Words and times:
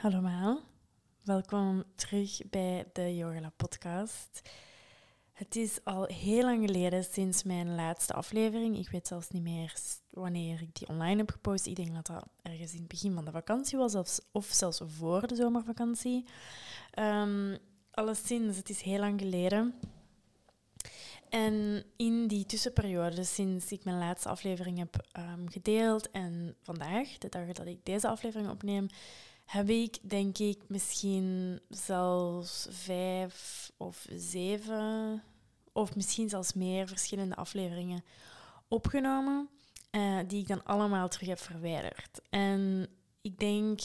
Hallo 0.00 0.16
allemaal, 0.16 0.60
welkom 1.24 1.84
terug 1.94 2.40
bij 2.50 2.86
de 2.92 3.16
Yoga 3.16 3.52
podcast. 3.56 4.50
Het 5.32 5.56
is 5.56 5.78
al 5.84 6.04
heel 6.04 6.42
lang 6.42 6.66
geleden 6.66 7.04
sinds 7.04 7.42
mijn 7.42 7.74
laatste 7.74 8.12
aflevering. 8.12 8.78
Ik 8.78 8.88
weet 8.88 9.06
zelfs 9.06 9.28
niet 9.28 9.42
meer 9.42 9.74
wanneer 10.10 10.62
ik 10.62 10.74
die 10.74 10.88
online 10.88 11.16
heb 11.16 11.30
gepost. 11.30 11.66
Ik 11.66 11.76
denk 11.76 11.94
dat 11.94 12.06
dat 12.06 12.26
ergens 12.42 12.72
in 12.72 12.78
het 12.78 12.88
begin 12.88 13.14
van 13.14 13.24
de 13.24 13.30
vakantie 13.30 13.78
was, 13.78 14.20
of 14.32 14.44
zelfs 14.44 14.80
voor 14.84 15.26
de 15.26 15.34
zomervakantie. 15.34 16.24
Um, 16.98 17.58
alleszins, 17.90 18.56
het 18.56 18.68
is 18.70 18.80
heel 18.80 18.98
lang 18.98 19.20
geleden. 19.20 19.74
En 21.28 21.84
in 21.96 22.26
die 22.26 22.46
tussenperiode, 22.46 23.24
sinds 23.24 23.72
ik 23.72 23.84
mijn 23.84 23.98
laatste 23.98 24.28
aflevering 24.28 24.78
heb 24.78 25.06
um, 25.18 25.50
gedeeld 25.50 26.10
en 26.10 26.56
vandaag, 26.62 27.18
de 27.18 27.28
dag 27.28 27.52
dat 27.52 27.66
ik 27.66 27.84
deze 27.84 28.08
aflevering 28.08 28.50
opneem, 28.50 28.86
heb 29.50 29.68
ik 29.68 29.98
denk 30.02 30.38
ik 30.38 30.58
misschien 30.66 31.60
zelfs 31.68 32.66
vijf 32.70 33.70
of 33.76 34.06
zeven, 34.10 35.22
of 35.72 35.96
misschien 35.96 36.28
zelfs 36.28 36.52
meer 36.52 36.88
verschillende 36.88 37.36
afleveringen 37.36 38.04
opgenomen, 38.68 39.48
uh, 39.90 40.18
die 40.26 40.40
ik 40.40 40.48
dan 40.48 40.64
allemaal 40.64 41.08
terug 41.08 41.28
heb 41.28 41.38
verwijderd. 41.38 42.20
En 42.28 42.88
ik 43.20 43.38
denk 43.38 43.80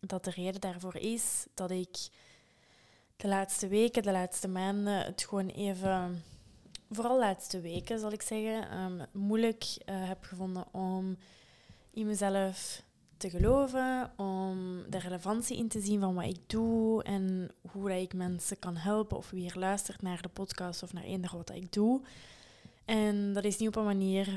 dat 0.00 0.24
de 0.24 0.30
reden 0.30 0.60
daarvoor 0.60 0.96
is 0.96 1.46
dat 1.54 1.70
ik 1.70 1.96
de 3.16 3.28
laatste 3.28 3.68
weken, 3.68 4.02
de 4.02 4.12
laatste 4.12 4.48
maanden, 4.48 5.04
het 5.04 5.26
gewoon 5.28 5.48
even, 5.48 6.22
vooral 6.90 7.14
de 7.14 7.24
laatste 7.24 7.60
weken 7.60 7.98
zal 7.98 8.12
ik 8.12 8.22
zeggen, 8.22 8.78
um, 8.78 9.06
moeilijk 9.12 9.64
uh, 9.64 10.08
heb 10.08 10.24
gevonden 10.24 10.74
om 10.74 11.16
in 11.90 12.06
mezelf 12.06 12.84
te 13.16 13.30
geloven, 13.30 14.12
om 14.16 14.82
de 14.90 14.98
relevantie 14.98 15.56
in 15.56 15.68
te 15.68 15.80
zien 15.80 16.00
van 16.00 16.14
wat 16.14 16.24
ik 16.24 16.40
doe 16.46 17.02
en 17.02 17.50
hoe 17.70 18.00
ik 18.00 18.14
mensen 18.14 18.58
kan 18.58 18.76
helpen 18.76 19.16
of 19.16 19.30
wie 19.30 19.50
er 19.50 19.58
luistert 19.58 20.02
naar 20.02 20.22
de 20.22 20.28
podcast 20.28 20.82
of 20.82 20.92
naar 20.92 21.02
eender 21.02 21.36
wat 21.36 21.50
ik 21.50 21.72
doe. 21.72 22.02
En 22.84 23.32
dat 23.32 23.44
is 23.44 23.56
niet 23.56 23.68
op 23.68 23.76
een 23.76 23.84
manier 23.84 24.28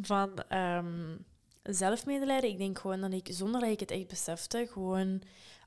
van 0.00 0.30
um, 0.52 1.24
zelfmedelijden. 1.62 2.50
Ik 2.50 2.58
denk 2.58 2.78
gewoon 2.78 3.00
dat 3.00 3.12
ik, 3.12 3.28
zonder 3.30 3.60
dat 3.60 3.70
ik 3.70 3.80
het 3.80 3.90
echt 3.90 4.08
besefte, 4.08 4.68
gewoon 4.70 5.22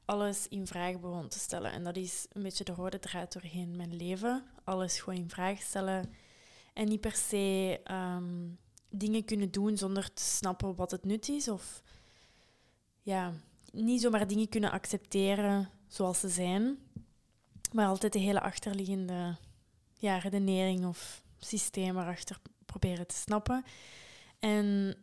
alles 0.06 0.48
in 0.48 0.68
vraag 0.68 1.00
begon 1.00 1.28
te 1.28 1.40
stellen. 1.40 1.72
En 1.72 1.84
dat 1.84 1.96
is 1.96 2.26
een 2.32 2.44
beetje 2.44 2.64
de 2.64 2.74
rode 2.74 3.00
draad 3.00 3.34
doorheen 3.34 3.76
mijn 3.76 3.96
leven. 3.96 4.44
Alles 4.64 5.00
gewoon 5.00 5.20
in 5.20 5.30
vraag 5.30 5.62
stellen. 5.62 6.14
En 6.74 6.88
niet 6.88 7.02
per 7.02 7.16
se 7.16 7.80
ehm, 7.84 8.48
dingen 8.90 9.26
kunnen 9.26 9.52
doen 9.52 9.78
zonder 9.78 10.14
te 10.14 10.24
snappen 10.24 10.76
wat 10.76 10.92
het 10.92 11.06
nut 11.06 11.30
is. 11.30 11.48
Of 11.48 11.84
ja, 13.02 13.34
niet 13.72 14.02
zomaar 14.02 14.28
dingen 14.28 14.50
kunnen 14.50 14.72
accepteren 14.72 15.70
zoals 15.88 16.20
ze 16.20 16.30
zijn. 16.30 16.78
Maar 17.72 17.88
altijd 17.88 18.14
de 18.14 18.20
hele 18.20 18.42
achterliggende 18.42 19.38
ja, 19.94 20.18
redenering 20.18 20.86
of 20.86 21.24
systeem 21.40 21.98
erachter 21.98 22.40
proberen 22.66 23.08
te 23.08 23.16
snappen. 23.16 23.64
En 24.40 24.96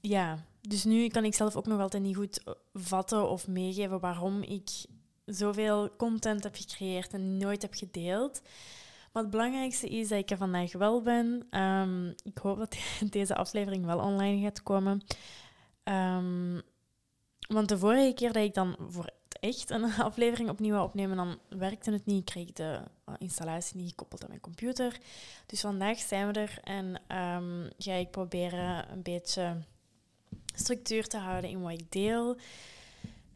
ja, 0.00 0.44
dus 0.60 0.84
nu 0.84 1.08
kan 1.08 1.24
ik 1.24 1.34
zelf 1.34 1.56
ook 1.56 1.66
nog 1.66 1.80
altijd 1.80 2.02
niet 2.02 2.16
goed 2.16 2.42
vatten 2.72 3.28
of 3.28 3.48
meegeven 3.48 4.00
waarom 4.00 4.42
ik 4.42 4.70
zoveel 5.24 5.96
content 5.96 6.42
heb 6.42 6.54
gecreëerd 6.54 7.12
en 7.12 7.36
nooit 7.36 7.62
heb 7.62 7.74
gedeeld. 7.74 8.42
Maar 9.12 9.22
het 9.22 9.32
belangrijkste 9.32 9.88
is 9.88 10.08
dat 10.08 10.18
ik 10.18 10.30
er 10.30 10.36
vandaag 10.36 10.72
wel 10.72 11.02
ben. 11.02 11.46
Um, 11.60 12.14
ik 12.24 12.38
hoop 12.38 12.58
dat 12.58 12.76
deze 13.10 13.34
aflevering 13.34 13.84
wel 13.84 13.98
online 13.98 14.42
gaat 14.42 14.62
komen. 14.62 15.02
Um, 15.84 16.62
want 17.48 17.68
de 17.68 17.78
vorige 17.78 18.14
keer 18.14 18.32
dat 18.32 18.42
ik 18.42 18.54
dan 18.54 18.76
voor 18.88 19.04
het 19.04 19.38
echt 19.40 19.70
een 19.70 19.92
aflevering 20.10 20.50
opnieuw 20.50 20.72
wou 20.72 20.86
opnemen, 20.86 21.16
dan 21.16 21.38
werkte 21.48 21.90
het 21.90 22.06
niet. 22.06 22.18
Ik 22.18 22.24
kreeg 22.24 22.52
de 22.52 22.80
eh, 23.04 23.14
installatie 23.18 23.76
niet 23.76 23.88
gekoppeld 23.88 24.22
aan 24.22 24.28
mijn 24.28 24.40
computer. 24.40 24.98
Dus 25.46 25.60
vandaag 25.60 25.98
zijn 25.98 26.32
we 26.32 26.40
er 26.40 26.58
en 26.62 26.86
um, 27.16 27.70
ga 27.78 27.92
ik 27.92 28.10
proberen 28.10 28.92
een 28.92 29.02
beetje 29.02 29.56
structuur 30.54 31.06
te 31.06 31.16
houden 31.16 31.50
in 31.50 31.60
wat 31.60 31.72
ik 31.72 31.92
deel. 31.92 32.36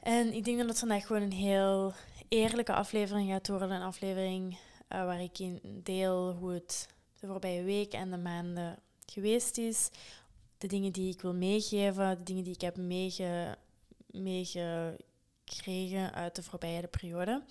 En 0.01 0.33
ik 0.34 0.45
denk 0.45 0.59
dat 0.59 0.69
het 0.69 0.78
vandaag 0.78 1.06
gewoon 1.06 1.22
een 1.22 1.33
heel 1.33 1.93
eerlijke 2.28 2.72
aflevering 2.72 3.31
gaat 3.31 3.49
worden. 3.49 3.71
Een 3.71 3.83
aflevering 3.83 4.53
uh, 4.53 4.59
waar 5.05 5.22
ik 5.22 5.39
in 5.39 5.61
deel 5.83 6.33
hoe 6.33 6.53
het 6.53 6.89
de 7.21 7.27
voorbije 7.27 7.62
week 7.62 7.93
en 7.93 8.11
de 8.11 8.17
maanden 8.17 8.78
geweest 9.06 9.59
is. 9.59 9.91
De 10.59 10.67
dingen 10.67 10.93
die 10.93 11.12
ik 11.12 11.22
wil 11.22 11.34
meegeven, 11.34 12.19
de 12.19 12.25
dingen 12.25 12.45
die 12.45 12.55
ik 12.55 12.61
heb 12.61 12.77
meege 12.77 13.56
meegekregen 14.12 16.15
uit 16.15 16.37
de 16.37 16.43
voorbije 16.43 16.87
periode. 16.87 17.43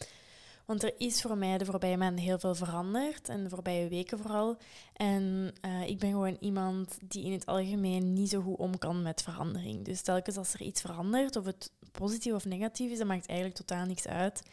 Want 0.66 0.84
er 0.84 0.94
is 0.98 1.22
voor 1.22 1.38
mij 1.38 1.58
de 1.58 1.66
voorbije 1.66 1.98
maanden 1.98 2.24
heel 2.24 2.40
veel 2.40 2.56
veranderd 2.56 3.30
en 3.30 3.44
de 3.44 3.50
voorbije 3.50 3.88
weken 3.88 4.20
vooral. 4.20 4.58
En 4.94 5.54
uh, 5.66 5.88
ik 5.88 6.00
ben 6.00 6.12
gewoon 6.12 6.38
iemand 6.40 6.98
die 7.02 7.26
in 7.26 7.32
het 7.32 7.46
algemeen 7.46 8.14
niet 8.14 8.30
zo 8.30 8.42
goed 8.42 8.58
om 8.58 8.78
kan 8.78 9.02
met 9.02 9.22
verandering. 9.22 9.86
Dus 9.86 10.02
telkens 10.02 10.38
als 10.38 10.54
er 10.54 10.62
iets 10.62 10.82
verandert, 10.82 11.36
of 11.36 11.46
het 11.46 11.72
positief 11.92 12.34
of 12.34 12.46
negatief 12.46 12.92
is, 12.92 12.98
dat 12.98 13.08
maakt 13.08 13.28
eigenlijk 13.28 13.60
totaal 13.60 13.86
niks 13.86 14.08
uit. 14.08 14.44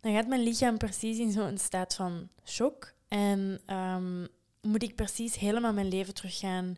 Dan 0.00 0.14
gaat 0.14 0.26
mijn 0.26 0.42
lichaam 0.42 0.78
precies 0.78 1.18
in 1.18 1.32
zo'n 1.32 1.58
staat 1.58 1.94
van 1.94 2.28
shock. 2.44 2.94
En 3.08 3.60
um, 3.66 4.28
moet 4.60 4.82
ik 4.82 4.94
precies 4.94 5.36
helemaal 5.36 5.72
mijn 5.72 5.88
leven 5.88 6.14
terug 6.14 6.38
gaan 6.38 6.76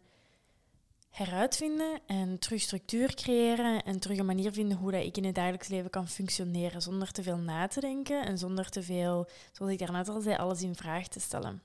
heruitvinden 1.15 2.01
en 2.07 2.39
terug 2.39 2.61
structuur 2.61 3.15
creëren 3.15 3.83
en 3.83 4.01
terug 4.01 4.19
een 4.19 4.27
manier 4.27 4.53
vinden 4.53 4.77
hoe 4.77 4.91
dat 4.91 5.05
ik 5.05 5.17
in 5.17 5.25
het 5.25 5.35
dagelijks 5.35 5.69
leven 5.69 5.91
kan 5.91 6.09
functioneren 6.09 6.83
zonder 6.83 7.13
te 7.13 7.23
veel 7.23 7.37
na 7.37 7.67
te 7.67 7.81
denken 7.81 8.27
en 8.27 8.39
zonder 8.39 8.71
te 8.71 8.83
veel, 8.83 9.29
zoals 9.53 9.73
ik 9.73 9.79
daarnet 9.79 10.09
al 10.09 10.21
zei, 10.21 10.37
alles 10.37 10.63
in 10.63 10.75
vraag 10.75 11.09
te 11.09 11.21
stellen. 11.21 11.63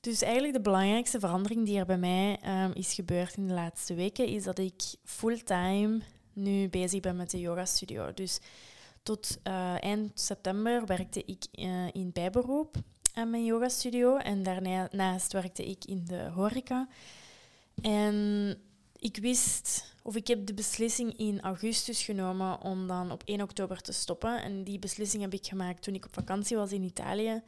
Dus 0.00 0.22
eigenlijk 0.22 0.54
de 0.54 0.60
belangrijkste 0.60 1.20
verandering 1.20 1.66
die 1.66 1.78
er 1.78 1.86
bij 1.86 1.98
mij 1.98 2.38
um, 2.64 2.72
is 2.72 2.94
gebeurd 2.94 3.36
in 3.36 3.46
de 3.46 3.54
laatste 3.54 3.94
weken 3.94 4.26
is 4.26 4.44
dat 4.44 4.58
ik 4.58 4.82
fulltime 5.04 6.00
nu 6.32 6.68
bezig 6.68 7.00
ben 7.00 7.16
met 7.16 7.30
de 7.30 7.40
yoga 7.40 7.64
studio. 7.64 8.14
Dus 8.14 8.38
tot 9.02 9.38
uh, 9.44 9.82
eind 9.82 10.20
september 10.20 10.86
werkte 10.86 11.22
ik 11.24 11.46
uh, 11.52 11.86
in 11.92 12.10
bijberoep 12.12 12.76
aan 13.12 13.30
mijn 13.30 13.44
yoga 13.44 13.68
studio 13.68 14.16
en 14.16 14.42
daarnaast 14.42 15.32
werkte 15.32 15.64
ik 15.64 15.84
in 15.84 16.04
de 16.06 16.30
horeca. 16.34 16.88
En 17.82 18.56
ik 18.98 19.16
wist, 19.16 19.94
of 20.02 20.16
ik 20.16 20.26
heb 20.26 20.46
de 20.46 20.54
beslissing 20.54 21.18
in 21.18 21.40
augustus 21.40 22.02
genomen 22.02 22.60
om 22.60 22.86
dan 22.86 23.10
op 23.10 23.22
1 23.24 23.40
oktober 23.40 23.80
te 23.80 23.92
stoppen. 23.92 24.42
En 24.42 24.64
die 24.64 24.78
beslissing 24.78 25.22
heb 25.22 25.32
ik 25.32 25.46
gemaakt 25.46 25.82
toen 25.82 25.94
ik 25.94 26.04
op 26.04 26.14
vakantie 26.14 26.56
was 26.56 26.72
in 26.72 26.82
Italië. 26.82 27.42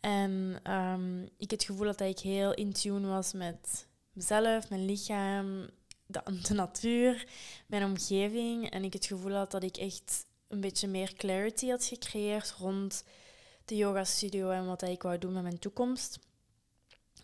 En 0.00 0.60
um, 0.72 1.28
ik 1.36 1.50
het 1.50 1.64
gevoel 1.64 1.86
dat 1.86 2.00
ik 2.00 2.18
heel 2.18 2.54
in 2.54 2.72
tune 2.72 3.06
was 3.06 3.32
met 3.32 3.86
mezelf, 4.12 4.68
mijn 4.68 4.84
lichaam, 4.84 5.68
de, 6.06 6.22
de 6.42 6.54
natuur, 6.54 7.28
mijn 7.66 7.84
omgeving. 7.84 8.70
En 8.70 8.84
ik 8.84 8.92
het 8.92 9.06
gevoel 9.06 9.32
had 9.32 9.50
dat 9.50 9.62
ik 9.62 9.76
echt 9.76 10.26
een 10.48 10.60
beetje 10.60 10.88
meer 10.88 11.14
clarity 11.14 11.68
had 11.68 11.84
gecreëerd 11.84 12.54
rond 12.58 13.04
de 13.64 13.76
yoga 13.76 14.04
studio 14.04 14.50
en 14.50 14.66
wat 14.66 14.82
ik 14.82 15.02
wou 15.02 15.18
doen 15.18 15.32
met 15.32 15.42
mijn 15.42 15.58
toekomst. 15.58 16.18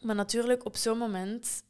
Maar 0.00 0.14
natuurlijk, 0.14 0.64
op 0.64 0.76
zo'n 0.76 0.98
moment 0.98 1.62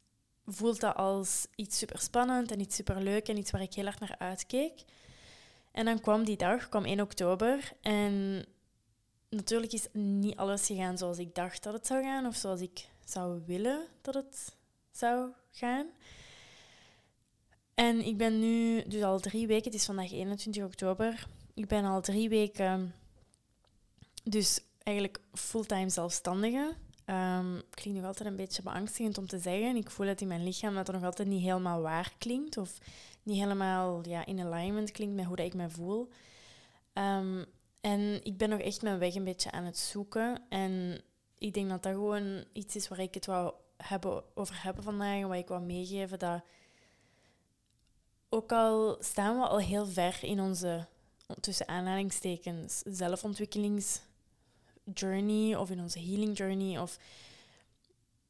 voelt 0.51 0.79
dat 0.79 0.95
als 0.95 1.47
iets 1.55 1.77
super 1.77 1.99
spannend 1.99 2.51
en 2.51 2.59
iets 2.59 2.75
super 2.75 3.01
leuk 3.01 3.27
en 3.27 3.37
iets 3.37 3.51
waar 3.51 3.61
ik 3.61 3.73
heel 3.73 3.85
erg 3.85 3.99
naar 3.99 4.15
uitkeek. 4.17 4.83
En 5.71 5.85
dan 5.85 5.99
kwam 5.99 6.23
die 6.23 6.37
dag, 6.37 6.69
kwam 6.69 6.85
1 6.85 7.01
oktober. 7.01 7.73
En 7.81 8.45
natuurlijk 9.29 9.73
is 9.73 9.87
niet 9.91 10.35
alles 10.35 10.65
gegaan 10.65 10.97
zoals 10.97 11.17
ik 11.17 11.35
dacht 11.35 11.63
dat 11.63 11.73
het 11.73 11.87
zou 11.87 12.03
gaan, 12.03 12.25
of 12.25 12.35
zoals 12.35 12.61
ik 12.61 12.89
zou 13.05 13.41
willen 13.45 13.87
dat 14.01 14.13
het 14.13 14.55
zou 14.91 15.31
gaan. 15.51 15.87
En 17.73 18.05
ik 18.05 18.17
ben 18.17 18.39
nu 18.39 18.83
dus 18.87 19.03
al 19.03 19.19
drie 19.19 19.47
weken, 19.47 19.65
het 19.65 19.73
is 19.73 19.85
vandaag 19.85 20.11
21 20.11 20.63
oktober, 20.63 21.27
ik 21.53 21.67
ben 21.67 21.85
al 21.85 22.01
drie 22.01 22.29
weken 22.29 22.93
dus 24.23 24.59
eigenlijk 24.83 25.19
fulltime 25.33 25.89
zelfstandige. 25.89 26.75
Um, 27.09 27.61
klinkt 27.69 27.99
nog 27.99 28.07
altijd 28.07 28.29
een 28.29 28.35
beetje 28.35 28.61
beangstigend 28.61 29.17
om 29.17 29.27
te 29.27 29.39
zeggen. 29.39 29.75
Ik 29.75 29.89
voel 29.89 30.07
het 30.07 30.21
in 30.21 30.27
mijn 30.27 30.43
lichaam 30.43 30.75
dat 30.75 30.87
het 30.87 30.95
nog 30.95 31.05
altijd 31.05 31.27
niet 31.27 31.41
helemaal 31.41 31.81
waar 31.81 32.13
klinkt. 32.17 32.57
Of 32.57 32.77
niet 33.23 33.39
helemaal 33.39 34.07
ja, 34.07 34.25
in 34.25 34.39
alignment 34.39 34.91
klinkt 34.91 35.15
met 35.15 35.25
hoe 35.25 35.35
dat 35.35 35.45
ik 35.45 35.53
me 35.53 35.69
voel. 35.69 36.09
Um, 36.93 37.45
en 37.81 38.25
ik 38.25 38.37
ben 38.37 38.49
nog 38.49 38.59
echt 38.59 38.81
mijn 38.81 38.99
weg 38.99 39.15
een 39.15 39.23
beetje 39.23 39.51
aan 39.51 39.63
het 39.63 39.77
zoeken. 39.77 40.41
En 40.49 41.01
ik 41.37 41.53
denk 41.53 41.69
dat 41.69 41.83
dat 41.83 41.93
gewoon 41.93 42.45
iets 42.53 42.75
is 42.75 42.87
waar 42.87 42.99
ik 42.99 43.13
het 43.13 43.25
wou 43.25 43.53
hebben, 43.77 44.23
over 44.33 44.63
hebben 44.63 44.83
vandaag. 44.83 45.21
En 45.21 45.27
wat 45.27 45.37
ik 45.37 45.47
wou 45.47 45.61
meegeven. 45.61 46.19
Dat 46.19 46.41
ook 48.29 48.51
al 48.51 48.97
staan 48.99 49.39
we 49.39 49.47
al 49.47 49.59
heel 49.59 49.85
ver 49.85 50.19
in 50.21 50.39
onze, 50.39 50.87
tussen 51.39 51.67
aanhalingstekens, 51.67 52.81
zelfontwikkelings 52.85 54.01
journey 54.93 55.55
of 55.55 55.69
in 55.69 55.79
onze 55.79 55.99
healing 55.99 56.37
journey 56.37 56.79
of 56.79 56.99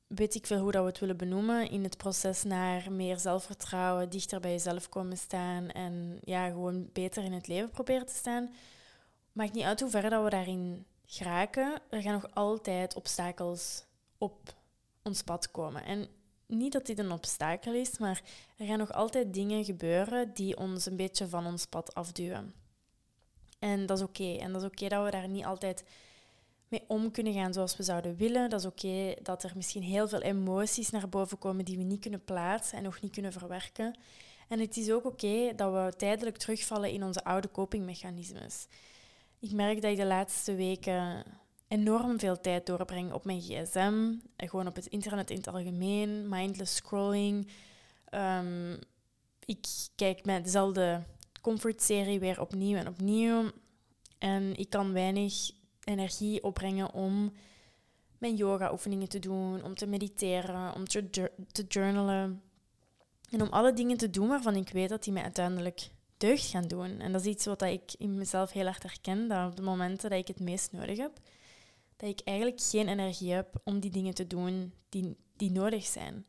weet 0.07 0.35
ik 0.35 0.45
veel 0.45 0.59
hoe 0.59 0.71
dat 0.71 0.81
we 0.81 0.89
het 0.89 0.99
willen 0.99 1.17
benoemen, 1.17 1.69
in 1.69 1.83
het 1.83 1.97
proces 1.97 2.43
naar 2.43 2.91
meer 2.91 3.19
zelfvertrouwen, 3.19 4.09
dichter 4.09 4.39
bij 4.39 4.51
jezelf 4.51 4.89
komen 4.89 5.17
staan 5.17 5.69
en 5.69 6.19
ja, 6.23 6.47
gewoon 6.47 6.89
beter 6.93 7.23
in 7.23 7.33
het 7.33 7.47
leven 7.47 7.69
proberen 7.69 8.05
te 8.05 8.13
staan. 8.13 8.53
Maakt 9.31 9.53
niet 9.53 9.63
uit 9.63 9.79
hoe 9.79 9.89
ver 9.89 10.09
dat 10.09 10.23
we 10.23 10.29
daarin 10.29 10.85
geraken, 11.05 11.81
er 11.89 12.01
gaan 12.01 12.13
nog 12.13 12.35
altijd 12.35 12.95
obstakels 12.95 13.83
op 14.17 14.55
ons 15.03 15.21
pad 15.21 15.51
komen. 15.51 15.83
En 15.83 16.07
niet 16.45 16.71
dat 16.71 16.85
dit 16.85 16.99
een 16.99 17.11
obstakel 17.11 17.73
is, 17.73 17.97
maar 17.97 18.21
er 18.57 18.65
gaan 18.65 18.77
nog 18.77 18.93
altijd 18.93 19.33
dingen 19.33 19.65
gebeuren 19.65 20.33
die 20.33 20.57
ons 20.57 20.85
een 20.85 20.95
beetje 20.95 21.27
van 21.27 21.45
ons 21.45 21.65
pad 21.65 21.93
afduwen. 21.93 22.53
En 23.59 23.85
dat 23.85 23.97
is 23.97 24.03
oké. 24.03 24.35
En 24.35 24.51
dat 24.51 24.61
is 24.61 24.67
oké 24.67 24.87
dat 24.87 25.05
we 25.05 25.11
daar 25.11 25.27
niet 25.27 25.45
altijd 25.45 25.83
mee 26.69 26.83
om 26.87 27.11
kunnen 27.11 27.33
gaan 27.33 27.53
zoals 27.53 27.77
we 27.77 27.83
zouden 27.83 28.15
willen. 28.15 28.49
Dat 28.49 28.59
is 28.59 28.65
oké 28.65 29.13
dat 29.21 29.43
er 29.43 29.51
misschien 29.55 29.83
heel 29.83 30.07
veel 30.07 30.21
emoties 30.21 30.89
naar 30.89 31.09
boven 31.09 31.37
komen 31.37 31.65
die 31.65 31.77
we 31.77 31.83
niet 31.83 32.01
kunnen 32.01 32.23
plaatsen 32.23 32.77
en 32.77 32.83
nog 32.83 33.01
niet 33.01 33.11
kunnen 33.11 33.31
verwerken. 33.31 33.97
En 34.47 34.59
het 34.59 34.77
is 34.77 34.91
ook 34.91 35.05
oké 35.05 35.55
dat 35.55 35.73
we 35.73 35.97
tijdelijk 35.97 36.37
terugvallen 36.37 36.91
in 36.91 37.03
onze 37.03 37.23
oude 37.23 37.51
copingmechanismes. 37.51 38.67
Ik 39.39 39.51
merk 39.51 39.81
dat 39.81 39.91
ik 39.91 39.97
de 39.97 40.05
laatste 40.05 40.55
weken 40.55 41.23
enorm 41.67 42.19
veel 42.19 42.39
tijd 42.39 42.65
doorbreng 42.65 43.13
op 43.13 43.25
mijn 43.25 43.41
gsm. 43.41 44.13
Gewoon 44.37 44.67
op 44.67 44.75
het 44.75 44.85
internet 44.85 45.29
in 45.29 45.37
het 45.37 45.47
algemeen, 45.47 46.29
mindless 46.29 46.75
scrolling. 46.75 47.47
Ehm, 48.05 48.73
ik 49.45 49.67
kijk 49.95 50.25
met 50.25 50.43
dezelfde 50.43 51.03
comfortserie 51.41 52.19
weer 52.19 52.41
opnieuw 52.41 52.77
en 52.77 52.87
opnieuw. 52.87 53.51
En 54.17 54.55
ik 54.55 54.69
kan 54.69 54.93
weinig 54.93 55.51
energie 55.89 56.43
opbrengen 56.43 56.93
om 56.93 57.33
mijn 58.17 58.35
yoga-oefeningen 58.35 59.09
te 59.09 59.19
doen, 59.19 59.63
om 59.63 59.75
te 59.75 59.87
mediteren, 59.87 60.73
om 60.73 60.85
te, 60.85 61.31
journalen. 61.67 62.41
En 63.29 63.41
om 63.41 63.47
alle 63.47 63.73
dingen 63.73 63.97
te 63.97 64.09
doen 64.09 64.27
waarvan 64.27 64.55
ik 64.55 64.69
weet 64.69 64.89
dat 64.89 65.03
die 65.03 65.13
mij 65.13 65.23
uiteindelijk 65.23 65.89
deugd 66.17 66.45
gaan 66.45 66.67
doen. 66.67 66.99
En 66.99 67.11
dat 67.11 67.21
is 67.21 67.27
iets 67.27 67.45
wat 67.45 67.61
ik 67.61 67.93
in 67.97 68.17
mezelf 68.17 68.51
heel 68.51 68.65
erg 68.65 68.83
herken, 68.83 69.27
dat 69.27 69.49
op 69.49 69.55
de 69.55 69.61
momenten 69.61 70.09
dat 70.09 70.19
ik 70.19 70.27
het 70.27 70.39
meest 70.39 70.71
nodig 70.71 70.97
heb, 70.97 71.19
dat 71.95 72.09
ik 72.09 72.21
eigenlijk 72.23 72.61
geen 72.61 72.87
energie 72.87 73.31
heb 73.31 73.61
om 73.63 73.79
die 73.79 73.91
dingen 73.91 74.13
te 74.13 74.27
doen 74.27 74.73
die, 74.89 75.17
die 75.35 75.51
nodig 75.51 75.85
zijn. 75.85 76.25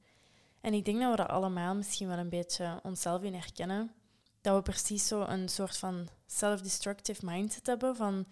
En 0.60 0.74
ik 0.74 0.84
denk 0.84 1.00
dat 1.00 1.10
we 1.10 1.16
dat 1.16 1.28
allemaal 1.28 1.74
misschien 1.74 2.08
wel 2.08 2.18
een 2.18 2.28
beetje 2.28 2.80
onszelf 2.82 3.22
in 3.22 3.34
herkennen. 3.34 3.92
Dat 4.40 4.56
we 4.56 4.62
precies 4.62 5.06
zo 5.06 5.22
een 5.22 5.48
soort 5.48 5.76
van 5.76 6.08
self-destructive 6.26 7.24
mindset 7.24 7.66
hebben 7.66 7.96
van 7.96 8.26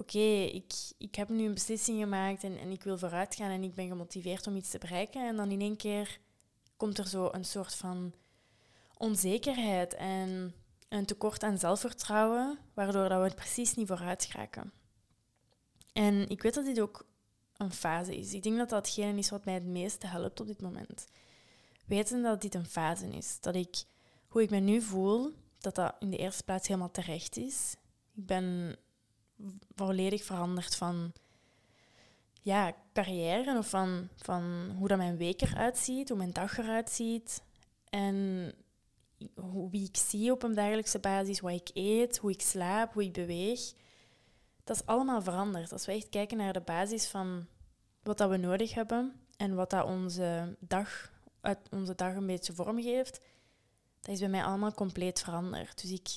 oké, 0.00 0.42
ik, 0.42 0.72
ik 0.98 1.14
heb 1.14 1.28
nu 1.28 1.44
een 1.44 1.54
beslissing 1.54 1.98
gemaakt 2.00 2.44
en, 2.44 2.58
en 2.58 2.70
ik 2.70 2.82
wil 2.82 2.98
vooruit 2.98 3.34
gaan 3.34 3.50
en 3.50 3.62
ik 3.62 3.74
ben 3.74 3.88
gemotiveerd 3.88 4.46
om 4.46 4.56
iets 4.56 4.70
te 4.70 4.78
bereiken. 4.78 5.26
En 5.26 5.36
dan 5.36 5.50
in 5.50 5.60
één 5.60 5.76
keer 5.76 6.18
komt 6.76 6.98
er 6.98 7.08
zo 7.08 7.28
een 7.32 7.44
soort 7.44 7.74
van 7.74 8.12
onzekerheid 8.96 9.94
en 9.94 10.54
een 10.88 11.06
tekort 11.06 11.42
aan 11.42 11.58
zelfvertrouwen, 11.58 12.58
waardoor 12.74 13.08
dat 13.08 13.18
we 13.18 13.24
het 13.24 13.34
precies 13.34 13.74
niet 13.74 13.86
vooruit 13.86 14.24
geraken. 14.24 14.72
En 15.92 16.28
ik 16.28 16.42
weet 16.42 16.54
dat 16.54 16.64
dit 16.64 16.80
ook 16.80 17.06
een 17.56 17.72
fase 17.72 18.16
is. 18.16 18.34
Ik 18.34 18.42
denk 18.42 18.56
dat 18.56 18.68
dat 18.68 18.96
is 18.96 19.30
wat 19.30 19.44
mij 19.44 19.54
het 19.54 19.64
meeste 19.64 20.06
helpt 20.06 20.40
op 20.40 20.46
dit 20.46 20.60
moment. 20.60 21.06
Weten 21.86 22.22
dat 22.22 22.40
dit 22.40 22.54
een 22.54 22.66
fase 22.66 23.06
is. 23.06 23.40
Dat 23.40 23.54
ik, 23.54 23.82
hoe 24.28 24.42
ik 24.42 24.50
me 24.50 24.58
nu 24.58 24.80
voel, 24.80 25.32
dat 25.58 25.74
dat 25.74 25.94
in 25.98 26.10
de 26.10 26.16
eerste 26.16 26.44
plaats 26.44 26.68
helemaal 26.68 26.90
terecht 26.90 27.36
is. 27.36 27.74
Ik 28.14 28.26
ben 28.26 28.76
volledig 29.74 30.24
veranderd 30.24 30.74
van 30.74 31.12
ja, 32.42 32.74
carrière 32.92 33.58
of 33.58 33.68
van, 33.68 34.08
van 34.16 34.74
hoe 34.78 34.88
dat 34.88 34.98
mijn 34.98 35.16
week 35.16 35.40
eruit 35.40 35.78
ziet, 35.78 36.08
hoe 36.08 36.18
mijn 36.18 36.32
dag 36.32 36.58
eruit 36.58 36.90
ziet. 36.90 37.42
En 37.88 38.14
wie 39.70 39.88
ik 39.88 39.96
zie 39.96 40.32
op 40.32 40.42
een 40.42 40.54
dagelijkse 40.54 40.98
basis, 40.98 41.40
wat 41.40 41.52
ik 41.52 41.70
eet, 41.74 42.18
hoe 42.18 42.30
ik 42.30 42.40
slaap, 42.40 42.92
hoe 42.92 43.04
ik 43.04 43.12
beweeg. 43.12 43.72
Dat 44.64 44.76
is 44.76 44.86
allemaal 44.86 45.22
veranderd. 45.22 45.72
Als 45.72 45.86
we 45.86 45.92
echt 45.92 46.08
kijken 46.08 46.36
naar 46.36 46.52
de 46.52 46.60
basis 46.60 47.06
van 47.06 47.46
wat 48.02 48.18
dat 48.18 48.30
we 48.30 48.36
nodig 48.36 48.74
hebben 48.74 49.20
en 49.36 49.54
wat 49.54 49.70
dat 49.70 49.84
onze 49.84 50.56
dag, 50.58 51.12
uit 51.40 51.58
onze 51.70 51.94
dag 51.94 52.14
een 52.14 52.26
beetje 52.26 52.52
vormgeeft, 52.52 53.20
dat 54.00 54.14
is 54.14 54.20
bij 54.20 54.28
mij 54.28 54.44
allemaal 54.44 54.74
compleet 54.74 55.20
veranderd. 55.20 55.82
Dus 55.82 55.90
ik 55.90 56.08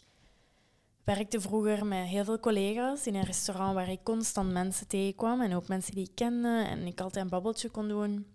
werkte 1.04 1.42
vroeger 1.42 1.86
met 1.86 2.08
heel 2.08 2.24
veel 2.24 2.40
collega's 2.40 3.08
in 3.08 3.16
een 3.16 3.24
restaurant 3.24 3.74
waar 3.74 3.90
ik 3.90 4.04
constant 4.04 4.52
mensen 4.52 4.88
tegenkwam 4.88 5.42
en 5.42 5.56
ook 5.56 5.68
mensen 5.68 5.96
die 5.96 6.08
ik 6.08 6.16
kende 6.16 6.64
en 6.68 6.88
ik 6.88 7.02
altijd 7.02 7.24
een 7.24 7.30
babbeltje 7.30 7.70
kon 7.70 7.88
doen. 7.88 8.28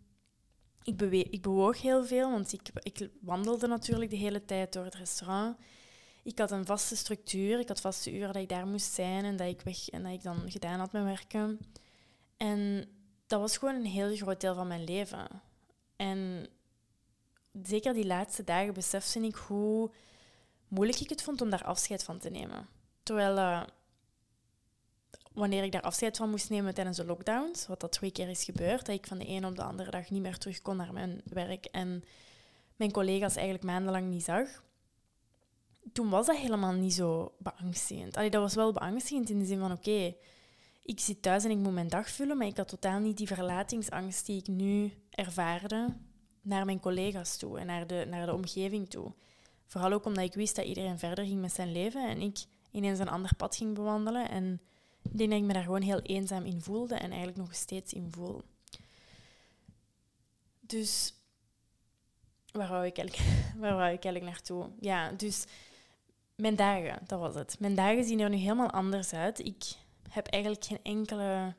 Ik, 0.83 0.97
bewe 0.97 1.23
ik 1.23 1.43
bewoog 1.43 1.81
heel 1.83 2.05
veel, 2.05 2.31
want 2.31 2.53
ik, 2.53 2.71
ik 2.83 3.09
wandelde 3.21 3.67
natuurlijk 3.67 4.11
de 4.11 4.17
hele 4.17 4.45
tijd 4.45 4.73
door 4.73 4.85
het 4.85 4.95
restaurant. 4.95 5.57
Ik 6.23 6.39
had 6.39 6.51
een 6.51 6.67
vaste 6.67 6.97
structuur, 6.97 7.59
ik 7.59 7.69
had 7.69 7.81
vaste 7.81 8.13
uren 8.13 8.33
dat 8.33 8.43
ik 8.43 8.49
daar 8.49 8.67
moest 8.67 8.93
zijn 8.93 9.25
en 9.25 9.37
dat 9.37 9.49
ik 9.49 9.61
weg 9.61 9.89
en 9.89 10.03
dat 10.03 10.13
ik 10.13 10.23
dan 10.23 10.51
gedaan 10.51 10.79
had 10.79 10.93
met 10.93 11.03
werken. 11.03 11.59
En 12.37 12.89
dat 13.27 13.41
was 13.41 13.57
gewoon 13.57 13.75
een 13.75 13.85
heel 13.85 14.17
groot 14.17 14.41
deel 14.41 14.55
van 14.55 14.67
mijn 14.67 14.85
leven. 14.85 15.27
En 15.97 16.49
zeker 17.63 17.93
die 17.93 18.07
laatste 18.07 18.45
dagen 18.45 18.75
besefte 18.75 19.21
ik 19.21 19.35
hoe 19.35 19.91
moeilijk 20.69 21.01
ik 21.01 21.09
het 21.09 21.23
vond 21.23 21.41
om 21.41 21.51
daar 21.51 21.65
afscheid 21.65 22.05
van 22.05 22.19
te 22.19 22.31
nemen. 22.31 22.69
Terwijl 23.03 23.37
uh, 23.37 23.63
wanneer 25.33 25.65
ik 25.65 25.73
daar 25.73 25.83
afscheid 25.83 26.17
van 26.17 26.31
moest 26.31 26.51
nemen 26.51 26.75
tijdens 26.75 26.97
de 26.97 27.05
lockdowns, 27.05 27.67
wat 27.67 27.81
dat 27.81 27.93
twee 27.93 28.11
keer 28.11 28.29
is 28.29 28.45
gebeurd, 28.45 28.87
dat 28.87 28.95
ik 28.95 29.07
van 29.07 29.19
de 29.19 29.25
ene 29.25 29.47
op 29.47 29.57
de 29.57 29.63
andere 29.63 29.91
dag 29.91 30.11
niet 30.11 30.23
meer 30.23 30.39
terug 30.39 30.63
kon 30.63 30.77
naar 30.77 30.93
mijn 30.93 31.21
werk 31.25 31.65
en 31.65 32.05
mijn 32.77 32.93
collega's 32.93 33.37
eigenlijk 33.37 33.65
maandenlang 33.65 34.09
niet 34.09 34.25
zag, 34.25 34.63
toen 35.93 36.09
was 36.09 36.27
dat 36.27 36.37
helemaal 36.37 36.73
niet 36.73 36.95
zo 36.95 37.35
beangstigend. 37.39 38.17
Allee, 38.17 38.31
dat 38.31 38.43
was 38.43 38.55
wel 38.55 38.73
beangstigend 38.73 39.31
in 39.31 39.39
de 39.39 39.45
zin 39.45 39.59
van 39.59 39.73
oké, 39.73 40.15
ik 40.83 41.01
zit 41.01 41.23
thuis 41.23 41.45
en 41.45 41.51
ik 41.51 41.59
moet 41.59 41.73
mijn 41.73 41.89
dag 41.89 42.11
vullen, 42.11 42.37
maar 42.37 42.47
ik 42.47 42.57
had 42.57 42.69
totaal 42.69 42.99
niet 42.99 43.17
die 43.17 43.27
verlatingsangst 43.27 44.27
die 44.27 44.39
ik 44.39 44.47
nu 44.47 44.93
ervaarde 45.11 45.97
naar 46.43 46.65
mijn 46.65 46.81
collega's 46.81 47.37
toe 47.37 47.59
en 47.59 47.67
naar 47.67 47.87
de, 47.87 48.07
naar 48.09 48.27
de 48.27 48.35
omgeving 48.35 48.91
toe. 48.91 49.13
Vooral 49.69 49.93
ook 49.93 50.05
omdat 50.05 50.25
ik 50.25 50.35
wist 50.35 50.57
dat 50.57 50.65
iedereen 50.65 50.99
verder 50.99 51.25
ging 51.25 51.41
met 51.41 51.53
zijn 51.53 51.73
leven 51.73 52.09
en 52.09 52.21
ik 52.21 52.39
ineens 52.71 52.99
een 52.99 53.09
ander 53.09 53.35
pad 53.37 53.57
ging 53.57 53.75
bewandelen. 53.75 54.31
En 54.31 54.61
ik 55.03 55.19
denk 55.19 55.31
dat 55.31 55.39
ik 55.39 55.45
me 55.45 55.53
daar 55.53 55.63
gewoon 55.63 55.83
heel 55.83 56.01
eenzaam 56.01 56.45
in 56.45 56.61
voelde 56.63 56.95
en 56.95 57.09
eigenlijk 57.09 57.39
nog 57.39 57.55
steeds 57.55 57.93
in 57.93 58.09
voel. 58.11 58.43
Dus 60.61 61.15
waar 62.53 62.69
wou 62.69 62.87
ik 62.87 62.99
eigenlijk, 62.99 63.31
waar 63.61 63.75
wou 63.75 63.93
ik 63.93 64.05
eigenlijk 64.05 64.25
naartoe? 64.25 64.71
Ja, 64.81 65.11
dus 65.11 65.45
mijn 66.35 66.57
dagen, 66.57 66.99
dat 67.07 67.21
was 67.21 67.35
het. 67.35 67.57
Mijn 67.61 67.75
dagen 67.75 68.05
zien 68.05 68.21
er 68.21 68.29
nu 68.29 68.37
helemaal 68.37 68.71
anders 68.71 69.13
uit. 69.13 69.39
Ik 69.39 69.65
heb 70.09 70.27
eigenlijk 70.27 70.65
geen 70.65 70.83
enkele 70.83 71.55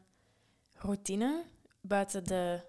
routine 0.73 1.45
buiten 1.81 2.23
de 2.23 2.61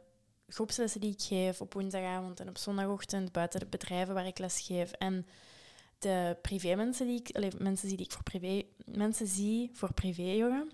groepslessen 0.50 1.00
die 1.00 1.12
ik 1.12 1.22
geef 1.22 1.60
op 1.60 1.74
woensdagavond 1.74 2.40
en 2.40 2.48
op 2.48 2.58
zondagochtend, 2.58 3.32
buiten 3.32 3.60
de 3.60 3.66
bedrijven 3.66 4.14
waar 4.14 4.26
ik 4.26 4.38
les 4.38 4.60
geef 4.60 4.92
en 4.92 5.26
de 5.98 6.36
privé 6.42 6.74
mensen 6.74 7.06
die 7.06 7.22
ik, 7.22 7.58
mensen 7.58 7.88
die 7.88 7.98
ik 7.98 8.12
voor 8.12 8.22
privé, 8.22 8.62
mensen 8.84 9.26
zie 9.26 9.70
voor 9.72 9.92
privé 9.92 10.22
yoga. 10.22 10.64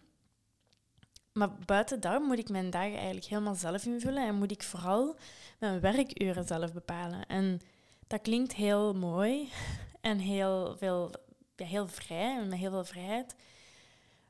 Maar 1.33 1.54
buiten 1.54 2.00
dat 2.00 2.23
moet 2.23 2.38
ik 2.38 2.49
mijn 2.49 2.71
dagen 2.71 2.97
eigenlijk 2.97 3.26
helemaal 3.26 3.54
zelf 3.54 3.85
invullen 3.85 4.26
en 4.26 4.35
moet 4.35 4.50
ik 4.50 4.62
vooral 4.62 5.16
mijn 5.59 5.80
werkuren 5.80 6.47
zelf 6.47 6.73
bepalen. 6.73 7.26
En 7.26 7.61
dat 8.06 8.21
klinkt 8.21 8.54
heel 8.54 8.95
mooi 8.95 9.49
en 10.00 10.18
heel, 10.18 10.76
veel, 10.78 11.11
ja, 11.56 11.66
heel 11.66 11.88
vrij 11.88 12.37
en 12.37 12.49
met 12.49 12.59
heel 12.59 12.71
veel 12.71 12.85
vrijheid. 12.85 13.35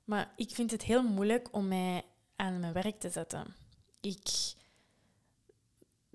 Maar 0.05 0.33
ik 0.37 0.51
vind 0.51 0.71
het 0.71 0.83
heel 0.83 1.03
moeilijk 1.03 1.49
om 1.51 1.69
mij 1.69 2.03
aan 2.37 2.61
mijn 2.61 2.73
werk 2.73 3.01
te 3.01 3.11
zetten. 3.11 3.55
Ik 4.01 4.55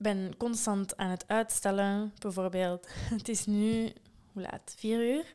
ben 0.02 0.38
constant 0.38 0.98
aan 0.98 1.10
het 1.10 1.28
uitstellen. 1.28 2.14
Bijvoorbeeld, 2.20 2.88
het 3.18 3.30
is 3.30 3.46
nu, 3.46 3.94
hoe 4.32 4.42
laat? 4.42 4.74
Vier 4.78 5.14
uur. 5.14 5.34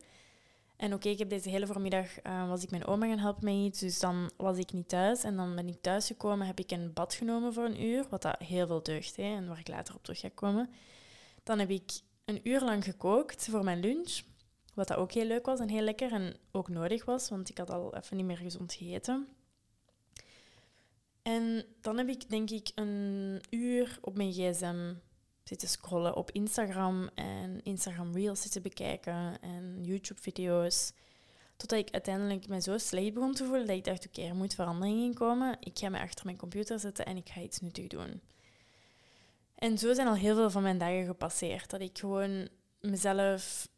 En 0.76 0.94
oké, 0.94 1.08
ik 1.08 1.18
heb 1.18 1.28
deze 1.28 1.48
hele 1.48 1.66
voormiddag, 1.66 2.24
uh, 2.24 2.48
was 2.48 2.62
ik 2.62 2.70
mijn 2.70 2.86
oma 2.86 3.06
gaan 3.06 3.18
helpen 3.18 3.44
met 3.44 3.54
iets, 3.54 3.80
dus 3.80 3.98
dan 3.98 4.30
was 4.36 4.58
ik 4.58 4.72
niet 4.72 4.88
thuis. 4.88 5.24
En 5.24 5.36
dan 5.36 5.54
ben 5.54 5.68
ik 5.68 5.80
thuisgekomen, 5.80 6.46
heb 6.46 6.58
ik 6.58 6.70
een 6.70 6.92
bad 6.92 7.14
genomen 7.14 7.52
voor 7.52 7.64
een 7.64 7.82
uur, 7.82 8.06
wat 8.10 8.22
dat 8.22 8.38
heel 8.38 8.66
veel 8.66 8.82
deugt, 8.82 9.16
hè, 9.16 9.36
en 9.36 9.48
waar 9.48 9.58
ik 9.58 9.68
later 9.68 9.94
op 9.94 10.02
terug 10.02 10.20
ga 10.20 10.28
komen. 10.34 10.70
Dan 11.42 11.58
heb 11.58 11.70
ik 11.70 12.00
een 12.24 12.40
uur 12.42 12.60
lang 12.60 12.84
gekookt 12.84 13.48
voor 13.50 13.64
mijn 13.64 13.80
lunch, 13.80 14.20
wat 14.74 14.88
dat 14.88 14.96
ook 14.96 15.12
heel 15.12 15.24
leuk 15.26 15.46
was 15.46 15.60
en 15.60 15.68
heel 15.68 15.82
lekker 15.82 16.12
en 16.12 16.36
ook 16.52 16.68
nodig 16.68 17.04
was, 17.04 17.28
want 17.28 17.48
ik 17.48 17.58
had 17.58 17.70
al 17.70 17.96
even 17.96 18.16
niet 18.16 18.26
meer 18.26 18.36
gezond 18.36 18.72
gegeten. 18.72 19.28
En 21.26 21.64
dan 21.80 21.98
heb 21.98 22.08
ik 22.08 22.30
denk 22.30 22.50
ik 22.50 22.70
een 22.74 23.40
uur 23.50 23.98
op 24.00 24.16
mijn 24.16 24.32
gsm 24.32 24.94
zitten 25.42 25.68
scrollen 25.68 26.16
op 26.16 26.30
Instagram 26.30 27.08
en 27.14 27.60
Instagram 27.62 28.14
Reels 28.14 28.42
zitten 28.42 28.62
bekijken 28.62 29.40
en 29.40 29.84
YouTube-video's. 29.84 30.92
Totdat 31.56 31.78
ik 31.78 31.90
uiteindelijk 31.90 32.48
me 32.48 32.60
zo 32.60 32.78
slecht 32.78 33.14
begon 33.14 33.34
te 33.34 33.44
voelen 33.44 33.66
dat 33.66 33.76
ik 33.76 33.84
dacht, 33.84 34.06
oké, 34.06 34.22
er 34.22 34.34
moet 34.34 34.54
verandering 34.54 35.02
in 35.02 35.14
komen. 35.14 35.56
Ik 35.60 35.78
ga 35.78 35.88
me 35.88 35.98
achter 36.00 36.24
mijn 36.24 36.36
computer 36.36 36.80
zetten 36.80 37.06
en 37.06 37.16
ik 37.16 37.28
ga 37.28 37.40
iets 37.40 37.60
nuttig 37.60 37.86
doen. 37.86 38.20
En 39.54 39.78
zo 39.78 39.94
zijn 39.94 40.08
al 40.08 40.14
heel 40.14 40.34
veel 40.34 40.50
van 40.50 40.62
mijn 40.62 40.78
dagen 40.78 41.06
gepasseerd. 41.06 41.70
Dat 41.70 41.80
ik 41.80 41.98
gewoon 41.98 42.48
mezelf 42.80 43.68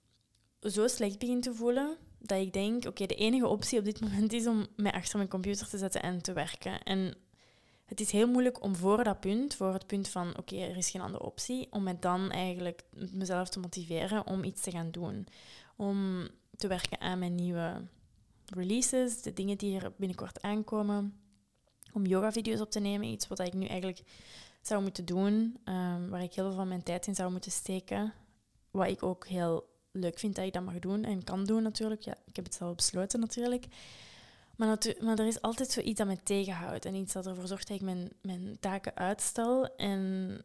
zo 0.60 0.88
slecht 0.88 1.18
begin 1.18 1.40
te 1.40 1.54
voelen 1.54 1.96
dat 2.18 2.40
ik 2.40 2.52
denk, 2.52 2.86
oké, 2.86 3.06
de 3.06 3.14
enige 3.14 3.46
optie 3.46 3.78
op 3.78 3.84
dit 3.84 4.00
moment 4.00 4.32
is 4.32 4.46
om 4.46 4.66
mij 4.76 4.92
achter 4.92 5.16
mijn 5.16 5.30
computer 5.30 5.68
te 5.68 5.78
zetten 5.78 6.02
en 6.02 6.22
te 6.22 6.32
werken. 6.32 6.82
En 6.82 7.14
het 7.88 8.00
is 8.00 8.11
heel 8.11 8.28
moeilijk 8.28 8.62
om 8.62 8.76
voor 8.76 9.04
dat 9.04 9.21
punt, 9.21 9.54
voor 9.54 9.73
het 9.73 9.87
punt 9.87 10.09
van, 10.09 10.38
oké, 10.38 10.57
er 10.57 10.76
is 10.76 10.90
geen 10.90 11.00
andere 11.00 11.25
optie, 11.25 11.66
om 11.71 11.83
me 11.83 11.99
dan 11.99 12.30
eigenlijk 12.30 12.83
mezelf 13.12 13.49
te 13.49 13.61
motiveren 13.61 14.26
om 14.26 14.45
iets 14.45 14.62
te 14.62 14.71
gaan 14.71 14.90
doen. 14.90 15.26
Om 15.76 16.28
te 16.57 16.68
werken 16.68 17.00
aan 17.00 17.18
mijn 17.18 17.35
nieuwe 17.35 17.83
releases, 18.47 19.23
de 19.23 19.33
dingen 19.33 19.59
die 19.59 19.80
er 19.80 19.92
binnenkort 19.97 20.42
aankomen. 20.42 21.21
Om 21.92 22.07
yoga-video's 22.07 22.61
op 22.61 22.71
te 22.71 22.80
nemen, 22.80 23.09
iets 23.09 23.28
wat 23.28 23.38
ik 23.38 23.52
nu 23.52 23.66
eigenlijk 23.66 24.02
zou 24.62 24.83
moeten 24.83 25.04
doen, 25.04 25.57
um, 25.64 26.09
waar 26.09 26.23
ik 26.23 26.35
heel 26.35 26.45
veel 26.45 26.57
van 26.57 26.68
mijn 26.68 26.83
tijd 26.83 27.07
in 27.07 27.14
zou 27.14 27.30
moeten 27.30 27.52
steken. 27.52 28.12
Wat 28.71 28.88
ik 28.88 29.02
ook 29.02 29.26
heel 29.26 29.68
leuk 29.92 30.18
vind 30.18 30.35
dat 30.35 30.45
ik 30.45 30.52
dat 30.52 30.64
mag 30.64 30.78
doen 30.78 31.04
en 31.04 31.25
kan 31.25 31.45
doen 31.45 31.62
natuurlijk. 31.62 32.02
Ja, 32.02 32.16
ik 32.25 32.37
heb 32.37 32.45
het 32.45 32.54
zelf 32.54 32.75
besloten 32.75 33.21
natuurlijk. 33.21 33.66
Maar, 34.58 34.78
maar 35.00 35.18
er 35.18 35.26
is 35.26 35.40
altijd 35.40 35.70
zoiets 35.70 35.98
dat 35.98 36.06
me 36.06 36.22
tegenhoudt 36.22 36.84
en 36.84 36.94
iets 36.94 37.12
dat 37.12 37.26
ervoor 37.26 37.46
zorgt 37.46 37.68
dat 37.68 37.76
ik 37.76 37.82
mijn, 37.82 38.10
mijn 38.22 38.56
taken 38.60 38.96
uitstel. 38.96 39.76
En 39.76 40.42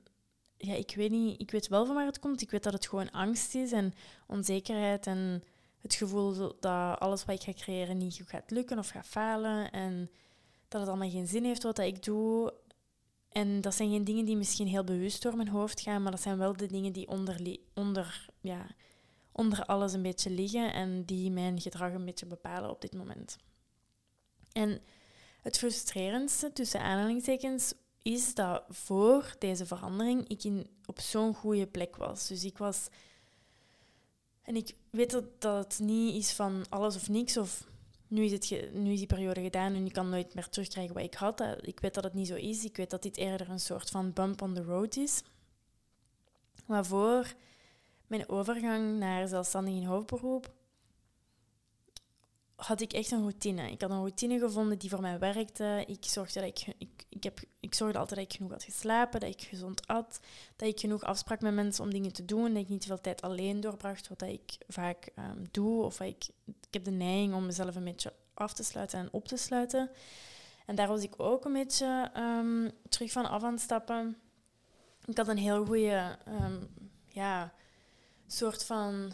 ja, 0.58 0.74
ik 0.74 0.94
weet 0.96 1.12
niet, 1.12 1.42
ik 1.42 1.52
weet 1.52 1.68
wel 1.68 1.86
van 1.86 1.96
waar 1.96 2.06
het 2.06 2.20
komt. 2.20 2.42
Ik 2.42 2.52
weet 2.52 2.64
dat 2.64 2.74
het 2.74 2.88
gewoon 2.88 3.12
angst 3.12 3.56
is 3.56 3.72
en 3.72 3.94
onzekerheid 4.28 5.08
en 5.08 5.44
het 5.82 5.94
gevoel 5.94 6.58
dat 6.60 7.00
alles 7.00 7.26
wat 7.26 7.36
ik 7.36 7.42
ga 7.42 7.64
creëren 7.64 7.98
niet 7.98 8.16
goed 8.18 8.30
gaat 8.30 8.52
lukken 8.52 8.78
of 8.78 8.90
gaat 8.90 9.08
falen. 9.08 9.72
En 9.72 10.10
dat 10.68 10.82
het 10.82 10.90
allemaal 10.90 11.10
geen 11.10 11.28
zin 11.28 11.44
heeft 11.44 11.64
wat 11.64 11.80
ik 11.80 12.04
doe. 12.04 12.54
En 13.30 13.62
dat 13.62 13.76
zijn 13.76 13.90
geen 13.90 14.04
dingen 14.04 14.26
die 14.26 14.38
misschien 14.38 14.68
heel 14.68 14.84
bewust 14.84 15.22
door 15.22 15.36
mijn 15.36 15.48
hoofd 15.48 15.82
gaan, 15.82 16.02
maar 16.02 16.12
dat 16.12 16.22
zijn 16.22 16.38
wel 16.38 16.58
de 16.58 16.68
dingen 16.68 16.94
die 16.94 17.08
onder, 17.08 17.58
onder, 17.74 18.30
ja, 18.42 18.68
onder 19.32 19.66
alles 19.66 19.94
een 19.94 20.02
beetje 20.02 20.30
liggen 20.30 20.74
en 20.74 21.06
die 21.06 21.32
mijn 21.32 21.62
gedrag 21.62 21.94
een 21.94 22.06
beetje 22.06 22.26
bepalen 22.26 22.70
op 22.70 22.82
dit 22.82 22.94
moment. 22.94 23.38
En 24.54 24.82
het 25.42 25.58
frustrerendste 25.58 26.54
tussen 26.54 26.82
aanhalingstekens 26.82 27.74
is 28.02 28.34
dat 28.34 28.64
voor 28.70 29.36
deze 29.40 29.66
verandering 29.66 30.28
ik 30.28 30.44
in, 30.44 30.68
op 30.86 31.00
zo'n 31.00 31.34
goede 31.34 31.68
plek 31.68 31.96
was. 31.96 32.28
Dus 32.28 32.44
ik 32.44 32.58
was. 32.58 32.88
En 34.42 34.56
ik 34.56 34.76
weet 34.90 35.12
dat, 35.12 35.42
dat 35.42 35.64
het 35.64 35.80
niet 35.80 36.16
is 36.16 36.34
van 36.34 36.66
alles 36.70 36.96
of 36.96 37.10
niks, 37.10 37.38
of 37.38 37.68
nu 38.08 38.24
is, 38.24 38.32
het 38.32 38.74
nu 38.74 38.92
is 38.92 38.98
die 38.98 39.08
periode 39.08 39.42
gedaan 39.42 39.74
en 39.74 39.86
ik 39.86 39.94
kan 39.94 40.10
nooit 40.10 40.34
meer 40.34 40.50
terugkrijgen 40.50 40.94
wat 40.94 41.04
ik 41.04 41.14
had. 41.14 41.44
Ik 41.62 41.80
weet 41.80 41.94
dat 41.94 42.04
het 42.04 42.14
niet 42.14 42.28
zo 42.28 42.36
is. 42.36 42.66
Ik 42.66 42.78
weet 42.78 42.90
dat 42.90 43.02
dit 43.02 43.18
eerder 43.18 43.50
een 43.50 43.60
soort 43.60 43.90
van 43.90 44.14
bump 44.14 44.42
on 44.42 44.54
the 44.54 44.64
road 44.64 44.96
is. 44.96 45.22
Waarvoor 46.66 47.34
mijn 48.08 48.30
overgang 48.30 49.00
naar 49.00 49.28
zelfstandig 49.28 49.74
in 49.74 49.86
hoofdberoep 49.86 50.54
had 52.66 52.82
ik 52.82 52.94
echt 52.94 53.12
een 53.12 53.22
routine. 53.22 53.72
Ik 53.72 53.82
had 53.82 53.90
een 53.90 53.98
routine 53.98 54.40
gevonden 54.40 54.78
die 54.78 54.90
voor 54.90 55.02
mij 55.02 55.20
werkte. 55.20 55.84
Ik 55.88 56.06
zorgde, 56.06 56.40
dat 56.40 56.50
ik, 56.50 56.76
ik, 56.78 57.06
ik, 57.10 57.24
heb, 57.24 57.40
ik 57.60 57.74
zorgde 57.74 58.00
altijd 58.00 58.20
dat 58.20 58.30
ik 58.30 58.36
genoeg 58.36 58.52
had 58.52 58.64
geslapen, 58.64 59.20
dat 59.20 59.30
ik 59.30 59.42
gezond 59.42 59.88
at, 59.88 60.20
dat 60.56 60.68
ik 60.68 60.80
genoeg 60.80 61.04
afsprak 61.04 61.42
met 61.42 61.54
mensen 61.54 61.84
om 61.84 61.92
dingen 61.92 62.14
te 62.14 62.26
doen, 62.26 62.54
dat 62.54 62.62
ik 62.62 62.70
niet 62.70 62.86
veel 62.86 63.02
tijd 63.02 63.22
alleen 63.22 63.62
doorbracht, 63.62 64.08
wat 64.08 64.22
ik 64.22 64.58
vaak 64.68 65.10
um, 65.20 65.48
doe. 65.52 65.84
Of 65.84 66.00
ik, 66.00 66.28
ik 66.46 66.74
heb 66.74 66.84
de 66.84 66.92
neiging 66.92 67.34
om 67.34 67.46
mezelf 67.46 67.76
een 67.76 67.84
beetje 67.84 68.14
af 68.34 68.54
te 68.54 68.64
sluiten 68.64 69.00
en 69.00 69.10
op 69.12 69.28
te 69.28 69.38
sluiten. 69.38 69.90
En 70.66 70.76
daar 70.76 70.88
was 70.88 71.04
ik 71.04 71.14
ook 71.18 71.46
een 71.46 71.54
beetje 71.54 72.12
um, 72.18 72.72
terug 72.90 73.12
van 73.12 73.30
af 73.30 73.44
aan 73.44 73.54
het 73.54 73.62
stappen. 73.62 74.18
Ik 75.06 75.18
had 75.18 75.28
een 75.28 75.38
heel 75.38 75.66
goede 75.66 76.18
um, 76.28 76.70
ja, 77.06 77.54
soort 78.28 78.66
van 78.66 79.14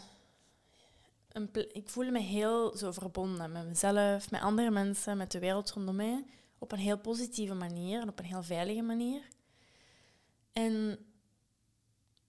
ik 1.72 1.88
voelde 1.88 2.10
me 2.10 2.20
heel 2.20 2.76
zo 2.76 2.92
verbonden 2.92 3.52
met 3.52 3.66
mezelf, 3.66 4.30
met 4.30 4.40
andere 4.40 4.70
mensen, 4.70 5.16
met 5.16 5.32
de 5.32 5.38
wereld 5.38 5.70
rondom 5.70 5.96
mij. 5.96 6.24
Op 6.58 6.72
een 6.72 6.78
heel 6.78 6.98
positieve 6.98 7.54
manier 7.54 8.00
en 8.00 8.08
op 8.08 8.18
een 8.18 8.24
heel 8.24 8.42
veilige 8.42 8.82
manier. 8.82 9.22
En 10.52 10.98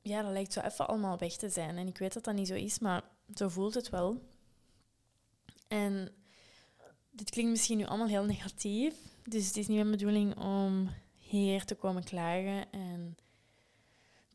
ja, 0.02 0.22
dat 0.22 0.32
lijkt 0.32 0.54
zo 0.54 0.60
even 0.60 0.88
allemaal 0.88 1.18
weg 1.18 1.36
te 1.36 1.50
zijn. 1.50 1.78
En 1.78 1.88
ik 1.88 1.98
weet 1.98 2.14
dat 2.14 2.24
dat 2.24 2.36
niet 2.36 2.48
zo 2.48 2.54
is, 2.54 2.80
maar 2.80 3.04
zo 3.34 3.50
voelt 3.50 3.74
het 3.74 3.90
wel. 3.90 4.22
En 5.68 6.12
dit 7.12 7.30
klinkt 7.30 7.52
misschien 7.52 7.78
nu 7.78 7.86
allemaal 7.86 8.08
heel 8.08 8.26
negatief. 8.26 8.96
Dus 9.24 9.48
het 9.48 9.58
is 9.58 9.68
niet 9.68 9.78
mijn 9.78 9.92
bedoeling 9.92 10.38
om 10.38 10.90
hier 11.18 11.66
te 11.66 11.76
komen 11.76 12.04
klagen 12.04 12.72
en 12.72 13.18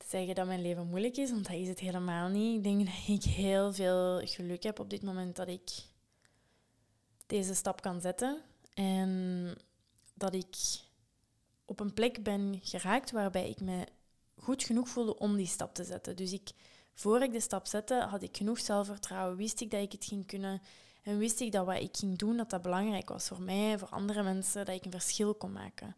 zeggen 0.08 0.34
dat 0.34 0.46
mijn 0.46 0.62
leven 0.62 0.86
moeilijk 0.86 1.16
is, 1.16 1.30
want 1.30 1.46
dat 1.46 1.56
is 1.56 1.68
het 1.68 1.80
helemaal 1.80 2.28
niet. 2.28 2.56
Ik 2.56 2.62
denk 2.62 2.86
dat 2.86 3.16
ik 3.16 3.22
heel 3.22 3.72
veel 3.72 4.20
geluk 4.24 4.62
heb 4.62 4.78
op 4.78 4.90
dit 4.90 5.02
moment 5.02 5.36
dat 5.36 5.48
ik 5.48 5.70
deze 7.26 7.54
stap 7.54 7.80
kan 7.80 8.00
zetten. 8.00 8.40
En 8.74 9.54
dat 10.14 10.34
ik 10.34 10.56
op 11.64 11.80
een 11.80 11.92
plek 11.92 12.22
ben 12.22 12.60
geraakt 12.62 13.10
waarbij 13.10 13.48
ik 13.48 13.60
me 13.60 13.86
goed 14.36 14.64
genoeg 14.64 14.88
voelde 14.88 15.18
om 15.18 15.36
die 15.36 15.46
stap 15.46 15.74
te 15.74 15.84
zetten. 15.84 16.16
Dus 16.16 16.32
ik, 16.32 16.50
voor 16.94 17.22
ik 17.22 17.32
de 17.32 17.40
stap 17.40 17.66
zette, 17.66 17.94
had 17.94 18.22
ik 18.22 18.36
genoeg 18.36 18.58
zelfvertrouwen, 18.58 19.36
wist 19.36 19.60
ik 19.60 19.70
dat 19.70 19.82
ik 19.82 19.92
het 19.92 20.04
ging 20.04 20.26
kunnen 20.26 20.62
en 21.02 21.18
wist 21.18 21.40
ik 21.40 21.52
dat 21.52 21.66
wat 21.66 21.80
ik 21.80 21.96
ging 21.96 22.18
doen, 22.18 22.36
dat 22.36 22.50
dat 22.50 22.62
belangrijk 22.62 23.08
was 23.08 23.28
voor 23.28 23.42
mij, 23.42 23.78
voor 23.78 23.88
andere 23.88 24.22
mensen, 24.22 24.64
dat 24.64 24.74
ik 24.74 24.84
een 24.84 24.90
verschil 24.90 25.34
kon 25.34 25.52
maken. 25.52 25.96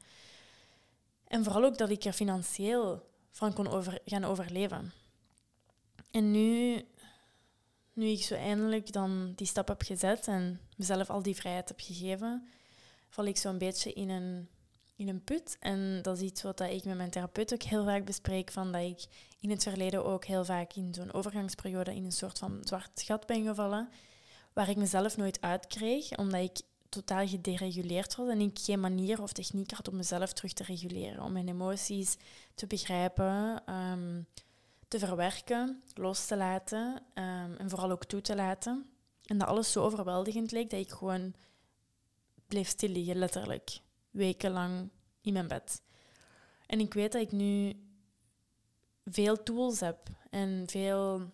En 1.25 1.45
vooral 1.45 1.65
ook 1.65 1.79
dat 1.79 1.91
ik 1.91 2.05
er 2.05 2.13
financieel 2.13 3.08
van 3.31 3.53
kon 3.53 3.69
over, 3.69 3.99
gaan 4.05 4.25
overleven. 4.25 4.93
En 6.11 6.31
nu, 6.31 6.85
nu 7.93 8.07
ik 8.07 8.23
zo 8.23 8.35
eindelijk 8.35 8.93
dan 8.93 9.33
die 9.37 9.47
stap 9.47 9.69
heb 9.69 9.83
gezet 9.83 10.27
en 10.27 10.61
mezelf 10.77 11.11
al 11.11 11.23
die 11.23 11.37
vrijheid 11.37 11.69
heb 11.69 11.81
gegeven, 11.81 12.49
val 13.09 13.25
ik 13.25 13.37
zo'n 13.37 13.59
beetje 13.59 13.93
in 13.93 14.09
een, 14.09 14.49
in 14.97 15.09
een 15.09 15.25
put. 15.25 15.57
En 15.61 16.03
dat 16.03 16.17
is 16.17 16.23
iets 16.23 16.43
wat 16.43 16.61
ik 16.61 16.85
met 16.85 16.97
mijn 16.97 17.11
therapeut 17.11 17.53
ook 17.53 17.63
heel 17.63 17.85
vaak 17.85 18.05
bespreek, 18.05 18.51
van 18.51 18.73
dat 18.73 18.83
ik 18.83 19.05
in 19.41 19.51
het 19.51 19.63
verleden 19.63 20.05
ook 20.05 20.25
heel 20.25 20.45
vaak 20.45 20.73
in 20.73 20.95
zo'n 20.95 21.13
overgangsperiode 21.13 21.95
in 21.95 22.05
een 22.05 22.13
soort 22.13 22.39
van 22.39 22.59
zwart 22.63 23.03
gat 23.03 23.27
ben 23.27 23.45
gevallen, 23.45 23.89
waar 24.53 24.69
ik 24.69 24.77
mezelf 24.77 25.17
nooit 25.17 25.41
uitkreeg, 25.41 26.17
omdat 26.17 26.41
ik 26.41 26.61
totaal 26.89 27.27
gedereguleerd 27.27 28.17
was 28.17 28.29
en 28.29 28.41
ik 28.41 28.59
geen 28.59 28.81
manier 28.81 29.23
of 29.23 29.33
techniek 29.33 29.71
had 29.71 29.89
om 29.89 29.97
mezelf 29.97 30.33
terug 30.33 30.53
te 30.53 30.63
reguleren. 30.63 31.23
Om 31.23 31.33
mijn 31.33 31.49
emoties 31.49 32.17
te 32.55 32.67
begrijpen, 32.67 33.63
ehm, 33.67 34.23
te 34.89 34.99
verwerken, 34.99 35.83
los 35.95 36.27
te 36.27 36.37
laten 36.37 37.03
ehm, 37.15 37.55
en 37.59 37.71
vooral 37.71 37.91
ook 37.91 38.05
toe 38.05 38.21
te 38.21 38.35
laten. 38.35 38.91
En 39.25 39.39
dat 39.39 39.49
alles 39.49 39.73
zo 39.73 39.85
overweldigend 39.85 40.51
leek 40.51 40.71
dat 40.71 40.81
ik 40.81 40.91
gewoon 40.91 41.35
bleef 42.47 42.69
stil 42.69 42.89
liggen, 42.89 43.17
letterlijk. 43.17 43.81
Wekenlang 44.11 44.89
in 45.21 45.33
mijn 45.33 45.49
bed. 45.49 45.83
En 46.67 46.81
ik 46.81 46.95
weet 46.95 47.13
dat 47.13 47.23
ik 47.23 47.33
nu 47.33 47.73
veel 49.05 49.43
tools 49.43 49.81
heb 49.81 50.09
en 50.31 50.65
veel 50.67 51.31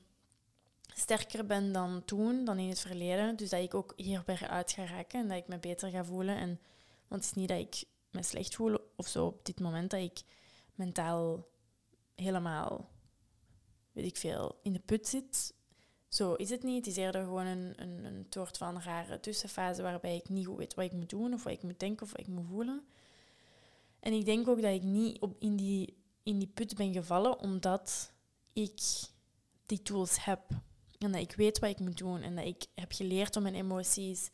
sterker 0.94 1.46
ben 1.46 1.72
dan 1.72 2.04
toen, 2.04 2.44
dan 2.44 2.58
in 2.58 2.68
het 2.68 2.80
verleden. 2.80 3.36
Dus 3.36 3.50
dat 3.50 3.62
ik 3.62 3.74
ook 3.74 3.92
hierbij 3.96 4.38
uit 4.48 4.72
ga 4.72 4.84
raken 4.84 5.20
en 5.20 5.28
dat 5.28 5.36
ik 5.36 5.48
me 5.48 5.58
beter 5.58 5.90
ga 5.90 6.04
voelen. 6.04 6.36
En, 6.36 6.60
want 7.08 7.24
het 7.24 7.30
is 7.30 7.40
niet 7.40 7.48
dat 7.48 7.58
ik 7.58 7.84
me 8.10 8.22
slecht 8.22 8.54
voel 8.54 8.78
of 8.96 9.06
zo 9.06 9.26
op 9.26 9.44
dit 9.44 9.60
moment, 9.60 9.90
dat 9.90 10.00
ik 10.00 10.22
mentaal 10.74 11.48
helemaal, 12.14 12.90
weet 13.92 14.06
ik 14.06 14.16
veel, 14.16 14.58
in 14.62 14.72
de 14.72 14.80
put 14.80 15.08
zit. 15.08 15.54
Zo 16.08 16.34
is 16.34 16.50
het 16.50 16.62
niet. 16.62 16.76
Het 16.76 16.86
is 16.86 17.02
eerder 17.02 17.22
gewoon 17.22 17.46
een, 17.46 17.72
een, 17.76 18.04
een 18.04 18.26
soort 18.28 18.56
van 18.56 18.80
rare 18.80 19.20
tussenfase 19.20 19.82
waarbij 19.82 20.16
ik 20.16 20.28
niet 20.28 20.46
goed 20.46 20.56
weet 20.56 20.74
wat 20.74 20.84
ik 20.84 20.92
moet 20.92 21.10
doen 21.10 21.34
of 21.34 21.42
wat 21.42 21.52
ik 21.52 21.62
moet 21.62 21.80
denken 21.80 22.02
of 22.02 22.10
wat 22.10 22.20
ik 22.20 22.26
moet 22.26 22.46
voelen. 22.48 22.84
En 24.00 24.12
ik 24.12 24.24
denk 24.24 24.48
ook 24.48 24.62
dat 24.62 24.74
ik 24.74 24.82
niet 24.82 25.20
op 25.20 25.36
in, 25.38 25.56
die, 25.56 25.96
in 26.22 26.38
die 26.38 26.50
put 26.54 26.76
ben 26.76 26.92
gevallen 26.92 27.38
omdat 27.38 28.12
ik 28.52 28.80
die 29.66 29.82
tools 29.82 30.24
heb. 30.24 30.40
En 31.04 31.12
dat 31.12 31.20
ik 31.20 31.32
weet 31.36 31.58
wat 31.58 31.70
ik 31.70 31.78
moet 31.78 31.98
doen. 31.98 32.22
En 32.22 32.36
dat 32.36 32.44
ik 32.44 32.66
heb 32.74 32.92
geleerd 32.92 33.36
om 33.36 33.42
mijn 33.42 33.54
emoties 33.54 34.30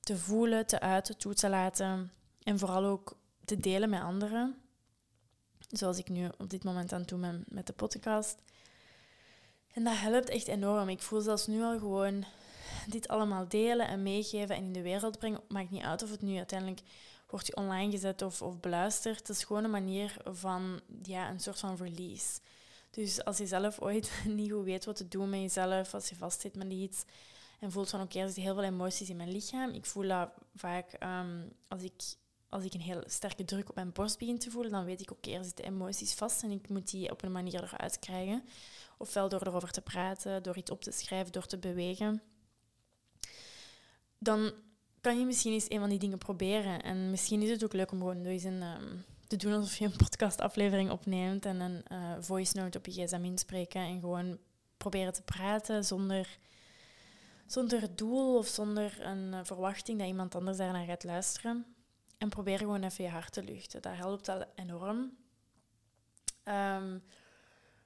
te 0.00 0.16
voelen, 0.16 0.66
te 0.66 0.80
uiten, 0.80 1.18
toe 1.18 1.34
te 1.34 1.48
laten. 1.48 2.12
En 2.42 2.58
vooral 2.58 2.84
ook 2.84 3.16
te 3.44 3.56
delen 3.56 3.90
met 3.90 4.00
anderen. 4.00 4.56
Zoals 5.68 5.98
ik 5.98 6.08
nu 6.08 6.28
op 6.38 6.50
dit 6.50 6.64
moment 6.64 6.92
aan 6.92 7.00
het 7.00 7.08
doen 7.08 7.20
ben 7.20 7.44
met 7.48 7.66
de 7.66 7.72
podcast. 7.72 8.42
En 9.72 9.84
dat 9.84 9.96
helpt 9.96 10.28
echt 10.28 10.48
enorm. 10.48 10.88
Ik 10.88 11.02
voel 11.02 11.20
zelfs 11.20 11.46
nu 11.46 11.62
al 11.62 11.78
gewoon 11.78 12.24
dit 12.86 13.08
allemaal 13.08 13.48
delen 13.48 13.88
en 13.88 14.02
meegeven 14.02 14.56
en 14.56 14.64
in 14.64 14.72
de 14.72 14.82
wereld 14.82 15.18
brengen. 15.18 15.40
Maakt 15.48 15.70
niet 15.70 15.82
uit 15.82 16.02
of 16.02 16.10
het 16.10 16.22
nu 16.22 16.36
uiteindelijk 16.36 16.80
wordt 17.26 17.54
online 17.54 17.90
gezet 17.90 18.22
of, 18.22 18.42
of 18.42 18.60
beluisterd. 18.60 19.18
Het 19.18 19.28
is 19.28 19.44
gewoon 19.44 19.64
een 19.64 19.70
manier 19.70 20.16
van 20.24 20.80
ja, 21.02 21.30
een 21.30 21.40
soort 21.40 21.58
van 21.58 21.76
release. 21.76 22.40
Dus 22.92 23.24
als 23.24 23.38
je 23.38 23.46
zelf 23.46 23.80
ooit 23.80 24.12
niet 24.36 24.52
goed 24.52 24.64
weet 24.64 24.84
wat 24.84 24.96
te 24.96 25.08
doen 25.08 25.30
met 25.30 25.40
jezelf, 25.40 25.94
als 25.94 26.08
je 26.08 26.16
vastzit 26.16 26.56
met 26.56 26.72
iets 26.72 27.04
en 27.60 27.72
voelt 27.72 27.90
van 27.90 28.00
oké, 28.00 28.18
er 28.18 28.24
zitten 28.24 28.42
heel 28.42 28.54
veel 28.54 28.62
emoties 28.62 29.10
in 29.10 29.16
mijn 29.16 29.32
lichaam. 29.32 29.70
Ik 29.70 29.86
voel 29.86 30.08
dat 30.08 30.30
vaak 30.54 30.96
um, 31.02 31.52
als, 31.68 31.82
ik, 31.82 32.02
als 32.48 32.64
ik 32.64 32.74
een 32.74 32.80
heel 32.80 33.02
sterke 33.06 33.44
druk 33.44 33.68
op 33.68 33.74
mijn 33.74 33.92
borst 33.92 34.18
begin 34.18 34.38
te 34.38 34.50
voelen, 34.50 34.72
dan 34.72 34.84
weet 34.84 35.00
ik, 35.00 35.10
oké, 35.10 35.30
er 35.30 35.44
zitten 35.44 35.64
emoties 35.64 36.14
vast 36.14 36.42
en 36.42 36.50
ik 36.50 36.68
moet 36.68 36.90
die 36.90 37.10
op 37.10 37.22
een 37.22 37.32
manier 37.32 37.62
eruit 37.62 37.98
krijgen. 37.98 38.44
Ofwel 38.98 39.28
door 39.28 39.46
erover 39.46 39.70
te 39.70 39.80
praten, 39.80 40.42
door 40.42 40.56
iets 40.56 40.70
op 40.70 40.82
te 40.82 40.90
schrijven, 40.90 41.32
door 41.32 41.46
te 41.46 41.58
bewegen. 41.58 42.22
Dan 44.18 44.52
kan 45.00 45.18
je 45.18 45.24
misschien 45.24 45.52
eens 45.52 45.70
een 45.70 45.80
van 45.80 45.88
die 45.88 45.98
dingen 45.98 46.18
proberen. 46.18 46.82
En 46.82 47.10
misschien 47.10 47.42
is 47.42 47.50
het 47.50 47.64
ook 47.64 47.72
leuk 47.72 47.92
om 47.92 47.98
gewoon 47.98 48.24
eens 48.24 48.44
een, 48.44 48.62
um, 48.62 49.04
te 49.38 49.46
doen 49.46 49.52
alsof 49.52 49.76
je 49.76 49.84
een 49.84 49.96
podcastaflevering 49.96 50.90
opneemt 50.90 51.46
en 51.46 51.60
een 51.60 51.84
uh, 51.92 52.12
voice 52.20 52.56
note 52.56 52.78
op 52.78 52.86
je 52.86 52.92
gsm 52.92 53.24
inspreken 53.24 53.80
en 53.80 54.00
gewoon 54.00 54.38
proberen 54.76 55.12
te 55.12 55.22
praten 55.22 55.84
zonder, 55.84 56.38
zonder 57.46 57.96
doel 57.96 58.36
of 58.36 58.46
zonder 58.46 59.06
een 59.06 59.32
uh, 59.32 59.40
verwachting 59.42 59.98
dat 59.98 60.08
iemand 60.08 60.34
anders 60.34 60.56
daarnaar 60.56 60.86
gaat 60.86 61.04
luisteren. 61.04 61.66
En 62.18 62.28
probeer 62.28 62.58
gewoon 62.58 62.82
even 62.82 63.04
je 63.04 63.10
hart 63.10 63.32
te 63.32 63.42
luchten. 63.42 63.82
Dat 63.82 63.94
helpt 63.94 64.28
al 64.28 64.44
enorm. 64.54 64.98
Um, 66.44 67.02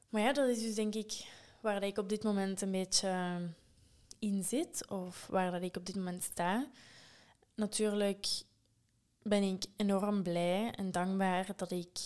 maar 0.08 0.22
ja, 0.22 0.32
dat 0.32 0.48
is 0.48 0.60
dus 0.60 0.74
denk 0.74 0.94
ik 0.94 1.26
waar 1.60 1.82
ik 1.82 1.98
op 1.98 2.08
dit 2.08 2.22
moment 2.22 2.60
een 2.60 2.70
beetje 2.70 3.40
in 4.18 4.44
zit. 4.44 4.88
Of 4.88 5.26
waar 5.30 5.50
dat 5.50 5.62
ik 5.62 5.76
op 5.76 5.86
dit 5.86 5.96
moment 5.96 6.22
sta. 6.22 6.66
Natuurlijk 7.54 8.26
ben 9.28 9.42
ik 9.42 9.64
enorm 9.76 10.22
blij 10.22 10.70
en 10.70 10.90
dankbaar 10.90 11.56
dat 11.56 11.70
ik 11.70 11.98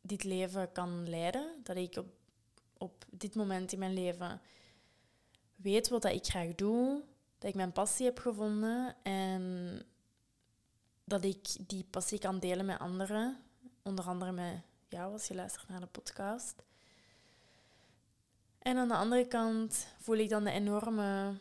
dit 0.00 0.24
leven 0.24 0.72
kan 0.72 1.08
leiden. 1.08 1.60
Dat 1.62 1.76
ik 1.76 1.96
op, 1.96 2.06
op 2.78 3.04
dit 3.10 3.34
moment 3.34 3.72
in 3.72 3.78
mijn 3.78 3.94
leven 3.94 4.40
weet 5.56 5.88
wat 5.88 6.02
dat 6.02 6.12
ik 6.12 6.26
graag 6.26 6.54
doe. 6.54 7.02
Dat 7.38 7.50
ik 7.50 7.56
mijn 7.56 7.72
passie 7.72 8.06
heb 8.06 8.18
gevonden. 8.18 8.96
En 9.02 9.82
dat 11.04 11.24
ik 11.24 11.68
die 11.68 11.84
passie 11.90 12.18
kan 12.18 12.38
delen 12.38 12.66
met 12.66 12.78
anderen. 12.78 13.36
Onder 13.82 14.04
andere 14.04 14.32
met 14.32 14.60
jou 14.88 15.12
als 15.12 15.26
je 15.26 15.34
luistert 15.34 15.68
naar 15.68 15.80
de 15.80 15.86
podcast. 15.86 16.62
En 18.58 18.76
aan 18.76 18.88
de 18.88 18.94
andere 18.94 19.26
kant 19.26 19.86
voel 19.98 20.16
ik 20.16 20.28
dan 20.28 20.44
de 20.44 20.50
enorme, 20.50 21.34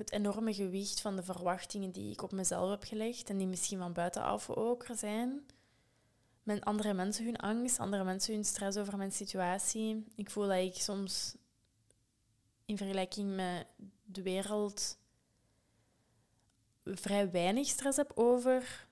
het 0.00 0.12
enorme 0.12 0.54
gewicht 0.54 1.00
van 1.00 1.16
de 1.16 1.22
verwachtingen 1.22 1.90
die 1.90 2.12
ik 2.12 2.22
op 2.22 2.32
mezelf 2.32 2.70
heb 2.70 2.84
gelegd 2.84 3.30
en 3.30 3.36
die 3.36 3.46
misschien 3.46 3.78
van 3.78 3.92
buitenaf 3.92 4.50
ook 4.50 4.84
er 4.84 4.96
zijn. 4.96 5.46
Met 6.42 6.64
andere 6.64 6.94
mensen 6.94 7.24
hun 7.24 7.36
angst, 7.36 7.78
andere 7.78 8.04
mensen 8.04 8.34
hun 8.34 8.44
stress 8.44 8.78
over 8.78 8.96
mijn 8.96 9.12
situatie. 9.12 10.04
Ik 10.14 10.30
voel 10.30 10.46
dat 10.46 10.56
ik 10.56 10.74
soms 10.74 11.36
in 12.64 12.76
vergelijking 12.76 13.36
met 13.36 13.66
de 14.04 14.22
wereld 14.22 14.98
vrij 16.84 17.30
weinig 17.30 17.66
stress 17.66 17.96
heb 17.96 18.12
over 18.14 18.88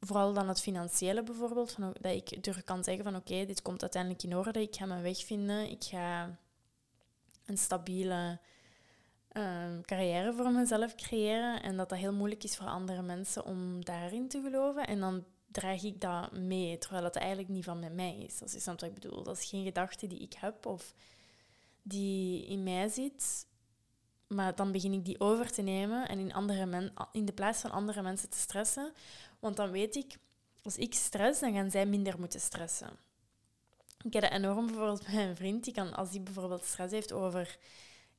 vooral 0.00 0.32
dan 0.32 0.48
het 0.48 0.60
financiële 0.60 1.22
bijvoorbeeld, 1.22 1.72
van, 1.72 1.94
dat 2.00 2.12
ik 2.12 2.42
durf 2.42 2.64
kan 2.64 2.84
zeggen 2.84 3.04
van 3.04 3.16
oké, 3.16 3.44
dit 3.44 3.62
komt 3.62 3.82
uiteindelijk 3.82 4.22
in 4.22 4.36
orde, 4.36 4.60
ik 4.60 4.76
ga 4.76 4.86
mijn 4.86 5.02
weg 5.02 5.24
vinden, 5.24 5.70
ik 5.70 5.84
ga 5.84 6.38
een 7.44 7.58
stabiele 7.58 8.40
uh, 9.32 9.80
carrière 9.82 10.32
voor 10.32 10.50
mezelf 10.50 10.94
creëren 10.94 11.62
en 11.62 11.76
dat 11.76 11.88
dat 11.88 11.98
heel 11.98 12.12
moeilijk 12.12 12.44
is 12.44 12.56
voor 12.56 12.66
andere 12.66 13.02
mensen 13.02 13.44
om 13.44 13.84
daarin 13.84 14.28
te 14.28 14.40
geloven. 14.42 14.86
En 14.86 15.00
dan 15.00 15.24
draag 15.46 15.82
ik 15.82 16.00
dat 16.00 16.32
mee, 16.32 16.78
terwijl 16.78 17.02
dat 17.02 17.16
eigenlijk 17.16 17.48
niet 17.48 17.64
van 17.64 17.94
mij 17.94 18.16
is. 18.18 18.38
Dat 18.38 18.54
is 18.54 18.64
wat 18.64 18.82
ik 18.82 18.94
bedoel. 18.94 19.22
Dat 19.22 19.38
is 19.38 19.48
geen 19.48 19.64
gedachte 19.64 20.06
die 20.06 20.18
ik 20.18 20.32
heb 20.32 20.66
of 20.66 20.94
die 21.82 22.46
in 22.46 22.62
mij 22.62 22.88
zit. 22.88 23.46
Maar 24.26 24.54
dan 24.54 24.72
begin 24.72 24.92
ik 24.92 25.04
die 25.04 25.20
over 25.20 25.52
te 25.52 25.62
nemen 25.62 26.08
en 26.08 26.18
in, 26.18 26.32
andere 26.32 26.92
in 27.12 27.24
de 27.24 27.32
plaats 27.32 27.60
van 27.60 27.70
andere 27.70 28.02
mensen 28.02 28.30
te 28.30 28.38
stressen. 28.38 28.92
Want 29.38 29.56
dan 29.56 29.70
weet 29.70 29.96
ik, 29.96 30.16
als 30.62 30.76
ik 30.76 30.94
stress, 30.94 31.40
dan 31.40 31.52
gaan 31.52 31.70
zij 31.70 31.86
minder 31.86 32.18
moeten 32.18 32.40
stressen. 32.40 32.90
Ik 34.02 34.12
heb 34.12 34.22
dat 34.22 34.32
enorm 34.32 34.66
bijvoorbeeld 34.66 35.04
bij 35.04 35.14
mijn 35.14 35.36
vriend. 35.36 35.64
Die 35.64 35.74
kan, 35.74 35.94
als 35.94 36.10
hij 36.10 36.22
bijvoorbeeld 36.22 36.64
stress 36.64 36.92
heeft 36.92 37.12
over 37.12 37.58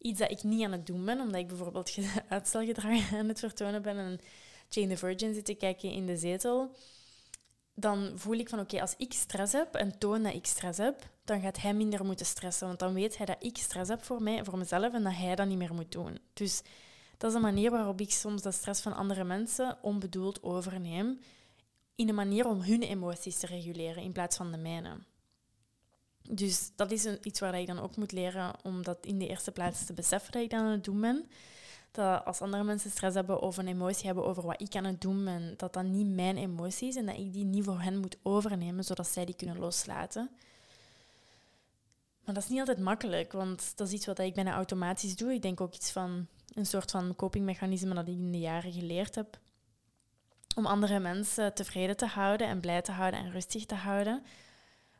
iets 0.04 0.20
dat 0.20 0.32
ik 0.32 0.44
niet 0.44 0.64
aan 0.64 0.72
het 0.72 0.86
doen 0.86 1.06
ben, 1.06 1.20
omdat 1.20 1.42
ik 1.42 1.48
bijvoorbeeld 1.48 1.98
uitstelgedrag 2.30 3.14
aan 3.14 3.28
het 3.28 3.40
vertonen 3.40 3.82
ben 3.82 3.98
en 3.98 4.20
Jane 4.70 4.88
the 4.88 4.98
Virgin 4.98 5.34
zit 5.34 5.46
te 5.46 5.54
kijken 5.54 5.92
in 5.92 6.06
de 6.06 6.18
zetel, 6.18 6.76
dan 7.76 8.12
voel 8.16 8.34
ik 8.34 8.50
van 8.50 8.60
oké, 8.60 8.82
als 8.82 8.94
ik 8.98 9.14
stress 9.14 9.54
heb 9.54 9.76
en 9.76 9.98
toon 9.98 10.24
dat 10.24 10.34
ik 10.34 10.46
stress 10.46 10.78
heb, 10.78 11.10
dan 11.26 11.42
gaat 11.42 11.62
hij 11.62 11.74
minder 11.74 12.06
moeten 12.06 12.26
stressen. 12.26 12.68
Want 12.68 12.80
dan 12.80 12.94
weet 12.94 13.18
hij 13.18 13.26
dat 13.26 13.44
ik 13.44 13.58
stress 13.58 13.90
heb 13.90 14.04
voor 14.04 14.22
mij, 14.22 14.44
voor 14.44 14.58
mezelf 14.58 14.94
en 14.94 15.04
dat 15.04 15.14
hij 15.16 15.36
dat 15.36 15.48
niet 15.48 15.58
meer 15.58 15.74
moet 15.74 15.92
doen. 15.92 16.20
Dus 16.34 16.62
dat 17.18 17.30
is 17.30 17.36
een 17.36 17.42
manier 17.42 17.72
waarop 17.72 18.02
ik 18.02 18.12
soms 18.12 18.42
de 18.42 18.52
stress 18.52 18.82
van 18.82 18.96
andere 18.96 19.24
mensen 19.24 19.78
onbedoeld 19.82 20.44
overneem. 20.44 21.20
In 21.96 22.10
een 22.10 22.16
manier 22.16 22.48
om 22.48 22.62
hun 22.62 22.82
emoties 22.82 23.38
te 23.38 23.46
reguleren 23.46 24.04
in 24.04 24.12
plaats 24.12 24.38
van 24.38 24.52
de 24.52 24.58
mijne. 24.58 24.98
Dus 26.30 26.72
dat 26.76 26.92
is 26.92 27.06
iets 27.06 27.40
waar 27.40 27.60
ik 27.60 27.68
dan 27.68 27.80
ook 27.80 27.96
moet 27.96 28.12
leren 28.12 28.54
om 28.64 28.84
dat 28.84 28.98
in 29.06 29.20
de 29.20 29.28
eerste 29.28 29.52
plaats 29.52 29.86
te 29.86 29.94
beseffen 29.94 30.32
dat 30.32 30.42
ik 30.42 30.50
dan 30.50 30.60
aan 30.60 30.72
het 30.72 30.84
doen 30.84 31.02
ben. 31.02 31.30
Dat 31.92 32.26
als 32.26 32.42
andere 32.42 32.64
mensen 32.64 32.92
stress 32.92 33.16
hebben 33.16 33.42
of 33.42 33.58
een 33.58 33.68
emotie 33.68 34.06
hebben 34.06 34.26
over 34.26 34.46
wat 34.46 34.62
ik 34.62 34.76
aan 34.76 34.84
het 34.84 35.02
doen 35.02 35.24
ben, 35.24 35.54
dat 35.58 35.74
dat 35.74 35.84
niet 35.84 36.08
mijn 36.08 36.38
emotie 36.38 36.88
is 36.88 36.96
en 36.96 37.06
dat 37.06 37.18
ik 37.18 37.34
die 37.34 37.46
niet 37.46 37.64
voor 37.64 37.82
hen 37.82 37.98
moet 37.98 38.18
overnemen, 38.22 38.84
zodat 38.84 39.08
zij 39.08 39.26
die 39.26 39.36
kunnen 39.36 39.60
loslaten. 39.60 40.30
Maar 42.26 42.34
dat 42.34 42.44
is 42.44 42.50
niet 42.50 42.60
altijd 42.60 42.80
makkelijk, 42.80 43.32
want 43.32 43.78
dat 43.78 43.88
is 43.88 43.94
iets 43.94 44.06
wat 44.06 44.20
ik 44.20 44.34
bijna 44.34 44.54
automatisch 44.54 45.16
doe. 45.16 45.34
Ik 45.34 45.42
denk 45.42 45.62
ook 45.62 45.74
iets 45.74 45.92
van 45.92 46.28
een 46.54 46.66
soort 46.66 46.92
van 46.92 47.16
copingmechanisme 47.16 47.94
dat 47.94 48.08
ik 48.08 48.14
in 48.14 48.32
de 48.32 48.40
jaren 48.40 48.72
geleerd 48.72 49.16
heb. 49.16 49.40
Om 50.56 50.66
andere 50.66 51.00
mensen 51.00 51.54
tevreden 51.54 51.98
te 51.98 52.06
houden 52.06 52.48
en 52.48 52.60
blij 52.60 52.82
te 52.82 52.92
houden 52.92 53.20
en 53.20 53.32
rustig 53.32 53.66
te 53.66 53.76
houden. 53.76 54.24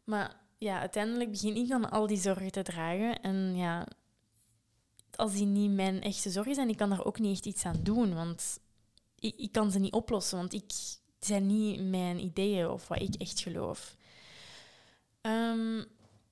Maar 0.04 0.36
ja, 0.64 0.80
uiteindelijk 0.80 1.32
begin 1.32 1.56
ik 1.56 1.68
dan 1.68 1.90
al 1.90 2.08
die 2.08 2.18
zorgen 2.18 2.52
te 2.52 2.62
dragen. 2.62 3.22
En 3.22 3.56
ja, 3.56 3.88
als 5.16 5.34
die 5.34 5.46
niet 5.46 5.72
mijn 5.72 6.02
echte 6.02 6.30
zorgen 6.30 6.56
zijn, 6.56 6.70
ik 6.70 6.78
kan 6.78 6.90
daar 6.90 7.06
ook 7.06 7.20
niet 7.20 7.36
echt 7.36 7.46
iets 7.46 7.66
aan 7.66 7.84
doen. 7.84 8.14
Want 8.14 8.60
ik, 9.20 9.36
ik 9.36 9.52
kan 9.52 9.72
ze 9.72 9.80
niet 9.80 9.94
oplossen, 9.94 10.38
want 10.38 10.54
ik, 10.54 10.72
zijn 11.20 11.46
niet 11.46 11.82
mijn 11.90 12.20
ideeën 12.20 12.70
of 12.70 12.88
wat 12.88 13.02
ik 13.02 13.16
echt 13.16 13.40
geloof. 13.40 13.96
Um, 15.22 15.86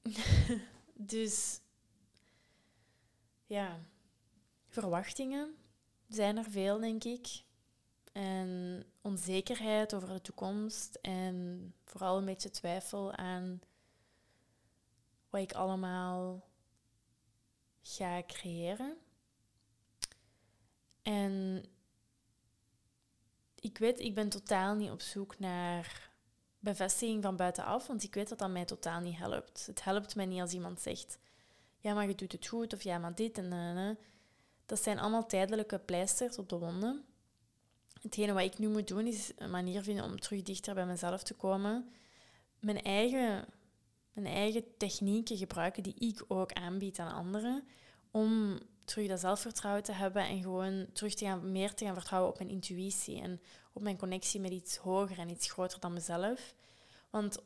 dus 1.13 1.59
ja, 3.45 3.79
verwachtingen 4.67 5.55
zijn 6.07 6.37
er 6.37 6.51
veel, 6.51 6.79
denk 6.79 7.03
ik. 7.03 7.43
En 8.11 8.83
onzekerheid 9.01 9.93
over 9.93 10.07
de 10.07 10.21
toekomst 10.21 10.95
en 11.01 11.73
vooral 11.85 12.17
een 12.17 12.25
beetje 12.25 12.49
twijfel 12.49 13.11
aan 13.11 13.61
wat 15.31 15.41
ik 15.41 15.53
allemaal 15.53 16.49
ga 17.81 18.23
creëren. 18.27 18.97
En 21.01 21.65
ik 23.55 23.77
weet, 23.77 23.99
ik 23.99 24.15
ben 24.15 24.29
totaal 24.29 24.75
niet 24.75 24.91
op 24.91 25.01
zoek 25.01 25.39
naar 25.39 26.09
bevestiging 26.59 27.23
van 27.23 27.35
buitenaf, 27.35 27.87
want 27.87 28.03
ik 28.03 28.13
weet 28.13 28.29
dat 28.29 28.39
dat 28.39 28.49
mij 28.49 28.65
totaal 28.65 28.99
niet 28.99 29.17
helpt. 29.17 29.65
Het 29.65 29.83
helpt 29.83 30.15
mij 30.15 30.25
niet 30.25 30.41
als 30.41 30.53
iemand 30.53 30.81
zegt, 30.81 31.17
ja, 31.77 31.93
maar 31.93 32.07
je 32.07 32.15
doet 32.15 32.31
het 32.31 32.47
goed, 32.47 32.73
of 32.73 32.81
ja, 32.81 32.97
maar 32.97 33.15
dit 33.15 33.37
en 33.37 33.75
dat. 33.75 33.97
Dat 34.65 34.83
zijn 34.83 34.99
allemaal 34.99 35.25
tijdelijke 35.25 35.79
pleisters 35.79 36.37
op 36.37 36.49
de 36.49 36.57
wonden. 36.57 37.05
Hetgene 38.01 38.33
wat 38.33 38.43
ik 38.43 38.57
nu 38.57 38.67
moet 38.67 38.87
doen, 38.87 39.07
is 39.07 39.31
een 39.35 39.49
manier 39.49 39.81
vinden 39.83 40.05
om 40.05 40.19
terug 40.19 40.41
dichter 40.41 40.73
bij 40.73 40.85
mezelf 40.85 41.23
te 41.23 41.33
komen. 41.33 41.91
Mijn 42.59 42.81
eigen, 42.81 43.45
eigen 44.25 44.77
technieken 44.77 45.37
gebruiken 45.37 45.83
die 45.83 45.95
ik 45.95 46.25
ook 46.27 46.53
aanbied 46.53 46.99
aan 46.99 47.13
anderen. 47.13 47.63
Om 48.11 48.59
terug 48.83 49.07
dat 49.07 49.19
zelfvertrouwen 49.19 49.83
te 49.83 49.91
hebben 49.91 50.27
en 50.27 50.41
gewoon 50.41 50.87
terug 50.93 51.13
te 51.13 51.25
gaan, 51.25 51.51
meer 51.51 51.73
te 51.73 51.85
gaan 51.85 51.93
vertrouwen 51.93 52.31
op 52.31 52.37
mijn 52.37 52.49
intuïtie 52.49 53.21
en 53.21 53.41
op 53.73 53.81
mijn 53.81 53.97
connectie 53.97 54.39
met 54.39 54.51
iets 54.51 54.77
hoger 54.77 55.19
en 55.19 55.29
iets 55.29 55.51
groter 55.51 55.79
dan 55.79 55.93
mezelf. 55.93 56.55
Want 57.09 57.37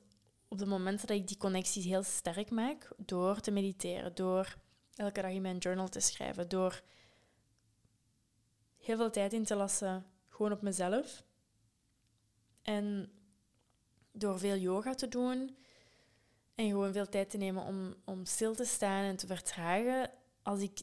op 0.48 0.58
de 0.58 0.66
momenten 0.66 1.08
dat 1.08 1.18
ik 1.18 1.28
die 1.28 1.38
connecties 1.38 1.86
heel 1.86 2.04
sterk 2.04 2.52
maak, 2.52 2.90
door 2.98 3.40
te 3.40 3.52
mediteren, 3.52 4.16
door 4.16 4.58
elke 4.96 5.22
dag 5.22 5.32
in 5.32 5.42
mijn 5.42 5.58
journal 5.58 5.88
te 5.88 6.00
schrijven, 6.00 6.50
door 6.50 6.82
heel 8.78 8.98
veel 8.98 9.12
tijd 9.12 9.34
in 9.34 9.44
te 9.44 9.56
lassen 9.56 10.06
gewoon 10.30 10.52
op 10.52 10.62
mezelf. 10.62 11.24
En 12.62 13.12
door 14.12 14.40
veel 14.40 14.56
yoga 14.56 14.94
te 14.94 15.08
doen 15.08 15.58
en 16.56 16.70
gewoon 16.70 16.94
veel 16.94 17.10
tijd 17.10 17.30
te 17.30 17.38
nemen 17.38 17.64
om, 17.64 17.96
om 18.06 18.26
stil 18.26 18.56
te 18.56 18.66
staan 18.66 19.04
en 19.04 19.16
te 19.16 19.28
vertragen, 19.28 20.12
als 20.42 20.60
ik 20.60 20.82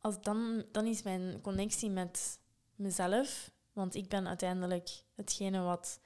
als 0.00 0.20
dan, 0.20 0.64
dan 0.72 0.86
is 0.86 1.02
mijn 1.02 1.40
connectie 1.40 1.90
met 1.90 2.38
mezelf, 2.74 3.50
want 3.72 3.94
ik 3.94 4.08
ben 4.08 4.28
uiteindelijk 4.28 4.88
hetgene 5.14 5.60
wat 5.60 6.00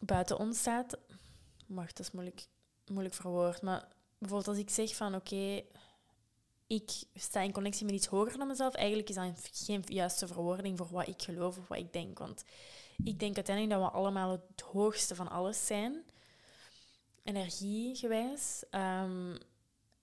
buiten 0.00 0.38
ons 0.38 0.58
staat. 0.58 0.98
Wacht, 1.66 1.96
dat 1.96 2.06
is 2.06 2.12
moeilijk, 2.12 2.46
moeilijk 2.86 3.14
verwoord. 3.14 3.62
Maar 3.62 3.88
bijvoorbeeld 4.18 4.48
als 4.48 4.58
ik 4.58 4.70
zeg 4.70 4.96
van 4.96 5.14
oké, 5.14 5.62
ik 6.66 6.90
sta 7.14 7.40
in 7.40 7.52
connectie 7.52 7.86
met 7.86 7.94
iets 7.94 8.06
hoger 8.06 8.38
dan 8.38 8.46
mezelf, 8.46 8.74
eigenlijk 8.74 9.08
is 9.08 9.14
dat 9.14 9.48
geen 9.52 9.82
juiste 9.86 10.26
verwoording 10.26 10.78
voor 10.78 10.88
wat 10.90 11.08
ik 11.08 11.22
geloof 11.22 11.58
of 11.58 11.68
wat 11.68 11.78
ik 11.78 11.92
denk. 11.92 12.18
Want 12.18 12.44
ik 13.04 13.18
denk 13.18 13.36
uiteindelijk 13.36 13.80
dat 13.80 13.90
we 13.90 13.96
allemaal 13.98 14.30
het 14.30 14.60
hoogste 14.60 15.14
van 15.14 15.28
alles 15.28 15.66
zijn, 15.66 16.04
energiegewijs. 17.24 18.64
Um, 18.70 19.38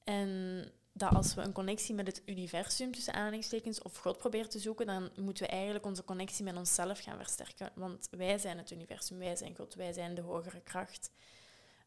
en 0.04 0.64
dat 0.94 1.14
als 1.14 1.34
we 1.34 1.42
een 1.42 1.52
connectie 1.52 1.96
met 1.96 2.08
het 2.08 2.22
universum, 2.26 2.92
tussen 2.92 3.14
aanhalingstekens, 3.14 3.82
of 3.82 3.98
God 3.98 4.18
proberen 4.18 4.50
te 4.50 4.60
zoeken, 4.60 4.86
dan 4.86 5.10
moeten 5.16 5.46
we 5.46 5.52
eigenlijk 5.52 5.86
onze 5.86 6.04
connectie 6.04 6.44
met 6.44 6.58
onszelf 6.58 7.00
gaan 7.00 7.18
versterken. 7.18 7.72
Want 7.76 8.08
wij 8.12 8.38
zijn 8.38 8.58
het 8.58 8.72
universum, 8.72 9.18
wij 9.18 9.36
zijn 9.36 9.56
God, 9.56 9.74
wij 9.74 9.94
zijn 9.94 10.16
de 10.16 10.22
hogere 10.22 10.62
kracht. 10.62 11.12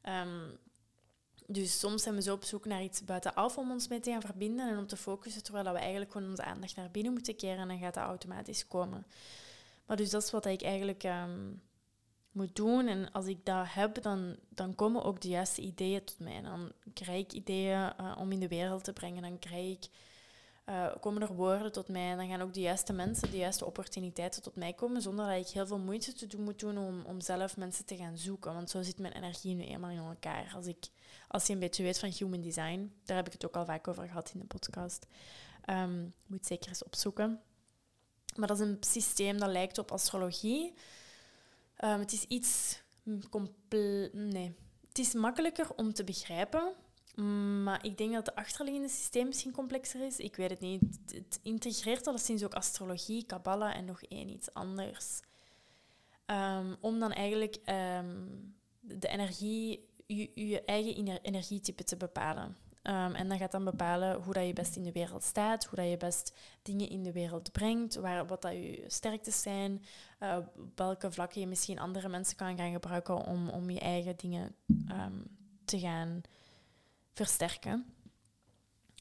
Um, 0.02 0.58
dus 1.46 1.78
soms 1.78 2.02
zijn 2.02 2.14
we 2.14 2.22
zo 2.22 2.34
op 2.34 2.44
zoek 2.44 2.64
naar 2.64 2.82
iets 2.82 3.04
buitenaf 3.04 3.58
om 3.58 3.70
ons 3.70 3.88
mee 3.88 4.00
te 4.00 4.10
gaan 4.10 4.20
verbinden 4.20 4.68
en 4.68 4.78
om 4.78 4.86
te 4.86 4.96
focussen, 4.96 5.42
terwijl 5.42 5.72
we 5.72 5.78
eigenlijk 5.78 6.12
gewoon 6.12 6.28
onze 6.28 6.44
aandacht 6.44 6.76
naar 6.76 6.90
binnen 6.90 7.12
moeten 7.12 7.36
keren 7.36 7.58
en 7.58 7.68
dan 7.68 7.78
gaat 7.78 7.94
dat 7.94 8.04
automatisch 8.04 8.68
komen. 8.68 9.06
Maar 9.86 9.96
dus 9.96 10.10
dat 10.10 10.22
is 10.22 10.30
wat 10.30 10.46
ik 10.46 10.62
eigenlijk 10.62 11.02
um, 11.02 11.62
moet 12.34 12.56
doen. 12.56 12.86
En 12.86 13.12
als 13.12 13.26
ik 13.26 13.44
dat 13.44 13.64
heb, 13.68 14.02
dan, 14.02 14.36
dan 14.48 14.74
komen 14.74 15.02
ook 15.02 15.20
de 15.20 15.28
juiste 15.28 15.60
ideeën 15.60 16.04
tot 16.04 16.18
mij. 16.18 16.42
Dan 16.42 16.72
krijg 16.94 17.24
ik 17.24 17.32
ideeën 17.32 17.92
uh, 18.00 18.16
om 18.18 18.32
in 18.32 18.40
de 18.40 18.48
wereld 18.48 18.84
te 18.84 18.92
brengen. 18.92 19.22
Dan 19.22 19.38
krijg 19.38 19.70
ik, 19.70 19.88
uh, 20.68 20.86
komen 21.00 21.22
er 21.22 21.34
woorden 21.34 21.72
tot 21.72 21.88
mij. 21.88 22.10
En 22.10 22.16
dan 22.16 22.28
gaan 22.28 22.40
ook 22.40 22.54
de 22.54 22.60
juiste 22.60 22.92
mensen, 22.92 23.30
de 23.30 23.36
juiste 23.36 23.64
opportuniteiten 23.64 24.42
tot 24.42 24.56
mij 24.56 24.72
komen. 24.72 25.02
Zonder 25.02 25.26
dat 25.26 25.46
ik 25.46 25.52
heel 25.52 25.66
veel 25.66 25.78
moeite 25.78 26.12
te 26.12 26.26
doen 26.26 26.42
moet 26.42 26.60
doen 26.60 26.78
om, 26.78 27.04
om 27.04 27.20
zelf 27.20 27.56
mensen 27.56 27.84
te 27.84 27.96
gaan 27.96 28.18
zoeken. 28.18 28.54
Want 28.54 28.70
zo 28.70 28.82
zit 28.82 28.98
mijn 28.98 29.12
energie 29.12 29.54
nu 29.54 29.64
eenmaal 29.64 29.90
in 29.90 29.98
elkaar. 29.98 30.52
Als, 30.56 30.66
ik, 30.66 30.88
als 31.28 31.46
je 31.46 31.52
een 31.52 31.58
beetje 31.58 31.82
weet 31.82 31.98
van 31.98 32.12
human 32.18 32.40
design, 32.40 32.92
daar 33.04 33.16
heb 33.16 33.26
ik 33.26 33.32
het 33.32 33.46
ook 33.46 33.56
al 33.56 33.64
vaak 33.64 33.88
over 33.88 34.06
gehad 34.06 34.30
in 34.34 34.40
de 34.40 34.46
podcast. 34.46 35.06
Um, 35.70 36.14
moet 36.26 36.46
zeker 36.46 36.68
eens 36.68 36.84
opzoeken. 36.84 37.40
Maar 38.36 38.48
dat 38.48 38.60
is 38.60 38.66
een 38.66 38.76
systeem 38.80 39.38
dat 39.38 39.50
lijkt 39.50 39.78
op 39.78 39.92
astrologie. 39.92 40.74
Um, 41.84 41.98
het 41.98 42.12
is 42.12 42.24
iets 42.24 42.82
Nee. 44.12 44.54
Het 44.88 44.98
is 44.98 45.14
makkelijker 45.14 45.74
om 45.74 45.92
te 45.92 46.04
begrijpen. 46.04 46.72
Maar 47.62 47.84
ik 47.84 47.98
denk 47.98 48.12
dat 48.12 48.26
het 48.26 48.34
achterliggende 48.34 48.88
systeem 48.88 49.26
misschien 49.26 49.52
complexer 49.52 50.06
is. 50.06 50.18
Ik 50.18 50.36
weet 50.36 50.50
het 50.50 50.60
niet. 50.60 50.98
Het 51.12 51.40
integreert 51.42 52.06
alleszins 52.06 52.44
ook 52.44 52.54
astrologie, 52.54 53.26
kabbala 53.26 53.74
en 53.74 53.84
nog 53.84 54.02
één 54.02 54.28
iets 54.28 54.54
anders. 54.54 55.20
Um, 56.26 56.76
om 56.80 56.98
dan 56.98 57.12
eigenlijk 57.12 57.56
um, 57.66 58.54
de 58.80 59.08
energie, 59.08 59.88
je 60.34 60.62
eigen 60.64 61.20
energietype 61.22 61.84
te 61.84 61.96
bepalen. 61.96 62.56
Um, 62.88 63.14
en 63.14 63.28
dat 63.28 63.38
gaat 63.38 63.52
dan 63.52 63.64
bepalen 63.64 64.22
hoe 64.22 64.32
dat 64.32 64.46
je 64.46 64.52
best 64.52 64.76
in 64.76 64.82
de 64.82 64.92
wereld 64.92 65.22
staat, 65.22 65.64
hoe 65.64 65.78
dat 65.78 65.90
je 65.90 65.96
best 65.96 66.32
dingen 66.62 66.88
in 66.88 67.02
de 67.02 67.12
wereld 67.12 67.52
brengt, 67.52 67.94
waar, 67.94 68.26
wat 68.26 68.42
dat 68.42 68.52
je 68.52 68.84
sterktes 68.86 69.42
zijn, 69.42 69.82
op 70.18 70.52
welke 70.74 71.12
vlakken 71.12 71.40
je 71.40 71.46
misschien 71.46 71.78
andere 71.78 72.08
mensen 72.08 72.36
kan 72.36 72.56
gaan 72.56 72.72
gebruiken 72.72 73.24
om, 73.24 73.48
om 73.48 73.70
je 73.70 73.80
eigen 73.80 74.16
dingen 74.16 74.54
um, 74.88 75.24
te 75.64 75.78
gaan 75.78 76.20
versterken. 77.12 77.86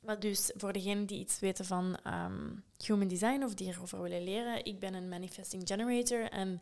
Maar 0.01 0.19
dus 0.19 0.51
voor 0.55 0.73
degenen 0.73 1.05
die 1.05 1.19
iets 1.19 1.39
weten 1.39 1.65
van 1.65 1.97
um, 2.07 2.63
human 2.85 3.07
design 3.07 3.43
of 3.43 3.53
die 3.53 3.67
erover 3.67 4.01
willen 4.01 4.23
leren, 4.23 4.65
ik 4.65 4.79
ben 4.79 4.93
een 4.93 5.09
manifesting 5.09 5.67
generator 5.67 6.29
en 6.29 6.61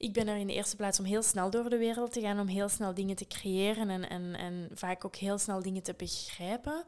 ik 0.00 0.12
ben 0.12 0.28
er 0.28 0.36
in 0.36 0.46
de 0.46 0.52
eerste 0.52 0.76
plaats 0.76 0.98
om 0.98 1.04
heel 1.04 1.22
snel 1.22 1.50
door 1.50 1.70
de 1.70 1.78
wereld 1.78 2.12
te 2.12 2.20
gaan, 2.20 2.40
om 2.40 2.46
heel 2.46 2.68
snel 2.68 2.94
dingen 2.94 3.16
te 3.16 3.26
creëren 3.26 3.90
en, 3.90 4.08
en, 4.08 4.34
en 4.34 4.68
vaak 4.74 5.04
ook 5.04 5.16
heel 5.16 5.38
snel 5.38 5.62
dingen 5.62 5.82
te 5.82 5.94
begrijpen. 5.96 6.84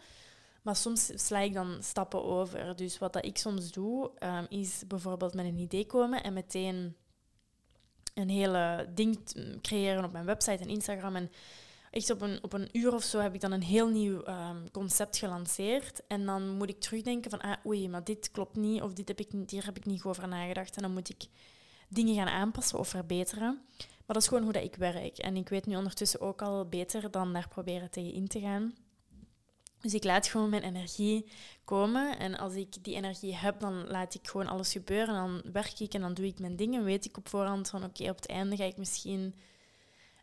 Maar 0.63 0.77
soms 0.77 1.11
sla 1.27 1.39
ik 1.39 1.55
dan 1.55 1.83
stappen 1.83 2.25
over. 2.25 2.77
Dus 2.77 2.99
wat 2.99 3.13
dat 3.13 3.25
ik 3.25 3.39
soms 3.39 3.73
doe, 3.73 4.11
um, 4.21 4.47
is 4.49 4.83
bijvoorbeeld 4.87 5.35
met 5.35 5.45
een 5.45 5.59
idee 5.59 5.87
komen 5.87 6.23
en 6.23 6.33
meteen 6.33 6.97
een 8.15 8.29
hele 8.29 8.89
ding 8.95 9.19
creëren 9.63 10.05
op 10.05 10.13
mijn 10.13 10.25
website 10.25 10.63
en 10.63 10.69
Instagram. 10.69 11.17
En 11.17 11.31
echt 11.91 12.11
op 12.11 12.21
een, 12.21 12.39
op 12.43 12.53
een 12.53 12.69
uur 12.73 12.95
of 12.95 13.03
zo 13.03 13.19
heb 13.19 13.35
ik 13.35 13.41
dan 13.41 13.53
een 13.53 13.63
heel 13.63 13.89
nieuw 13.89 14.29
um, 14.29 14.71
concept 14.71 15.19
gelanceerd. 15.19 16.03
En 16.07 16.27
dan 16.27 16.57
moet 16.57 16.69
ik 16.69 16.81
terugdenken 16.81 17.31
van, 17.31 17.41
ah, 17.41 17.67
oei, 17.67 17.89
maar 17.89 18.05
dit 18.05 18.31
klopt 18.31 18.57
niet, 18.57 18.83
of 18.83 18.93
dit 18.93 19.09
heb 19.09 19.21
ik, 19.21 19.31
hier 19.47 19.65
heb 19.65 19.77
ik 19.77 19.85
niet 19.85 20.03
over 20.03 20.29
nagedacht. 20.29 20.77
En 20.77 20.83
dan 20.83 20.93
moet 20.93 21.09
ik 21.09 21.27
dingen 21.95 22.15
gaan 22.15 22.29
aanpassen 22.29 22.79
of 22.79 22.89
verbeteren. 22.89 23.61
Maar 23.79 24.15
dat 24.15 24.23
is 24.23 24.29
gewoon 24.29 24.43
hoe 24.43 24.53
dat 24.53 24.63
ik 24.63 24.75
werk. 24.75 25.19
En 25.19 25.37
ik 25.37 25.49
weet 25.49 25.67
nu 25.67 25.77
ondertussen 25.77 26.21
ook 26.21 26.43
al 26.43 26.69
beter 26.69 27.11
dan 27.11 27.33
daar 27.33 27.49
proberen 27.49 27.91
tegen 27.91 28.13
in 28.13 28.29
te 28.29 28.41
gaan. 28.41 28.75
Dus 29.81 29.95
ik 29.95 30.05
laat 30.05 30.27
gewoon 30.27 30.51
mijn 30.51 30.63
energie 30.63 31.31
komen. 31.65 32.19
En 32.19 32.39
als 32.39 32.55
ik 32.55 32.85
die 32.85 32.95
energie 32.95 33.37
heb, 33.37 33.61
dan 33.61 33.87
laat 33.87 34.15
ik 34.15 34.29
gewoon 34.29 34.47
alles 34.47 34.73
gebeuren. 34.73 35.15
Dan 35.15 35.43
werk 35.53 35.81
ik 35.81 35.95
en 35.95 36.01
dan 36.01 36.15
doe 36.15 36.27
ik 36.27 36.39
mijn 36.39 36.57
dingen. 36.57 36.85
Weet 36.85 37.05
ik 37.05 37.17
op 37.17 37.29
voorhand 37.29 37.69
van 37.69 37.85
oké, 37.85 38.11
op 38.11 38.17
het 38.17 38.27
einde 38.27 38.57
ga 38.57 38.65
ik 38.65 38.77
misschien 38.77 39.35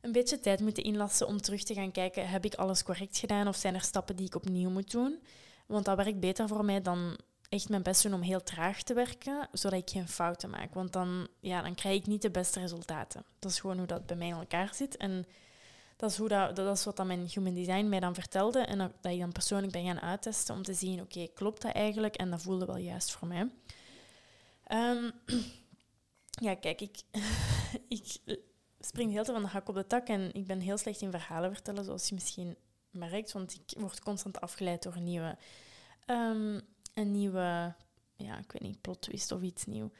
een 0.01 0.11
beetje 0.11 0.39
tijd 0.39 0.59
moeten 0.59 0.83
inlassen 0.83 1.27
om 1.27 1.41
terug 1.41 1.63
te 1.63 1.73
gaan 1.73 1.91
kijken, 1.91 2.29
heb 2.29 2.45
ik 2.45 2.55
alles 2.55 2.83
correct 2.83 3.17
gedaan 3.17 3.47
of 3.47 3.55
zijn 3.55 3.75
er 3.75 3.81
stappen 3.81 4.15
die 4.15 4.25
ik 4.25 4.35
opnieuw 4.35 4.69
moet 4.69 4.91
doen? 4.91 5.19
Want 5.67 5.85
dat 5.85 5.97
werkt 5.97 6.19
beter 6.19 6.47
voor 6.47 6.65
mij 6.65 6.81
dan 6.81 7.17
echt 7.49 7.69
mijn 7.69 7.83
best 7.83 8.03
doen 8.03 8.13
om 8.13 8.21
heel 8.21 8.43
traag 8.43 8.83
te 8.83 8.93
werken, 8.93 9.47
zodat 9.51 9.79
ik 9.79 9.89
geen 9.89 10.07
fouten 10.07 10.49
maak. 10.49 10.73
Want 10.73 10.93
dan, 10.93 11.27
ja, 11.39 11.61
dan 11.61 11.75
krijg 11.75 11.99
ik 11.99 12.07
niet 12.07 12.21
de 12.21 12.31
beste 12.31 12.59
resultaten. 12.59 13.25
Dat 13.39 13.51
is 13.51 13.59
gewoon 13.59 13.77
hoe 13.77 13.87
dat 13.87 14.05
bij 14.05 14.15
mij 14.15 14.27
in 14.27 14.33
elkaar 14.33 14.73
zit. 14.73 14.97
En 14.97 15.25
dat 15.95 16.11
is, 16.11 16.17
hoe 16.17 16.27
dat, 16.27 16.55
dat 16.55 16.77
is 16.77 16.83
wat 16.83 16.97
dan 16.97 17.07
mijn 17.07 17.29
human 17.33 17.53
design 17.53 17.89
mij 17.89 17.99
dan 17.99 18.13
vertelde. 18.13 18.59
En 18.59 18.77
dat, 18.77 18.91
dat 19.01 19.11
ik 19.11 19.19
dan 19.19 19.31
persoonlijk 19.31 19.71
ben 19.71 19.85
gaan 19.85 20.01
uittesten 20.01 20.55
om 20.55 20.63
te 20.63 20.73
zien, 20.73 21.01
oké, 21.01 21.27
klopt 21.27 21.61
dat 21.61 21.71
eigenlijk? 21.71 22.15
En 22.15 22.29
dat 22.29 22.41
voelde 22.41 22.65
wel 22.65 22.77
juist 22.77 23.11
voor 23.11 23.27
mij. 23.27 23.49
Um, 24.71 25.11
ja, 26.45 26.55
kijk, 26.55 26.81
ik, 26.81 27.01
ik 27.87 28.17
spring 28.79 29.11
heel 29.11 29.23
te 29.23 29.31
van 29.31 29.41
de 29.41 29.47
hak 29.47 29.69
op 29.69 29.75
de 29.75 29.87
tak 29.87 30.07
en 30.07 30.33
ik 30.33 30.47
ben 30.47 30.59
heel 30.59 30.77
slecht 30.77 31.01
in 31.01 31.11
verhalen 31.11 31.53
vertellen, 31.53 31.83
zoals 31.83 32.09
je 32.09 32.15
misschien 32.15 32.55
merkt, 32.91 33.31
want 33.31 33.53
ik 33.53 33.79
word 33.79 33.99
constant 33.99 34.41
afgeleid 34.41 34.83
door 34.83 34.99
nieuwe 35.01 35.37
um, 36.05 36.61
een 36.93 37.11
nieuwe, 37.11 37.73
ja, 38.15 38.37
ik 38.37 38.51
weet 38.51 38.61
niet, 38.61 38.81
plot 38.81 39.01
twist 39.01 39.31
of 39.31 39.41
iets 39.41 39.65
nieuw. 39.65 39.91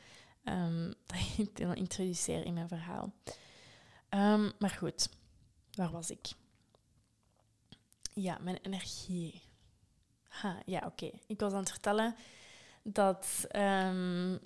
Um, 0.44 0.94
dat 1.06 1.18
ik 1.38 1.58
dan 1.58 1.76
introduceer 1.76 2.46
in 2.46 2.54
mijn 2.54 2.68
verhaal. 2.68 3.14
Um, 4.10 4.52
maar 4.60 4.70
goed, 4.70 5.10
waar 5.72 5.92
was 5.92 6.12
ik? 6.12 6.28
Ja, 8.14 8.38
mijn 8.42 8.58
energie. 8.62 9.42
Ha, 10.28 10.62
ja, 10.66 10.84
oké. 10.86 11.12
Ik 11.28 11.40
was 11.40 11.54
aan 11.54 11.60
het 11.60 11.72
vertellen 11.72 12.16
dat, 12.84 13.48
um, 13.56 14.40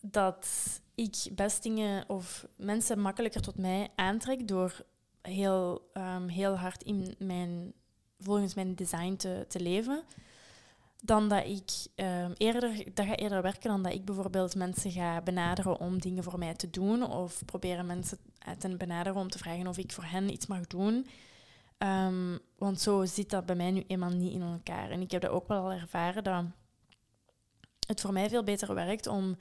dat 0.00 0.48
ik 0.94 1.16
best 1.32 1.62
dingen 1.62 2.08
of 2.08 2.46
mensen 2.56 2.98
makkelijker 2.98 3.42
tot 3.42 3.58
mij 3.58 3.90
aantrek 3.94 4.48
door 4.48 4.84
heel, 5.22 5.90
heel 6.26 6.56
hard 6.56 6.82
in 6.82 7.14
mijn, 7.18 7.72
volgens 8.20 8.54
mijn 8.54 8.74
design 8.74 9.16
te, 9.16 9.44
te 9.48 9.60
leven 9.60 10.04
dan 11.04 11.28
dat 11.28 11.44
ik 11.46 11.70
um, 12.04 12.32
eerder, 12.36 12.94
dat 12.94 13.06
ga 13.06 13.16
eerder 13.16 13.42
werken 13.42 13.70
dan 13.70 13.82
dat 13.82 13.92
ik 13.92 14.04
bijvoorbeeld 14.04 14.54
mensen 14.54 14.90
ga 14.90 15.20
benaderen 15.20 15.80
om 15.80 16.00
dingen 16.00 16.22
voor 16.22 16.38
mij 16.38 16.54
te 16.54 16.70
doen. 16.70 17.10
Of 17.10 17.44
proberen 17.44 17.86
mensen 17.86 18.18
te 18.58 18.76
benaderen 18.76 19.20
om 19.20 19.28
te 19.28 19.38
vragen 19.38 19.66
of 19.66 19.78
ik 19.78 19.92
voor 19.92 20.04
hen 20.04 20.32
iets 20.32 20.46
mag 20.46 20.66
doen. 20.66 21.06
Um, 21.78 22.38
want 22.58 22.80
zo 22.80 23.04
zit 23.04 23.30
dat 23.30 23.46
bij 23.46 23.54
mij 23.54 23.70
nu 23.70 23.84
eenmaal 23.86 24.10
niet 24.10 24.32
in 24.32 24.42
elkaar. 24.42 24.90
En 24.90 25.00
ik 25.00 25.10
heb 25.10 25.20
dat 25.20 25.30
ook 25.30 25.48
wel 25.48 25.62
al 25.62 25.72
ervaren 25.72 26.24
dat 26.24 26.44
het 27.86 28.00
voor 28.00 28.12
mij 28.12 28.28
veel 28.28 28.44
beter 28.44 28.74
werkt 28.74 29.06
om 29.06 29.36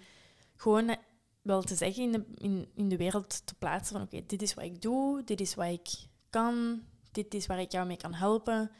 gewoon 0.56 0.96
wel 1.42 1.62
te 1.62 1.76
zeggen 1.76 2.04
in 2.04 2.12
de, 2.12 2.26
in, 2.36 2.68
in 2.76 2.90
de 2.90 2.98
wereld 2.98 3.46
te 3.46 3.56
plaatsen 3.56 3.96
van 3.96 4.06
oké, 4.06 4.26
dit 4.26 4.42
is 4.42 4.54
wat 4.54 4.64
ik 4.64 4.82
doe, 4.82 5.24
dit 5.24 5.42
is 5.42 5.56
wat 5.56 5.68
ik 5.68 5.90
kan, 6.30 6.84
dit 7.12 7.34
is 7.34 7.48
waar 7.48 7.60
ik 7.60 7.72
jou 7.72 7.88
mee 7.88 7.98
kan 7.98 8.14
helpen. 8.14 8.72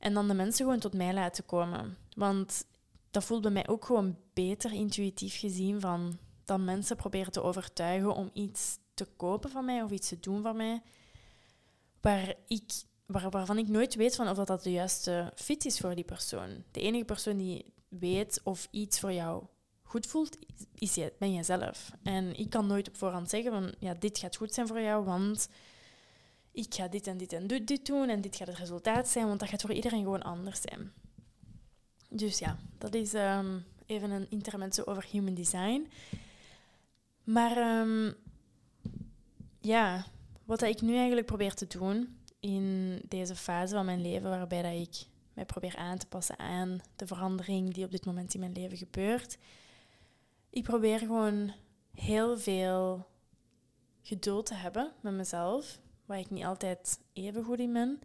En 0.00 0.14
dan 0.14 0.28
de 0.28 0.34
mensen 0.34 0.64
gewoon 0.64 0.80
tot 0.80 0.94
mij 0.94 1.14
laten 1.14 1.46
komen. 1.46 1.96
Want 2.16 2.64
dat 3.10 3.24
voelt 3.24 3.42
bij 3.42 3.50
mij 3.50 3.68
ook 3.68 3.84
gewoon 3.84 4.16
beter 4.32 4.72
intuïtief 4.72 5.38
gezien 5.38 5.80
van 5.80 6.18
dan 6.44 6.64
mensen 6.64 6.96
proberen 6.96 7.32
te 7.32 7.42
overtuigen 7.42 8.14
om 8.14 8.30
iets 8.32 8.78
te 8.94 9.04
kopen 9.16 9.50
van 9.50 9.64
mij 9.64 9.82
of 9.82 9.90
iets 9.90 10.08
te 10.08 10.20
doen 10.20 10.42
van 10.42 10.56
mij. 10.56 10.82
Waar 12.00 12.34
ik, 12.46 12.72
waar, 13.06 13.30
waarvan 13.30 13.58
ik 13.58 13.68
nooit 13.68 13.94
weet 13.94 14.16
van 14.16 14.28
of 14.28 14.36
dat, 14.36 14.46
dat 14.46 14.62
de 14.62 14.72
juiste 14.72 15.32
fit 15.34 15.64
is 15.64 15.78
voor 15.78 15.94
die 15.94 16.04
persoon. 16.04 16.64
De 16.70 16.80
enige 16.80 17.04
persoon 17.04 17.36
die 17.36 17.72
weet 17.88 18.40
of 18.44 18.68
iets 18.70 19.00
voor 19.00 19.12
jou 19.12 19.44
goed 19.82 20.06
voelt, 20.06 20.36
is 20.74 20.98
ben 21.18 21.34
jezelf. 21.34 21.90
En 22.02 22.34
ik 22.38 22.50
kan 22.50 22.66
nooit 22.66 22.88
op 22.88 22.96
voorhand 22.96 23.30
zeggen 23.30 23.52
van 23.52 23.74
ja, 23.78 23.94
dit 23.94 24.18
gaat 24.18 24.36
goed 24.36 24.54
zijn 24.54 24.66
voor 24.66 24.80
jou, 24.80 25.04
want 25.04 25.48
ik 26.52 26.74
ga 26.74 26.88
dit 26.88 27.06
en 27.06 27.18
dit 27.18 27.32
en 27.32 27.46
dit 27.46 27.86
doen 27.86 28.08
en 28.08 28.20
dit 28.20 28.36
gaat 28.36 28.48
het 28.48 28.56
resultaat 28.56 29.08
zijn, 29.08 29.26
want 29.26 29.40
dat 29.40 29.48
gaat 29.48 29.60
voor 29.60 29.72
iedereen 29.72 30.02
gewoon 30.02 30.22
anders 30.22 30.60
zijn. 30.60 30.92
Dus 32.08 32.38
ja, 32.38 32.58
dat 32.78 32.94
is 32.94 33.14
ehm, 33.14 33.58
even 33.86 34.10
een 34.10 34.26
intermezzo 34.30 34.82
over 34.84 35.06
human 35.10 35.34
design. 35.34 35.88
Maar 37.24 37.80
um, 37.80 38.14
ja, 39.60 40.04
wat 40.44 40.62
ik 40.62 40.80
nu 40.80 40.96
eigenlijk 40.96 41.26
probeer 41.26 41.54
te 41.54 41.66
doen 41.66 42.18
in 42.40 42.98
deze 43.08 43.34
fase 43.34 43.74
van 43.74 43.84
mijn 43.84 44.00
leven, 44.00 44.30
waarbij 44.30 44.62
dat 44.62 44.88
ik 44.88 45.06
mij 45.32 45.44
probeer 45.44 45.76
aan 45.76 45.98
te 45.98 46.06
passen 46.06 46.38
aan 46.38 46.80
de 46.96 47.06
verandering 47.06 47.74
die 47.74 47.84
op 47.84 47.90
dit 47.90 48.06
moment 48.06 48.34
in 48.34 48.40
mijn 48.40 48.52
leven 48.52 48.76
gebeurt. 48.76 49.38
Ik 50.50 50.62
probeer 50.62 50.98
gewoon 50.98 51.52
heel 51.94 52.38
veel 52.38 53.06
geduld 54.02 54.46
te 54.46 54.54
hebben 54.54 54.92
met 55.00 55.12
mezelf, 55.12 55.78
waar 56.10 56.18
ik 56.18 56.30
niet 56.30 56.44
altijd 56.44 57.00
even 57.12 57.44
goed 57.44 57.58
in 57.58 57.72
ben. 57.72 58.00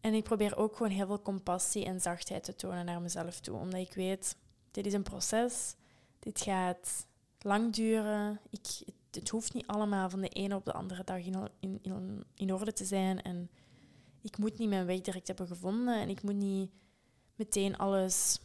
En 0.00 0.14
ik 0.14 0.24
probeer 0.24 0.56
ook 0.56 0.76
gewoon 0.76 0.92
heel 0.92 1.06
veel 1.06 1.22
compassie 1.22 1.84
en 1.84 2.00
zachtheid 2.00 2.44
te 2.44 2.54
tonen 2.54 2.84
naar 2.84 3.00
mezelf 3.00 3.40
toe, 3.40 3.56
omdat 3.58 3.80
ik 3.80 3.92
weet, 3.92 4.36
dit 4.70 4.86
is 4.86 4.92
een 4.92 5.02
proces, 5.02 5.74
dit 6.18 6.40
gaat 6.40 7.06
lang 7.38 7.72
duren. 7.72 8.40
Ik, 8.50 8.66
het, 9.10 9.28
hoeft 9.28 9.54
niet 9.54 9.66
allemaal 9.66 10.10
van 10.10 10.20
de 10.20 10.28
ene 10.28 10.54
op 10.54 10.64
de 10.64 10.72
andere 10.72 11.04
dag 11.04 11.24
in, 11.24 11.48
in, 11.60 12.24
in 12.34 12.52
orde 12.52 12.72
te 12.72 12.84
zijn. 12.84 13.22
En 13.22 13.50
ik 14.20 14.38
moet 14.38 14.58
niet 14.58 14.68
mijn 14.68 14.86
weg 14.86 15.00
direct 15.00 15.26
hebben 15.26 15.46
gevonden 15.46 16.00
en 16.00 16.08
ik 16.08 16.22
moet 16.22 16.34
niet 16.34 16.70
meteen 17.34 17.76
alles 17.76 18.40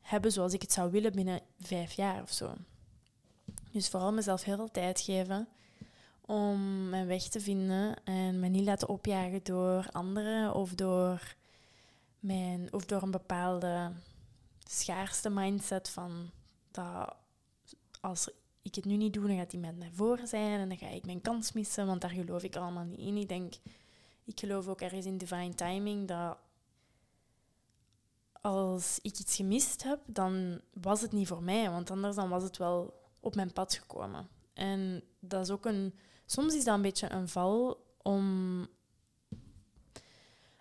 hebben 0.00 0.32
zoals 0.32 0.52
ik 0.52 0.62
het 0.62 0.72
zou 0.72 0.90
willen 0.90 1.12
binnen 1.12 1.40
vijf 1.60 1.92
jaar 1.92 2.22
of 2.22 2.32
zo. 2.32 2.54
Dus 3.70 3.88
vooral 3.88 4.12
mezelf 4.12 4.42
heel 4.42 4.56
veel 4.56 4.70
tijd 4.70 5.00
geven 5.00 5.48
om 6.28 6.88
mijn 6.88 7.06
weg 7.06 7.22
te 7.22 7.40
vinden 7.40 8.04
en 8.04 8.40
me 8.40 8.48
niet 8.48 8.64
laten 8.64 8.88
opjagen 8.88 9.40
door 9.42 9.88
anderen 9.92 10.54
of 10.54 10.74
door, 10.74 11.34
mijn, 12.20 12.72
of 12.72 12.84
door 12.84 13.02
een 13.02 13.10
bepaalde 13.10 13.92
schaarste 14.64 15.30
mindset 15.30 15.90
van 15.90 16.30
dat 16.70 17.16
als 18.00 18.30
ik 18.62 18.74
het 18.74 18.84
nu 18.84 18.96
niet 18.96 19.12
doe, 19.12 19.26
dan 19.26 19.36
gaat 19.36 19.52
met 19.52 19.78
mij 19.78 19.90
voor 19.92 20.20
zijn 20.24 20.60
en 20.60 20.68
dan 20.68 20.78
ga 20.78 20.88
ik 20.88 21.06
mijn 21.06 21.20
kans 21.20 21.52
missen, 21.52 21.86
want 21.86 22.00
daar 22.00 22.10
geloof 22.10 22.42
ik 22.42 22.56
allemaal 22.56 22.84
niet 22.84 22.98
in. 22.98 23.16
Ik 23.16 23.28
denk, 23.28 23.54
ik 24.24 24.40
geloof 24.40 24.68
ook 24.68 24.80
ergens 24.80 25.06
in 25.06 25.18
divine 25.18 25.54
timing 25.54 26.08
dat 26.08 26.38
als 28.40 28.98
ik 29.02 29.18
iets 29.18 29.36
gemist 29.36 29.82
heb, 29.82 30.00
dan 30.06 30.60
was 30.72 31.00
het 31.00 31.12
niet 31.12 31.28
voor 31.28 31.42
mij, 31.42 31.70
want 31.70 31.90
anders 31.90 32.16
dan 32.16 32.28
was 32.28 32.42
het 32.42 32.56
wel 32.56 33.02
op 33.20 33.34
mijn 33.34 33.52
pad 33.52 33.74
gekomen. 33.74 34.28
En 34.52 35.02
dat 35.20 35.42
is 35.42 35.50
ook 35.50 35.66
een, 35.66 35.94
soms 36.30 36.54
is 36.54 36.64
dat 36.64 36.74
een 36.74 36.82
beetje 36.82 37.12
een 37.12 37.28
val 37.28 37.84
om 38.02 38.66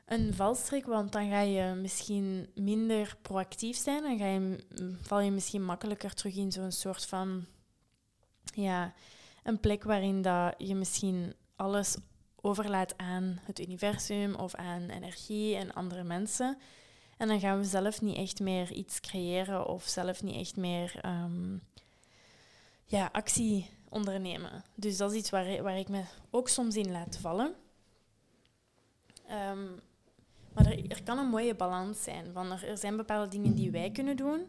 een 0.05 0.33
valstrik, 0.33 0.85
want 0.85 1.11
dan 1.11 1.29
ga 1.29 1.39
je 1.39 1.73
misschien 1.73 2.49
minder 2.55 3.17
proactief 3.21 3.77
zijn 3.77 4.05
en 4.05 4.17
ga 4.17 4.25
je, 4.25 4.63
val 5.01 5.19
je 5.19 5.31
misschien 5.31 5.63
makkelijker 5.63 6.13
terug 6.13 6.35
in 6.35 6.51
zo'n 6.51 6.71
soort 6.71 7.05
van 7.05 7.45
ja, 8.53 8.93
een 9.43 9.59
plek 9.59 9.83
waarin 9.83 10.21
dat 10.21 10.55
je 10.57 10.75
misschien 10.75 11.33
alles 11.55 11.97
overlaat 12.35 12.97
aan 12.97 13.39
het 13.43 13.59
universum 13.59 14.35
of 14.35 14.55
aan 14.55 14.89
energie 14.89 15.55
en 15.55 15.73
andere 15.73 16.03
mensen. 16.03 16.57
En 17.17 17.27
dan 17.27 17.39
gaan 17.39 17.57
we 17.57 17.65
zelf 17.65 18.01
niet 18.01 18.17
echt 18.17 18.39
meer 18.39 18.71
iets 18.71 18.99
creëren 18.99 19.67
of 19.67 19.83
zelf 19.83 20.23
niet 20.23 20.35
echt 20.35 20.55
meer 20.55 21.05
um, 21.05 21.61
ja, 22.85 23.09
actie 23.11 23.69
ondernemen. 23.89 24.63
Dus 24.75 24.97
dat 24.97 25.11
is 25.11 25.17
iets 25.17 25.29
waar, 25.29 25.63
waar 25.63 25.77
ik 25.77 25.89
me 25.89 26.03
ook 26.29 26.49
soms 26.49 26.75
in 26.75 26.91
laat 26.91 27.17
vallen. 27.17 27.53
Um, 29.51 29.79
maar 30.53 30.65
er, 30.65 30.87
er, 30.87 31.03
kan 31.03 31.17
een 31.17 31.29
mooie 31.29 31.55
balans 31.55 32.03
zijn. 32.03 32.35
Er, 32.35 32.67
er, 32.67 32.77
zijn 32.77 32.97
bepaalde 32.97 33.27
dingen 33.27 33.53
die 33.53 33.71
wij 33.71 33.91
kunnen 33.91 34.15
doen 34.15 34.47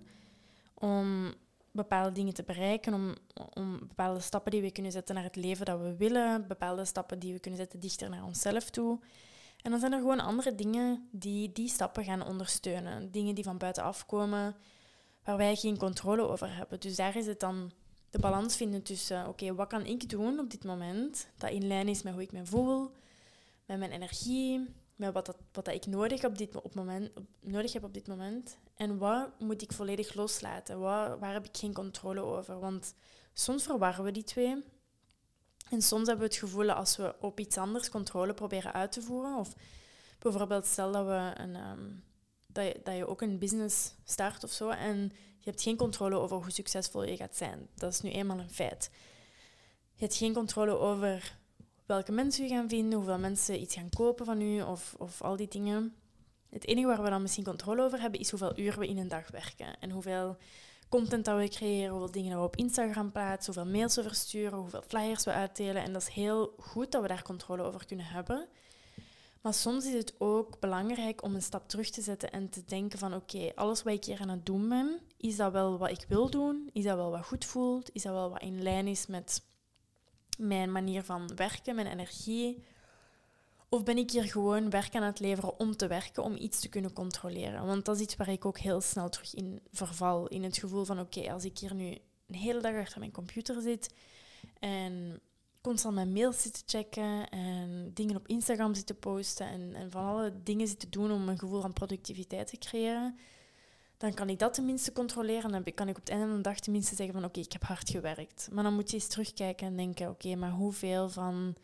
om 0.74 1.34
bepaalde 1.70 2.12
dingen 2.12 2.34
te 2.34 2.42
bereiken, 2.42 2.94
om, 2.94 3.14
om 3.54 3.78
bepaalde 3.78 4.20
stappen 4.20 4.50
die 4.50 4.62
we 4.62 4.70
kunnen 4.70 4.92
zetten 4.92 5.14
naar 5.14 5.24
het 5.24 5.36
leven 5.36 5.66
dat 5.66 5.80
we 5.80 5.96
willen, 5.96 6.46
bepaalde 6.46 6.84
stappen 6.84 7.18
die 7.18 7.32
we 7.32 7.38
kunnen 7.38 7.60
zetten 7.60 7.80
dichter 7.80 8.10
naar 8.10 8.24
onszelf 8.24 8.70
toe. 8.70 8.98
En 9.62 9.70
dan 9.70 9.80
zijn 9.80 9.92
er 9.92 9.98
gewoon 9.98 10.20
andere 10.20 10.54
dingen 10.54 11.08
die 11.10 11.52
die 11.52 11.68
stappen 11.68 12.04
gaan 12.04 12.26
ondersteunen. 12.26 13.10
Dingen 13.10 13.34
die 13.34 13.44
van 13.44 13.58
buitenaf 13.58 14.06
komen, 14.06 14.56
waar 15.24 15.36
wij 15.36 15.56
geen 15.56 15.76
controle 15.76 16.28
over 16.28 16.54
hebben. 16.54 16.80
Dus 16.80 16.96
daar 16.96 17.16
is 17.16 17.26
het 17.26 17.40
dan 17.40 17.72
de 18.10 18.18
balans 18.18 18.56
vinden 18.56 18.82
tussen, 18.82 19.28
oké, 19.28 19.54
wat 19.54 19.68
kan 19.68 19.86
ik 19.86 20.10
doen 20.10 20.38
op 20.38 20.50
dit 20.50 20.64
moment 20.64 21.28
dat 21.36 21.50
in 21.50 21.66
lijn 21.66 21.88
is 21.88 22.02
met 22.02 22.12
hoe 22.12 22.22
ik 22.22 22.32
me 22.32 22.46
voel, 22.46 22.90
met 23.64 23.78
mijn 23.78 23.90
energie, 23.90 24.68
met 24.96 25.12
wat, 25.12 25.26
dat, 25.26 25.36
wat 25.52 25.64
dat 25.64 25.74
ik 25.74 25.86
nodig, 25.86 26.24
op 26.24 26.38
dit, 26.38 26.62
op 26.62 26.74
moment, 26.74 27.10
nodig 27.40 27.72
heb 27.72 27.84
op 27.84 27.94
dit 27.94 28.06
moment. 28.06 28.58
En 28.76 28.98
wat 28.98 29.40
moet 29.40 29.62
ik 29.62 29.72
volledig 29.72 30.14
loslaten? 30.14 30.80
Waar, 30.80 31.18
waar 31.18 31.32
heb 31.32 31.44
ik 31.44 31.56
geen 31.56 31.72
controle 31.72 32.20
over? 32.20 32.58
Want 32.58 32.94
soms 33.32 33.62
verwarren 33.62 34.04
we 34.04 34.10
die 34.10 34.24
twee. 34.24 34.64
En 35.70 35.82
soms 35.82 36.06
hebben 36.06 36.26
we 36.26 36.32
het 36.32 36.42
gevoel 36.42 36.70
als 36.70 36.96
we 36.96 37.14
op 37.20 37.40
iets 37.40 37.56
anders 37.58 37.90
controle 37.90 38.34
proberen 38.34 38.72
uit 38.72 38.92
te 38.92 39.02
voeren. 39.02 39.36
Of 39.36 39.54
bijvoorbeeld 40.18 40.66
stel 40.66 40.92
dat, 40.92 41.06
we 41.06 41.32
een, 41.34 41.56
ehm, 41.56 41.90
dat, 42.46 42.64
je, 42.64 42.80
dat 42.84 42.96
je 42.96 43.06
ook 43.06 43.20
een 43.20 43.38
business 43.38 43.94
start 44.04 44.44
of 44.44 44.50
zo. 44.50 44.68
En 44.68 45.12
je 45.38 45.50
hebt 45.50 45.62
geen 45.62 45.76
controle 45.76 46.16
over 46.16 46.36
hoe 46.36 46.50
succesvol 46.50 47.04
je 47.04 47.16
gaat 47.16 47.36
zijn. 47.36 47.68
Dat 47.74 47.92
is 47.92 48.00
nu 48.00 48.10
eenmaal 48.10 48.38
een 48.38 48.50
feit. 48.50 48.90
Je 49.94 50.04
hebt 50.04 50.16
geen 50.16 50.32
controle 50.32 50.78
over 50.78 51.38
welke 51.86 52.12
mensen 52.12 52.44
u 52.44 52.48
gaan 52.48 52.68
vinden, 52.68 52.98
hoeveel 52.98 53.18
mensen 53.18 53.60
iets 53.60 53.74
gaan 53.74 53.88
kopen 53.88 54.26
van 54.26 54.40
u 54.40 54.62
of, 54.62 54.94
of 54.98 55.22
al 55.22 55.36
die 55.36 55.48
dingen. 55.48 55.94
Het 56.48 56.66
enige 56.66 56.86
waar 56.86 57.02
we 57.02 57.10
dan 57.10 57.22
misschien 57.22 57.44
controle 57.44 57.82
over 57.82 58.00
hebben, 58.00 58.20
is 58.20 58.30
hoeveel 58.30 58.58
uur 58.58 58.78
we 58.78 58.88
in 58.88 58.98
een 58.98 59.08
dag 59.08 59.30
werken. 59.30 59.80
En 59.80 59.90
hoeveel 59.90 60.36
content 60.88 61.24
dat 61.24 61.38
we 61.38 61.48
creëren, 61.48 61.90
hoeveel 61.90 62.10
dingen 62.10 62.38
we 62.38 62.44
op 62.44 62.56
Instagram 62.56 63.12
plaatsen, 63.12 63.54
hoeveel 63.54 63.72
mails 63.72 63.96
we 63.96 64.02
versturen, 64.02 64.58
hoeveel 64.58 64.82
flyers 64.86 65.24
we 65.24 65.32
uitdelen. 65.32 65.82
En 65.82 65.92
dat 65.92 66.02
is 66.02 66.08
heel 66.08 66.54
goed 66.58 66.92
dat 66.92 67.02
we 67.02 67.08
daar 67.08 67.22
controle 67.22 67.62
over 67.62 67.86
kunnen 67.86 68.06
hebben. 68.06 68.48
Maar 69.40 69.54
soms 69.54 69.86
is 69.86 69.92
het 69.92 70.14
ook 70.18 70.60
belangrijk 70.60 71.22
om 71.22 71.34
een 71.34 71.42
stap 71.42 71.68
terug 71.68 71.90
te 71.90 72.02
zetten 72.02 72.30
en 72.30 72.48
te 72.48 72.64
denken 72.64 72.98
van 72.98 73.14
oké, 73.14 73.52
alles 73.54 73.82
wat 73.82 73.92
ik 73.92 74.04
hier 74.04 74.20
aan 74.20 74.28
het 74.28 74.46
doen 74.46 74.68
ben, 74.68 75.00
is 75.16 75.36
dat 75.36 75.52
wel 75.52 75.78
wat 75.78 75.90
ik 75.90 76.04
wil 76.08 76.30
doen? 76.30 76.70
Is 76.72 76.84
dat 76.84 76.96
wel 76.96 77.10
wat 77.10 77.26
goed 77.26 77.44
voelt? 77.44 77.90
Is 77.92 78.02
dat 78.02 78.12
wel 78.12 78.30
wat 78.30 78.42
in 78.42 78.62
lijn 78.62 78.86
is 78.86 79.06
met 79.06 79.42
mijn 80.38 80.72
manier 80.72 81.02
van 81.02 81.30
werken, 81.36 81.74
mijn 81.74 81.86
energie? 81.86 82.62
Of 83.68 83.84
ben 83.84 83.96
ik 83.98 84.10
hier 84.10 84.24
gewoon 84.24 84.70
werk 84.70 84.94
aan 84.94 85.02
het 85.02 85.20
leveren 85.20 85.58
om 85.58 85.76
te 85.76 85.86
werken, 85.86 86.22
om 86.22 86.36
iets 86.36 86.60
te 86.60 86.68
kunnen 86.68 86.92
controleren? 86.92 87.66
Want 87.66 87.84
dat 87.84 87.96
is 87.96 88.02
iets 88.02 88.16
waar 88.16 88.28
ik 88.28 88.44
ook 88.44 88.58
heel 88.58 88.80
snel 88.80 89.08
terug 89.08 89.34
in 89.34 89.60
verval. 89.72 90.26
In 90.26 90.42
het 90.42 90.58
gevoel 90.58 90.84
van, 90.84 91.00
oké, 91.00 91.32
als 91.32 91.44
ik 91.44 91.58
hier 91.58 91.74
nu 91.74 91.98
een 92.26 92.34
hele 92.34 92.60
dag 92.60 92.74
achter 92.74 92.98
mijn 92.98 93.12
computer 93.12 93.62
zit 93.62 93.94
en 94.58 95.20
constant 95.68 95.94
mijn 95.94 96.12
mails 96.12 96.42
zit 96.42 96.52
te 96.52 96.78
checken 96.78 97.28
en 97.28 97.90
dingen 97.94 98.16
op 98.16 98.28
Instagram 98.28 98.74
zit 98.74 98.86
te 98.86 98.94
posten 98.94 99.46
en, 99.46 99.74
en 99.74 99.90
van 99.90 100.04
alle 100.04 100.32
dingen 100.42 100.68
zit 100.68 100.80
te 100.80 100.88
doen 100.88 101.12
om 101.12 101.28
een 101.28 101.38
gevoel 101.38 101.60
van 101.60 101.72
productiviteit 101.72 102.46
te 102.46 102.58
creëren, 102.58 103.18
dan 103.96 104.14
kan 104.14 104.28
ik 104.28 104.38
dat 104.38 104.54
tenminste 104.54 104.92
controleren. 104.92 105.50
Dan 105.50 105.64
kan 105.74 105.88
ik 105.88 105.96
op 105.96 106.02
het 106.02 106.08
einde 106.08 106.26
van 106.26 106.36
de 106.36 106.42
dag 106.42 106.60
tenminste 106.60 106.94
zeggen 106.94 107.14
van 107.14 107.24
oké, 107.24 107.40
ik 107.40 107.52
heb 107.52 107.62
hard 107.62 107.90
gewerkt. 107.90 108.48
Maar 108.52 108.64
dan 108.64 108.74
moet 108.74 108.90
je 108.90 108.96
eens 108.96 109.06
terugkijken 109.06 109.66
en 109.66 109.76
denken, 109.76 110.08
oké, 110.08 110.34
maar 110.34 110.50
hoeveel 110.50 111.08
van 111.08 111.54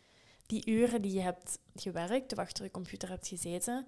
die 0.45 0.69
uren 0.69 1.01
die 1.01 1.13
je 1.13 1.21
hebt 1.21 1.59
gewerkt 1.75 2.31
of 2.31 2.37
achter 2.37 2.63
je 2.63 2.71
computer 2.71 3.09
hebt 3.09 3.27
gezeten, 3.27 3.87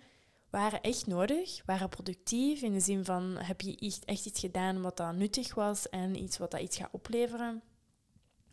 waren 0.49 0.81
echt 0.81 1.07
nodig, 1.07 1.61
waren 1.65 1.89
productief 1.89 2.61
in 2.61 2.73
de 2.73 2.79
zin 2.79 3.05
van 3.05 3.37
heb 3.37 3.61
je 3.61 4.01
echt 4.05 4.25
iets 4.25 4.39
gedaan 4.39 4.81
wat 4.81 4.97
dat 4.97 5.15
nuttig 5.15 5.55
was 5.55 5.89
en 5.89 6.21
iets 6.23 6.37
wat 6.37 6.51
dat 6.51 6.61
iets 6.61 6.77
gaat 6.77 6.91
opleveren. 6.91 7.61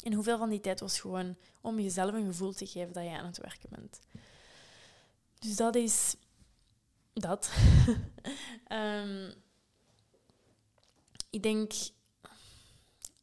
En 0.05 0.13
hoeveel 0.13 0.39
van 0.39 0.49
die 0.49 0.61
tijd 0.61 0.81
was 0.81 1.01
gewoon 1.01 1.37
om 1.61 1.81
jezelf 1.81 2.13
een 2.13 2.27
gevoel 2.27 2.53
te 2.53 2.67
geven 2.67 2.93
dat 2.93 3.05
je 3.05 3.19
aan 3.19 3.27
het 3.27 3.39
werken 3.39 3.69
bent. 3.71 4.01
Dus 5.39 5.57
dat 5.57 5.75
is 5.75 6.17
dat. 7.13 7.53
um, 8.69 9.35
ik 11.31 11.43
denk 11.43 11.73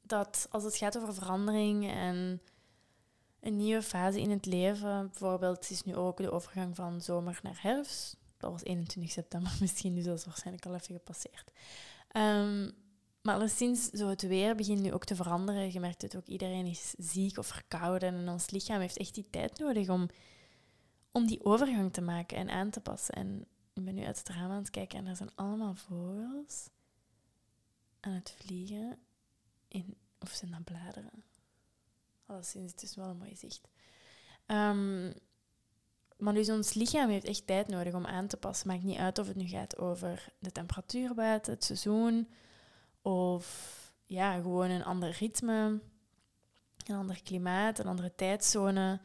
dat 0.01 0.47
als 0.49 0.63
het 0.63 0.75
gaat 0.75 0.97
over 0.97 1.13
verandering 1.13 1.89
en 1.89 2.41
een 3.39 3.57
nieuwe 3.57 3.81
fase 3.81 4.21
in 4.21 4.29
het 4.29 4.45
leven, 4.45 5.07
bijvoorbeeld 5.09 5.69
is 5.69 5.83
nu 5.83 5.95
ook 5.95 6.17
de 6.17 6.31
overgang 6.31 6.75
van 6.75 7.01
zomer 7.01 7.39
naar 7.43 7.59
herfst. 7.61 8.17
Dat 8.37 8.51
was 8.51 8.63
21 8.63 9.11
september 9.11 9.57
misschien, 9.61 9.95
dus 9.95 10.03
dat 10.03 10.17
is 10.17 10.25
waarschijnlijk 10.25 10.65
al 10.65 10.73
even 10.75 10.95
gepasseerd. 10.95 11.51
Um, 12.15 12.71
maar 13.21 13.35
alleszins, 13.35 13.89
zo 13.89 14.07
het 14.07 14.21
weer 14.21 14.55
begint 14.55 14.81
nu 14.81 14.93
ook 14.93 15.05
te 15.05 15.15
veranderen. 15.15 15.73
Je 15.73 15.79
merkt 15.79 16.01
het 16.01 16.15
ook, 16.15 16.25
iedereen 16.25 16.65
is 16.65 16.93
ziek 16.97 17.37
of 17.37 17.47
verkouden 17.47 18.13
en 18.13 18.29
ons 18.29 18.49
lichaam 18.49 18.79
heeft 18.79 18.97
echt 18.97 19.13
die 19.13 19.27
tijd 19.29 19.59
nodig 19.59 19.89
om, 19.89 20.09
om 21.11 21.27
die 21.27 21.45
overgang 21.45 21.93
te 21.93 22.01
maken 22.01 22.37
en 22.37 22.49
aan 22.49 22.69
te 22.69 22.79
passen. 22.79 23.15
En 23.15 23.47
ik 23.73 23.85
ben 23.85 23.95
nu 23.95 24.05
uit 24.05 24.17
het 24.17 24.29
raam 24.29 24.51
aan 24.51 24.57
het 24.57 24.69
kijken 24.69 24.99
en 24.99 25.05
er 25.05 25.15
zijn 25.15 25.35
allemaal 25.35 25.75
vogels 25.75 26.69
aan 27.99 28.13
het 28.13 28.35
vliegen. 28.37 28.99
In, 29.67 29.97
of 30.19 30.29
zijn 30.29 30.51
dat 30.51 30.63
bladeren? 30.63 31.23
Alleszins, 32.25 32.71
het 32.71 32.83
is 32.83 32.95
wel 32.95 33.09
een 33.09 33.17
mooi 33.17 33.35
zicht. 33.35 33.67
Um, 34.47 35.13
maar 36.17 36.33
dus 36.33 36.49
ons 36.49 36.73
lichaam 36.73 37.09
heeft 37.09 37.25
echt 37.25 37.47
tijd 37.47 37.67
nodig 37.67 37.93
om 37.93 38.05
aan 38.05 38.27
te 38.27 38.37
passen. 38.37 38.67
Maakt 38.67 38.83
niet 38.83 38.97
uit 38.97 39.19
of 39.19 39.27
het 39.27 39.35
nu 39.35 39.47
gaat 39.47 39.77
over 39.77 40.33
de 40.39 40.51
temperatuur 40.51 41.13
buiten, 41.13 41.53
het 41.53 41.63
seizoen, 41.63 42.27
of 43.01 43.77
ja, 44.05 44.33
gewoon 44.33 44.69
een 44.69 44.83
ander 44.83 45.15
ritme, 45.19 45.79
een 46.85 46.95
ander 46.95 47.23
klimaat, 47.23 47.79
een 47.79 47.87
andere 47.87 48.15
tijdzone. 48.15 48.99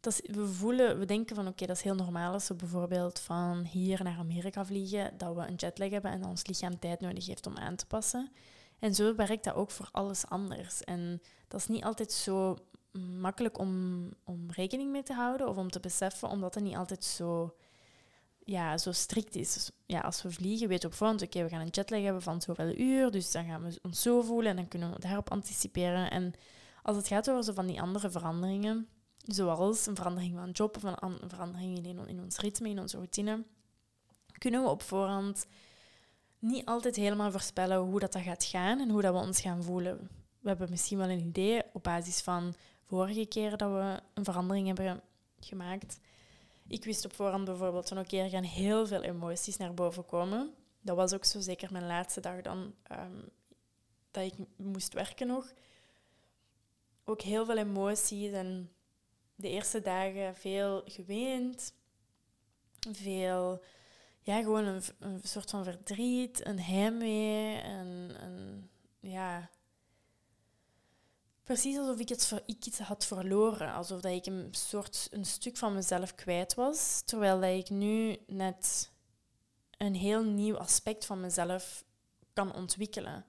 Dat 0.00 0.20
we 0.24 0.46
voelen, 0.46 0.98
we 0.98 1.04
denken 1.04 1.36
van 1.36 1.46
oké, 1.46 1.66
dat 1.66 1.76
is 1.76 1.82
heel 1.82 1.94
normaal 1.94 2.32
als 2.32 2.48
we 2.48 2.54
bijvoorbeeld 2.54 3.18
van 3.18 3.64
hier 3.64 4.02
naar 4.02 4.18
Amerika 4.18 4.64
vliegen, 4.64 5.18
dat 5.18 5.34
we 5.34 5.40
een 5.46 5.54
jetlag 5.54 5.90
hebben 5.90 6.10
en 6.10 6.24
ons 6.24 6.46
lichaam 6.46 6.78
tijd 6.78 7.00
nodig 7.00 7.26
heeft 7.26 7.46
om 7.46 7.56
aan 7.56 7.76
te 7.76 7.86
passen. 7.86 8.30
En 8.78 8.94
zo 8.94 9.14
werkt 9.14 9.44
dat 9.44 9.54
ook 9.54 9.70
voor 9.70 9.88
alles 9.92 10.26
anders. 10.26 10.84
En 10.84 11.22
dat 11.48 11.60
is 11.60 11.66
niet 11.66 11.84
altijd 11.84 12.12
zo 12.12 12.56
makkelijk 13.20 13.58
om, 13.58 14.08
om 14.24 14.50
rekening 14.50 14.90
mee 14.90 15.02
te 15.02 15.14
houden 15.14 15.48
of 15.48 15.56
om 15.56 15.70
te 15.70 15.80
beseffen, 15.80 16.28
omdat 16.28 16.54
het 16.54 16.64
niet 16.64 16.76
altijd 16.76 17.04
zo, 17.04 17.54
ja, 18.44 18.78
zo 18.78 18.92
strikt 18.92 19.34
is. 19.34 19.54
Dus, 19.54 19.70
ja, 19.86 20.00
als 20.00 20.22
we 20.22 20.30
vliegen, 20.30 20.68
weten 20.68 20.82
we 20.82 20.92
op 20.94 20.98
voorhand, 20.98 21.22
oké, 21.22 21.42
we 21.42 21.48
gaan 21.48 21.60
een 21.60 21.68
jetlag 21.68 22.02
hebben 22.02 22.22
van 22.22 22.42
zoveel 22.42 22.78
uur, 22.78 23.10
dus 23.10 23.30
dan 23.30 23.44
gaan 23.44 23.62
we 23.62 23.78
ons 23.82 24.02
zo 24.02 24.22
voelen 24.22 24.50
en 24.50 24.56
dan 24.56 24.68
kunnen 24.68 24.92
we 24.92 24.98
daarop 24.98 25.30
anticiperen. 25.30 26.10
En 26.10 26.32
als 26.82 26.96
het 26.96 27.08
gaat 27.08 27.30
over 27.30 27.44
zo 27.44 27.52
van 27.52 27.66
die 27.66 27.80
andere 27.80 28.10
veranderingen, 28.10 28.88
zoals 29.18 29.86
een 29.86 29.96
verandering 29.96 30.34
van 30.36 30.50
job 30.50 30.76
of 30.76 30.82
een, 30.82 31.18
verandering 31.28 31.86
in, 31.86 32.08
in 32.08 32.20
ons 32.20 32.38
ritme, 32.38 32.68
in 32.68 32.80
onze 32.80 32.96
routine, 32.96 33.44
kunnen 34.38 34.62
we 34.62 34.68
op 34.68 34.82
voorhand 34.82 35.46
niet 36.38 36.64
altijd 36.64 36.96
helemaal 36.96 37.30
voorspellen 37.30 37.78
hoe 37.78 38.00
dat, 38.00 38.12
dat 38.12 38.22
gaat 38.22 38.44
gaan 38.44 38.80
en 38.80 38.90
hoe 38.90 39.02
dat 39.02 39.12
we 39.14 39.20
ons 39.20 39.40
gaan 39.40 39.62
voelen. 39.62 40.10
We 40.40 40.48
hebben 40.48 40.70
misschien 40.70 40.98
wel 40.98 41.08
een 41.08 41.26
idee 41.26 41.62
op 41.72 41.82
basis 41.82 42.20
van 42.20 42.54
vorige 42.84 43.26
keer 43.26 43.56
dat 43.56 43.70
we 43.70 44.00
een 44.14 44.24
verandering 44.24 44.66
hebben 44.66 45.02
gemaakt. 45.40 45.98
Ik 46.72 46.84
wist 46.84 47.04
op 47.04 47.12
voorhand 47.12 47.44
bijvoorbeeld 47.44 47.88
van 47.88 47.98
oké, 47.98 48.16
er 48.16 48.28
gaan 48.28 48.42
heel 48.42 48.86
veel 48.86 49.02
emoties 49.02 49.56
naar 49.56 49.74
boven 49.74 50.06
komen. 50.06 50.54
Dat 50.80 50.96
was 50.96 51.12
ook 51.12 51.24
zo 51.24 51.40
zeker 51.40 51.72
mijn 51.72 51.86
laatste 51.86 52.20
dag 52.20 52.40
dan 52.40 52.74
ehm, 52.82 53.22
dat 54.10 54.24
ik 54.24 54.34
moest 54.56 54.92
werken 54.92 55.26
nog. 55.26 55.52
Ook 57.04 57.20
heel 57.20 57.44
veel 57.44 57.56
emoties 57.56 58.32
en 58.32 58.70
de 59.34 59.48
eerste 59.48 59.80
dagen 59.80 60.36
veel 60.36 60.82
geweend. 60.84 61.74
Veel, 62.92 63.62
ja, 64.20 64.40
gewoon 64.42 64.64
een, 64.64 64.82
een 64.98 65.20
soort 65.22 65.50
van 65.50 65.64
verdriet, 65.64 66.46
een 66.46 66.60
heimwee 66.60 67.56
en, 67.56 68.10
en 68.20 68.70
ja, 69.00 69.50
Precies 71.42 71.78
alsof 71.78 71.98
ik, 71.98 72.10
ik 72.46 72.66
iets 72.66 72.78
had 72.78 73.04
verloren. 73.04 73.72
Alsof 73.72 74.00
dat 74.00 74.12
ik 74.12 74.26
een 74.26 74.48
soort 74.50 75.08
een 75.10 75.24
stuk 75.24 75.56
van 75.56 75.74
mezelf 75.74 76.14
kwijt 76.14 76.54
was. 76.54 77.02
Terwijl 77.04 77.40
dat 77.40 77.50
ik 77.50 77.70
nu 77.70 78.16
net 78.26 78.90
een 79.78 79.94
heel 79.94 80.24
nieuw 80.24 80.56
aspect 80.56 81.04
van 81.04 81.20
mezelf 81.20 81.84
kan 82.32 82.54
ontwikkelen. 82.54 83.24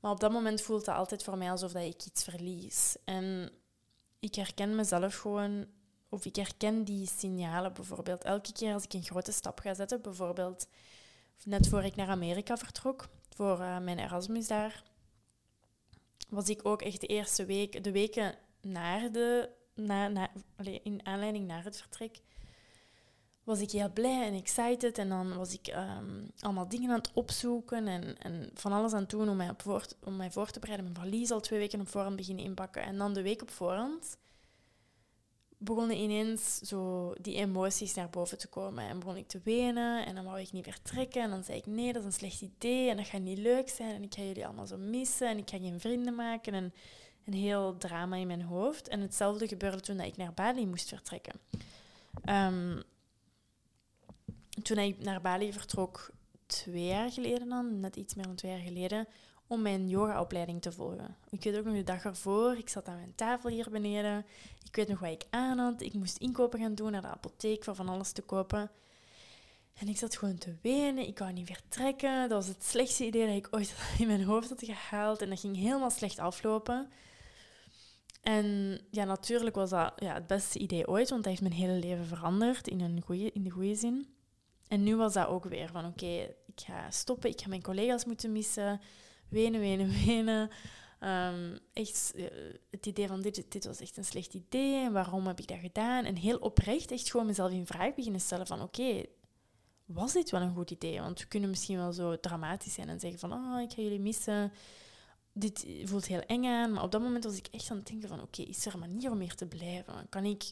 Maar 0.00 0.10
op 0.10 0.20
dat 0.20 0.32
moment 0.32 0.60
voelt 0.60 0.86
het 0.86 0.94
altijd 0.94 1.22
voor 1.22 1.38
mij 1.38 1.50
alsof 1.50 1.72
dat 1.72 1.82
ik 1.82 2.04
iets 2.04 2.24
verlies. 2.24 2.96
En 3.04 3.50
ik 4.18 4.34
herken 4.34 4.74
mezelf 4.74 5.16
gewoon, 5.16 5.66
of 6.08 6.24
ik 6.24 6.36
herken 6.36 6.84
die 6.84 7.06
signalen 7.06 7.72
bijvoorbeeld. 7.72 8.24
Elke 8.24 8.52
keer 8.52 8.74
als 8.74 8.84
ik 8.84 8.92
een 8.92 9.02
grote 9.02 9.32
stap 9.32 9.60
ga 9.60 9.74
zetten, 9.74 10.02
bijvoorbeeld 10.02 10.68
net 11.44 11.68
voor 11.68 11.84
ik 11.84 11.96
naar 11.96 12.08
Amerika 12.08 12.56
vertrok, 12.56 13.08
voor 13.34 13.60
uh, 13.60 13.78
mijn 13.78 13.98
Erasmus 13.98 14.46
daar, 14.46 14.82
was 16.28 16.48
ik 16.48 16.60
ook 16.62 16.82
echt 16.82 17.00
de 17.00 17.06
eerste 17.06 17.44
week, 17.44 17.84
de 17.84 17.92
weken 17.92 18.34
naar 18.60 19.12
de, 19.12 19.50
na, 19.74 20.08
na, 20.08 20.28
in 20.82 21.00
aanleiding 21.06 21.46
naar 21.46 21.64
het 21.64 21.80
vertrek, 21.80 22.20
was 23.44 23.60
ik 23.60 23.70
heel 23.70 23.92
blij 23.92 24.26
en 24.26 24.34
excited. 24.34 24.98
En 24.98 25.08
dan 25.08 25.36
was 25.36 25.52
ik 25.52 25.66
um, 25.66 26.30
allemaal 26.40 26.68
dingen 26.68 26.90
aan 26.90 26.98
het 26.98 27.10
opzoeken 27.12 27.88
en, 27.88 28.18
en 28.18 28.50
van 28.54 28.72
alles 28.72 28.92
aan 28.92 29.00
het 29.00 29.10
doen 29.10 29.28
om 29.28 29.36
mij, 29.36 29.50
op 29.50 29.62
voor, 29.62 29.86
om 30.04 30.16
mij 30.16 30.30
voor 30.30 30.50
te 30.50 30.60
bereiden. 30.60 30.92
Mijn 30.92 31.00
verlies 31.00 31.30
al 31.30 31.40
twee 31.40 31.58
weken 31.58 31.80
op 31.80 31.88
voorhand 31.88 32.16
beginnen 32.16 32.44
inpakken. 32.44 32.82
En 32.82 32.98
dan 32.98 33.14
de 33.14 33.22
week 33.22 33.42
op 33.42 33.50
voorhand 33.50 34.16
begonnen 35.58 35.96
ineens 35.96 36.58
zo 36.58 37.12
die 37.20 37.34
emoties 37.34 37.94
naar 37.94 38.10
boven 38.10 38.38
te 38.38 38.48
komen. 38.48 38.88
En 38.88 38.98
begon 38.98 39.16
ik 39.16 39.28
te 39.28 39.40
wenen 39.44 40.06
en 40.06 40.14
dan 40.14 40.24
wou 40.24 40.40
ik 40.40 40.52
niet 40.52 40.64
vertrekken. 40.64 41.22
En 41.22 41.30
dan 41.30 41.44
zei 41.44 41.58
ik, 41.58 41.66
nee, 41.66 41.92
dat 41.92 42.02
is 42.02 42.06
een 42.06 42.12
slecht 42.12 42.40
idee 42.40 42.90
en 42.90 42.96
dat 42.96 43.06
gaat 43.06 43.20
niet 43.20 43.38
leuk 43.38 43.68
zijn. 43.68 43.94
En 43.94 44.02
ik 44.02 44.14
ga 44.14 44.22
jullie 44.22 44.46
allemaal 44.46 44.66
zo 44.66 44.76
missen 44.76 45.28
en 45.28 45.38
ik 45.38 45.50
ga 45.50 45.58
geen 45.58 45.80
vrienden 45.80 46.14
maken. 46.14 46.54
En 46.54 46.72
een 47.24 47.34
heel 47.34 47.76
drama 47.78 48.16
in 48.16 48.26
mijn 48.26 48.42
hoofd. 48.42 48.88
En 48.88 49.00
hetzelfde 49.00 49.48
gebeurde 49.48 49.80
toen 49.80 50.00
ik 50.00 50.16
naar 50.16 50.34
Bali 50.34 50.66
moest 50.66 50.88
vertrekken. 50.88 51.34
Um, 52.24 52.82
toen 54.62 54.78
ik 54.78 54.98
naar 54.98 55.20
Bali 55.20 55.52
vertrok, 55.52 56.10
twee 56.46 56.84
jaar 56.84 57.12
geleden 57.12 57.48
dan, 57.48 57.80
net 57.80 57.96
iets 57.96 58.14
meer 58.14 58.26
dan 58.26 58.34
twee 58.34 58.52
jaar 58.52 58.60
geleden, 58.60 59.06
om 59.48 59.62
mijn 59.62 59.88
yogaopleiding 59.88 60.62
te 60.62 60.72
volgen. 60.72 61.16
Ik 61.30 61.42
weet 61.42 61.58
ook 61.58 61.64
nog 61.64 61.74
de 61.74 61.84
dag 61.84 62.04
ervoor, 62.04 62.56
ik 62.56 62.68
zat 62.68 62.88
aan 62.88 62.96
mijn 62.96 63.14
tafel 63.14 63.50
hier 63.50 63.70
beneden. 63.70 64.26
Ik 64.64 64.76
weet 64.76 64.88
nog 64.88 64.98
wat 64.98 65.10
ik 65.10 65.24
aan 65.30 65.58
had. 65.58 65.80
Ik 65.80 65.92
moest 65.92 66.16
inkopen 66.16 66.60
gaan 66.60 66.74
doen 66.74 66.92
naar 66.92 67.00
de 67.00 67.06
apotheek 67.06 67.64
voor 67.64 67.74
van 67.74 67.88
alles 67.88 68.12
te 68.12 68.22
kopen. 68.22 68.70
En 69.74 69.88
ik 69.88 69.96
zat 69.96 70.16
gewoon 70.16 70.38
te 70.38 70.54
wenen. 70.62 71.06
Ik 71.06 71.18
wou 71.18 71.32
niet 71.32 71.46
vertrekken. 71.46 72.20
Dat 72.28 72.30
was 72.30 72.46
het 72.46 72.64
slechtste 72.64 73.04
idee 73.04 73.26
dat 73.26 73.36
ik 73.36 73.48
ooit 73.50 73.74
in 73.98 74.06
mijn 74.06 74.24
hoofd 74.24 74.48
had 74.48 74.64
gehaald. 74.64 75.22
En 75.22 75.28
dat 75.28 75.40
ging 75.40 75.56
helemaal 75.56 75.90
slecht 75.90 76.18
aflopen. 76.18 76.90
En 78.22 78.80
ja, 78.90 79.04
natuurlijk 79.04 79.54
was 79.54 79.70
dat 79.70 79.92
ja, 79.96 80.14
het 80.14 80.26
beste 80.26 80.58
idee 80.58 80.88
ooit, 80.88 81.10
want 81.10 81.22
dat 81.22 81.30
heeft 81.32 81.48
mijn 81.48 81.60
hele 81.62 81.78
leven 81.78 82.06
veranderd 82.06 82.68
in, 82.68 82.80
een 82.80 83.02
goeie, 83.02 83.32
in 83.32 83.42
de 83.42 83.50
goede 83.50 83.74
zin. 83.74 84.14
En 84.68 84.82
nu 84.82 84.96
was 84.96 85.12
dat 85.12 85.26
ook 85.26 85.44
weer 85.44 85.68
van 85.68 85.86
oké, 85.86 86.34
ik 86.46 86.60
ga 86.64 86.90
stoppen, 86.90 87.30
ik 87.30 87.40
ga 87.40 87.48
mijn 87.48 87.62
collega's 87.62 88.04
moeten 88.04 88.32
missen 88.32 88.80
wenen, 89.28 89.60
wenen, 89.60 89.90
wenen. 90.04 90.50
Um, 91.00 91.58
echt 91.72 92.12
uh, 92.16 92.26
het 92.70 92.86
idee 92.86 93.06
van 93.06 93.20
dit, 93.20 93.44
dit 93.48 93.64
was 93.64 93.80
echt 93.80 93.96
een 93.96 94.04
slecht 94.04 94.34
idee 94.34 94.90
waarom 94.90 95.26
heb 95.26 95.40
ik 95.40 95.48
dat 95.48 95.58
gedaan? 95.58 96.04
En 96.04 96.16
heel 96.16 96.38
oprecht 96.38 96.90
echt 96.90 97.10
gewoon 97.10 97.26
mezelf 97.26 97.50
in 97.50 97.66
vraag 97.66 97.94
beginnen 97.94 98.20
stellen 98.20 98.46
van 98.46 98.62
oké, 98.62 99.02
was 99.84 100.12
dit 100.12 100.30
wel 100.30 100.40
een 100.40 100.54
goed 100.54 100.70
idee? 100.70 101.00
Want 101.00 101.20
we 101.20 101.26
kunnen 101.26 101.50
misschien 101.50 101.76
wel 101.76 101.92
zo 101.92 102.20
dramatisch 102.20 102.74
zijn 102.74 102.88
en 102.88 103.00
zeggen 103.00 103.18
van 103.18 103.32
oh, 103.32 103.60
ik 103.60 103.72
ga 103.72 103.82
jullie 103.82 104.00
missen. 104.00 104.52
Dit 105.32 105.66
voelt 105.84 106.06
heel 106.06 106.20
eng 106.20 106.44
aan. 106.44 106.72
Maar 106.72 106.82
op 106.82 106.90
dat 106.90 107.00
moment 107.00 107.24
was 107.24 107.36
ik 107.36 107.46
echt 107.50 107.70
aan 107.70 107.76
het 107.76 107.86
denken 107.86 108.08
van 108.08 108.22
oké, 108.22 108.42
is 108.42 108.66
er 108.66 108.74
een 108.74 108.78
manier 108.78 109.10
om 109.10 109.20
hier 109.20 109.34
te 109.34 109.46
blijven? 109.46 110.06
Kan 110.08 110.24
ik 110.24 110.50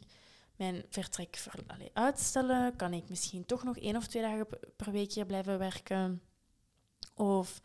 mijn 0.56 0.84
vertrek 0.88 1.36
ver, 1.36 1.60
allez, 1.66 1.88
uitstellen? 1.92 2.76
Kan 2.76 2.92
ik 2.92 3.08
misschien 3.08 3.46
toch 3.46 3.64
nog 3.64 3.78
één 3.78 3.96
of 3.96 4.06
twee 4.06 4.22
dagen 4.22 4.46
per 4.76 4.92
week 4.92 5.12
hier 5.12 5.26
blijven 5.26 5.58
werken? 5.58 6.22
Of 7.14 7.60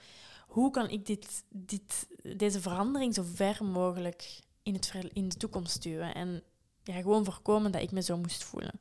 hoe 0.51 0.71
kan 0.71 0.89
ik 0.89 1.05
dit, 1.05 1.43
dit, 1.49 2.07
deze 2.37 2.61
verandering 2.61 3.13
zo 3.13 3.23
ver 3.25 3.65
mogelijk 3.65 4.39
in, 4.63 4.73
het, 4.73 4.93
in 5.13 5.29
de 5.29 5.35
toekomst 5.35 5.71
stuwen? 5.71 6.13
En 6.13 6.43
ja, 6.83 7.01
gewoon 7.01 7.25
voorkomen 7.25 7.71
dat 7.71 7.81
ik 7.81 7.91
me 7.91 8.01
zo 8.01 8.17
moest 8.17 8.43
voelen. 8.43 8.79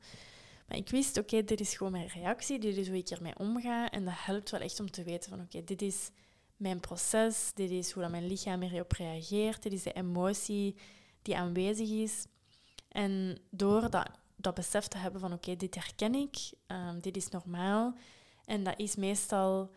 Maar 0.68 0.76
ik 0.76 0.88
wist, 0.88 1.18
oké, 1.18 1.44
dit 1.44 1.60
is 1.60 1.74
gewoon 1.76 1.92
mijn 1.92 2.08
reactie, 2.08 2.58
dit 2.58 2.76
is 2.76 2.88
hoe 2.88 2.96
ik 2.96 3.08
ermee 3.08 3.38
omga. 3.38 3.90
En 3.90 4.04
dat 4.04 4.14
helpt 4.16 4.50
wel 4.50 4.60
echt 4.60 4.80
om 4.80 4.90
te 4.90 5.02
weten 5.02 5.30
van, 5.30 5.40
oké, 5.40 5.64
dit 5.64 5.82
is 5.82 6.10
mijn 6.56 6.80
proces, 6.80 7.50
dit 7.54 7.70
is 7.70 7.90
hoe 7.90 8.02
dat 8.02 8.10
mijn 8.10 8.26
lichaam 8.26 8.62
erop 8.62 8.92
reageert, 8.92 9.62
dit 9.62 9.72
is 9.72 9.82
de 9.82 9.92
emotie 9.92 10.76
die 11.22 11.36
aanwezig 11.36 11.90
is. 11.90 12.26
En 12.88 13.38
door 13.50 13.90
dat, 13.90 14.10
dat 14.36 14.54
besef 14.54 14.86
te 14.86 14.98
hebben 14.98 15.20
van, 15.20 15.32
oké, 15.32 15.56
dit 15.56 15.74
herken 15.74 16.14
ik, 16.14 16.36
um, 16.66 17.00
dit 17.00 17.16
is 17.16 17.28
normaal. 17.28 17.94
En 18.44 18.64
dat 18.64 18.78
is 18.78 18.96
meestal 18.96 19.70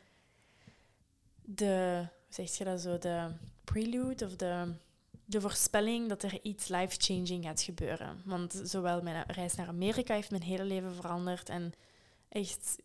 de, 1.46 2.08
zeg 2.30 2.58
je 2.58 2.64
dat 2.64 2.82
zo, 2.82 2.98
de 2.98 3.32
prelude 3.64 4.26
of 4.26 4.36
de, 4.36 4.74
de 5.26 5.42
voorspelling 5.42 6.10
dat 6.10 6.24
er 6.24 6.40
iets 6.42 6.68
life-changing 6.68 7.44
gaat 7.44 7.62
gebeuren. 7.62 8.22
Want 8.26 8.62
zowel 8.64 9.02
mijn 9.02 9.24
reis 9.28 9.56
naar 9.56 9.68
Amerika 9.68 10.14
heeft 10.14 10.32
mijn 10.32 10.44
hele 10.44 10.64
leven 10.64 10.96
veranderd 10.96 11.50
en 11.50 11.74
echt 12.30 12.76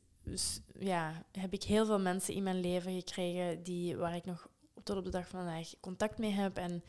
ja, 0.78 1.24
heb 1.32 1.52
ik 1.52 1.62
heel 1.62 1.86
veel 1.86 2.00
mensen 2.00 2.34
in 2.34 2.42
mijn 2.42 2.60
leven 2.60 2.92
gekregen 2.92 3.62
die, 3.62 3.96
waar 3.96 4.14
ik 4.14 4.24
nog 4.24 4.48
tot 4.82 4.96
op 4.96 5.04
de 5.04 5.10
dag 5.10 5.28
van 5.28 5.44
vandaag 5.44 5.68
contact 5.80 6.18
mee 6.18 6.30
heb 6.30 6.56
en 6.56 6.82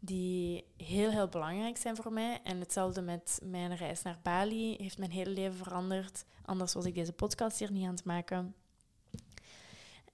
die 0.00 0.64
heel, 0.76 1.10
heel 1.10 1.28
belangrijk 1.28 1.76
zijn 1.76 1.96
voor 1.96 2.12
mij. 2.12 2.40
En 2.44 2.60
hetzelfde 2.60 3.02
met 3.02 3.40
mijn 3.42 3.76
reis 3.76 4.02
naar 4.02 4.18
Bali 4.22 4.76
heeft 4.76 4.98
mijn 4.98 5.10
hele 5.10 5.30
leven 5.30 5.56
veranderd. 5.56 6.24
Anders 6.44 6.72
was 6.72 6.84
ik 6.84 6.94
deze 6.94 7.12
podcast 7.12 7.58
hier 7.58 7.72
niet 7.72 7.86
aan 7.86 7.94
het 7.94 8.04
maken. 8.04 8.54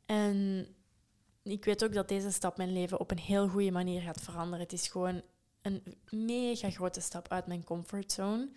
En 0.06 0.66
ik 1.52 1.64
weet 1.64 1.84
ook 1.84 1.92
dat 1.92 2.08
deze 2.08 2.30
stap 2.30 2.56
mijn 2.56 2.72
leven 2.72 3.00
op 3.00 3.10
een 3.10 3.18
heel 3.18 3.48
goede 3.48 3.70
manier 3.70 4.00
gaat 4.00 4.20
veranderen. 4.20 4.60
Het 4.60 4.72
is 4.72 4.88
gewoon 4.88 5.22
een 5.62 5.82
mega 6.10 6.70
grote 6.70 7.00
stap 7.00 7.28
uit 7.28 7.46
mijn 7.46 7.64
comfortzone. 7.64 8.48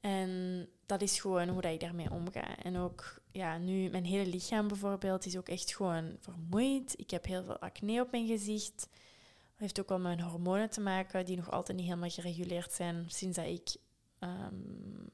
En 0.00 0.68
dat 0.86 1.02
is 1.02 1.20
gewoon 1.20 1.48
hoe 1.48 1.60
dat 1.60 1.72
ik 1.72 1.80
daarmee 1.80 2.10
omga. 2.10 2.56
En 2.56 2.76
ook 2.76 3.20
ja, 3.32 3.58
nu, 3.58 3.88
mijn 3.90 4.04
hele 4.04 4.30
lichaam 4.30 4.68
bijvoorbeeld 4.68 5.26
is 5.26 5.36
ook 5.36 5.48
echt 5.48 5.74
gewoon 5.74 6.16
vermoeid. 6.20 6.94
Ik 6.96 7.10
heb 7.10 7.24
heel 7.24 7.44
veel 7.44 7.58
acne 7.58 8.00
op 8.00 8.10
mijn 8.10 8.26
gezicht. 8.26 8.78
Dat 8.78 9.58
heeft 9.58 9.80
ook 9.80 9.88
wel 9.88 9.98
met 9.98 10.16
mijn 10.16 10.28
hormonen 10.28 10.70
te 10.70 10.80
maken, 10.80 11.24
die 11.24 11.36
nog 11.36 11.50
altijd 11.50 11.76
niet 11.78 11.86
helemaal 11.86 12.10
gereguleerd 12.10 12.72
zijn 12.72 13.04
sinds 13.08 13.36
dat 13.36 13.46
ik 13.46 13.76
um, 14.20 15.10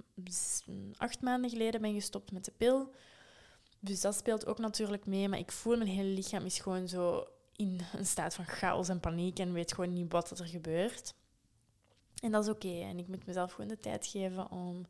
acht 0.96 1.20
maanden 1.20 1.50
geleden 1.50 1.80
ben 1.80 1.94
gestopt 1.94 2.32
met 2.32 2.44
de 2.44 2.52
pil. 2.56 2.94
Dus 3.80 4.00
dat 4.00 4.14
speelt 4.14 4.46
ook 4.46 4.58
natuurlijk 4.58 5.06
mee. 5.06 5.28
Maar 5.28 5.38
ik 5.38 5.52
voel 5.52 5.76
mijn 5.76 5.90
hele 5.90 6.08
lichaam 6.08 6.44
is 6.44 6.58
gewoon 6.58 6.88
zo 6.88 7.26
in 7.56 7.80
een 7.92 8.06
staat 8.06 8.34
van 8.34 8.44
chaos 8.44 8.88
en 8.88 9.00
paniek 9.00 9.38
en 9.38 9.52
weet 9.52 9.74
gewoon 9.74 9.92
niet 9.92 10.12
wat 10.12 10.38
er 10.38 10.46
gebeurt. 10.46 11.14
En 12.22 12.30
dat 12.30 12.44
is 12.44 12.50
oké. 12.50 12.80
En 12.80 12.98
ik 12.98 13.08
moet 13.08 13.26
mezelf 13.26 13.52
gewoon 13.52 13.70
de 13.70 13.80
tijd 13.80 14.06
geven 14.06 14.50
om 14.50 14.86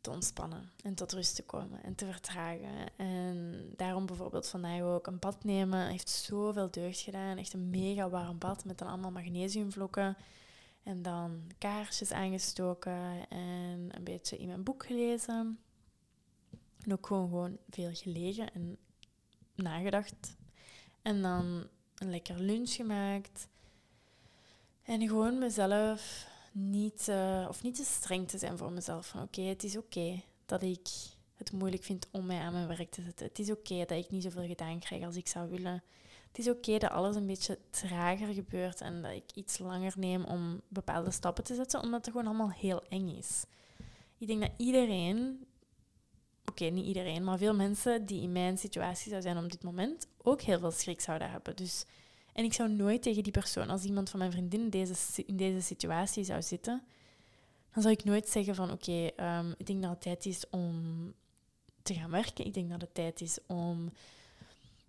te 0.00 0.10
ontspannen 0.10 0.70
en 0.82 0.94
tot 0.94 1.12
rust 1.12 1.34
te 1.34 1.42
komen 1.42 1.82
en 1.82 1.94
te 1.94 2.06
vertragen. 2.06 2.96
En 2.96 3.68
daarom 3.76 4.06
bijvoorbeeld 4.06 4.48
vandaag 4.48 4.80
ook 4.80 5.06
een 5.06 5.18
bad 5.18 5.44
nemen 5.44 5.88
heeft 5.88 6.08
zoveel 6.08 6.70
deugd 6.70 7.00
gedaan. 7.00 7.36
Echt 7.38 7.52
een 7.52 7.70
mega 7.70 8.08
warm 8.08 8.38
bad 8.38 8.64
met 8.64 8.78
dan 8.78 8.88
allemaal 8.88 9.10
magnesiumvlokken. 9.10 10.16
En 10.82 11.02
dan 11.02 11.42
kaarsjes 11.58 12.12
aangestoken 12.12 13.28
en 13.28 13.88
een 13.90 14.04
beetje 14.04 14.36
in 14.36 14.46
mijn 14.46 14.62
boek 14.62 14.86
gelezen. 14.86 15.58
En 16.84 16.92
ook 16.92 17.06
gewoon, 17.06 17.28
gewoon 17.28 17.58
veel 17.70 17.90
gelegen 17.92 18.52
en 18.52 18.78
nagedacht. 19.54 20.36
En 21.02 21.22
dan 21.22 21.66
een 21.94 22.10
lekker 22.10 22.40
lunch 22.40 22.70
gemaakt. 22.70 23.48
En 24.82 25.08
gewoon 25.08 25.38
mezelf 25.38 26.28
niet, 26.52 27.06
uh, 27.08 27.46
of 27.48 27.62
niet 27.62 27.74
te 27.74 27.84
streng 27.84 28.28
te 28.28 28.38
zijn 28.38 28.58
voor 28.58 28.72
mezelf. 28.72 29.06
Van 29.06 29.22
oké, 29.22 29.42
het 29.42 29.64
is 29.64 29.76
oké 29.76 30.22
dat 30.46 30.62
ik 30.62 30.88
het 31.34 31.52
moeilijk 31.52 31.84
vind 31.84 32.06
om 32.10 32.26
mij 32.26 32.38
aan 32.38 32.52
mijn 32.52 32.66
werk 32.66 32.90
te 32.90 33.02
zetten. 33.02 33.26
Het 33.26 33.38
is 33.38 33.50
oké 33.50 33.76
dat 33.78 33.98
ik 33.98 34.10
niet 34.10 34.22
zoveel 34.22 34.46
gedaan 34.46 34.78
krijg 34.78 35.04
als 35.04 35.16
ik 35.16 35.28
zou 35.28 35.50
willen. 35.50 35.82
Het 36.28 36.38
is 36.38 36.48
oké 36.48 36.78
dat 36.78 36.90
alles 36.90 37.16
een 37.16 37.26
beetje 37.26 37.58
trager 37.70 38.34
gebeurt 38.34 38.80
en 38.80 39.02
dat 39.02 39.12
ik 39.12 39.32
iets 39.34 39.58
langer 39.58 39.94
neem 39.96 40.24
om 40.24 40.60
bepaalde 40.68 41.10
stappen 41.10 41.44
te 41.44 41.54
zetten, 41.54 41.82
omdat 41.82 42.04
het 42.04 42.14
gewoon 42.14 42.26
allemaal 42.26 42.50
heel 42.50 42.82
eng 42.88 43.08
is. 43.08 43.44
Ik 44.18 44.26
denk 44.26 44.40
dat 44.40 44.50
iedereen, 44.56 45.46
oké, 46.44 46.64
niet 46.64 46.86
iedereen, 46.86 47.24
maar 47.24 47.38
veel 47.38 47.54
mensen 47.54 48.06
die 48.06 48.22
in 48.22 48.32
mijn 48.32 48.58
situatie 48.58 49.10
zou 49.10 49.22
zijn 49.22 49.38
op 49.38 49.50
dit 49.50 49.62
moment, 49.62 50.06
ook 50.22 50.40
heel 50.40 50.58
veel 50.58 50.70
schrik 50.70 51.00
zouden 51.00 51.30
hebben. 51.30 51.56
Dus 51.56 51.84
en 52.32 52.44
ik 52.44 52.52
zou 52.52 52.70
nooit 52.70 53.02
tegen 53.02 53.22
die 53.22 53.32
persoon, 53.32 53.70
als 53.70 53.84
iemand 53.84 54.10
van 54.10 54.18
mijn 54.18 54.32
vriendin 54.32 54.60
in 54.60 54.70
deze, 54.70 54.94
in 55.26 55.36
deze 55.36 55.60
situatie 55.60 56.24
zou 56.24 56.42
zitten, 56.42 56.82
dan 57.72 57.82
zou 57.82 57.94
ik 57.94 58.04
nooit 58.04 58.28
zeggen 58.28 58.54
van 58.54 58.70
oké, 58.70 59.06
ehm, 59.16 59.50
ik 59.56 59.66
denk 59.66 59.82
dat 59.82 59.90
het 59.90 60.00
tijd 60.00 60.26
is 60.26 60.44
om 60.50 61.12
te 61.82 61.94
gaan 61.94 62.10
werken. 62.10 62.46
Ik 62.46 62.54
denk 62.54 62.70
dat 62.70 62.80
het 62.80 62.94
tijd 62.94 63.20
is 63.20 63.38
om 63.46 63.92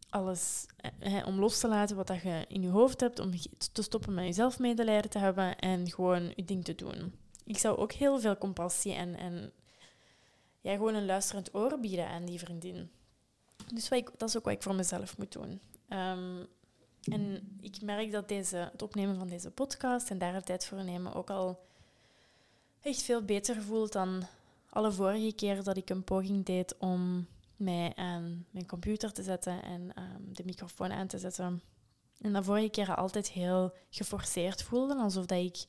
alles 0.09 0.65
eh, 0.99 1.27
om 1.27 1.39
los 1.39 1.59
te 1.59 1.67
laten 1.67 1.95
wat 1.95 2.07
dat 2.07 2.21
je 2.21 2.45
in 2.47 2.61
je 2.61 2.69
hoofd 2.69 2.99
hebt, 2.99 3.19
om 3.19 3.31
te 3.71 3.81
stoppen 3.81 4.13
met 4.13 4.25
jezelf 4.25 4.59
medelijden 4.59 5.09
te 5.09 5.19
hebben 5.19 5.59
en 5.59 5.91
gewoon 5.91 6.33
je 6.35 6.45
ding 6.45 6.63
te 6.63 6.75
doen. 6.75 7.13
Ik 7.43 7.57
zou 7.57 7.77
ook 7.77 7.91
heel 7.91 8.19
veel 8.19 8.37
compassie 8.37 8.93
en, 8.93 9.15
en 9.15 9.51
ja, 10.65 10.75
gewoon 10.75 10.95
een 10.95 11.05
luisterend 11.05 11.53
oor 11.53 11.79
bieden 11.79 12.07
aan 12.07 12.25
die 12.25 12.39
vriendin. 12.39 12.89
Dus 13.73 13.89
wat 13.89 13.99
ik, 13.99 14.11
dat 14.17 14.29
is 14.29 14.37
ook 14.37 14.43
wat 14.43 14.53
ik 14.53 14.63
voor 14.63 14.75
mezelf 14.75 15.17
moet 15.17 15.31
doen. 15.31 15.61
Um, 15.89 16.47
en 17.03 17.57
ik 17.61 17.81
merk 17.81 18.11
dat 18.11 18.27
deze, 18.27 18.57
het 18.71 18.81
opnemen 18.81 19.17
van 19.17 19.27
deze 19.27 19.51
podcast 19.51 20.09
en 20.09 20.17
daar 20.17 20.33
de 20.33 20.41
tijd 20.41 20.65
voor 20.65 20.83
nemen 20.83 21.13
ook 21.13 21.29
al 21.29 21.59
echt 22.81 23.01
veel 23.01 23.21
beter 23.21 23.61
voelt 23.61 23.91
dan 23.91 24.23
alle 24.69 24.91
vorige 24.91 25.35
keer 25.35 25.63
dat 25.63 25.77
ik 25.77 25.89
een 25.89 26.03
poging 26.03 26.45
deed 26.45 26.77
om 26.77 27.27
mij 27.55 27.91
aan 27.95 28.45
mijn 28.51 28.65
computer 28.65 29.13
te 29.13 29.23
zetten 29.23 29.63
en 29.63 29.91
ehm, 29.95 30.33
de 30.33 30.43
microfoon 30.45 30.91
aan 30.91 31.07
te 31.07 31.17
zetten. 31.17 31.61
En 32.21 32.33
dat 32.33 32.45
vorige 32.45 32.69
keer 32.69 32.95
altijd 32.95 33.31
heel 33.31 33.73
geforceerd 33.89 34.63
voelde, 34.63 34.95
alsof 34.95 35.25
dat 35.25 35.39
ik... 35.39 35.65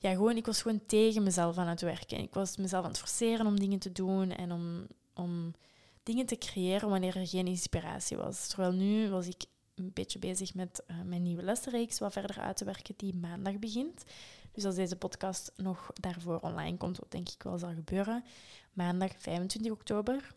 Ja, 0.00 0.10
gewoon, 0.10 0.36
ik 0.36 0.46
was 0.46 0.62
gewoon 0.62 0.86
tegen 0.86 1.22
mezelf 1.22 1.58
aan 1.58 1.68
het 1.68 1.80
werken. 1.80 2.18
Ik 2.18 2.34
was 2.34 2.56
mezelf 2.56 2.84
aan 2.84 2.90
het 2.90 2.98
forceren 2.98 3.46
om 3.46 3.60
dingen 3.60 3.78
te 3.78 3.92
doen 3.92 4.30
en 4.30 4.52
om, 4.52 4.86
om 5.14 5.54
dingen 6.02 6.26
te 6.26 6.38
creëren 6.38 6.88
wanneer 6.88 7.16
er 7.16 7.26
geen 7.26 7.46
inspiratie 7.46 8.16
was. 8.16 8.46
Terwijl 8.46 8.72
nu 8.72 9.10
was 9.10 9.26
ik 9.26 9.44
een 9.74 9.90
beetje 9.92 10.18
bezig 10.18 10.54
met 10.54 10.82
uh, 10.86 10.96
mijn 11.04 11.22
nieuwe 11.22 11.42
lesreeks 11.42 11.98
wat 11.98 12.12
verder 12.12 12.40
uit 12.40 12.56
te 12.56 12.64
werken 12.64 12.94
die 12.96 13.14
maandag 13.14 13.58
begint. 13.58 14.04
Dus 14.52 14.64
als 14.64 14.74
deze 14.74 14.96
podcast 14.96 15.52
nog 15.56 15.90
daarvoor 15.94 16.38
online 16.38 16.76
komt, 16.76 16.98
wat 16.98 17.10
denk 17.10 17.28
ik 17.28 17.42
wel 17.42 17.58
zal 17.58 17.74
gebeuren, 17.74 18.24
maandag 18.72 19.10
25 19.18 19.72
oktober 19.72 20.34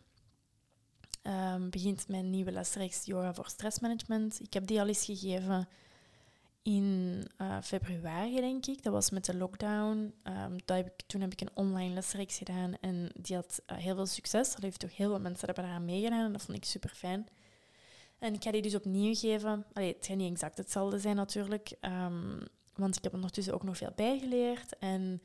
um, 1.22 1.70
begint 1.70 2.08
mijn 2.08 2.30
nieuwe 2.30 2.52
lesreeks 2.52 3.04
Yoga 3.04 3.34
voor 3.34 3.48
Stressmanagement. 3.48 4.40
Ik 4.40 4.52
heb 4.52 4.66
die 4.66 4.80
al 4.80 4.86
eens 4.86 5.04
gegeven 5.04 5.68
in 6.64 7.22
uh, 7.40 7.56
februari, 7.62 8.40
denk 8.40 8.66
ik. 8.66 8.82
Dat 8.82 8.92
was 8.92 9.10
met 9.10 9.24
de 9.24 9.36
lockdown. 9.36 10.14
Ik, 10.66 11.02
toen 11.06 11.20
heb 11.20 11.32
ik 11.32 11.40
een 11.40 11.50
online 11.54 11.94
lesreeks 11.94 12.38
gedaan 12.38 12.74
en 12.80 13.10
die 13.20 13.36
had 13.36 13.62
uh, 13.66 13.76
heel 13.78 13.94
veel 13.94 14.06
succes. 14.06 14.52
Dat 14.52 14.62
heeft 14.62 14.78
toch 14.80 14.96
heel 14.96 15.08
veel 15.08 15.20
mensen 15.20 15.46
hebben 15.46 15.64
daaraan 15.64 15.84
meegedaan 15.84 16.24
en 16.24 16.32
dat 16.32 16.42
vond 16.42 16.56
ik 16.56 16.64
super 16.64 16.90
fijn. 16.90 17.28
En 18.18 18.34
ik 18.34 18.42
ga 18.42 18.50
die 18.50 18.62
dus 18.62 18.74
opnieuw 18.74 19.14
geven. 19.14 19.66
Allee, 19.72 19.94
het 19.94 20.06
gaat 20.06 20.16
niet 20.16 20.30
exact 20.30 20.58
hetzelfde 20.58 20.98
zijn 20.98 21.16
natuurlijk, 21.16 21.76
um, 21.80 22.46
want 22.74 22.96
ik 22.96 23.02
heb 23.02 23.14
ondertussen 23.14 23.54
ook 23.54 23.62
nog 23.62 23.76
veel 23.76 23.92
bijgeleerd. 23.94 24.78
En 24.78 25.22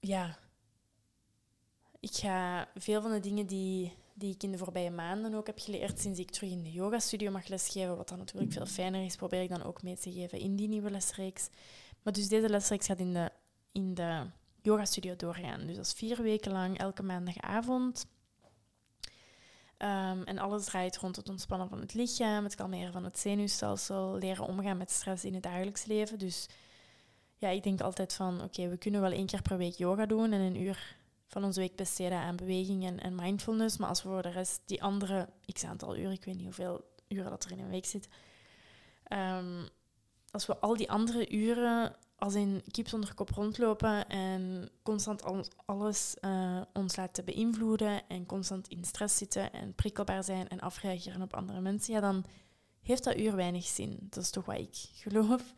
ja, 0.00 0.38
ik 2.00 2.12
ga 2.12 2.68
veel 2.74 3.02
van 3.02 3.10
de 3.10 3.20
dingen 3.20 3.46
die, 3.46 3.92
die 4.18 4.34
ik 4.34 4.42
in 4.42 4.52
de 4.52 4.58
voorbije 4.58 4.90
maanden 4.90 5.34
ook 5.34 5.46
heb 5.46 5.58
geleerd 5.58 6.00
sinds 6.00 6.18
ik 6.18 6.30
terug 6.30 6.50
in 6.50 6.62
de 6.62 6.72
yoga-studio 6.72 7.30
mag 7.30 7.48
lesgeven, 7.48 7.96
wat 7.96 8.08
dan 8.08 8.18
natuurlijk 8.18 8.52
veel 8.52 8.66
fijner 8.66 9.04
is, 9.04 9.16
probeer 9.16 9.42
ik 9.42 9.48
dan 9.48 9.62
ook 9.62 9.82
mee 9.82 9.96
te 9.96 10.12
geven 10.12 10.38
in 10.38 10.56
die 10.56 10.68
nieuwe 10.68 10.90
lesreeks. 10.90 11.48
Maar 12.02 12.12
dus 12.12 12.28
deze 12.28 12.48
lesreeks 12.48 12.86
gaat 12.86 12.98
in 12.98 13.12
de, 13.12 13.30
in 13.72 13.94
de 13.94 14.26
yoga-studio 14.62 15.16
doorgaan. 15.16 15.66
Dus 15.66 15.76
dat 15.76 15.84
is 15.86 15.92
vier 15.92 16.22
weken 16.22 16.52
lang, 16.52 16.78
elke 16.78 17.02
maandagavond. 17.02 18.06
Um, 19.78 20.22
en 20.22 20.38
alles 20.38 20.64
draait 20.64 20.96
rond 20.96 21.16
het 21.16 21.28
ontspannen 21.28 21.68
van 21.68 21.80
het 21.80 21.94
lichaam, 21.94 22.44
het 22.44 22.54
kalmeren 22.54 22.92
van 22.92 23.04
het 23.04 23.18
zenuwstelsel, 23.18 24.18
leren 24.18 24.46
omgaan 24.46 24.76
met 24.76 24.90
stress 24.90 25.24
in 25.24 25.34
het 25.34 25.42
dagelijks 25.42 25.84
leven. 25.84 26.18
Dus 26.18 26.46
ja, 27.36 27.48
ik 27.48 27.62
denk 27.62 27.80
altijd 27.80 28.12
van, 28.12 28.42
oké, 28.42 28.68
we 28.68 28.76
kunnen 28.76 29.00
wel 29.00 29.12
één 29.12 29.26
keer 29.26 29.42
per 29.42 29.56
week 29.56 29.74
yoga 29.74 30.06
doen 30.06 30.32
en 30.32 30.40
een 30.40 30.60
uur 30.60 30.95
van 31.26 31.44
onze 31.44 31.60
week 31.60 31.76
besteden 31.76 32.18
aan 32.18 32.36
beweging 32.36 32.98
en, 32.98 33.14
mindfulness. 33.14 33.76
Maar 33.76 33.88
als 33.88 34.02
we 34.02 34.08
voor 34.08 34.22
de 34.22 34.28
rest 34.28 34.60
die 34.64 34.82
andere 34.82 35.28
x 35.52 35.64
aantal 35.64 35.96
uren, 35.96 36.12
ik 36.12 36.24
weet 36.24 36.34
niet 36.34 36.44
hoeveel 36.44 36.84
uren 37.08 37.30
dat 37.30 37.44
er 37.44 37.50
in 37.50 37.58
een 37.58 37.68
week 37.68 37.86
zit, 37.86 38.08
um, 39.12 39.68
als 40.30 40.46
we 40.46 40.58
al 40.58 40.76
die 40.76 40.90
andere 40.90 41.30
uren 41.30 41.96
als 42.18 42.34
in 42.34 42.62
kip 42.70 42.88
zonder 42.88 43.14
kop 43.14 43.30
rondlopen 43.30 44.08
en 44.08 44.70
constant 44.82 45.22
alles 45.66 46.16
uh, 46.20 46.60
ons 46.72 46.96
laten 46.96 47.24
beïnvloeden 47.24 48.08
en 48.08 48.26
constant 48.26 48.68
in 48.68 48.84
stress 48.84 49.16
zitten 49.16 49.52
en 49.52 49.74
prikkelbaar 49.74 50.24
zijn 50.24 50.48
en 50.48 50.60
afreageren 50.60 51.22
op 51.22 51.34
andere 51.34 51.60
mensen, 51.60 51.94
ja, 51.94 52.00
dan 52.00 52.24
heeft 52.82 53.04
dat 53.04 53.18
uur 53.18 53.36
weinig 53.36 53.64
zin. 53.64 53.96
Dat 54.00 54.22
is 54.22 54.30
toch 54.30 54.44
wat 54.44 54.58
ik 54.58 54.76
geloof. 54.92 55.54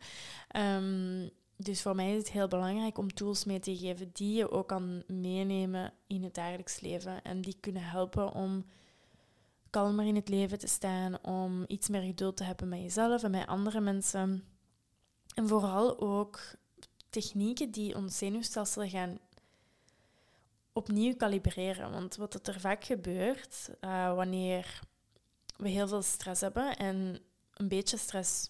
Um, 0.55 1.29
dus 1.61 1.81
voor 1.81 1.95
mij 1.95 2.11
is 2.11 2.17
het 2.17 2.31
heel 2.31 2.47
belangrijk 2.47 2.97
om 2.97 3.13
tools 3.13 3.45
mee 3.45 3.59
te 3.59 3.77
geven 3.77 4.09
die 4.13 4.33
je 4.33 4.51
ook 4.51 4.67
kan 4.67 5.03
meenemen 5.07 5.93
in 6.07 6.23
het 6.23 6.33
dagelijks 6.33 6.79
leven 6.79 7.21
en 7.21 7.41
die 7.41 7.57
kunnen 7.59 7.83
helpen 7.83 8.33
om 8.33 8.65
kalmer 9.69 10.05
in 10.05 10.15
het 10.15 10.29
leven 10.29 10.59
te 10.59 10.67
staan, 10.67 11.23
om 11.23 11.65
iets 11.67 11.89
meer 11.89 12.01
geduld 12.01 12.37
te 12.37 12.43
hebben 12.43 12.67
met 12.67 12.79
jezelf 12.79 13.23
en 13.23 13.31
met 13.31 13.47
andere 13.47 13.79
mensen 13.79 14.43
en 15.33 15.47
vooral 15.47 15.99
ook 15.99 16.39
technieken 17.09 17.71
die 17.71 17.95
ons 17.95 18.17
zenuwstelsel 18.17 18.87
gaan 18.87 19.19
opnieuw 20.73 21.15
kalibreren. 21.15 21.91
Want 21.91 22.15
wat 22.15 22.47
er 22.47 22.59
vaak 22.59 22.83
gebeurt 22.83 23.69
uh, 23.81 24.15
wanneer 24.15 24.79
we 25.57 25.69
heel 25.69 25.87
veel 25.87 26.01
stress 26.01 26.41
hebben 26.41 26.77
en 26.77 27.19
een 27.53 27.67
beetje 27.67 27.97
stress 27.97 28.49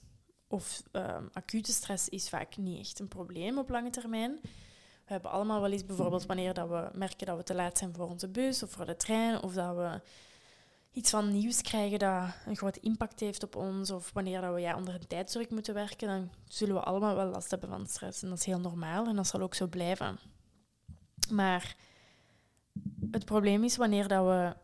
of 0.49 0.83
uh, 0.91 1.17
acute 1.33 1.71
stress 1.71 2.09
is 2.09 2.29
vaak 2.29 2.57
niet 2.57 2.79
echt 2.79 2.99
een 2.99 3.07
probleem 3.07 3.57
op 3.57 3.69
lange 3.69 3.89
termijn. 3.89 4.39
We 5.05 5.15
hebben 5.15 5.31
allemaal 5.31 5.61
wel 5.61 5.71
eens 5.71 5.85
bijvoorbeeld 5.85 6.25
wanneer 6.25 6.53
dat 6.53 6.69
we 6.69 6.89
merken 6.93 7.27
dat 7.27 7.37
we 7.37 7.43
te 7.43 7.55
laat 7.55 7.77
zijn 7.77 7.93
voor 7.93 8.09
onze 8.09 8.27
bus 8.27 8.63
of 8.63 8.71
voor 8.71 8.85
de 8.85 8.95
trein 8.95 9.41
of 9.41 9.53
dat 9.53 9.75
we 9.75 10.01
iets 10.91 11.09
van 11.09 11.31
nieuws 11.31 11.61
krijgen 11.61 11.99
dat 11.99 12.23
een 12.45 12.55
grote 12.55 12.79
impact 12.79 13.19
heeft 13.19 13.43
op 13.43 13.55
ons, 13.55 13.91
of 13.91 14.11
wanneer 14.13 14.41
dat 14.41 14.53
we 14.53 14.59
ja, 14.59 14.75
onder 14.75 14.93
een 14.93 15.07
tijdsdruk 15.07 15.49
moeten 15.49 15.73
werken, 15.73 16.07
dan 16.07 16.31
zullen 16.47 16.75
we 16.75 16.81
allemaal 16.81 17.15
wel 17.15 17.25
last 17.25 17.51
hebben 17.51 17.69
van 17.69 17.87
stress. 17.87 18.23
En 18.23 18.29
dat 18.29 18.37
is 18.37 18.45
heel 18.45 18.59
normaal 18.59 19.07
en 19.07 19.15
dat 19.15 19.27
zal 19.27 19.41
ook 19.41 19.55
zo 19.55 19.67
blijven. 19.67 20.19
Maar 21.31 21.75
het 23.11 23.25
probleem 23.25 23.63
is 23.63 23.77
wanneer 23.77 24.07
dat 24.07 24.25
we 24.25 24.55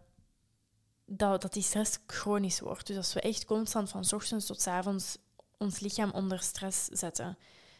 dat, 1.05 1.41
dat 1.41 1.53
die 1.53 1.63
stress 1.63 1.99
chronisch 2.07 2.59
wordt. 2.59 2.87
Dus 2.87 2.97
als 2.97 3.13
we 3.13 3.21
echt 3.21 3.45
constant 3.45 3.89
van 3.89 4.03
ochtends 4.13 4.45
tot 4.45 4.67
avonds 4.67 5.17
ons 5.57 5.79
lichaam 5.79 6.11
onder 6.11 6.39
stress 6.39 6.85
zetten. 6.85 7.37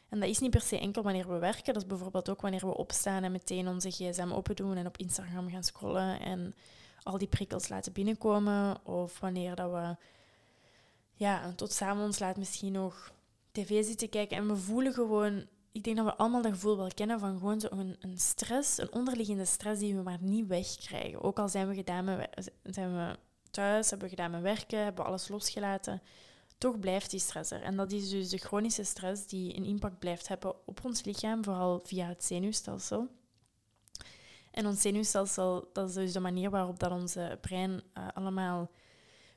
En 0.10 0.20
dat 0.20 0.30
is 0.30 0.40
niet 0.40 0.52
per 0.52 0.62
se 0.62 0.80
enkel 0.80 1.04
wanneer 1.04 1.28
we 1.28 1.40
werken. 1.40 1.74
Dat 1.74 1.84
is 1.84 1.88
bijvoorbeeld 1.88 2.30
ook 2.30 2.42
wanneer 2.42 2.66
we 2.66 2.78
opstaan 2.78 3.24
en 3.24 3.32
meteen 3.32 3.68
onze 3.68 3.92
gsm 3.92 4.32
open 4.32 4.56
doen 4.56 4.78
en 4.78 4.88
op 4.88 4.98
Instagram 4.98 5.50
gaan 5.50 5.64
scrollen 5.64 6.20
en 6.20 6.56
al 7.04 7.18
die 7.18 7.28
prikkels 7.28 7.70
laten 7.70 7.94
binnenkomen. 7.94 8.86
Of 8.86 9.20
wanneer 9.20 9.56
dat 9.56 9.72
we 9.72 9.96
ja, 11.14 11.54
tot 11.56 11.72
s'avonds 11.72 12.20
laat 12.20 12.38
misschien 12.38 12.72
nog 12.72 13.14
tv 13.52 13.86
zitten 13.86 14.10
kijken. 14.10 14.38
En 14.38 14.48
we 14.48 14.56
voelen 14.56 14.94
gewoon, 14.94 15.46
ik 15.72 15.84
denk 15.84 15.98
dat 15.98 16.06
we 16.06 16.16
allemaal 16.16 16.42
dat 16.42 16.52
gevoel 16.52 16.78
wel 16.78 16.92
kennen 16.94 17.20
van 17.20 17.38
gewoon 17.38 17.60
zo'n 17.60 17.96
een 18.00 18.18
stress, 18.18 18.78
een 18.78 18.94
onderliggende 18.94 19.46
stress 19.46 19.80
die 19.80 19.96
we 19.96 20.02
maar 20.02 20.22
niet 20.22 20.48
wegkrijgen. 20.48 21.22
Ook 21.22 21.40
al 21.40 21.50
zijn 21.50 21.68
we, 21.68 21.76
gedaan 21.76 22.26
zijn 22.64 22.96
we 22.96 23.18
thuis, 23.52 23.90
hebben 23.90 24.10
we 24.10 24.16
gedaan 24.16 24.32
met 24.32 24.42
werken, 24.42 24.84
hebben 24.84 25.04
we 25.04 25.10
alles 25.10 25.28
losgelaten. 25.28 26.02
Toch 26.58 26.80
blijft 26.80 27.12
die 27.12 27.20
stress 27.20 27.52
er. 27.52 27.62
En 27.62 27.76
dat 27.76 27.92
is 27.92 28.10
dus 28.10 28.30
de 28.30 28.38
chronische 28.38 28.84
stress 28.84 29.28
die 29.28 29.56
een 29.58 29.66
impact 29.66 30.00
blijft 30.00 30.28
hebben 30.28 30.68
op 30.68 30.86
ons 30.86 31.04
lichaam, 31.04 31.44
vooral 31.44 31.82
via 31.84 32.08
het 32.08 32.24
zenuwstelsel. 32.24 33.08
En 34.52 34.66
ons 34.66 34.82
zenuwstelsel, 34.82 35.70
dat 35.74 35.90
is 35.90 35.96
dus 35.96 36.14
de 36.14 36.20
manier 36.20 36.50
waarop 36.50 36.80
dat 36.80 36.92
onze 36.92 37.38
brein 37.42 37.72
uh, 37.72 38.08
allemaal 38.14 38.72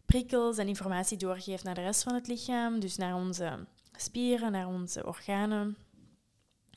prikkels 0.06 0.58
en 0.58 0.68
informatie 0.68 1.16
doorgeeft 1.16 1.64
naar 1.64 1.74
de 1.74 1.80
rest 1.80 2.02
van 2.02 2.14
het 2.14 2.26
lichaam. 2.26 2.80
Dus 2.80 2.96
naar 2.96 3.14
onze 3.14 3.66
spieren, 3.96 4.52
naar 4.52 4.66
onze 4.66 5.06
organen. 5.06 5.76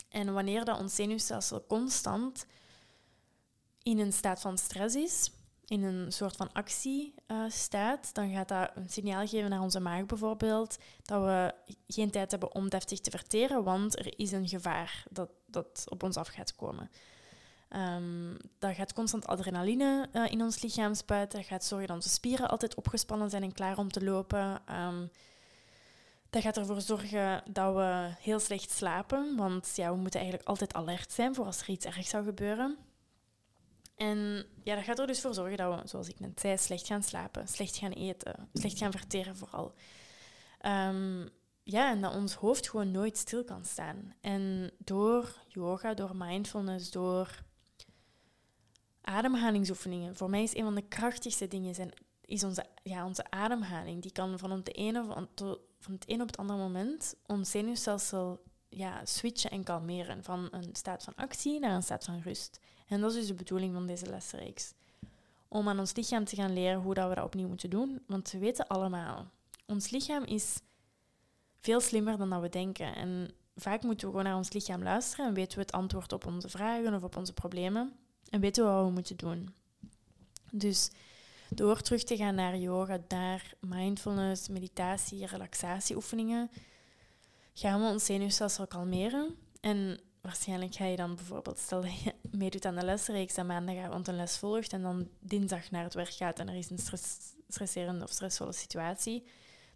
En 0.08 0.32
wanneer 0.32 0.64
dat 0.64 0.80
ons 0.80 0.94
zenuwstelsel 0.94 1.66
constant 1.66 2.46
in 3.82 3.98
een 3.98 4.12
staat 4.12 4.40
van 4.40 4.58
stress 4.58 4.96
is, 4.96 5.30
in 5.72 5.82
een 5.82 6.12
soort 6.12 6.36
van 6.36 6.52
actie 6.52 7.14
uh, 7.26 7.44
staat, 7.48 8.14
dan 8.14 8.32
gaat 8.32 8.48
dat 8.48 8.70
een 8.74 8.88
signaal 8.88 9.26
geven 9.26 9.50
naar 9.50 9.60
onze 9.60 9.80
maag 9.80 10.06
bijvoorbeeld 10.06 10.78
dat 11.02 11.22
we 11.22 11.54
geen 11.86 12.10
tijd 12.10 12.30
hebben 12.30 12.54
om 12.54 12.68
deftig 12.68 13.00
te 13.00 13.10
verteren, 13.10 13.64
want 13.64 13.98
er 13.98 14.18
is 14.18 14.32
een 14.32 14.48
gevaar 14.48 15.04
dat, 15.10 15.30
dat 15.46 15.84
op 15.88 16.02
ons 16.02 16.16
af 16.16 16.28
gaat 16.28 16.54
komen. 16.54 16.90
Um, 17.70 18.36
gaat 18.60 18.92
constant 18.92 19.26
adrenaline 19.26 20.08
uh, 20.12 20.30
in 20.30 20.42
ons 20.42 20.62
lichaam 20.62 20.94
spuiten. 20.94 21.38
Dat 21.38 21.48
gaat 21.48 21.64
zorgen 21.64 21.86
dat 21.86 21.96
onze 21.96 22.08
spieren 22.08 22.48
altijd 22.48 22.74
opgespannen 22.74 23.30
zijn 23.30 23.42
en 23.42 23.52
klaar 23.52 23.78
om 23.78 23.90
te 23.90 24.04
lopen. 24.04 24.62
Um, 24.70 25.10
dat 26.30 26.42
gaat 26.42 26.56
ervoor 26.56 26.80
zorgen 26.80 27.42
dat 27.50 27.74
we 27.74 28.10
heel 28.20 28.40
slecht 28.40 28.70
slapen, 28.70 29.36
want 29.36 29.72
ja, 29.74 29.90
we 29.90 29.96
moeten 29.96 30.20
eigenlijk 30.20 30.48
altijd 30.48 30.74
alert 30.74 31.12
zijn 31.12 31.34
voor 31.34 31.44
als 31.44 31.60
er 31.60 31.68
iets 31.68 31.86
erg 31.86 32.06
zou 32.06 32.24
gebeuren. 32.24 32.78
En 33.96 34.46
ja, 34.64 34.74
dat 34.74 34.84
gaat 34.84 34.98
er 34.98 35.06
dus 35.06 35.20
voor 35.20 35.34
zorgen 35.34 35.56
dat 35.56 35.80
we, 35.80 35.88
zoals 35.88 36.08
ik 36.08 36.20
net 36.20 36.40
zei, 36.40 36.58
slecht 36.58 36.86
gaan 36.86 37.02
slapen, 37.02 37.48
slecht 37.48 37.76
gaan 37.76 37.92
eten, 37.92 38.48
slecht 38.52 38.78
gaan 38.78 38.92
verteren 38.92 39.36
vooral. 39.36 39.74
Um, 40.66 41.28
ja, 41.62 41.90
en 41.90 42.00
dat 42.00 42.14
ons 42.14 42.34
hoofd 42.34 42.68
gewoon 42.68 42.90
nooit 42.90 43.16
stil 43.16 43.44
kan 43.44 43.64
staan. 43.64 44.14
En 44.20 44.70
door 44.78 45.36
yoga, 45.48 45.94
door 45.94 46.16
mindfulness, 46.16 46.90
door 46.90 47.42
ademhalingsoefeningen. 49.00 50.16
Voor 50.16 50.30
mij 50.30 50.42
is 50.42 50.56
een 50.56 50.64
van 50.64 50.74
de 50.74 50.88
krachtigste 50.88 51.48
dingen 51.48 51.92
is 52.20 52.44
onze, 52.44 52.64
ja, 52.82 53.06
onze 53.06 53.30
ademhaling. 53.30 54.02
Die 54.02 54.12
kan 54.12 54.38
van, 54.38 54.62
de 54.62 54.72
ene, 54.72 55.04
van 55.78 55.92
het 55.92 56.10
een 56.10 56.20
op 56.20 56.26
het 56.26 56.36
andere 56.36 56.58
moment 56.58 57.14
ons 57.26 57.50
zenuwstelsel 57.50 58.42
ja, 58.68 59.04
switchen 59.04 59.50
en 59.50 59.64
kalmeren. 59.64 60.24
Van 60.24 60.48
een 60.50 60.68
staat 60.72 61.04
van 61.04 61.14
actie 61.14 61.60
naar 61.60 61.74
een 61.74 61.82
staat 61.82 62.04
van 62.04 62.20
rust. 62.20 62.60
En 62.92 63.00
dat 63.00 63.10
is 63.10 63.16
dus 63.16 63.26
de 63.26 63.34
bedoeling 63.34 63.72
van 63.72 63.86
deze 63.86 64.06
lesreeks. 64.06 64.72
Om 65.48 65.68
aan 65.68 65.78
ons 65.78 65.94
lichaam 65.94 66.24
te 66.24 66.36
gaan 66.36 66.52
leren 66.52 66.80
hoe 66.80 66.94
dat 66.94 67.08
we 67.08 67.14
dat 67.14 67.24
opnieuw 67.24 67.48
moeten 67.48 67.70
doen. 67.70 68.02
Want 68.06 68.30
we 68.30 68.38
weten 68.38 68.66
allemaal, 68.66 69.30
ons 69.66 69.90
lichaam 69.90 70.24
is 70.24 70.60
veel 71.60 71.80
slimmer 71.80 72.18
dan 72.18 72.30
dat 72.30 72.40
we 72.40 72.48
denken. 72.48 72.94
En 72.94 73.30
vaak 73.56 73.82
moeten 73.82 74.06
we 74.06 74.12
gewoon 74.12 74.26
naar 74.26 74.36
ons 74.36 74.52
lichaam 74.52 74.82
luisteren 74.82 75.26
en 75.26 75.34
weten 75.34 75.58
we 75.58 75.60
het 75.60 75.72
antwoord 75.72 76.12
op 76.12 76.26
onze 76.26 76.48
vragen 76.48 76.94
of 76.94 77.02
op 77.02 77.16
onze 77.16 77.32
problemen. 77.32 77.92
En 78.28 78.40
weten 78.40 78.64
we 78.64 78.70
wat 78.70 78.84
we 78.84 78.92
moeten 78.92 79.16
doen. 79.16 79.54
Dus 80.50 80.90
door 81.48 81.80
terug 81.80 82.02
te 82.02 82.16
gaan 82.16 82.34
naar 82.34 82.56
yoga, 82.56 82.98
naar 83.08 83.54
mindfulness, 83.60 84.48
meditatie, 84.48 85.26
relaxatieoefeningen, 85.26 86.50
gaan 87.54 87.80
we 87.80 87.86
ons 87.86 88.04
zenuwstelsel 88.04 88.66
kalmeren. 88.66 89.36
En 89.60 90.00
waarschijnlijk 90.22 90.74
ga 90.74 90.84
je 90.84 90.96
dan 90.96 91.14
bijvoorbeeld, 91.14 91.58
stel 91.58 91.80
dat 91.80 92.00
je 92.00 92.14
meedoet 92.30 92.64
aan 92.64 92.74
de 92.74 92.84
lesreeks 92.84 93.36
en 93.36 93.46
maandagavond 93.46 94.08
een 94.08 94.16
les 94.16 94.36
volgt 94.36 94.72
en 94.72 94.82
dan 94.82 95.08
dinsdag 95.20 95.70
naar 95.70 95.84
het 95.84 95.94
werk 95.94 96.14
gaat 96.14 96.38
en 96.38 96.48
er 96.48 96.56
is 96.56 96.70
een 96.70 96.78
stress, 96.78 97.18
stresserende 97.48 98.04
of 98.04 98.10
stressvolle 98.10 98.52
situatie, 98.52 99.24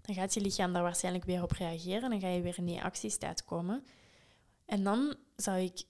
dan 0.02 0.14
gaat 0.14 0.34
je 0.34 0.40
lichaam 0.40 0.72
daar 0.72 0.82
waarschijnlijk 0.82 1.24
weer 1.24 1.42
op 1.42 1.50
reageren 1.50 2.02
en 2.02 2.10
dan 2.10 2.20
ga 2.20 2.28
je 2.28 2.40
weer 2.40 2.58
in 2.58 2.66
die 2.66 2.82
actiestaat 2.82 3.44
komen. 3.44 3.84
En 4.66 4.84
dan 4.84 5.14
zou 5.36 5.58
ik, 5.58 5.82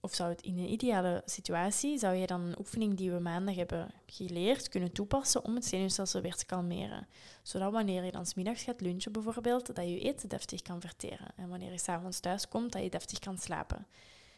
of 0.00 0.14
zou 0.14 0.30
het 0.30 0.42
in 0.42 0.58
een 0.58 0.72
ideale 0.72 1.22
situatie, 1.24 1.98
zou 1.98 2.14
je 2.14 2.26
dan 2.26 2.40
een 2.40 2.58
oefening 2.58 2.96
die 2.96 3.10
we 3.10 3.18
maandag 3.18 3.54
hebben 3.54 3.90
geleerd 4.06 4.68
kunnen 4.68 4.92
toepassen 4.92 5.44
om 5.44 5.54
het 5.54 5.64
zenuwstelsel 5.64 6.20
weer 6.20 6.34
te 6.34 6.46
kalmeren. 6.46 7.06
Zodat 7.42 7.72
wanneer 7.72 8.04
je 8.04 8.12
dan 8.12 8.26
smiddags 8.26 8.62
gaat 8.62 8.80
lunchen 8.80 9.12
bijvoorbeeld, 9.12 9.66
dat 9.66 9.88
je 9.88 10.00
eten 10.00 10.28
deftig 10.28 10.62
kan 10.62 10.80
verteren. 10.80 11.26
En 11.36 11.48
wanneer 11.48 11.72
je 11.72 11.78
s'avonds 11.78 12.20
thuis 12.20 12.48
komt, 12.48 12.72
dat 12.72 12.82
je 12.82 12.90
deftig 12.90 13.18
kan 13.18 13.38
slapen. 13.38 13.86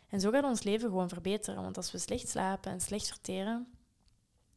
En 0.09 0.21
zo 0.21 0.31
gaat 0.31 0.45
ons 0.45 0.63
leven 0.63 0.89
gewoon 0.89 1.09
verbeteren. 1.09 1.63
Want 1.63 1.77
als 1.77 1.93
we 1.93 1.99
slecht 1.99 2.29
slapen 2.29 2.73
en 2.73 2.81
slecht 2.81 3.09
verteren 3.09 3.67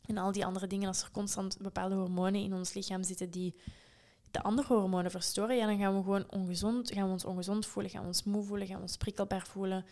en 0.05 0.17
al 0.17 0.31
die 0.31 0.45
andere 0.45 0.67
dingen, 0.67 0.87
als 0.87 1.01
er 1.01 1.11
constant 1.11 1.57
bepaalde 1.61 1.95
hormonen 1.95 2.41
in 2.41 2.53
ons 2.53 2.73
lichaam 2.73 3.03
zitten 3.03 3.29
die 3.29 3.55
de 4.31 4.43
andere 4.43 4.73
hormonen 4.73 5.11
verstoren, 5.11 5.55
ja, 5.55 5.65
dan 5.65 5.77
gaan 5.77 5.95
we 5.95 6.03
gewoon 6.03 6.31
ongezond, 6.31 6.91
gaan 6.91 7.05
we 7.05 7.11
ons 7.11 7.25
ongezond 7.25 7.65
voelen, 7.65 7.91
gaan 7.91 8.01
we 8.01 8.07
ons 8.07 8.23
moe 8.23 8.43
voelen, 8.43 8.67
gaan 8.67 8.75
we 8.75 8.81
ons 8.81 8.97
prikkelbaar 8.97 9.47
voelen. 9.47 9.85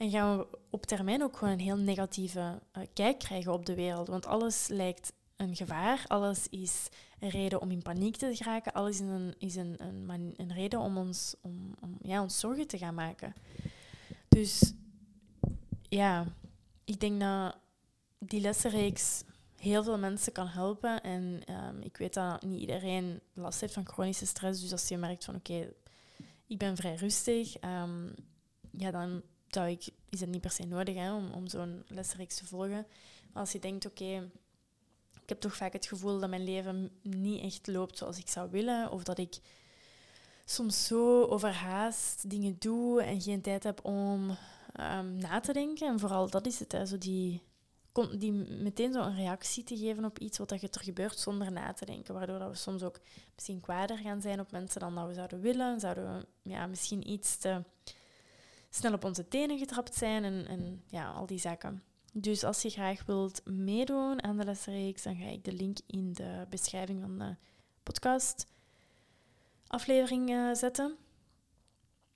En 0.00 0.10
gaan 0.10 0.38
we 0.38 0.46
op 0.70 0.86
termijn 0.86 1.22
ook 1.22 1.36
gewoon 1.36 1.52
een 1.52 1.60
heel 1.60 1.76
negatieve 1.76 2.60
uh, 2.78 2.84
kijk 2.92 3.18
krijgen 3.18 3.52
op 3.52 3.66
de 3.66 3.74
wereld. 3.74 4.08
Want 4.08 4.26
alles 4.26 4.68
lijkt 4.68 5.12
een 5.36 5.56
gevaar, 5.56 6.04
alles 6.06 6.48
is 6.48 6.88
een 7.18 7.28
reden 7.28 7.60
om 7.60 7.70
in 7.70 7.82
paniek 7.82 8.16
te 8.16 8.36
geraken, 8.36 8.72
alles 8.72 9.00
is 9.00 9.00
een, 9.00 9.34
is 9.38 9.56
een, 9.56 9.76
een, 10.36 10.52
reden 10.52 10.80
om 10.80 10.96
ons, 10.96 11.34
om, 11.42 11.74
om 11.80 11.96
ja, 12.02 12.22
ons 12.22 12.38
zorgen 12.38 12.66
te 12.66 12.78
gaan 12.78 12.94
maken. 12.94 13.34
Dus 14.28 14.72
ja, 15.88 16.26
ik 16.84 17.00
denk 17.00 17.20
dat 17.20 17.56
die 18.18 18.40
lessenreeks 18.40 19.22
heel 19.56 19.82
veel 19.82 19.98
mensen 19.98 20.32
kan 20.32 20.46
helpen. 20.46 21.02
En 21.02 21.42
um, 21.50 21.80
ik 21.80 21.96
weet 21.96 22.14
dat 22.14 22.42
niet 22.42 22.60
iedereen 22.60 23.20
last 23.32 23.60
heeft 23.60 23.74
van 23.74 23.88
chronische 23.88 24.26
stress. 24.26 24.60
Dus 24.60 24.72
als 24.72 24.88
je 24.88 24.96
merkt 24.96 25.24
van 25.24 25.34
oké, 25.34 25.72
ik 26.46 26.58
ben 26.58 26.76
vrij 26.76 26.94
rustig, 26.94 27.62
um, 27.62 28.14
ja, 28.70 28.90
dan 28.90 29.22
zou 29.54 29.68
ik, 29.68 29.88
is 30.08 30.20
het 30.20 30.28
niet 30.28 30.40
per 30.40 30.50
se 30.50 30.64
nodig 30.64 30.94
hè, 30.94 31.14
om, 31.14 31.30
om 31.30 31.48
zo'n 31.48 31.84
lesreeks 31.86 32.36
te 32.36 32.46
volgen. 32.46 32.86
Als 33.32 33.52
je 33.52 33.58
denkt, 33.58 33.86
oké, 33.86 34.30
ik 35.22 35.28
heb 35.28 35.40
toch 35.40 35.56
vaak 35.56 35.72
het 35.72 35.86
gevoel 35.86 36.20
dat 36.20 36.30
mijn 36.30 36.44
leven 36.44 36.90
niet 37.02 37.42
echt 37.42 37.66
loopt 37.66 37.98
zoals 37.98 38.18
ik 38.18 38.28
zou 38.28 38.50
willen. 38.50 38.90
Of 38.90 39.02
dat 39.02 39.18
ik 39.18 39.38
soms 40.44 40.86
zo 40.86 41.24
overhaast 41.24 42.30
dingen 42.30 42.56
doe 42.58 43.02
en 43.02 43.20
geen 43.20 43.40
tijd 43.40 43.62
heb 43.62 43.84
om 43.84 44.36
um, 44.80 45.16
na 45.16 45.40
te 45.40 45.52
denken. 45.52 45.88
En 45.88 45.98
vooral 45.98 46.30
dat 46.30 46.46
is 46.46 46.58
het, 46.58 46.72
hè, 46.72 46.86
zo 46.86 46.98
die 46.98 47.42
die 48.18 48.32
meteen 48.32 48.92
zo 48.92 49.00
een 49.00 49.16
reactie 49.16 49.64
te 49.64 49.76
geven 49.76 50.04
op 50.04 50.18
iets 50.18 50.38
wat 50.38 50.50
er 50.50 50.70
gebeurt 50.70 51.18
zonder 51.18 51.52
na 51.52 51.72
te 51.72 51.84
denken. 51.84 52.14
Waardoor 52.14 52.38
dat 52.38 52.50
we 52.50 52.56
soms 52.56 52.82
ook 52.82 53.00
misschien 53.34 53.60
kwader 53.60 53.98
gaan 53.98 54.20
zijn 54.20 54.40
op 54.40 54.50
mensen 54.50 54.80
dan 54.80 54.94
dat 54.94 55.06
we 55.06 55.14
zouden 55.14 55.40
willen. 55.40 55.80
Zouden 55.80 56.18
we 56.18 56.50
ja, 56.50 56.66
misschien 56.66 57.10
iets 57.10 57.36
te 57.36 57.62
snel 58.70 58.92
op 58.92 59.04
onze 59.04 59.28
tenen 59.28 59.58
getrapt 59.58 59.94
zijn 59.94 60.24
en, 60.24 60.46
en 60.46 60.82
ja, 60.86 61.10
al 61.10 61.26
die 61.26 61.38
zaken. 61.38 61.82
Dus 62.12 62.44
als 62.44 62.62
je 62.62 62.70
graag 62.70 63.04
wilt 63.04 63.44
meedoen 63.44 64.22
aan 64.22 64.36
de 64.36 64.44
lesreeks, 64.44 65.02
dan 65.02 65.16
ga 65.16 65.26
ik 65.26 65.44
de 65.44 65.52
link 65.52 65.78
in 65.86 66.12
de 66.12 66.46
beschrijving 66.48 67.00
van 67.00 67.18
de 67.18 67.36
podcast 67.82 68.46
aflevering 69.66 70.30
uh, 70.30 70.54
zetten. 70.54 70.96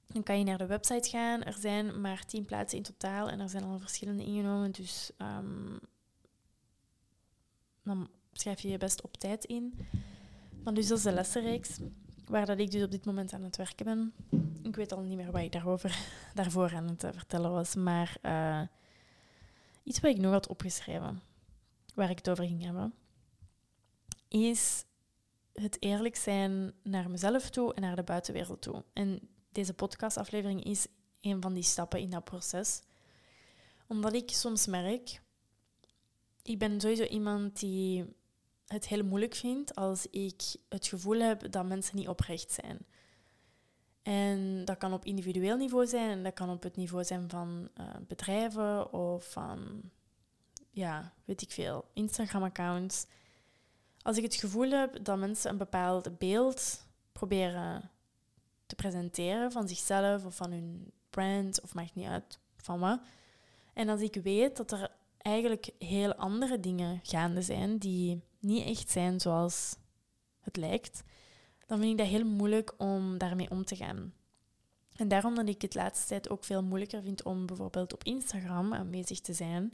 Dan 0.07 0.23
kan 0.23 0.39
je 0.39 0.45
naar 0.45 0.59
de 0.59 0.67
website 0.67 1.09
gaan. 1.09 1.43
Er 1.43 1.57
zijn 1.59 2.01
maar 2.01 2.27
tien 2.27 2.45
plaatsen 2.45 2.79
in 2.79 2.85
totaal 2.85 3.29
en 3.29 3.41
er 3.41 3.49
zijn 3.49 3.65
al 3.65 3.79
verschillende 3.79 4.25
ingenomen. 4.25 4.71
Dus 4.71 5.11
um, 5.19 5.79
dan 7.83 8.09
schrijf 8.33 8.61
je 8.61 8.69
je 8.69 8.79
best 8.79 9.03
op 9.03 9.17
tijd 9.17 9.45
in. 9.45 9.79
Maar 10.65 10.75
dus 10.75 10.87
dat 10.87 10.99
is 10.99 11.05
de 11.05 11.13
lessenreeks, 11.13 11.79
waar 12.27 12.47
dat 12.47 12.59
ik 12.59 12.71
dus 12.71 12.83
op 12.83 12.91
dit 12.91 13.05
moment 13.05 13.33
aan 13.33 13.43
het 13.43 13.57
werken 13.57 13.85
ben. 13.85 14.13
Ik 14.63 14.77
weet 14.77 14.93
al 14.93 15.01
niet 15.01 15.17
meer 15.17 15.31
wat 15.31 15.43
ik 15.43 15.53
daarover, 15.53 15.99
daarvoor 16.35 16.75
aan 16.75 16.89
het 16.89 17.05
eh, 17.05 17.11
vertellen 17.13 17.51
was, 17.51 17.75
maar 17.75 18.17
uh, 18.23 18.63
iets 19.83 20.01
wat 20.01 20.11
ik 20.11 20.21
nog 20.21 20.33
had 20.33 20.49
opgeschreven, 20.49 21.23
waar 21.95 22.11
ik 22.11 22.19
het 22.19 22.31
over 22.31 22.45
ging 22.45 22.63
hebben, 22.63 22.95
is 24.29 24.85
het 25.53 25.77
eerlijk 25.83 26.17
zijn 26.17 26.73
naar 26.83 27.11
mezelf 27.11 27.51
toe 27.51 27.75
en 27.75 27.83
naar 27.83 27.97
de 27.97 28.03
buitenwereld 28.03 28.63
toe. 28.63 28.85
En 28.93 29.29
deze 29.53 29.75
podcastaflevering 29.75 30.65
is 30.65 30.87
een 31.21 31.43
van 31.43 31.55
die 31.55 31.63
stappen 31.63 32.01
in 32.01 32.11
dat 32.11 32.25
proces. 32.25 32.81
Omdat 33.87 34.15
ik 34.15 34.31
soms 34.31 34.67
merk, 34.67 35.21
ik 36.43 36.59
ben 36.59 36.81
sowieso 36.81 37.05
iemand 37.05 37.61
die 37.61 38.05
het 38.67 38.89
heel 38.89 39.05
moeilijk 39.05 39.35
vindt 39.35 39.75
als 39.75 40.07
ik 40.07 40.43
het 40.69 40.87
gevoel 40.87 41.21
heb 41.21 41.53
dat 41.53 41.67
mensen 41.67 41.97
niet 41.97 42.09
oprecht 42.09 42.53
zijn. 42.53 42.79
En 44.03 44.65
dat 44.65 44.79
kan 44.79 44.93
op 44.93 45.05
individueel 45.05 45.57
niveau 45.57 45.87
zijn 45.87 46.11
en 46.11 46.23
dat 46.23 46.35
kan 46.35 46.51
op 46.51 46.63
het 46.63 46.77
niveau 46.77 47.05
zijn 47.05 47.31
van 47.31 47.69
uh, 47.81 47.87
bedrijven 48.07 48.93
of 48.93 49.31
van, 49.31 49.81
ja, 50.71 51.13
weet 51.25 51.43
ik 51.43 51.51
veel, 51.51 51.85
Instagram-accounts. 51.93 53.07
Als 54.03 54.17
ik 54.17 54.23
het 54.23 54.35
gevoel 54.35 54.71
heb 54.71 55.05
dat 55.05 55.19
mensen 55.19 55.51
een 55.51 55.57
bepaald 55.57 56.19
beeld 56.19 56.87
proberen 57.13 57.91
te 58.67 58.75
presenteren 58.75 59.53
van 59.53 59.69
zichzelf 59.69 60.25
of 60.25 60.37
van 60.37 60.51
hun 60.51 60.93
brand, 61.11 61.61
of 61.61 61.75
maakt 61.75 61.95
niet 61.95 62.09
uit 62.09 62.39
van 62.57 62.79
wat. 62.79 63.01
En 63.73 63.89
als 63.89 64.01
ik 64.01 64.15
weet 64.23 64.57
dat 64.57 64.73
er 64.73 64.91
eigenlijk 65.19 65.71
heel 65.79 66.15
andere 66.15 66.61
dingen 66.61 67.01
gaande 67.03 67.43
zijn 67.43 67.79
die 67.79 68.23
niet 68.45 68.67
echt 68.67 68.91
zijn 68.91 69.21
zoals 69.21 69.77
het 70.41 70.57
lijkt, 70.57 71.03
dan 71.67 71.79
vind 71.79 71.91
ik 71.91 71.99
dat 71.99 72.07
heel 72.07 72.25
moeilijk 72.25 72.75
om 72.79 73.19
daarmee 73.19 73.51
om 73.51 73.65
te 73.65 73.77
gaan. 73.77 74.13
En 74.97 75.09
daarom 75.09 75.35
dat 75.35 75.49
ik 75.49 75.63
het 75.63 75.75
laatste 75.75 76.07
tijd 76.07 76.31
ook 76.31 76.45
veel 76.45 76.63
moeilijker 76.63 77.03
vind 77.03 77.23
om 77.23 77.47
bijvoorbeeld 77.47 77.93
op 77.93 78.05
Instagram 78.05 78.75
aanwezig 78.75 79.21
te 79.21 79.33
zijn, 79.33 79.73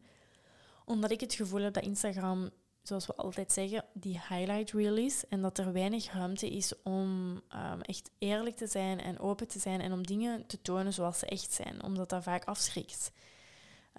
Omdat 0.85 1.11
ik 1.11 1.21
het 1.21 1.35
gevoel 1.35 1.61
heb 1.61 1.75
dat 1.75 1.85
Instagram, 1.85 2.51
zoals 2.83 3.07
we 3.07 3.15
altijd 3.15 3.53
zeggen, 3.53 3.85
die 3.93 4.21
highlight 4.29 4.71
reel 4.71 4.97
is. 4.97 5.25
En 5.29 5.43
dat 5.43 5.59
er 5.59 5.73
weinig 5.73 6.13
ruimte 6.13 6.51
is 6.51 6.83
om 6.83 7.41
ehm, 7.49 7.81
echt 7.81 8.11
eerlijk 8.19 8.57
te 8.57 8.67
zijn 8.67 9.01
en 9.01 9.19
open 9.19 9.49
te 9.49 9.59
zijn. 9.59 9.81
En 9.81 9.93
om 9.93 10.07
dingen 10.07 10.47
te 10.47 10.63
tonen 10.63 10.93
zoals 10.93 11.19
ze 11.19 11.27
echt 11.27 11.53
zijn. 11.53 11.83
Omdat 11.83 12.09
dat 12.09 12.23
vaak 12.23 12.45
afschrikt. 12.45 13.13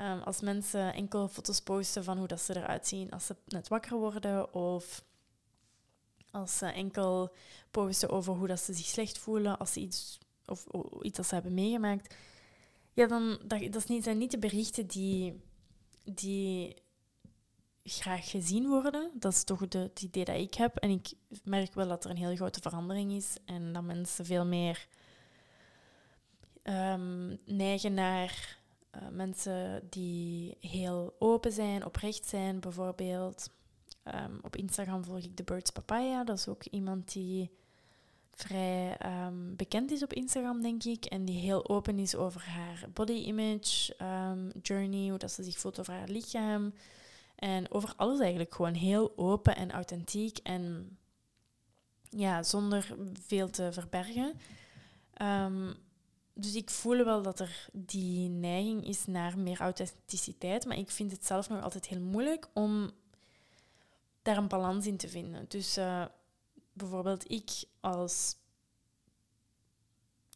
Ehm, 0.01 0.19
als 0.19 0.41
mensen 0.41 0.93
enkel 0.93 1.27
foto's 1.27 1.61
posten 1.61 2.03
van 2.03 2.17
hoe 2.17 2.27
dat 2.27 2.41
ze 2.41 2.55
eruit 2.55 2.87
zien 2.87 3.11
als 3.11 3.25
ze 3.25 3.35
net 3.47 3.67
wakker 3.67 3.97
worden. 3.97 4.53
Of 4.53 5.03
als 6.31 6.57
ze 6.57 6.65
enkel 6.65 7.33
posten 7.71 8.09
over 8.09 8.33
hoe 8.33 8.47
dat 8.47 8.59
ze 8.59 8.73
zich 8.73 8.85
slecht 8.85 9.17
voelen. 9.17 9.57
Als 9.57 9.73
ze 9.73 9.79
iets, 9.79 10.19
of, 10.45 10.65
iets 11.01 11.17
dat 11.17 11.25
ze 11.25 11.33
hebben 11.33 11.53
meegemaakt. 11.53 12.15
Ja, 12.93 13.07
dan 13.07 13.39
dat, 13.45 13.71
dat 13.73 13.85
zijn 14.01 14.17
niet 14.17 14.31
de 14.31 14.39
berichten 14.39 14.87
die 14.87 15.41
die 16.03 16.75
graag 17.83 18.29
gezien 18.29 18.67
worden. 18.67 19.11
Dat 19.13 19.33
is 19.33 19.43
toch 19.43 19.67
de, 19.67 19.77
het 19.77 20.01
idee 20.01 20.25
dat 20.25 20.35
ik 20.35 20.53
heb. 20.53 20.75
En 20.75 20.89
ik 20.89 21.13
merk 21.43 21.73
wel 21.73 21.87
dat 21.87 22.03
er 22.03 22.09
een 22.09 22.17
heel 22.17 22.35
grote 22.35 22.61
verandering 22.61 23.11
is 23.11 23.35
en 23.45 23.73
dat 23.73 23.83
mensen 23.83 24.25
veel 24.25 24.45
meer 24.45 24.87
um, 26.63 27.39
neigen 27.45 27.93
naar 27.93 28.59
uh, 28.95 29.01
mensen 29.11 29.87
die 29.89 30.57
heel 30.59 31.15
open 31.19 31.51
zijn, 31.51 31.85
oprecht 31.85 32.25
zijn, 32.25 32.59
bijvoorbeeld. 32.59 33.49
Um, 34.05 34.39
op 34.41 34.55
Instagram 34.55 35.03
volg 35.03 35.23
ik 35.23 35.37
de 35.37 35.43
Birds 35.43 35.71
Papaya. 35.71 36.23
Dat 36.23 36.37
is 36.37 36.47
ook 36.47 36.65
iemand 36.65 37.13
die 37.13 37.51
vrij 38.31 38.97
um, 39.25 39.55
bekend 39.55 39.91
is 39.91 40.03
op 40.03 40.13
Instagram, 40.13 40.61
denk 40.61 40.83
ik. 40.83 41.05
En 41.05 41.25
die 41.25 41.39
heel 41.39 41.69
open 41.69 41.99
is 41.99 42.15
over 42.15 42.41
haar 42.41 42.85
body 42.93 43.13
image 43.13 43.95
um, 44.01 44.51
journey, 44.61 45.09
hoe 45.09 45.17
dat 45.17 45.31
ze 45.31 45.43
zich 45.43 45.57
voelt 45.57 45.79
over 45.79 45.93
haar 45.93 46.09
lichaam. 46.09 46.73
En 47.35 47.71
over 47.71 47.93
alles 47.95 48.19
eigenlijk 48.19 48.55
gewoon 48.55 48.73
heel 48.73 49.13
open 49.15 49.55
en 49.55 49.71
authentiek 49.71 50.37
en 50.37 50.97
ja, 52.09 52.43
zonder 52.43 52.95
veel 53.25 53.49
te 53.49 53.69
verbergen. 53.71 54.33
Dus 56.33 56.55
ik 56.55 56.69
voel 56.69 57.03
wel 57.03 57.21
dat 57.21 57.39
er 57.39 57.67
die 57.71 58.29
neiging 58.29 58.87
is 58.87 59.05
naar 59.05 59.37
meer 59.37 59.59
authenticiteit, 59.59 60.65
maar 60.65 60.77
ik 60.77 60.91
vind 60.91 61.11
het 61.11 61.25
zelf 61.25 61.49
nog 61.49 61.63
altijd 61.63 61.87
heel 61.87 62.01
moeilijk 62.01 62.47
om 62.53 62.91
daar 64.21 64.37
een 64.37 64.47
balans 64.47 64.85
in 64.85 64.97
te 64.97 65.07
vinden. 65.07 65.45
Dus 65.47 65.77
uh, 65.77 66.05
bijvoorbeeld 66.73 67.31
ik 67.31 67.63
als 67.79 68.35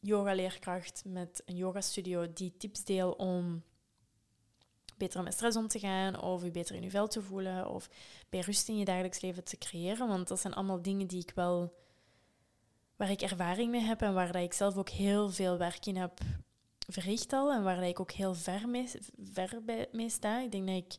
yogaleerkracht 0.01 1.03
met 1.05 1.41
een 1.45 1.55
yogastudio 1.55 2.33
die 2.33 2.57
tips 2.57 2.83
deel 2.83 3.11
om 3.11 3.63
beter 4.97 5.23
met 5.23 5.33
stress 5.33 5.57
om 5.57 5.67
te 5.67 5.79
gaan, 5.79 6.21
of 6.21 6.43
je 6.43 6.51
beter 6.51 6.75
in 6.75 6.81
je 6.81 6.89
vel 6.89 7.07
te 7.07 7.21
voelen, 7.21 7.69
of 7.69 7.89
bij 8.29 8.39
rust 8.39 8.69
in 8.69 8.77
je 8.77 8.85
dagelijks 8.85 9.21
leven 9.21 9.43
te 9.43 9.57
creëren. 9.57 10.07
Want 10.07 10.27
dat 10.27 10.39
zijn 10.39 10.53
allemaal 10.53 10.81
dingen 10.81 11.07
die 11.07 11.21
ik 11.21 11.31
wel, 11.35 11.73
waar 12.95 13.11
ik 13.11 13.21
ervaring 13.21 13.71
mee 13.71 13.81
heb 13.81 14.01
en 14.01 14.13
waar 14.13 14.31
dat 14.31 14.41
ik 14.41 14.53
zelf 14.53 14.77
ook 14.77 14.89
heel 14.89 15.29
veel 15.29 15.57
werk 15.57 15.85
in 15.85 15.95
heb 15.95 16.19
verricht 16.87 17.33
al 17.33 17.51
en 17.51 17.63
waar 17.63 17.83
ik 17.83 17.99
ook 17.99 18.11
heel 18.11 18.33
ver 18.33 18.69
mee, 18.69 18.91
ver 19.33 19.63
bij, 19.63 19.87
mee 19.91 20.09
sta. 20.09 20.39
Ik 20.39 20.51
denk 20.51 20.67
dat 20.67 20.75
ik 20.75 20.97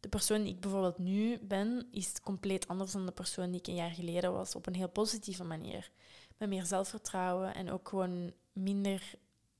de 0.00 0.08
persoon 0.08 0.42
die 0.42 0.54
ik 0.54 0.60
bijvoorbeeld 0.60 0.98
nu 0.98 1.38
ben, 1.38 1.88
is 1.90 2.20
compleet 2.20 2.68
anders 2.68 2.92
dan 2.92 3.06
de 3.06 3.12
persoon 3.12 3.50
die 3.50 3.60
ik 3.60 3.66
een 3.66 3.74
jaar 3.74 3.90
geleden 3.90 4.32
was, 4.32 4.54
op 4.54 4.66
een 4.66 4.74
heel 4.74 4.88
positieve 4.88 5.44
manier. 5.44 5.90
Met 6.36 6.48
meer 6.48 6.64
zelfvertrouwen 6.64 7.54
en 7.54 7.70
ook 7.70 7.88
gewoon 7.88 8.32
minder 8.52 9.14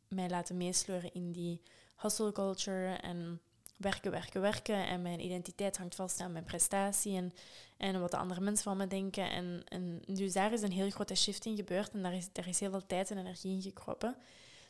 mij 0.08 0.28
laten 0.28 0.56
meesleuren 0.56 1.12
in 1.12 1.32
die 1.32 1.62
hustle 1.96 2.32
culture 2.32 2.94
en 2.94 3.40
werken, 3.76 4.10
werken, 4.10 4.40
werken. 4.40 4.86
En 4.86 5.02
mijn 5.02 5.24
identiteit 5.24 5.76
hangt 5.76 5.94
vast 5.94 6.20
aan 6.20 6.32
mijn 6.32 6.44
prestatie 6.44 7.16
en, 7.16 7.32
en 7.76 8.00
wat 8.00 8.10
de 8.10 8.16
andere 8.16 8.40
mensen 8.40 8.64
van 8.64 8.76
me 8.76 8.86
denken. 8.86 9.30
En, 9.30 9.62
en 9.68 10.02
dus 10.06 10.32
daar 10.32 10.52
is 10.52 10.62
een 10.62 10.72
heel 10.72 10.90
grote 10.90 11.14
shift 11.14 11.44
in 11.44 11.56
gebeurd 11.56 11.92
en 11.92 12.02
daar 12.02 12.14
is, 12.14 12.32
daar 12.32 12.48
is 12.48 12.60
heel 12.60 12.70
veel 12.70 12.86
tijd 12.86 13.10
en 13.10 13.18
energie 13.18 13.54
in 13.54 13.62
gekroppen. 13.62 14.16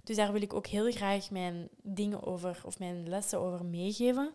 Dus 0.05 0.17
daar 0.17 0.33
wil 0.33 0.43
ik 0.43 0.55
ook 0.55 0.67
heel 0.67 0.91
graag 0.91 1.31
mijn 1.31 1.69
dingen 1.83 2.23
over 2.23 2.61
of 2.65 2.79
mijn 2.79 3.09
lessen 3.09 3.41
over 3.41 3.65
meegeven. 3.65 4.33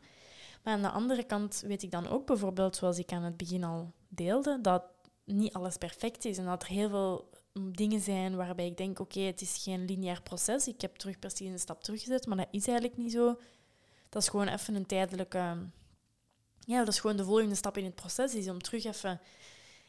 Maar 0.64 0.74
aan 0.74 0.82
de 0.82 0.90
andere 0.90 1.24
kant 1.24 1.64
weet 1.66 1.84
ik 1.84 1.92
dan 1.92 2.08
ook 2.08 2.26
bijvoorbeeld, 2.26 2.76
zoals 2.76 2.98
ik 2.98 3.12
aan 3.12 3.24
het 3.24 3.38
begin 3.38 3.64
al 3.64 3.92
deelde, 4.08 4.62
dat 4.62 4.84
niet 5.26 5.54
alles 5.54 5.78
perfect 5.78 6.26
is 6.26 6.38
en 6.38 6.46
dat 6.46 6.64
er 6.64 6.70
heel 6.70 6.90
veel 6.90 7.30
dingen 7.54 8.00
zijn 8.00 8.36
waarbij 8.36 8.66
ik 8.66 8.78
denk, 8.78 9.00
oké, 9.00 9.20
het 9.20 9.42
is 9.42 9.64
geen 9.64 9.86
lineair 9.86 10.22
proces. 10.22 10.68
Ik 10.68 10.82
heb 10.82 10.96
terug 10.96 11.20
precies 11.20 11.50
een 11.50 11.60
stap 11.60 11.84
teruggezet, 11.84 12.26
maar 12.26 12.38
dat 12.38 12.48
is 12.52 12.68
eigenlijk 12.68 12.98
niet 12.98 13.12
zo. 13.12 13.38
Dat 14.12 14.22
is 14.22 14.30
gewoon 14.30 14.48
even 14.48 14.76
een 14.76 14.86
tijdelijke... 14.86 15.58
Ja, 16.60 16.80
dat 16.80 16.88
is 16.88 17.00
gewoon 17.00 17.18
de 17.18 17.24
volgende 17.24 17.56
stap 17.56 17.78
in 17.78 17.86
het 17.86 17.96
proces, 17.96 18.36
is 18.36 18.50
om 18.50 18.62
terug 18.62 18.84
even 18.84 19.20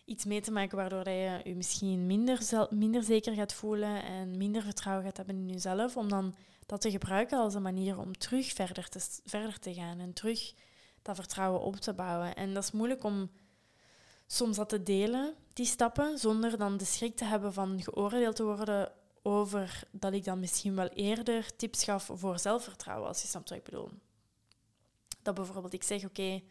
iets 0.05 0.25
mee 0.25 0.41
te 0.41 0.51
maken 0.51 0.77
waardoor 0.77 1.09
je 1.09 1.41
je 1.45 1.55
misschien 1.55 2.07
minder, 2.07 2.67
minder 2.71 3.03
zeker 3.03 3.35
gaat 3.35 3.53
voelen 3.53 4.03
en 4.05 4.37
minder 4.37 4.63
vertrouwen 4.63 5.05
gaat 5.05 5.17
hebben 5.17 5.37
in 5.37 5.49
jezelf, 5.49 5.97
om 5.97 6.09
dan 6.09 6.35
dat 6.67 6.81
te 6.81 6.91
gebruiken 6.91 7.39
als 7.39 7.55
een 7.55 7.63
manier 7.63 7.99
om 7.99 8.19
terug 8.19 8.53
verder 8.53 8.89
te, 8.89 9.01
verder 9.25 9.59
te 9.59 9.75
gaan 9.75 10.01
en 10.01 10.13
terug 10.13 10.55
dat 11.03 11.17
vertrouwen 11.17 11.61
op 11.61 11.77
te 11.77 11.93
bouwen. 11.93 12.35
En 12.35 12.55
dat 12.55 12.63
is 12.63 12.71
moeilijk 12.71 13.05
om 13.05 13.31
soms 14.27 14.57
dat 14.57 14.69
te 14.69 14.83
delen, 14.83 15.35
die 15.53 15.67
stappen, 15.67 16.19
zonder 16.19 16.59
dan 16.59 16.77
de 16.77 16.85
schrik 16.85 17.17
te 17.17 17.25
hebben 17.25 17.53
van 17.53 17.83
geoordeeld 17.83 18.37
te 18.37 18.45
worden 18.45 18.93
over 19.23 19.83
dat 19.91 20.13
ik 20.13 20.25
dan 20.25 20.41
misschien 20.41 20.75
wel 20.75 20.89
eerder 20.89 21.57
tips 21.57 21.85
gaf 21.85 22.11
voor 22.13 22.39
zelfvertrouwen, 22.39 23.09
als 23.09 23.23
je 23.23 23.29
snapt 23.29 23.49
wat 23.49 23.59
ik 23.59 23.65
bedoel. 23.65 23.91
Dat 25.23 25.35
bijvoorbeeld 25.35 25.73
ik 25.73 25.83
zeg, 25.83 26.05
oké, 26.05 26.43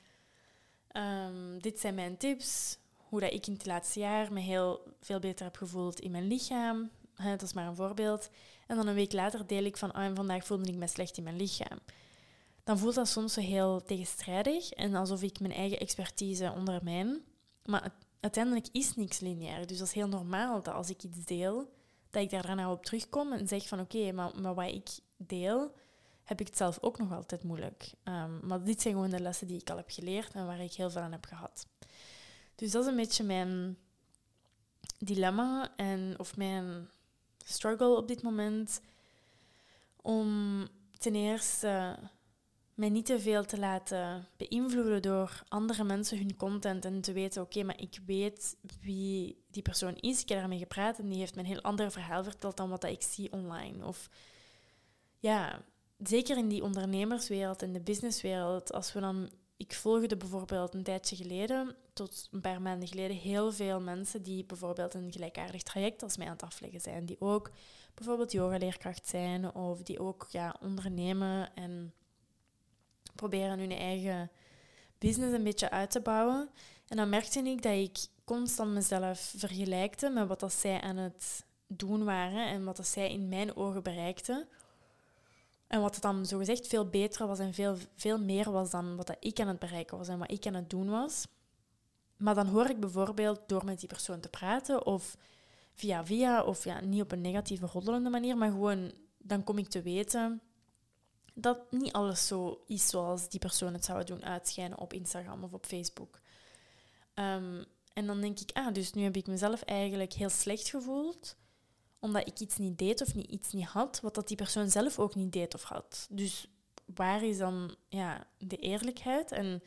ehm, 0.87 1.59
dit 1.59 1.79
zijn 1.79 1.95
mijn 1.95 2.17
tips, 2.17 2.77
hoe 2.95 3.19
dat 3.19 3.33
ik 3.33 3.47
in 3.47 3.53
het 3.53 3.65
laatste 3.65 3.99
jaar 3.99 4.33
me 4.33 4.39
heel 4.39 4.83
veel 5.01 5.19
beter 5.19 5.45
heb 5.45 5.55
gevoeld 5.55 5.99
in 5.99 6.11
mijn 6.11 6.27
lichaam. 6.27 6.89
dat 7.23 7.41
is 7.41 7.53
maar 7.53 7.67
een 7.67 7.75
voorbeeld. 7.75 8.29
En 8.67 8.75
dan 8.75 8.87
een 8.87 8.95
week 8.95 9.13
later 9.13 9.47
deel 9.47 9.63
ik 9.63 9.77
van, 9.77 9.91
ah, 9.91 10.15
vandaag 10.15 10.45
voelde 10.45 10.71
ik 10.71 10.75
me 10.75 10.87
slecht 10.87 11.17
in 11.17 11.23
mijn 11.23 11.35
lichaam. 11.35 11.79
Dan 12.63 12.77
voelt 12.77 12.95
dat 12.95 13.07
soms 13.07 13.33
zo 13.33 13.41
heel 13.41 13.83
tegenstrijdig 13.83 14.71
en 14.71 14.95
alsof 14.95 15.21
ik 15.21 15.39
mijn 15.39 15.53
eigen 15.53 15.79
expertise 15.79 16.51
ondermijn. 16.55 17.21
Maar 17.65 17.93
uiteindelijk 18.19 18.67
is 18.71 18.95
niks 18.95 19.19
lineair. 19.19 19.67
Dus 19.67 19.77
dat 19.77 19.87
is 19.87 19.93
heel 19.93 20.07
normaal 20.07 20.61
dat 20.61 20.73
als 20.73 20.89
ik 20.89 21.03
iets 21.03 21.25
deel, 21.25 21.73
dat 22.09 22.23
ik 22.23 22.29
daar 22.29 22.45
daarna 22.45 22.71
op 22.71 22.85
terugkom 22.85 23.31
en 23.31 23.47
zeg 23.47 23.67
van 23.67 23.79
oké, 23.79 24.11
maar, 24.11 24.31
maar 24.41 24.53
wat 24.53 24.71
ik 24.71 24.89
deel, 25.17 25.71
heb 26.23 26.39
ik 26.39 26.47
het 26.47 26.57
zelf 26.57 26.77
ook 26.81 26.97
nog 26.97 27.13
altijd 27.13 27.43
moeilijk. 27.43 27.91
Um, 28.03 28.39
maar 28.43 28.63
dit 28.63 28.81
zijn 28.81 28.93
gewoon 28.93 29.09
de 29.09 29.19
lessen 29.19 29.47
die 29.47 29.59
ik 29.59 29.69
al 29.69 29.77
heb 29.77 29.89
geleerd 29.89 30.33
en 30.33 30.45
waar 30.45 30.59
ik 30.59 30.73
heel 30.73 30.89
veel 30.89 31.01
aan 31.01 31.11
heb 31.11 31.25
gehad. 31.25 31.67
Dus 32.55 32.71
dat 32.71 32.83
is 32.83 32.89
een 32.89 32.95
beetje 32.95 33.23
mijn 33.23 33.77
dilemma 34.97 35.75
en 35.75 36.13
of 36.17 36.37
mijn 36.37 36.89
struggle 37.45 37.95
op 37.95 38.07
dit 38.07 38.21
moment. 38.21 38.81
Om 39.95 40.67
ten 40.97 41.15
eerste 41.15 41.97
mij 42.73 42.89
niet 42.89 43.05
te 43.05 43.19
veel 43.19 43.45
te 43.45 43.59
laten 43.59 44.27
beïnvloeden 44.37 45.01
door 45.01 45.43
andere 45.47 45.83
mensen 45.83 46.17
hun 46.17 46.37
content 46.37 46.85
en 46.85 47.01
te 47.01 47.13
weten, 47.13 47.41
oké, 47.41 47.63
maar 47.63 47.79
ik 47.79 47.99
weet 48.05 48.57
wie 48.81 49.43
die 49.51 49.61
persoon 49.61 49.95
is. 49.95 50.21
Ik 50.21 50.29
heb 50.29 50.37
daarmee 50.37 50.57
gepraat 50.57 50.99
en 50.99 51.09
die 51.09 51.19
heeft 51.19 51.35
me 51.35 51.41
een 51.41 51.47
heel 51.47 51.61
ander 51.61 51.91
verhaal 51.91 52.23
verteld 52.23 52.57
dan 52.57 52.69
wat 52.69 52.83
ik 52.83 53.01
zie 53.01 53.31
online. 53.31 53.85
Of 53.85 54.09
ja, 55.19 55.61
zeker 56.03 56.37
in 56.37 56.47
die 56.47 56.63
ondernemerswereld 56.63 57.61
en 57.61 57.73
de 57.73 57.81
businesswereld, 57.81 58.73
als 58.73 58.93
we 58.93 58.99
dan 58.99 59.29
ik 59.57 59.73
volgde 59.73 60.17
bijvoorbeeld 60.17 60.73
een 60.73 60.83
tijdje 60.83 61.15
geleden, 61.15 61.75
tot 61.93 62.27
een 62.31 62.41
paar 62.41 62.61
maanden 62.61 62.87
geleden, 62.87 63.17
heel 63.17 63.51
veel 63.51 63.81
mensen 63.81 64.21
die 64.21 64.45
bijvoorbeeld 64.45 64.93
een 64.93 65.11
gelijkaardig 65.11 65.63
traject 65.63 66.03
als 66.03 66.17
mij 66.17 66.25
aan 66.25 66.33
het 66.33 66.43
afleggen 66.43 66.81
zijn. 66.81 67.05
Die 67.05 67.21
ook 67.21 67.51
bijvoorbeeld 67.93 68.31
yogaleerkracht 68.31 69.07
zijn 69.07 69.55
of 69.55 69.81
die 69.81 69.99
ook 69.99 70.27
ja, 70.29 70.55
ondernemen 70.61 71.55
en 71.55 71.93
proberen 73.15 73.59
hun 73.59 73.71
eigen 73.71 74.31
business 74.97 75.33
een 75.33 75.43
beetje 75.43 75.69
uit 75.69 75.91
te 75.91 76.01
bouwen. 76.01 76.49
En 76.87 76.97
dan 76.97 77.09
merkte 77.09 77.39
ik 77.39 77.61
dat 77.61 77.73
ik 77.73 77.97
constant 78.23 78.73
mezelf 78.73 79.33
vergelijkte 79.37 80.09
met 80.09 80.27
wat 80.27 80.39
dat 80.39 80.53
zij 80.53 80.81
aan 80.81 80.97
het 80.97 81.45
doen 81.67 82.03
waren 82.03 82.47
en 82.47 82.63
wat 82.63 82.77
dat 82.77 82.87
zij 82.87 83.11
in 83.11 83.29
mijn 83.29 83.55
ogen 83.55 83.83
bereikten. 83.83 84.47
En 85.71 85.81
wat 85.81 85.93
het 85.93 86.03
dan 86.03 86.25
zogezegd 86.25 86.67
veel 86.67 86.89
beter 86.89 87.27
was 87.27 87.39
en 87.39 87.53
veel, 87.53 87.77
veel 87.95 88.19
meer 88.19 88.51
was 88.51 88.69
dan 88.69 88.95
wat 88.95 89.15
ik 89.19 89.39
aan 89.39 89.47
het 89.47 89.59
bereiken 89.59 89.97
was 89.97 90.07
en 90.07 90.19
wat 90.19 90.31
ik 90.31 90.45
aan 90.47 90.53
het 90.53 90.69
doen 90.69 90.89
was. 90.89 91.27
Maar 92.17 92.35
dan 92.35 92.47
hoor 92.47 92.69
ik 92.69 92.79
bijvoorbeeld 92.79 93.39
door 93.45 93.65
met 93.65 93.79
die 93.79 93.87
persoon 93.87 94.19
te 94.19 94.29
praten 94.29 94.85
of 94.85 95.17
via 95.73 96.05
via, 96.05 96.43
of 96.43 96.63
ja, 96.63 96.81
niet 96.81 97.01
op 97.01 97.11
een 97.11 97.21
negatieve, 97.21 97.65
roddelende 97.65 98.09
manier, 98.09 98.37
maar 98.37 98.51
gewoon 98.51 98.91
dan 99.17 99.43
kom 99.43 99.57
ik 99.57 99.67
te 99.67 99.81
weten 99.81 100.41
dat 101.33 101.71
niet 101.71 101.93
alles 101.93 102.27
zo 102.27 102.63
is 102.67 102.87
zoals 102.87 103.29
die 103.29 103.39
persoon 103.39 103.73
het 103.73 103.85
zou 103.85 104.03
doen 104.03 104.25
uitschijnen 104.25 104.79
op 104.79 104.93
Instagram 104.93 105.43
of 105.43 105.53
op 105.53 105.65
Facebook. 105.65 106.19
Ehm, 107.13 107.63
en 107.93 108.05
dan 108.05 108.21
denk 108.21 108.39
ik, 108.39 108.49
ah, 108.53 108.73
dus 108.73 108.93
nu 108.93 109.03
heb 109.03 109.15
ik 109.15 109.27
mezelf 109.27 109.61
eigenlijk 109.61 110.13
heel 110.13 110.29
slecht 110.29 110.69
gevoeld 110.69 111.35
omdat 112.01 112.27
ik 112.27 112.39
iets 112.39 112.57
niet 112.57 112.77
deed 112.77 113.01
of 113.01 113.15
niet, 113.15 113.31
iets 113.31 113.51
niet 113.51 113.65
had, 113.65 113.99
wat 114.01 114.15
dat 114.15 114.27
die 114.27 114.37
persoon 114.37 114.69
zelf 114.69 114.99
ook 114.99 115.15
niet 115.15 115.31
deed 115.31 115.53
of 115.53 115.63
had. 115.63 116.07
Dus 116.09 116.47
waar 116.95 117.23
is 117.23 117.37
dan 117.37 117.75
ja, 117.89 118.27
de 118.37 118.57
eerlijkheid? 118.57 119.31
En 119.31 119.61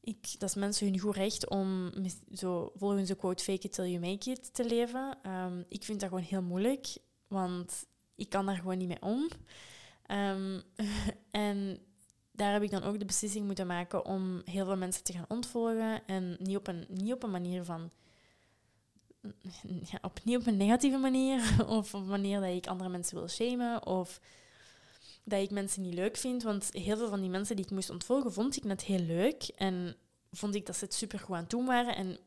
ik, 0.00 0.34
dat 0.38 0.48
is 0.48 0.54
mensen 0.54 0.86
hun 0.86 0.98
goed 0.98 1.14
recht 1.14 1.48
om 1.48 1.92
zo 2.32 2.72
volgens 2.74 3.08
de 3.08 3.16
quote 3.16 3.44
fake 3.44 3.66
it 3.66 3.72
till 3.72 3.90
you 3.90 4.00
make 4.00 4.30
it 4.30 4.54
te 4.54 4.64
leven. 4.64 5.18
Ehm, 5.22 5.62
ik 5.68 5.84
vind 5.84 6.00
dat 6.00 6.08
gewoon 6.08 6.24
heel 6.24 6.42
moeilijk, 6.42 6.96
want 7.28 7.86
ik 8.14 8.28
kan 8.28 8.46
daar 8.46 8.56
gewoon 8.56 8.78
niet 8.78 8.88
mee 8.88 9.02
om. 9.02 9.28
Ehm, 10.06 10.60
en 11.30 11.78
daar 12.32 12.52
heb 12.52 12.62
ik 12.62 12.70
dan 12.70 12.82
ook 12.82 12.98
de 12.98 13.04
beslissing 13.04 13.46
moeten 13.46 13.66
maken 13.66 14.04
om 14.04 14.42
heel 14.44 14.64
veel 14.64 14.76
mensen 14.76 15.04
te 15.04 15.12
gaan 15.12 15.24
ontvolgen. 15.28 16.06
En 16.06 16.36
niet 16.38 16.56
op 16.56 16.66
een, 16.66 16.86
niet 16.88 17.12
op 17.12 17.22
een 17.22 17.30
manier 17.30 17.64
van. 17.64 17.90
Ja, 19.90 19.98
op, 20.02 20.20
niet 20.24 20.36
op 20.36 20.46
een 20.46 20.56
negatieve 20.56 20.96
manier. 20.96 21.56
Of 21.66 21.94
op 21.94 22.00
een 22.00 22.06
manier 22.06 22.40
dat 22.40 22.50
ik 22.50 22.66
andere 22.66 22.90
mensen 22.90 23.16
wil 23.16 23.28
shamen. 23.28 23.86
Of 23.86 24.20
dat 25.24 25.40
ik 25.40 25.50
mensen 25.50 25.82
niet 25.82 25.94
leuk 25.94 26.16
vind. 26.16 26.42
Want 26.42 26.68
heel 26.72 26.96
veel 26.96 27.08
van 27.08 27.20
die 27.20 27.30
mensen 27.30 27.56
die 27.56 27.64
ik 27.64 27.70
moest 27.70 27.90
ontvolgen, 27.90 28.32
vond 28.32 28.56
ik 28.56 28.64
net 28.64 28.84
heel 28.84 28.98
leuk. 28.98 29.42
En 29.56 29.96
vond 30.30 30.54
ik 30.54 30.66
dat 30.66 30.76
ze 30.76 30.84
het 30.84 30.94
super 30.94 31.18
goed 31.18 31.34
aan 31.34 31.40
het 31.40 31.50
doen 31.50 31.66
waren. 31.66 31.96
En 31.96 32.18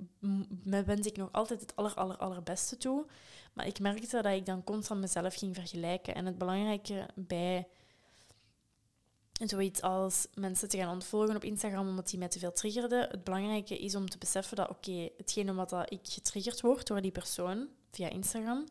me 0.63 0.83
wens 0.83 1.07
ik 1.07 1.17
nog 1.17 1.29
altijd 1.31 1.61
het 1.61 1.75
aller, 1.75 1.93
aller, 1.93 2.17
allerbeste 2.17 2.77
toe. 2.77 3.05
Maar 3.53 3.67
ik 3.67 3.79
merkte 3.79 4.21
dat 4.21 4.33
ik 4.33 4.45
dan 4.45 4.63
constant 4.63 5.01
mezelf 5.01 5.35
ging 5.35 5.55
vergelijken. 5.55 6.15
En 6.15 6.25
het 6.25 6.37
belangrijke 6.37 7.05
bij 7.15 7.67
zoiets 9.47 9.81
als 9.81 10.27
mensen 10.33 10.69
te 10.69 10.77
gaan 10.77 10.93
ontvolgen 10.93 11.35
op 11.35 11.43
Instagram 11.43 11.87
omdat 11.87 12.09
die 12.09 12.19
mij 12.19 12.27
te 12.27 12.39
veel 12.39 12.51
triggerde. 12.51 13.07
Het 13.11 13.23
belangrijke 13.23 13.77
is 13.79 13.95
om 13.95 14.09
te 14.09 14.17
beseffen 14.17 14.55
dat, 14.55 14.69
oké, 14.69 15.09
hetgene 15.17 15.53
wat 15.53 15.69
dat 15.69 15.91
ik 15.91 15.99
getriggerd 16.03 16.61
word 16.61 16.87
door 16.87 17.01
die 17.01 17.11
persoon 17.11 17.67
via 17.91 18.09
Instagram, 18.09 18.67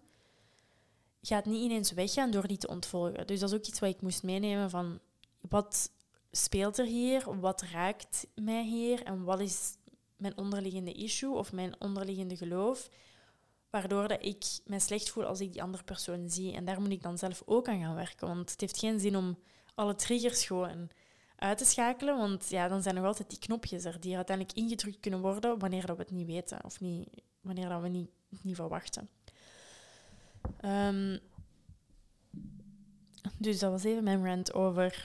gaat 1.23 1.45
niet 1.45 1.63
ineens 1.63 1.93
weggaan 1.93 2.31
door 2.31 2.47
die 2.47 2.59
te 2.59 2.69
ontvolgen. 2.69 3.27
Dus 3.27 3.41
dat 3.41 3.51
is 3.51 3.57
ook 3.57 3.67
iets 3.67 3.79
wat 3.79 3.91
ik 3.91 4.03
moest 4.03 4.23
meenemen 4.23 4.71
van 4.71 4.99
wat 5.41 5.91
speelt 6.31 6.79
er 6.79 6.87
hier, 6.87 7.41
wat 7.41 7.63
raakt 7.63 8.27
mij 8.35 8.65
hier 8.65 9.03
en 9.03 9.25
wat 9.25 9.41
is 9.41 9.77
mijn 10.17 10.37
onderliggende 10.37 10.93
issue 10.93 11.35
of 11.35 11.53
mijn 11.53 11.75
onderliggende 11.79 12.37
geloof, 12.37 12.89
waardoor 13.71 14.09
dat 14.09 14.25
ik 14.25 14.45
mij 14.65 14.79
slecht 14.81 15.11
voel 15.11 15.25
als 15.25 15.41
ik 15.41 15.53
die 15.53 15.63
andere 15.63 15.85
persoon 15.85 16.31
zie. 16.31 16.53
En 16.53 16.65
daar 16.65 16.81
moet 16.81 16.91
ik 16.91 17.03
dan 17.03 17.19
zelf 17.19 17.43
ook 17.45 17.69
aan 17.69 17.81
gaan 17.81 17.95
werken, 17.95 18.27
want 18.27 18.51
het 18.51 18.61
heeft 18.61 18.79
geen 18.79 19.01
zin 19.01 19.17
om 19.17 19.39
alle 19.79 19.95
triggers 19.95 20.47
gewoon 20.47 20.89
uit 21.37 21.59
te 21.59 21.65
schakelen, 21.65 22.17
want 22.17 22.49
ja, 22.49 22.69
dan 22.69 22.83
zijn 22.83 22.95
nog 22.95 23.05
altijd 23.05 23.31
die 23.31 23.39
knopjes 23.39 23.85
er 23.85 24.01
die 24.01 24.17
uiteindelijk 24.17 24.57
ingedrukt 24.57 25.01
kunnen 25.01 25.21
worden 25.21 25.59
wanneer 25.59 25.87
dat 25.87 25.97
we 25.97 26.03
het 26.03 26.13
niet 26.13 26.27
weten 26.27 26.65
of 26.65 26.81
niet, 26.81 27.09
wanneer 27.41 27.69
dat 27.69 27.83
we 27.83 27.89
niet, 27.89 28.11
niet 28.43 28.57
verwachten. 28.57 29.09
Um, 30.65 31.19
dus 33.39 33.59
dat 33.59 33.71
was 33.71 33.85
even 33.85 34.05
mijn 34.05 34.25
rant 34.25 34.53
over 34.53 35.05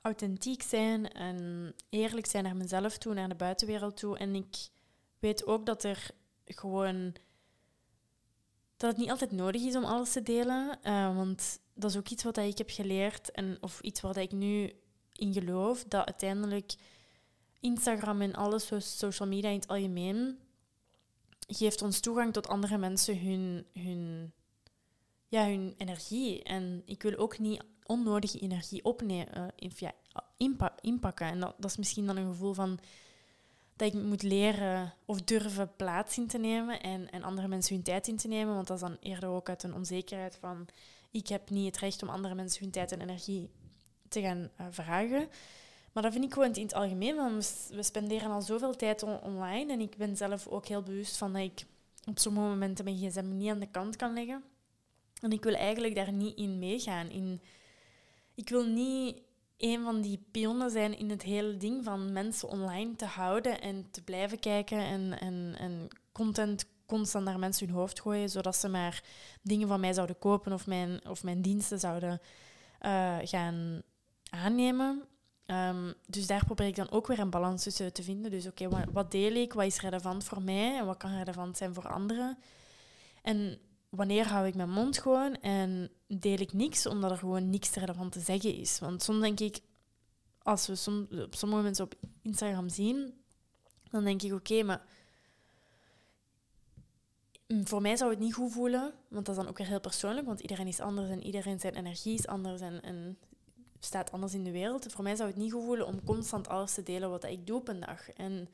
authentiek 0.00 0.62
zijn 0.62 1.12
en 1.12 1.74
eerlijk 1.88 2.26
zijn 2.26 2.44
naar 2.44 2.56
mezelf 2.56 2.98
toe, 2.98 3.14
naar 3.14 3.28
de 3.28 3.34
buitenwereld 3.34 3.96
toe. 3.96 4.18
En 4.18 4.34
ik 4.34 4.68
weet 5.18 5.46
ook 5.46 5.66
dat 5.66 5.84
er 5.84 6.10
gewoon 6.44 7.14
dat 8.78 8.90
het 8.90 8.98
niet 8.98 9.10
altijd 9.10 9.32
nodig 9.32 9.62
is 9.62 9.76
om 9.76 9.84
alles 9.84 10.12
te 10.12 10.22
delen. 10.22 10.78
Uh, 10.84 11.16
want 11.16 11.60
dat 11.74 11.90
is 11.90 11.96
ook 11.96 12.08
iets 12.08 12.22
wat 12.22 12.36
ik 12.36 12.58
heb 12.58 12.70
geleerd, 12.70 13.30
en, 13.30 13.58
of 13.60 13.80
iets 13.80 14.00
waar 14.00 14.16
ik 14.16 14.32
nu 14.32 14.72
in 15.12 15.32
geloof, 15.32 15.84
dat 15.84 16.06
uiteindelijk 16.06 16.74
Instagram 17.60 18.20
en 18.20 18.34
alles, 18.34 18.70
social 18.78 19.28
media 19.28 19.50
in 19.50 19.58
het 19.58 19.68
algemeen, 19.68 20.38
geeft 21.46 21.82
ons 21.82 22.00
toegang 22.00 22.32
tot 22.32 22.48
andere 22.48 22.78
mensen 22.78 23.20
hun, 23.20 23.66
hun, 23.72 24.32
ja, 25.28 25.46
hun 25.46 25.74
energie. 25.76 26.42
En 26.42 26.82
ik 26.84 27.02
wil 27.02 27.16
ook 27.16 27.38
niet 27.38 27.62
onnodige 27.84 28.38
energie 28.38 28.84
opnemen, 28.84 29.52
uh, 29.58 29.70
ja, 29.70 29.92
inpakken. 30.80 31.26
En 31.26 31.40
dat 31.40 31.64
is 31.64 31.76
misschien 31.76 32.06
dan 32.06 32.16
een 32.16 32.28
gevoel 32.28 32.52
van 32.52 32.78
dat 33.78 33.94
ik 33.94 34.02
moet 34.02 34.22
leren 34.22 34.94
of 35.04 35.22
durven 35.22 35.76
plaats 35.76 36.18
in 36.18 36.26
te 36.26 36.38
nemen 36.38 36.80
en, 36.80 37.10
en 37.10 37.22
andere 37.22 37.48
mensen 37.48 37.74
hun 37.74 37.84
tijd 37.84 38.08
in 38.08 38.16
te 38.16 38.28
nemen. 38.28 38.54
Want 38.54 38.66
dat 38.66 38.76
is 38.76 38.82
dan 38.82 38.96
eerder 39.00 39.28
ook 39.28 39.48
uit 39.48 39.62
een 39.62 39.74
onzekerheid 39.74 40.36
van 40.40 40.68
ik 41.10 41.28
heb 41.28 41.50
niet 41.50 41.66
het 41.66 41.78
recht 41.78 42.02
om 42.02 42.08
andere 42.08 42.34
mensen 42.34 42.62
hun 42.62 42.70
tijd 42.70 42.92
en 42.92 43.00
energie 43.00 43.50
te 44.08 44.20
gaan 44.20 44.50
uh, 44.60 44.66
vragen. 44.70 45.28
Maar 45.92 46.02
dat 46.02 46.12
vind 46.12 46.24
ik 46.24 46.32
gewoon 46.32 46.54
in 46.54 46.62
het 46.62 46.74
algemeen. 46.74 47.16
Want 47.16 47.68
we 47.70 47.82
spenderen 47.82 48.30
al 48.30 48.42
zoveel 48.42 48.76
tijd 48.76 49.02
online. 49.02 49.72
En 49.72 49.80
ik 49.80 49.96
ben 49.96 50.16
zelf 50.16 50.46
ook 50.46 50.66
heel 50.66 50.82
bewust 50.82 51.16
van 51.16 51.32
dat 51.32 51.42
ik 51.42 51.64
op 52.08 52.18
sommige 52.18 52.46
momenten 52.46 52.84
mijn 52.84 52.96
gsm 52.96 53.36
niet 53.36 53.50
aan 53.50 53.58
de 53.58 53.70
kant 53.70 53.96
kan 53.96 54.14
leggen. 54.14 54.42
En 55.20 55.30
ik 55.30 55.44
wil 55.44 55.54
eigenlijk 55.54 55.94
daar 55.94 56.12
niet 56.12 56.36
in 56.36 56.58
meegaan. 56.58 57.10
In, 57.10 57.40
ik 58.34 58.48
wil 58.48 58.64
niet 58.64 59.22
een 59.58 59.82
van 59.82 60.00
die 60.00 60.24
pionnen 60.30 60.70
zijn 60.70 60.98
in 60.98 61.10
het 61.10 61.22
hele 61.22 61.56
ding 61.56 61.84
van 61.84 62.12
mensen 62.12 62.48
online 62.48 62.96
te 62.96 63.04
houden 63.04 63.60
en 63.60 63.90
te 63.90 64.02
blijven 64.02 64.38
kijken 64.38 64.78
en, 64.78 65.18
en, 65.20 65.54
en 65.58 65.88
content 66.12 66.66
constant 66.86 67.24
naar 67.24 67.38
mensen 67.38 67.66
hun 67.66 67.76
hoofd 67.76 68.00
gooien, 68.00 68.30
zodat 68.30 68.56
ze 68.56 68.68
maar 68.68 69.02
dingen 69.42 69.68
van 69.68 69.80
mij 69.80 69.92
zouden 69.92 70.18
kopen 70.18 70.52
of 70.52 70.66
mijn, 70.66 71.08
of 71.08 71.24
mijn 71.24 71.42
diensten 71.42 71.78
zouden 71.78 72.20
uh, 72.82 73.16
gaan 73.22 73.82
aannemen. 74.30 75.02
Um, 75.46 75.94
dus 76.06 76.26
daar 76.26 76.44
probeer 76.44 76.66
ik 76.66 76.76
dan 76.76 76.90
ook 76.90 77.06
weer 77.06 77.18
een 77.18 77.30
balans 77.30 77.62
tussen 77.62 77.92
te 77.92 78.02
vinden. 78.02 78.30
Dus 78.30 78.46
oké, 78.46 78.68
wat, 78.92 79.10
deel 79.10 79.32
ik? 79.32 79.52
Wat 79.52 79.64
is 79.64 79.80
relevant 79.80 80.24
voor 80.24 80.42
mij? 80.42 80.76
En 80.78 80.86
wat 80.86 80.96
kan 80.96 81.18
relevant 81.18 81.56
zijn 81.56 81.74
voor 81.74 81.88
anderen? 81.88 82.38
En 83.22 83.58
wanneer 83.88 84.26
hou 84.26 84.46
ik 84.46 84.54
mijn 84.54 84.70
mond 84.70 84.98
gewoon 84.98 85.34
en 85.40 85.90
deel 86.06 86.38
ik 86.38 86.52
niks, 86.52 86.86
omdat 86.86 87.10
er 87.10 87.18
gewoon 87.18 87.50
niks 87.50 87.70
relevant 87.70 88.12
te 88.12 88.20
zeggen 88.20 88.54
is. 88.54 88.78
Want 88.78 89.02
soms 89.02 89.20
denk 89.20 89.40
ik, 89.40 89.60
als 90.42 90.66
we 90.66 91.06
op 91.24 91.34
sommige 91.34 91.62
mensen 91.62 91.84
op 91.84 91.94
Instagram 92.22 92.68
zien, 92.68 93.14
dan 93.90 94.04
denk 94.04 94.22
ik, 94.22 94.32
oké, 94.32 94.62
maar 94.62 94.86
voor 97.48 97.80
mij 97.80 97.96
zou 97.96 98.10
het 98.10 98.18
niet 98.18 98.34
goed 98.34 98.52
voelen, 98.52 98.92
want 99.08 99.26
dat 99.26 99.36
is 99.36 99.42
dan 99.42 99.50
ook 99.50 99.58
weer 99.58 99.66
heel 99.66 99.80
persoonlijk, 99.80 100.26
want 100.26 100.40
iedereen 100.40 100.66
is 100.66 100.80
anders 100.80 101.10
en 101.10 101.22
iedereen 101.22 101.60
zijn 101.60 101.74
energie 101.74 102.14
is 102.14 102.26
anders 102.26 102.60
en, 102.60 102.82
en 102.82 103.18
staat 103.78 104.12
anders 104.12 104.34
in 104.34 104.44
de 104.44 104.50
wereld. 104.50 104.92
Voor 104.92 105.04
mij 105.04 105.16
zou 105.16 105.28
het 105.28 105.38
niet 105.38 105.52
goed 105.52 105.64
voelen 105.64 105.86
om 105.86 106.04
constant 106.04 106.48
alles 106.48 106.74
te 106.74 106.82
delen 106.82 107.10
wat 107.10 107.24
ik 107.24 107.46
doe 107.46 107.58
op 107.58 107.68
een 107.68 107.80
dag. 107.80 108.10
En 108.10 108.48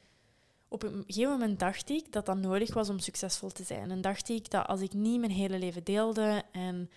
op 0.74 0.82
een 0.82 1.04
gegeven 1.06 1.30
moment 1.30 1.58
dacht 1.58 1.90
ik 1.90 2.12
dat 2.12 2.26
dat 2.26 2.36
nodig 2.36 2.74
was 2.74 2.88
om 2.88 2.98
succesvol 2.98 3.50
te 3.50 3.62
zijn. 3.62 3.90
En 3.90 4.00
dacht 4.00 4.28
ik 4.28 4.50
dat 4.50 4.66
als 4.66 4.80
ik 4.80 4.92
niet 4.92 5.20
mijn 5.20 5.32
hele 5.32 5.58
leven 5.58 5.84
deelde 5.84 6.42
en 6.52 6.90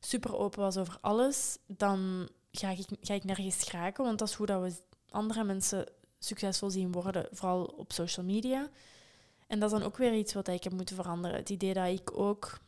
super 0.00 0.36
open 0.36 0.60
was 0.60 0.76
over 0.76 0.98
alles, 1.00 1.58
dan 1.66 2.28
ga 2.52 2.70
ik, 2.70 2.86
ga 3.00 3.14
ik 3.14 3.24
nergens 3.24 3.62
geraken. 3.62 4.04
Want 4.04 4.18
dat 4.18 4.28
is 4.28 4.34
hoe 4.34 4.46
dat 4.46 4.62
we 4.62 4.72
andere 5.10 5.44
mensen 5.44 5.86
succesvol 6.18 6.70
zien 6.70 6.92
worden, 6.92 7.28
vooral 7.30 7.64
op 7.64 7.92
social 7.92 8.26
media. 8.26 8.68
En 9.46 9.58
dat 9.58 9.72
is 9.72 9.78
dan 9.78 9.86
ook 9.86 9.96
weer 9.96 10.14
iets 10.14 10.32
wat 10.34 10.48
ik 10.48 10.64
heb 10.64 10.72
moeten 10.72 10.96
veranderen. 10.96 11.36
Het 11.36 11.50
idee 11.50 11.74
dat 11.74 11.88
ik 11.88 12.18
ook 12.18 12.58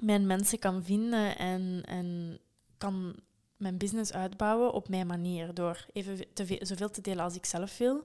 mijn 0.00 0.26
mensen 0.26 0.58
kan 0.58 0.84
vinden 0.84 1.38
en, 1.38 1.82
en 1.84 2.38
kan 2.78 3.14
mijn 3.56 3.78
business 3.78 4.12
uitbouwen 4.12 4.72
op 4.72 4.88
mijn 4.88 5.06
manier. 5.06 5.54
Door 5.54 5.86
even 5.92 6.32
te 6.34 6.58
zoveel 6.60 6.90
te 6.90 7.00
delen 7.00 7.24
als 7.24 7.36
ik 7.36 7.44
zelf 7.44 7.78
wil. 7.78 8.04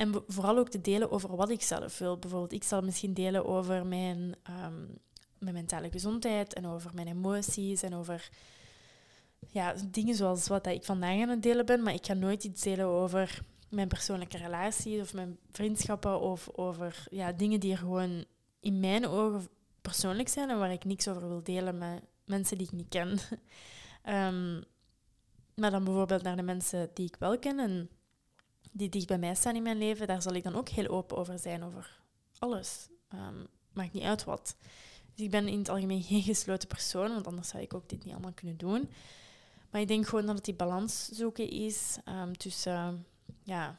En 0.00 0.24
vooral 0.26 0.58
ook 0.58 0.68
te 0.68 0.80
delen 0.80 1.10
over 1.10 1.36
wat 1.36 1.50
ik 1.50 1.62
zelf 1.62 1.98
wil. 1.98 2.18
Bijvoorbeeld, 2.18 2.52
ik 2.52 2.64
zal 2.64 2.82
misschien 2.82 3.14
delen 3.14 3.46
over 3.46 3.86
mijn, 3.86 4.18
um, 4.64 4.98
mijn 5.38 5.54
mentale 5.54 5.90
gezondheid 5.90 6.54
en 6.54 6.66
over 6.66 6.90
mijn 6.94 7.08
emoties 7.08 7.82
en 7.82 7.94
over 7.94 8.30
ja, 9.38 9.74
dingen 9.90 10.14
zoals 10.14 10.48
wat 10.48 10.66
ik 10.66 10.84
vandaag 10.84 11.20
aan 11.20 11.28
het 11.28 11.42
delen 11.42 11.66
ben. 11.66 11.82
Maar 11.82 11.94
ik 11.94 12.06
ga 12.06 12.14
nooit 12.14 12.44
iets 12.44 12.62
delen 12.62 12.86
over 12.86 13.42
mijn 13.68 13.88
persoonlijke 13.88 14.36
relaties 14.36 15.00
of 15.00 15.14
mijn 15.14 15.38
vriendschappen 15.52 16.20
of 16.20 16.48
over 16.52 17.06
ja, 17.10 17.32
dingen 17.32 17.60
die 17.60 17.72
er 17.72 17.78
gewoon 17.78 18.24
in 18.60 18.80
mijn 18.80 19.06
ogen 19.06 19.48
persoonlijk 19.80 20.28
zijn 20.28 20.50
en 20.50 20.58
waar 20.58 20.72
ik 20.72 20.84
niks 20.84 21.08
over 21.08 21.28
wil 21.28 21.42
delen 21.42 21.78
met 21.78 22.02
mensen 22.24 22.58
die 22.58 22.66
ik 22.66 22.72
niet 22.72 22.88
ken. 22.88 23.08
um, 24.08 24.62
maar 25.60 25.70
dan 25.70 25.84
bijvoorbeeld 25.84 26.22
naar 26.22 26.36
de 26.36 26.42
mensen 26.42 26.90
die 26.94 27.06
ik 27.06 27.16
wel 27.18 27.38
ken 27.38 27.58
en 27.58 27.90
die 28.70 28.88
dicht 28.88 29.06
bij 29.06 29.18
mij 29.18 29.34
staan 29.34 29.56
in 29.56 29.62
mijn 29.62 29.78
leven, 29.78 30.06
daar 30.06 30.22
zal 30.22 30.34
ik 30.34 30.44
dan 30.44 30.56
ook 30.56 30.68
heel 30.68 30.88
open 30.88 31.16
over 31.16 31.38
zijn, 31.38 31.64
over 31.64 32.00
alles. 32.38 32.88
Um, 33.14 33.46
maakt 33.72 33.92
niet 33.92 34.02
uit 34.02 34.24
wat. 34.24 34.56
Dus 35.14 35.24
ik 35.24 35.30
ben 35.30 35.48
in 35.48 35.58
het 35.58 35.68
algemeen 35.68 36.02
geen 36.12 36.22
gesloten 36.22 36.68
persoon, 36.68 37.12
want 37.12 37.26
anders 37.26 37.48
zou 37.48 37.62
ik 37.62 37.74
ook 37.74 37.88
dit 37.88 38.04
niet 38.04 38.12
allemaal 38.12 38.32
kunnen 38.32 38.56
doen. 38.56 38.90
Maar 39.70 39.80
ik 39.80 39.88
denk 39.88 40.06
gewoon 40.06 40.26
dat 40.26 40.34
het 40.34 40.44
die 40.44 40.54
balans 40.54 41.08
zoeken 41.08 41.50
is 41.50 41.98
um, 42.04 42.36
tussen 42.36 43.06
ja, 43.42 43.78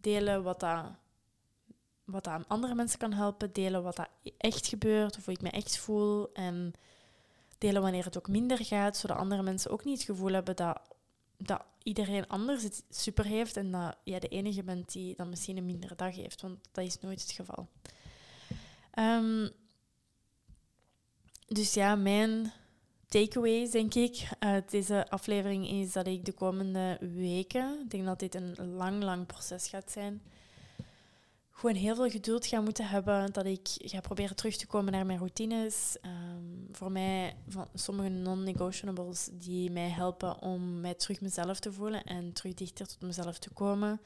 delen 0.00 0.42
wat 0.42 0.60
dat, 0.60 0.84
wat 2.04 2.24
dat 2.24 2.48
andere 2.48 2.74
mensen 2.74 2.98
kan 2.98 3.12
helpen, 3.12 3.52
delen 3.52 3.82
wat 3.82 3.96
dat 3.96 4.08
echt 4.36 4.66
gebeurt 4.66 5.16
of 5.16 5.24
hoe 5.24 5.34
ik 5.34 5.42
me 5.42 5.50
echt 5.50 5.78
voel 5.78 6.32
en 6.32 6.72
delen 7.58 7.82
wanneer 7.82 8.04
het 8.04 8.18
ook 8.18 8.28
minder 8.28 8.64
gaat, 8.64 8.96
zodat 8.96 9.16
andere 9.16 9.42
mensen 9.42 9.70
ook 9.70 9.84
niet 9.84 9.98
het 9.98 10.06
gevoel 10.06 10.32
hebben 10.32 10.56
dat, 10.56 10.80
dat 11.38 11.62
iedereen 11.82 12.28
anders 12.28 12.62
het 12.62 12.84
super 12.90 13.24
heeft 13.24 13.56
en 13.56 13.70
dat 13.70 13.96
jij 14.04 14.18
de 14.18 14.28
enige 14.28 14.62
bent 14.62 14.92
die 14.92 15.16
dan 15.16 15.28
misschien 15.28 15.56
een 15.56 15.66
mindere 15.66 15.94
dag 15.94 16.14
heeft, 16.14 16.40
want 16.40 16.58
dat 16.72 16.84
is 16.84 17.00
nooit 17.00 17.22
het 17.22 17.30
geval. 17.30 17.68
Um, 18.98 19.50
dus 21.46 21.74
ja, 21.74 21.94
mijn 21.94 22.52
takeaways, 23.06 23.70
denk 23.70 23.94
ik, 23.94 24.28
uit 24.38 24.70
deze 24.70 25.10
aflevering 25.10 25.68
is 25.68 25.92
dat 25.92 26.06
ik 26.06 26.24
de 26.24 26.32
komende 26.32 26.98
weken, 27.00 27.80
ik 27.84 27.90
denk 27.90 28.04
dat 28.04 28.18
dit 28.18 28.34
een 28.34 28.74
lang, 28.74 29.02
lang 29.02 29.26
proces 29.26 29.68
gaat 29.68 29.90
zijn, 29.90 30.22
gewoon 31.58 31.74
heel 31.74 31.94
veel 31.94 32.10
geduld 32.10 32.46
ga 32.46 32.60
moeten 32.60 32.88
hebben. 32.88 33.32
Dat 33.32 33.46
ik 33.46 33.68
ga 33.74 34.00
proberen 34.00 34.36
terug 34.36 34.56
te 34.56 34.66
komen 34.66 34.92
naar 34.92 35.06
mijn 35.06 35.18
routines. 35.18 35.96
Um, 36.02 36.68
voor 36.72 36.92
mij, 36.92 37.36
van 37.48 37.68
sommige 37.74 38.08
non-negotiables 38.08 39.28
die 39.32 39.70
mij 39.70 39.88
helpen 39.88 40.42
om 40.42 40.80
mij 40.80 40.94
terug 40.94 41.20
mezelf 41.20 41.60
te 41.60 41.72
voelen 41.72 42.04
en 42.04 42.32
terug 42.32 42.54
dichter 42.54 42.86
tot 42.86 43.00
mezelf 43.00 43.38
te 43.38 43.50
komen. 43.50 44.00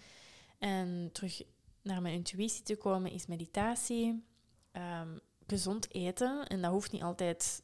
En 0.58 1.10
terug 1.12 1.42
naar 1.82 2.02
mijn 2.02 2.14
intuïtie 2.14 2.62
te 2.62 2.76
komen 2.76 3.10
is 3.10 3.26
meditatie. 3.26 4.24
Um, 4.72 5.20
gezond 5.46 5.94
eten. 5.94 6.46
En 6.46 6.62
dat 6.62 6.70
hoeft 6.70 6.92
niet 6.92 7.02
altijd 7.02 7.62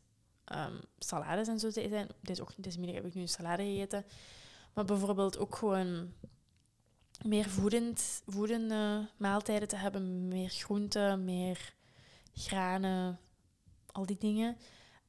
um, 0.54 0.80
salades 0.98 1.48
en 1.48 1.58
zo 1.58 1.70
te 1.70 1.82
eten. 1.82 2.08
Deze 2.20 2.42
ochtend, 2.42 2.64
deze 2.64 2.78
middag 2.78 2.96
heb 2.96 3.06
ik 3.06 3.14
nu 3.14 3.20
een 3.20 3.28
salade 3.28 3.62
gegeten. 3.62 4.04
Maar 4.74 4.84
bijvoorbeeld 4.84 5.38
ook 5.38 5.56
gewoon 5.56 6.12
meer 7.24 7.48
voedend, 7.48 8.22
voedende 8.26 9.08
maaltijden 9.16 9.68
te 9.68 9.76
hebben. 9.76 10.28
Meer 10.28 10.48
groenten, 10.48 11.24
meer 11.24 11.74
granen, 12.34 13.18
al 13.86 14.06
die 14.06 14.18
dingen. 14.18 14.56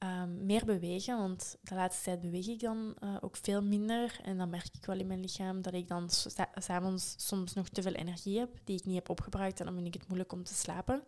Um, 0.03 0.45
meer 0.45 0.65
bewegen, 0.65 1.17
want 1.17 1.57
de 1.61 1.75
laatste 1.75 2.03
tijd 2.03 2.21
beweeg 2.21 2.47
ik 2.47 2.59
dan 2.59 2.95
uh, 3.03 3.17
ook 3.21 3.37
veel 3.37 3.63
minder. 3.63 4.19
En 4.23 4.37
dan 4.37 4.49
merk 4.49 4.69
ik 4.71 4.85
wel 4.85 4.99
in 4.99 5.07
mijn 5.07 5.19
lichaam 5.19 5.61
dat 5.61 5.73
ik 5.73 5.87
dan 5.87 6.09
s'avonds 6.53 7.13
soms 7.17 7.53
nog 7.53 7.69
te 7.69 7.81
veel 7.81 7.93
energie 7.93 8.39
heb 8.39 8.49
die 8.63 8.77
ik 8.77 8.85
niet 8.85 8.95
heb 8.95 9.09
opgebruikt. 9.09 9.59
En 9.59 9.65
dan 9.65 9.75
vind 9.75 9.87
ik 9.87 9.93
het 9.93 10.07
moeilijk 10.07 10.31
om 10.31 10.43
te 10.43 10.53
slapen. 10.53 11.03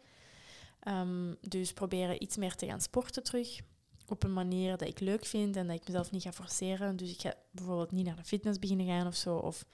Um, 0.87 1.37
dus 1.41 1.73
proberen 1.73 2.23
iets 2.23 2.37
meer 2.37 2.55
te 2.55 2.65
gaan 2.65 2.81
sporten 2.81 3.23
terug. 3.23 3.59
Op 4.07 4.23
een 4.23 4.33
manier 4.33 4.77
dat 4.77 4.87
ik 4.87 4.99
leuk 4.99 5.25
vind 5.25 5.55
en 5.55 5.67
dat 5.67 5.75
ik 5.75 5.87
mezelf 5.87 6.11
niet 6.11 6.23
ga 6.23 6.31
forceren. 6.31 6.95
Dus 6.95 7.11
ik 7.11 7.21
ga 7.21 7.33
bijvoorbeeld 7.51 7.91
niet 7.91 8.05
naar 8.05 8.15
de 8.15 8.23
fitness 8.23 8.59
beginnen 8.59 8.85
gaan 8.85 9.07
of 9.07 9.15
zo. 9.15 9.35
Of 9.35 9.65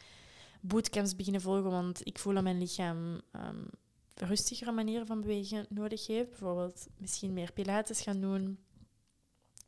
bootcamps 0.62 1.16
beginnen 1.16 1.42
volgen, 1.42 1.72
want 1.72 2.08
ik 2.08 2.20
voel 2.20 2.34
dat 2.34 2.44
mijn 2.44 2.58
lichaam 2.58 3.22
um, 3.32 3.68
rustigere 4.14 4.72
manieren 4.72 5.08
van 5.08 5.22
bewegen 5.22 5.66
nodig 5.70 6.08
heeft. 6.08 6.30
Bijvoorbeeld 6.30 6.88
misschien 6.98 7.34
meer 7.34 7.52
pilates 7.52 8.02
gaan 8.02 8.22
doen. 8.22 8.60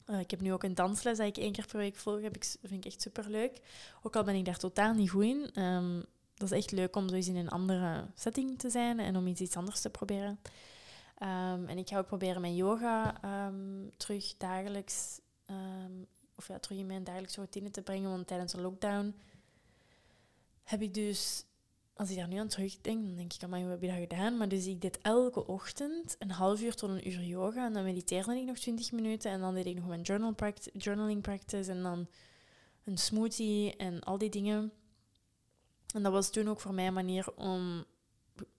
Uh, 0.06 0.20
ik 0.20 0.32
heb 0.32 0.42
nu 0.42 0.54
ook 0.54 0.64
een 0.64 0.76
dansles 0.76 1.18
dat 1.18 1.28
ik 1.28 1.38
één 1.38 1.52
keer 1.52 1.66
per 1.66 1.78
week 1.78 1.96
volg. 1.96 2.22
Heb 2.22 2.36
ik, 2.36 2.44
vind 2.44 2.86
ik 2.86 2.92
echt 2.92 3.02
superleuk. 3.02 3.62
Ook 4.02 4.16
al 4.16 4.24
ben 4.24 4.36
ik 4.36 4.46
daar 4.46 4.58
totaal 4.58 4.94
niet 4.94 5.10
goed 5.10 5.24
in. 5.24 5.64
Um, 5.64 6.04
dat 6.34 6.52
is 6.52 6.58
echt 6.58 6.72
leuk 6.72 6.96
om 6.96 7.10
zo 7.10 7.16
eens 7.16 7.28
in 7.28 7.36
een 7.36 7.50
andere 7.50 8.06
setting 8.16 8.60
te 8.60 8.70
zijn 8.70 9.00
en 9.00 9.16
om 9.16 9.28
iets, 9.28 9.42
iets 9.42 9.56
anders 9.56 9.82
te 9.82 9.90
proberen. 9.90 10.40
Um, 11.22 11.66
en 11.68 11.78
ik 11.78 11.88
ga 11.88 11.98
ook 11.98 12.08
proberen 12.08 12.42
mijn 12.42 12.56
yoga 12.56 13.24
um, 13.48 13.90
terug 13.98 14.38
dagelijks, 14.38 15.20
of 16.36 16.48
ja, 16.48 16.60
terug 16.60 16.78
in 16.78 16.86
mijn 16.86 17.04
dagelijkse 17.04 17.40
routine 17.40 17.72
te 17.72 17.82
brengen. 17.82 18.10
Want 18.10 18.28
tijdens 18.28 18.52
de 18.52 18.62
lockdown 18.62 19.16
heb 20.70 20.82
ik 20.82 20.94
dus, 20.94 21.46
als 21.94 22.10
ik 22.10 22.18
daar 22.18 22.28
nu 22.28 22.38
aan 22.38 22.48
terugdenk, 22.48 23.06
dan 23.06 23.16
denk 23.16 23.34
ik, 23.34 23.44
aan 23.44 23.62
hoe 23.62 23.70
heb 23.70 23.82
je 23.82 23.88
dat 23.88 23.98
gedaan? 23.98 24.38
Maar 24.38 24.48
dus 24.48 24.66
ik 24.66 24.82
deed 24.82 25.00
elke 25.02 25.48
ochtend 25.48 26.16
een 26.20 26.32
half 26.32 26.62
uur 26.62 26.76
tot 26.76 26.90
een 26.90 27.08
uur 27.08 27.24
yoga. 27.24 27.66
En 27.66 27.74
dan 27.74 27.84
mediteerde 27.84 28.36
ik 28.36 28.46
nog 28.46 28.58
twintig 28.58 28.92
minuten. 28.92 29.32
En 29.32 29.40
dan 29.40 29.54
deed 29.54 29.66
ik 29.66 29.76
nog 29.76 29.88
mijn 29.88 30.02
journal 30.02 30.34
journaling 30.74 31.22
practice. 31.22 31.72
En 31.72 31.84
dan 31.84 32.08
een 32.84 32.98
smoothie 32.98 33.76
en 33.76 34.00
al 34.00 34.18
die 34.18 34.30
dingen. 34.30 34.72
En 35.94 36.04
dat 36.04 36.12
was 36.12 36.30
toen 36.30 36.50
ook 36.50 36.60
voor 36.60 36.74
mij 36.74 36.88
een 36.88 36.94
manier 36.94 37.36
om 37.36 37.86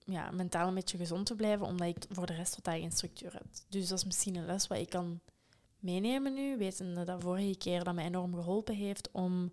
ja, 0.05 0.31
mentaal 0.31 0.67
een 0.67 0.73
beetje 0.73 0.97
gezond 0.97 1.25
te 1.25 1.35
blijven, 1.35 1.65
omdat 1.65 1.87
ik 1.87 2.05
voor 2.09 2.25
de 2.25 2.33
rest 2.33 2.55
totaal 2.55 2.79
geen 2.79 2.91
structuur 2.91 3.33
heb. 3.33 3.45
Dus 3.69 3.87
dat 3.87 3.97
is 3.97 4.05
misschien 4.05 4.35
een 4.35 4.45
les 4.45 4.67
wat 4.67 4.77
ik 4.77 4.89
kan 4.89 5.19
meenemen 5.79 6.33
nu, 6.33 6.57
wetende 6.57 7.03
dat 7.03 7.21
vorige 7.21 7.57
keer 7.57 7.83
dat 7.83 7.95
mij 7.95 8.05
enorm 8.05 8.33
geholpen 8.33 8.75
heeft 8.75 9.11
om 9.11 9.51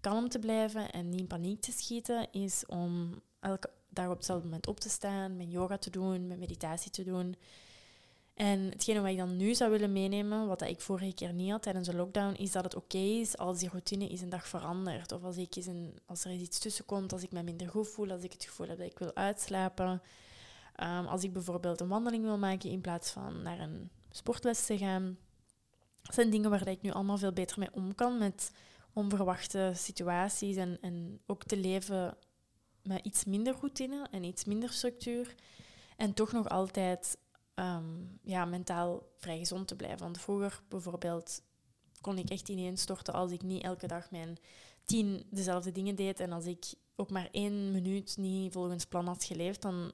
kalm 0.00 0.28
te 0.28 0.38
blijven 0.38 0.90
en 0.90 1.08
niet 1.08 1.20
in 1.20 1.26
paniek 1.26 1.60
te 1.60 1.72
schieten, 1.72 2.32
is 2.32 2.66
om 2.66 3.20
elke 3.40 3.70
dag 3.88 4.08
op 4.08 4.16
hetzelfde 4.16 4.44
moment 4.44 4.66
op 4.66 4.80
te 4.80 4.88
staan, 4.88 5.36
mijn 5.36 5.50
yoga 5.50 5.78
te 5.78 5.90
doen, 5.90 6.26
mijn 6.26 6.38
meditatie 6.38 6.90
te 6.90 7.04
doen. 7.04 7.36
En 8.34 8.60
hetgene 8.60 9.00
wat 9.00 9.10
ik 9.10 9.16
dan 9.16 9.36
nu 9.36 9.54
zou 9.54 9.70
willen 9.70 9.92
meenemen, 9.92 10.46
wat 10.46 10.62
ik 10.62 10.80
vorige 10.80 11.14
keer 11.14 11.32
niet 11.32 11.50
had 11.50 11.62
tijdens 11.62 11.88
de 11.88 11.96
lockdown, 11.96 12.34
is 12.34 12.52
dat 12.52 12.64
het 12.64 12.74
oké 12.74 12.98
is 12.98 13.36
als 13.36 13.58
die 13.58 13.68
routine 13.68 14.08
is 14.08 14.20
een 14.20 14.28
dag 14.28 14.48
verandert. 14.48 15.12
Of 15.12 15.22
als, 15.22 15.36
ik 15.36 15.56
eens 15.56 15.66
een, 15.66 15.98
als 16.06 16.24
er 16.24 16.32
iets 16.32 16.58
tussen 16.58 16.84
komt, 16.84 17.12
als 17.12 17.22
ik 17.22 17.32
me 17.32 17.42
minder 17.42 17.68
goed 17.68 17.88
voel, 17.88 18.10
als 18.10 18.22
ik 18.22 18.32
het 18.32 18.44
gevoel 18.44 18.68
heb 18.68 18.78
dat 18.78 18.86
ik 18.86 18.98
wil 18.98 19.14
uitslapen. 19.14 20.02
Um, 20.82 21.06
als 21.06 21.22
ik 21.22 21.32
bijvoorbeeld 21.32 21.80
een 21.80 21.88
wandeling 21.88 22.24
wil 22.24 22.38
maken 22.38 22.70
in 22.70 22.80
plaats 22.80 23.10
van 23.10 23.42
naar 23.42 23.60
een 23.60 23.90
sportles 24.10 24.66
te 24.66 24.78
gaan. 24.78 25.18
Dat 26.02 26.14
zijn 26.14 26.30
dingen 26.30 26.50
waar 26.50 26.68
ik 26.68 26.82
nu 26.82 26.90
allemaal 26.90 27.18
veel 27.18 27.32
beter 27.32 27.58
mee 27.58 27.68
om 27.72 27.94
kan, 27.94 28.18
met 28.18 28.52
onverwachte 28.98 29.72
situaties 29.74 30.56
en, 30.56 30.78
en 30.80 31.20
ook 31.26 31.44
te 31.44 31.56
leven 31.56 32.16
met 32.82 33.04
iets 33.04 33.24
minder 33.24 33.54
routine 33.60 34.06
en 34.10 34.24
iets 34.24 34.44
minder 34.44 34.72
structuur. 34.72 35.34
En 35.96 36.14
toch 36.14 36.32
nog 36.32 36.48
altijd 36.48 37.18
um, 37.54 38.18
ja, 38.22 38.44
mentaal 38.44 39.02
vrij 39.16 39.38
gezond 39.38 39.68
te 39.68 39.76
blijven. 39.76 39.98
Want 39.98 40.20
vroeger 40.20 40.62
bijvoorbeeld 40.68 41.42
kon 42.00 42.18
ik 42.18 42.30
echt 42.30 42.48
ineenstorten 42.48 43.14
als 43.14 43.32
ik 43.32 43.42
niet 43.42 43.62
elke 43.62 43.86
dag 43.86 44.10
mijn 44.10 44.38
tien 44.84 45.26
dezelfde 45.30 45.72
dingen 45.72 45.94
deed. 45.94 46.20
En 46.20 46.32
als 46.32 46.46
ik 46.46 46.64
ook 46.96 47.10
maar 47.10 47.28
één 47.30 47.72
minuut 47.72 48.16
niet 48.16 48.52
volgens 48.52 48.84
plan 48.84 49.06
had 49.06 49.24
geleefd, 49.24 49.62
dan 49.62 49.92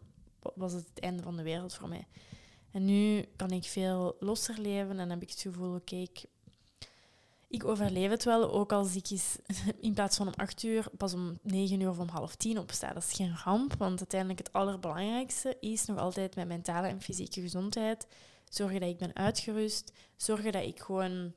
was 0.55 0.73
het 0.73 0.89
het 0.89 1.01
einde 1.01 1.23
van 1.23 1.37
de 1.37 1.43
wereld 1.43 1.75
voor 1.75 1.89
mij. 1.89 2.07
En 2.71 2.85
nu 2.85 3.25
kan 3.37 3.51
ik 3.51 3.65
veel 3.65 4.17
losser 4.21 4.61
leven 4.61 4.99
en 4.99 5.11
heb 5.11 5.23
ik 5.23 5.31
het 5.31 5.41
gevoel, 5.41 5.75
oké, 5.75 5.97
ik 5.97 6.25
ik 7.55 7.65
overleef 7.65 8.11
het 8.11 8.25
wel, 8.25 8.53
ook 8.53 8.73
als 8.73 8.97
ik 8.97 9.11
eens 9.11 9.37
in 9.81 9.95
plaats 9.95 10.17
van 10.17 10.27
om 10.27 10.33
acht 10.37 10.63
uur 10.63 10.87
pas 10.97 11.15
om 11.15 11.39
negen 11.43 11.81
uur 11.81 11.89
of 11.89 11.99
om 11.99 12.09
half 12.09 12.35
tien 12.35 12.59
opsta. 12.59 12.93
Dat 12.93 13.03
is 13.03 13.13
geen 13.13 13.37
ramp, 13.45 13.75
want 13.75 13.99
uiteindelijk 13.99 14.39
het 14.39 14.53
allerbelangrijkste 14.53 15.57
is 15.61 15.85
nog 15.85 15.99
altijd 15.99 16.35
mijn 16.35 16.49
mentale 16.49 16.87
en 16.87 17.01
fysieke 17.01 17.41
gezondheid. 17.41 18.07
Zorgen 18.49 18.81
dat 18.81 18.89
ik 18.89 18.99
ben 18.99 19.17
uitgerust, 19.17 19.93
zorgen 20.17 20.53
dat 20.53 20.65
ik 20.65 20.81
gewoon 20.81 21.33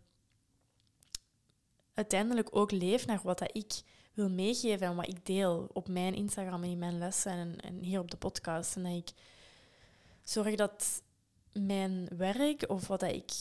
uiteindelijk 1.94 2.56
ook 2.56 2.72
leef 2.72 3.06
naar 3.06 3.20
wat 3.24 3.40
dat 3.40 3.56
ik 3.56 3.82
wil 4.14 4.30
meegeven 4.30 4.88
en 4.88 4.96
wat 4.96 5.08
ik 5.08 5.26
deel 5.26 5.70
op 5.74 5.88
mijn 5.88 6.16
Instagram 6.16 6.64
en 6.64 6.70
in 6.70 6.78
mijn 6.78 6.98
lessen 6.98 7.32
en, 7.32 7.60
en 7.60 7.84
hier 7.84 8.00
op 8.00 8.12
de 8.12 8.18
podcast. 8.18 8.76
En 8.76 8.84
dat 8.84 8.94
ik 8.94 9.10
zorg 10.24 10.56
dat 10.56 11.02
mijn 11.52 12.08
werk 12.18 12.70
of 12.70 12.88
wat 12.88 13.00
dat 13.00 13.12
ik 13.12 13.32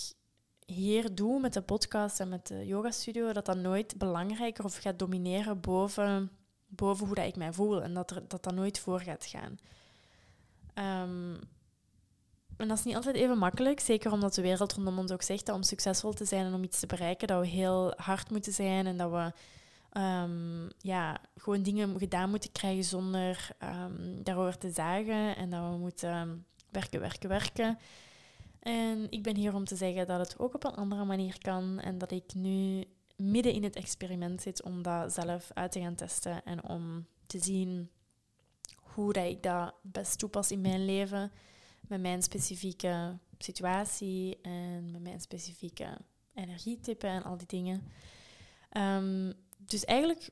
hier 0.67 1.15
doe 1.15 1.41
met 1.41 1.53
de 1.53 1.63
podcast 1.63 2.21
en 2.21 2.29
met 2.29 2.47
de 2.47 2.67
yoga 2.67 2.91
studio, 2.91 3.33
dat 3.33 3.47
dat 3.47 3.57
nooit 3.57 3.99
belangrijker 3.99 4.65
of 4.65 4.77
gaat 4.77 4.99
domineren 4.99 5.61
boven, 5.61 6.31
boven 6.67 7.07
hoe 7.07 7.15
dat 7.15 7.27
ik 7.27 7.37
mij 7.37 7.53
voel. 7.53 7.83
En 7.83 7.95
dat 7.95 8.11
er, 8.11 8.29
dat, 8.29 8.43
dat 8.43 8.55
nooit 8.55 8.79
voor 8.79 9.01
gaat 9.01 9.27
gaan. 9.27 9.59
Um, 11.03 11.39
en 12.57 12.69
dat 12.69 12.79
is 12.79 12.85
niet 12.85 12.95
altijd 12.95 13.17
even 13.17 13.39
makkelijk, 13.39 13.81
zeker 13.81 14.13
omdat 14.13 14.35
de 14.35 14.43
wereld 14.43 14.73
rondom 14.73 14.99
ons 14.99 15.13
ook 15.13 15.23
zegt 15.23 15.47
dat 15.47 15.55
om 15.55 15.63
succesvol 15.63 16.13
te 16.13 16.25
zijn 16.25 16.47
en 16.47 16.55
om 16.55 16.65
iets 16.65 16.81
te 16.81 16.87
bereiken, 16.87 17.29
dat 17.29 17.41
we 17.41 17.47
heel 17.47 17.93
hard 17.97 18.31
moeten 18.31 18.53
zijn 18.53 18.87
en 18.87 18.97
dat 18.97 19.11
we 19.11 19.33
um, 20.01 20.69
ja, 20.79 21.19
gewoon 21.37 21.63
dingen 21.63 21.99
gedaan 21.99 22.31
moeten 22.31 22.53
krijgen 22.53 22.85
zonder 22.85 23.49
um, 23.63 24.23
daarover 24.23 24.59
te 24.59 24.71
zagen 24.71 25.37
en 25.37 25.51
dat 25.51 25.71
we 25.71 25.77
moeten 25.77 26.47
werken, 26.71 27.01
werken, 27.01 27.29
werken. 27.29 27.79
En 28.67 29.07
ik 29.11 29.23
ben 29.23 29.37
hier 29.37 29.55
om 29.55 29.65
te 29.65 29.77
zeggen 29.77 30.07
dat 30.07 30.19
het 30.19 30.39
ook 30.39 30.55
op 30.55 30.65
een 30.65 30.75
andere 30.75 31.05
manier 31.05 31.39
kan 31.39 31.81
en 31.81 31.99
dat 31.99 32.11
ik 32.11 32.35
nu 32.35 32.85
midden 33.17 33.53
in 33.53 33.63
het 33.63 33.77
experiment 33.77 34.43
zit 34.43 34.63
om 34.63 34.83
dat 34.83 35.13
zelf 35.13 35.51
uit 35.55 35.73
te 35.73 35.81
gaan 35.81 35.95
testen 35.95 36.45
en 36.45 36.69
om 36.69 37.07
te 37.27 37.39
zien 37.39 37.91
hoe 38.77 39.13
dat 39.13 39.27
ik 39.27 39.43
dat 39.43 39.75
best 39.83 40.19
toepas 40.19 40.51
in 40.51 40.61
mijn 40.61 40.85
leven 40.85 41.33
met 41.89 42.01
mijn 42.01 42.23
specifieke 42.23 43.19
situatie 43.39 44.39
en 44.43 44.91
met 44.91 45.03
mijn 45.03 45.21
specifieke 45.21 45.99
energietype 46.35 47.07
en 47.07 47.23
al 47.23 47.37
die 47.37 47.47
dingen. 47.47 47.83
Um, 48.77 49.33
dus 49.59 49.85
eigenlijk, 49.85 50.31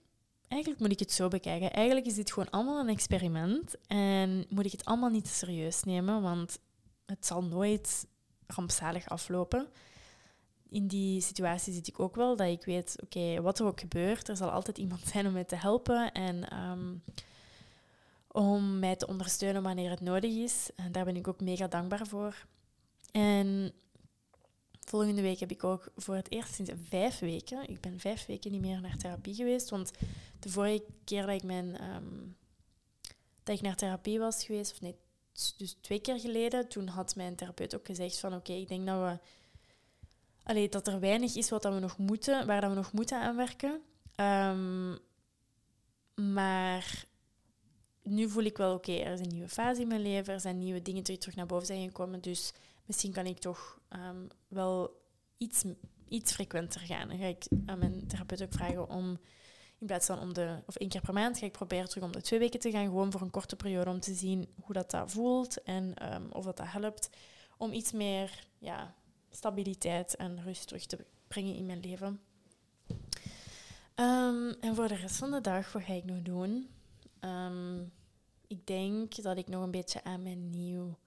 eigenlijk 0.48 0.80
moet 0.82 0.92
ik 0.92 0.98
het 0.98 1.12
zo 1.12 1.28
bekijken. 1.28 1.72
Eigenlijk 1.72 2.06
is 2.06 2.14
dit 2.14 2.32
gewoon 2.32 2.50
allemaal 2.50 2.80
een 2.80 2.88
experiment 2.88 3.86
en 3.86 4.46
moet 4.48 4.66
ik 4.66 4.72
het 4.72 4.84
allemaal 4.84 5.10
niet 5.10 5.24
te 5.24 5.30
serieus 5.30 5.82
nemen, 5.82 6.22
want 6.22 6.58
het 7.06 7.26
zal 7.26 7.44
nooit 7.44 8.06
rampzalig 8.46 9.08
aflopen. 9.08 9.68
In 10.68 10.86
die 10.86 11.20
situatie 11.20 11.72
zit 11.72 11.88
ik 11.88 12.00
ook 12.00 12.16
wel 12.16 12.36
dat 12.36 12.48
ik 12.48 12.64
weet, 12.64 12.96
oké, 13.02 13.42
wat 13.42 13.58
er 13.58 13.66
ook 13.66 13.80
gebeurt, 13.80 14.28
er 14.28 14.36
zal 14.36 14.50
altijd 14.50 14.78
iemand 14.78 15.06
zijn 15.12 15.26
om 15.26 15.32
mij 15.32 15.44
te 15.44 15.56
helpen 15.56 16.12
en 16.12 16.60
um, 16.70 17.02
om 18.28 18.78
mij 18.78 18.96
te 18.96 19.06
ondersteunen 19.06 19.62
wanneer 19.62 19.90
het 19.90 20.00
nodig 20.00 20.34
is. 20.34 20.70
En 20.76 20.92
daar 20.92 21.04
ben 21.04 21.16
ik 21.16 21.28
ook 21.28 21.40
mega 21.40 21.66
dankbaar 21.66 22.06
voor. 22.06 22.46
En 23.10 23.72
volgende 24.80 25.22
week 25.22 25.38
heb 25.40 25.50
ik 25.50 25.64
ook 25.64 25.88
voor 25.96 26.14
het 26.14 26.30
eerst 26.30 26.54
sinds 26.54 26.70
vijf 26.88 27.18
weken, 27.18 27.68
ik 27.68 27.80
ben 27.80 28.00
vijf 28.00 28.26
weken 28.26 28.50
niet 28.50 28.60
meer 28.60 28.80
naar 28.80 28.96
therapie 28.96 29.34
geweest, 29.34 29.70
want 29.70 29.90
de 30.38 30.48
vorige 30.48 30.84
keer 31.04 31.26
dat 31.26 31.34
ik, 31.34 31.42
mijn, 31.42 31.94
um, 31.94 32.36
dat 33.42 33.56
ik 33.56 33.62
naar 33.62 33.76
therapie 33.76 34.18
was 34.18 34.44
geweest, 34.44 34.72
of 34.72 34.80
nee, 34.80 34.96
dus 35.56 35.76
twee 35.80 36.00
keer 36.00 36.20
geleden, 36.20 36.68
toen 36.68 36.86
had 36.88 37.16
mijn 37.16 37.34
therapeut 37.34 37.74
ook 37.74 37.86
gezegd 37.86 38.18
van 38.18 38.34
oké, 38.34 38.52
ik 38.52 38.68
denk 38.68 38.86
dat 38.86 39.00
we 39.00 39.18
allee, 40.42 40.68
dat 40.68 40.86
er 40.86 41.00
weinig 41.00 41.34
is 41.34 41.50
wat 41.50 41.62
dat 41.62 41.74
we 41.74 41.80
nog 41.80 41.98
moeten, 41.98 42.46
waar 42.46 42.60
dat 42.60 42.70
we 42.70 42.76
nog 42.76 42.92
moeten 42.92 43.20
aan 43.20 43.36
werken. 43.36 43.82
Ehm, 44.14 44.96
maar 46.32 47.04
nu 48.02 48.28
voel 48.28 48.42
ik 48.42 48.56
wel, 48.56 48.74
oké, 48.74 48.92
er 48.92 49.12
is 49.12 49.20
een 49.20 49.28
nieuwe 49.28 49.48
fase 49.48 49.80
in 49.80 49.88
mijn 49.88 50.02
leven, 50.02 50.34
er 50.34 50.40
zijn 50.40 50.58
nieuwe 50.58 50.82
dingen 50.82 51.04
die 51.04 51.18
terug 51.18 51.36
naar 51.36 51.46
boven 51.46 51.66
zijn 51.66 51.86
gekomen, 51.86 52.20
dus 52.20 52.52
misschien 52.86 53.12
kan 53.12 53.26
ik 53.26 53.38
toch 53.38 53.78
ehm, 53.88 54.26
wel 54.48 55.02
iets, 55.38 55.64
iets 56.08 56.32
frequenter 56.32 56.80
gaan. 56.80 57.08
Dan 57.08 57.18
ga 57.18 57.26
ik 57.26 57.44
aan 57.66 57.78
mijn 57.78 58.06
therapeut 58.06 58.42
ook 58.42 58.52
vragen 58.52 58.88
om, 58.88 59.18
in 59.84 59.90
plaats 59.90 60.06
van 60.06 60.18
om 60.18 60.34
de, 60.34 60.56
of 60.66 60.76
één 60.76 60.88
keer 60.88 61.00
per 61.00 61.12
maand, 61.12 61.38
ga 61.38 61.46
ik 61.46 61.52
proberen 61.52 61.88
terug 61.88 62.04
om 62.04 62.12
de 62.12 62.20
twee 62.20 62.38
weken 62.38 62.60
te 62.60 62.70
gaan, 62.70 62.84
gewoon 62.84 63.12
voor 63.12 63.20
een 63.20 63.30
korte 63.30 63.56
periode 63.56 63.90
om 63.90 64.00
te 64.00 64.14
zien 64.14 64.48
hoe 64.60 64.74
dat, 64.74 64.90
dat 64.90 65.12
voelt 65.12 65.62
en 65.62 65.94
ehm, 65.94 66.30
of 66.30 66.44
dat 66.44 66.56
dat 66.56 66.66
helpt 66.66 67.10
om 67.56 67.72
iets 67.72 67.92
meer 67.92 68.46
ja, 68.58 68.94
stabiliteit 69.30 70.16
en 70.16 70.42
rust 70.42 70.66
terug 70.66 70.86
te 70.86 71.04
brengen 71.28 71.54
in 71.54 71.66
mijn 71.66 71.80
leven. 71.80 72.20
Ehm, 73.94 74.52
en 74.60 74.74
voor 74.74 74.88
de 74.88 74.94
rest 74.94 75.16
van 75.16 75.30
de 75.30 75.40
dag, 75.40 75.72
wat 75.72 75.82
ga 75.82 75.92
ik 75.92 76.04
nog 76.04 76.22
doen? 76.22 76.68
Ehm, 77.20 77.80
ik 78.46 78.66
denk 78.66 79.22
dat 79.22 79.36
ik 79.36 79.48
nog 79.48 79.62
een 79.62 79.70
beetje 79.70 80.04
aan 80.04 80.22
mijn 80.22 80.50
nieuw 80.50 80.98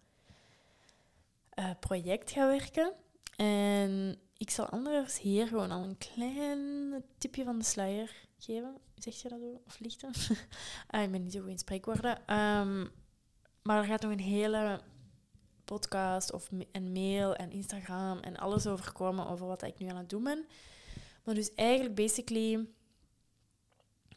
uh, 1.59 1.69
project 1.79 2.31
ga 2.31 2.47
werken. 2.47 2.93
En 3.35 4.19
ik 4.37 4.49
zal 4.49 4.65
anders 4.65 5.19
hier 5.19 5.47
gewoon 5.47 5.71
al 5.71 5.83
een 5.83 5.97
klein 5.97 7.03
tipje 7.17 7.43
van 7.43 7.57
de 7.57 7.65
sluier 7.65 8.26
geven. 8.39 8.77
Zeg 8.95 9.21
je 9.21 9.29
dat 9.29 9.39
zo? 9.39 9.61
Of 9.65 9.79
lichten? 9.79 10.11
ah, 10.87 11.03
ik 11.03 11.11
ben 11.11 11.23
niet 11.23 11.33
zo 11.33 11.41
goed 11.41 11.49
in 11.49 11.57
spreekwoorden. 11.57 12.35
Um, 12.35 12.91
maar 13.61 13.77
er 13.77 13.85
gaat 13.85 14.01
nog 14.01 14.11
een 14.11 14.19
hele 14.19 14.81
podcast 15.65 16.33
of 16.33 16.49
een 16.71 16.91
mail 16.91 17.35
en 17.35 17.51
Instagram 17.51 18.19
en 18.19 18.37
alles 18.37 18.67
over 18.67 18.91
komen 18.91 19.27
over 19.27 19.47
wat 19.47 19.63
ik 19.63 19.79
nu 19.79 19.87
aan 19.87 19.97
het 19.97 20.09
doen 20.09 20.23
ben. 20.23 20.45
Maar 21.23 21.35
dus 21.35 21.53
eigenlijk, 21.53 21.95
basically, 21.95 22.67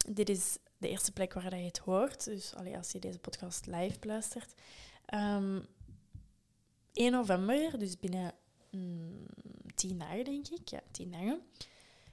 dit 0.07 0.29
is 0.29 0.57
de 0.77 0.89
eerste 0.89 1.11
plek 1.11 1.33
waar 1.33 1.57
je 1.57 1.65
het 1.65 1.77
hoort. 1.77 2.23
Dus 2.25 2.53
allee, 2.55 2.77
als 2.77 2.91
je 2.91 2.99
deze 2.99 3.19
podcast 3.19 3.65
live 3.65 3.97
luistert. 4.01 4.53
Um, 5.13 5.19
ehm, 5.19 5.61
1 6.93 7.11
november, 7.11 7.79
dus 7.79 7.99
binnen 7.99 8.33
mm, 8.71 9.25
tien 9.75 9.97
dagen, 9.97 10.23
denk 10.23 10.47
ik. 10.47 10.69
Ja, 10.69 10.81
tien 10.91 11.11
dagen. 11.11 11.41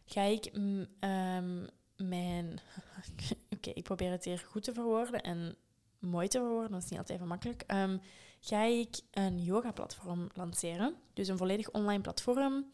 Ga 0.05 0.23
ik 0.23 0.57
mm, 0.57 0.87
ehm, 1.01 1.67
mijn... 1.99 2.61
Oké, 3.57 3.71
ik 3.71 3.83
probeer 3.83 4.11
het 4.11 4.25
hier 4.25 4.39
goed 4.39 4.63
te 4.63 4.73
verwoorden 4.73 5.21
en 5.21 5.57
mooi 5.99 6.29
te 6.29 6.39
verwoorden. 6.39 6.71
Dat 6.71 6.83
is 6.83 6.91
niet 6.91 6.99
altijd 6.99 7.19
even 7.19 7.31
makkelijk. 7.31 7.65
Um, 7.67 8.01
ga 8.41 8.63
ik 8.63 9.01
een 9.11 9.43
yoga-platform 9.43 10.29
lanceren. 10.35 10.95
Dus 11.13 11.29
een 11.29 11.39
volledig 11.39 11.71
online 11.71 12.01
platform. 12.01 12.71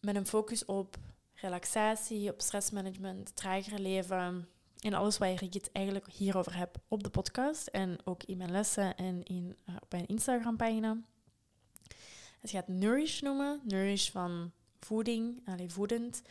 met 0.00 0.16
een 0.16 0.26
focus 0.26 0.64
op 0.64 0.96
relaxatie, 1.34 2.30
op 2.30 2.40
stressmanagement, 2.40 3.36
trager 3.36 3.80
leven 3.80 4.48
en 4.78 4.94
alles 4.94 5.18
waar 5.18 5.42
ik 5.42 5.54
het 5.54 5.72
eigenlijk 5.72 6.06
hierover 6.10 6.56
heb 6.56 6.76
op 6.88 7.02
de 7.02 7.10
podcast 7.10 7.66
en 7.66 7.98
ook 8.04 8.22
in 8.22 8.36
mijn 8.36 8.50
lessen 8.50 8.96
en 8.96 9.22
in, 9.22 9.56
uh, 9.68 9.74
op 9.80 9.92
mijn 9.92 10.06
Instagram-pagina. 10.06 10.96
Het 12.40 12.50
gaat 12.50 12.68
Nourish 12.68 13.20
noemen. 13.20 13.60
Nourish 13.64 14.10
van 14.10 14.52
voeding, 14.80 15.40
alleen 15.44 15.70
voedend. 15.70 16.22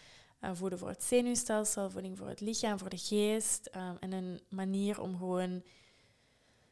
Uh, 0.41 0.49
voeden 0.53 0.79
voor 0.79 0.87
het 0.87 1.03
zenuwstelsel, 1.03 1.89
voeding 1.89 2.17
voor 2.17 2.27
het 2.27 2.41
lichaam, 2.41 2.79
voor 2.79 2.89
de 2.89 2.97
geest. 2.97 3.69
Um, 3.75 3.97
en 3.99 4.11
een 4.11 4.39
manier 4.49 5.01
om 5.01 5.17
gewoon 5.17 5.63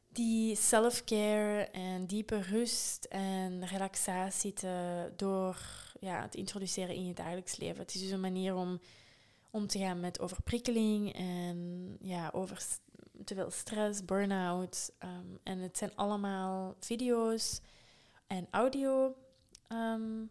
die 0.07 0.55
self-care 0.55 1.63
en 1.63 2.05
diepe 2.05 2.41
rust 2.41 3.05
en 3.05 3.65
relaxatie 3.65 4.53
te, 4.53 5.11
door 5.15 5.57
ja, 5.99 6.27
te 6.27 6.37
introduceren 6.37 6.95
in 6.95 7.05
je 7.05 7.13
dagelijks 7.13 7.57
leven. 7.57 7.81
Het 7.81 7.95
is 7.95 8.01
dus 8.01 8.11
een 8.11 8.19
manier 8.19 8.55
om 8.55 8.79
om 9.51 9.67
te 9.67 9.79
gaan 9.79 9.99
met 9.99 10.19
overprikkeling 10.19 11.13
en 11.13 11.97
ja, 12.01 12.29
over 12.33 12.63
te 13.23 13.35
veel 13.35 13.51
stress, 13.51 14.05
burn-out. 14.05 14.91
Ehm, 14.97 15.35
en 15.43 15.59
het 15.59 15.77
zijn 15.77 15.95
allemaal 15.95 16.75
video's 16.79 17.61
en 18.27 18.47
audio 18.51 19.15
um, 19.71 20.29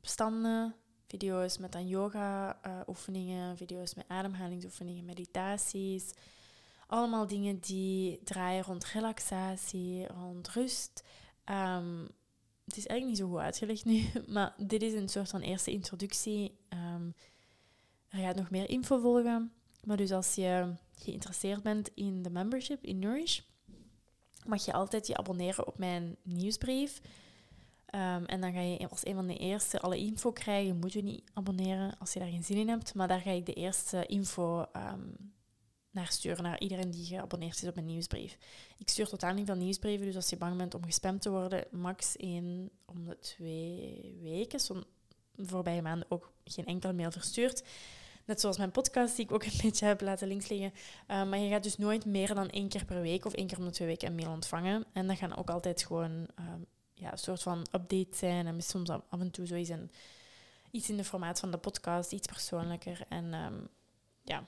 bestanden. 0.00 0.74
Video's 1.10 1.58
met 1.58 1.72
dan 1.72 1.88
yoga-oefeningen, 1.88 3.56
video's 3.56 3.94
met 3.94 4.04
ademhalingsoefeningen, 4.08 5.04
meditaties. 5.04 6.12
Allemaal 6.86 7.26
dingen 7.26 7.58
die 7.58 8.20
draaien 8.24 8.64
rond 8.64 8.84
relaxatie, 8.84 10.06
rond 10.06 10.48
rust. 10.48 11.04
Um, 11.44 12.08
het 12.64 12.76
is 12.76 12.86
eigenlijk 12.86 13.06
niet 13.06 13.16
zo 13.16 13.28
goed 13.28 13.44
uitgelegd 13.44 13.84
nu, 13.84 14.04
maar 14.34 14.54
dit 14.56 14.82
is 14.82 14.92
een 14.92 15.08
soort 15.08 15.30
van 15.30 15.40
eerste 15.40 15.70
introductie. 15.70 16.58
Um, 16.68 17.14
er 18.08 18.18
gaat 18.18 18.36
nog 18.36 18.50
meer 18.50 18.68
info 18.68 18.98
volgen. 18.98 19.52
Maar 19.84 19.96
dus 19.96 20.12
als 20.12 20.34
je 20.34 20.74
geïnteresseerd 20.94 21.62
bent 21.62 21.90
in 21.94 22.22
de 22.22 22.30
membership 22.30 22.84
in 22.84 22.98
Nourish, 22.98 23.40
mag 24.46 24.64
je 24.64 24.72
altijd 24.72 25.06
je 25.06 25.16
abonneren 25.16 25.66
op 25.66 25.78
mijn 25.78 26.16
nieuwsbrief. 26.22 27.00
Um, 27.94 28.24
en 28.24 28.40
dan 28.40 28.52
ga 28.52 28.60
je 28.60 28.88
als 28.88 29.06
een 29.06 29.14
van 29.14 29.26
de 29.26 29.36
eerste 29.36 29.80
alle 29.80 29.96
info 29.96 30.32
krijgen. 30.32 30.66
Je 30.66 30.74
moet 30.74 30.92
je 30.92 31.02
niet 31.02 31.22
abonneren 31.34 31.98
als 31.98 32.12
je 32.12 32.18
daar 32.18 32.28
geen 32.28 32.44
zin 32.44 32.56
in 32.56 32.68
hebt. 32.68 32.94
Maar 32.94 33.08
daar 33.08 33.20
ga 33.20 33.30
ik 33.30 33.46
de 33.46 33.52
eerste 33.52 34.06
info 34.06 34.66
um, 34.76 35.32
naar 35.90 36.06
sturen, 36.06 36.42
naar 36.42 36.60
iedereen 36.60 36.90
die 36.90 37.04
geabonneerd 37.04 37.62
is 37.62 37.68
op 37.68 37.74
mijn 37.74 37.86
nieuwsbrief. 37.86 38.38
Ik 38.78 38.88
stuur 38.88 39.08
totaal 39.08 39.34
niet 39.34 39.46
veel 39.46 39.54
nieuwsbrieven, 39.54 40.06
dus 40.06 40.16
als 40.16 40.30
je 40.30 40.36
bang 40.36 40.56
bent 40.56 40.74
om 40.74 40.84
gespamd 40.84 41.22
te 41.22 41.30
worden, 41.30 41.64
max 41.70 42.16
één 42.16 42.70
om 42.84 43.04
de 43.04 43.18
twee 43.18 44.18
weken. 44.22 44.60
Zo 44.60 44.82
voorbije 45.36 45.82
maanden 45.82 46.10
ook 46.10 46.32
geen 46.44 46.66
enkele 46.66 46.92
mail 46.92 47.10
verstuurd. 47.10 47.64
Net 48.24 48.40
zoals 48.40 48.58
mijn 48.58 48.70
podcast, 48.70 49.16
die 49.16 49.24
ik 49.24 49.32
ook 49.32 49.44
een 49.44 49.58
beetje 49.62 49.86
heb 49.86 50.00
laten 50.00 50.28
links 50.28 50.48
liggen. 50.48 50.72
Uh, 51.08 51.28
maar 51.28 51.38
je 51.38 51.50
gaat 51.50 51.62
dus 51.62 51.78
nooit 51.78 52.04
meer 52.04 52.34
dan 52.34 52.48
één 52.48 52.68
keer 52.68 52.84
per 52.84 53.00
week 53.00 53.24
of 53.24 53.32
één 53.32 53.46
keer 53.46 53.58
om 53.58 53.64
de 53.64 53.70
twee 53.70 53.88
weken 53.88 54.08
een 54.08 54.14
mail 54.14 54.30
ontvangen. 54.30 54.84
En 54.92 55.06
dat 55.06 55.16
gaan 55.16 55.36
ook 55.36 55.50
altijd 55.50 55.82
gewoon 55.82 56.28
ja, 57.00 57.12
een 57.12 57.18
soort 57.18 57.42
van 57.42 57.66
update 57.72 58.16
zijn. 58.16 58.46
En 58.46 58.62
soms 58.62 58.90
af 58.90 59.20
en 59.20 59.30
toe 59.30 59.46
zo 59.46 59.54
een, 59.54 59.90
iets 60.70 60.90
in 60.90 60.96
de 60.96 61.04
formaat 61.04 61.40
van 61.40 61.50
de 61.50 61.58
podcast, 61.58 62.12
iets 62.12 62.26
persoonlijker. 62.26 63.04
En 63.08 63.34
um, 63.34 63.68
ja, 64.22 64.46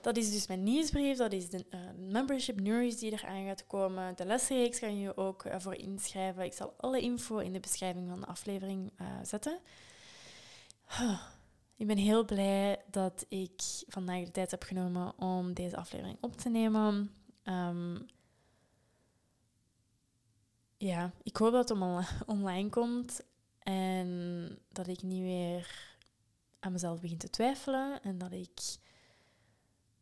dat 0.00 0.16
is 0.16 0.32
dus 0.32 0.46
mijn 0.46 0.62
nieuwsbrief, 0.62 1.16
dat 1.16 1.32
is 1.32 1.48
de 1.48 1.64
uh, 1.70 1.80
membership 2.10 2.60
news 2.60 2.98
die 2.98 3.12
eraan 3.12 3.46
gaat 3.46 3.66
komen. 3.66 4.16
De 4.16 4.26
lesreeks 4.26 4.78
kan 4.78 4.98
je 4.98 5.16
ook 5.16 5.44
uh, 5.44 5.54
voor 5.58 5.74
inschrijven. 5.74 6.44
Ik 6.44 6.52
zal 6.52 6.74
alle 6.76 7.00
info 7.00 7.38
in 7.38 7.52
de 7.52 7.60
beschrijving 7.60 8.08
van 8.08 8.20
de 8.20 8.26
aflevering 8.26 8.92
uh, 9.00 9.06
zetten. 9.22 9.58
Ik 11.76 11.86
ben 11.86 11.96
heel 11.96 12.24
blij 12.24 12.82
dat 12.90 13.26
ik 13.28 13.62
vandaag 13.88 14.24
de 14.24 14.30
tijd 14.30 14.50
heb 14.50 14.62
genomen 14.62 15.18
om 15.18 15.52
deze 15.54 15.76
aflevering 15.76 16.18
op 16.20 16.36
te 16.36 16.48
nemen. 16.48 17.14
Um, 17.44 18.06
ja, 20.76 21.12
ik 21.22 21.36
hoop 21.36 21.52
dat 21.52 21.68
het 21.68 21.78
online 22.26 22.68
komt 22.68 23.20
en 23.58 24.58
dat 24.68 24.86
ik 24.86 25.02
niet 25.02 25.22
weer 25.22 25.96
aan 26.60 26.72
mezelf 26.72 27.00
begin 27.00 27.18
te 27.18 27.30
twijfelen 27.30 28.02
en 28.02 28.18
dat 28.18 28.32
ik, 28.32 28.60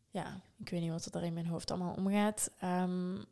ja, 0.09 0.41
ik 0.57 0.69
weet 0.69 0.81
niet 0.81 0.91
wat 0.91 1.15
er 1.15 1.23
in 1.23 1.33
mijn 1.33 1.47
hoofd 1.47 1.71
allemaal 1.71 1.95
omgaat. 1.95 2.51
Um, 2.63 3.25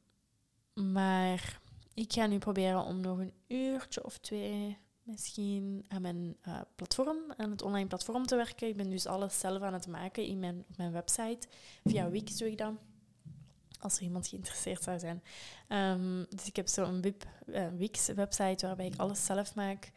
maar 0.73 1.59
ik 1.93 2.13
ga 2.13 2.25
nu 2.25 2.37
proberen 2.37 2.83
om 2.83 2.99
nog 2.99 3.17
een 3.17 3.33
uurtje 3.47 4.05
of 4.05 4.17
twee 4.17 4.77
misschien 5.03 5.85
aan 5.87 6.01
mijn 6.01 6.37
uh, 6.47 6.61
platform, 6.75 7.17
aan 7.37 7.51
het 7.51 7.61
online 7.61 7.87
platform 7.87 8.25
te 8.25 8.35
werken. 8.35 8.67
Ik 8.67 8.77
ben 8.77 8.89
dus 8.89 9.05
alles 9.05 9.39
zelf 9.39 9.61
aan 9.61 9.73
het 9.73 9.87
maken 9.87 10.23
in 10.25 10.39
mijn, 10.39 10.65
op 10.69 10.77
mijn 10.77 10.91
website. 10.91 11.47
Via 11.83 12.09
Wix 12.09 12.37
doe 12.37 12.51
ik 12.51 12.57
dat. 12.57 12.73
Als 13.81 13.97
er 13.97 14.03
iemand 14.03 14.27
geïnteresseerd 14.27 14.83
zou 14.83 14.99
zijn. 14.99 15.23
Um, 15.99 16.25
dus 16.29 16.47
ik 16.47 16.55
heb 16.55 16.67
zo'n 16.67 17.15
uh, 17.45 17.67
Wix-website 17.77 18.65
waarbij 18.65 18.85
ik 18.85 18.95
alles 18.95 19.25
zelf 19.25 19.55
maak. 19.55 19.91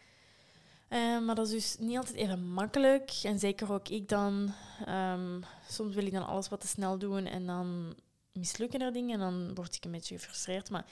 Uh, 0.89 1.21
maar 1.21 1.35
dat 1.35 1.47
is 1.47 1.53
dus 1.53 1.87
niet 1.87 1.97
altijd 1.97 2.17
even 2.17 2.49
makkelijk. 2.53 3.11
En 3.23 3.39
zeker 3.39 3.73
ook 3.73 3.89
ik 3.89 4.09
dan. 4.09 4.53
Um, 4.89 5.45
soms 5.69 5.95
wil 5.95 6.07
ik 6.07 6.13
dan 6.13 6.27
alles 6.27 6.49
wat 6.49 6.61
te 6.61 6.67
snel 6.67 6.99
doen 6.99 7.27
en 7.27 7.47
dan 7.47 7.95
mislukken 8.33 8.81
er 8.81 8.93
dingen. 8.93 9.13
En 9.13 9.19
dan 9.21 9.55
word 9.55 9.75
ik 9.75 9.85
een 9.85 9.91
beetje 9.91 10.19
gefrustreerd. 10.19 10.71
Maar 10.71 10.87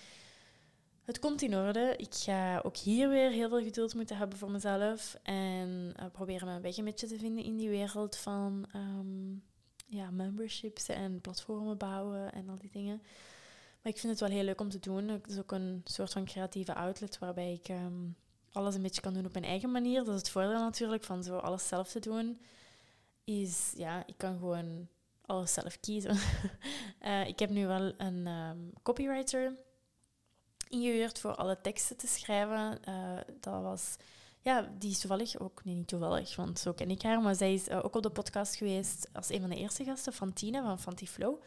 het 1.05 1.19
komt 1.19 1.43
in 1.43 1.57
orde. 1.57 1.95
Ik 1.97 2.15
ga 2.15 2.61
ook 2.65 2.77
hier 2.77 3.09
weer 3.09 3.31
heel 3.31 3.49
veel 3.49 3.63
geduld 3.63 3.95
moeten 3.95 4.17
hebben 4.17 4.39
voor 4.39 4.51
mezelf. 4.51 5.17
En 5.23 5.95
uh, 6.01 6.07
proberen 6.13 6.47
mijn 6.47 6.63
weg 6.63 6.77
een 6.77 6.85
beetje 6.85 7.07
te 7.07 7.19
vinden 7.19 7.45
in 7.45 7.57
die 7.57 7.69
wereld 7.69 8.17
van 8.17 8.67
um, 8.75 9.43
ja, 9.93 10.11
memberships 10.11 10.89
en 10.89 11.21
platformen 11.21 11.77
bouwen 11.77 12.33
en 12.33 12.49
al 12.49 12.59
die 12.59 12.71
dingen. 12.71 13.03
Maar 13.83 13.93
ik 13.93 13.99
vind 13.99 14.13
het 14.13 14.21
wel 14.21 14.39
heel 14.39 14.45
leuk 14.45 14.61
om 14.61 14.69
te 14.69 14.79
doen. 14.79 15.09
Het 15.09 15.29
is 15.29 15.39
ook 15.39 15.53
een 15.53 15.81
soort 15.85 16.13
van 16.13 16.25
creatieve 16.25 16.75
outlet 16.75 17.19
waarbij 17.19 17.53
ik 17.53 17.69
um, 17.69 18.17
alles 18.53 18.75
een 18.75 18.83
beetje 18.83 19.01
kan 19.01 19.15
doen 19.15 19.27
op 19.27 19.33
mijn 19.33 19.45
eigen 19.45 19.71
manier. 19.71 20.05
Dat 20.05 20.15
is 20.15 20.21
het 20.21 20.31
voordeel 20.31 20.61
natuurlijk 20.61 21.05
van 21.05 21.25
zo 21.25 21.37
alles 21.37 21.69
zelf 21.69 21.89
te 21.89 22.01
doen. 22.01 22.41
Is 23.25 23.73
ja, 23.77 24.07
ik 24.07 24.15
kan 24.17 24.39
gewoon 24.39 24.89
alles 25.27 25.53
zelf 25.53 25.81
kiezen. 25.81 26.17
uh, 27.03 27.27
ik 27.33 27.39
heb 27.39 27.51
nu 27.51 27.67
wel 27.67 27.93
een 27.97 28.27
um, 28.27 28.73
copywriter 28.83 29.57
ingehuurd 30.69 31.19
voor 31.19 31.35
alle 31.35 31.61
teksten 31.61 31.97
te 31.97 32.07
schrijven. 32.07 32.79
Uh, 32.89 33.19
dat 33.41 33.63
was, 33.63 33.97
ja, 34.43 34.71
die 34.79 34.91
is 34.91 34.99
toevallig 34.99 35.39
ook, 35.39 35.65
nee, 35.65 35.75
niet 35.75 35.89
toevallig, 35.89 36.37
want 36.37 36.59
zo 36.59 36.73
ken 36.73 36.91
ik 36.91 37.03
haar, 37.03 37.21
maar 37.21 37.35
zij 37.35 37.55
is 37.55 37.71
ook 37.71 37.95
op 37.95 38.03
de 38.03 38.11
podcast 38.11 38.55
geweest 38.55 39.09
als 39.13 39.31
een 39.31 39.41
van 39.41 39.51
de 39.51 39.57
eerste 39.57 39.85
gasten 39.85 40.13
van 40.13 40.33
Tina 40.33 40.63
van 40.63 40.79
Fantiflow. 40.79 41.41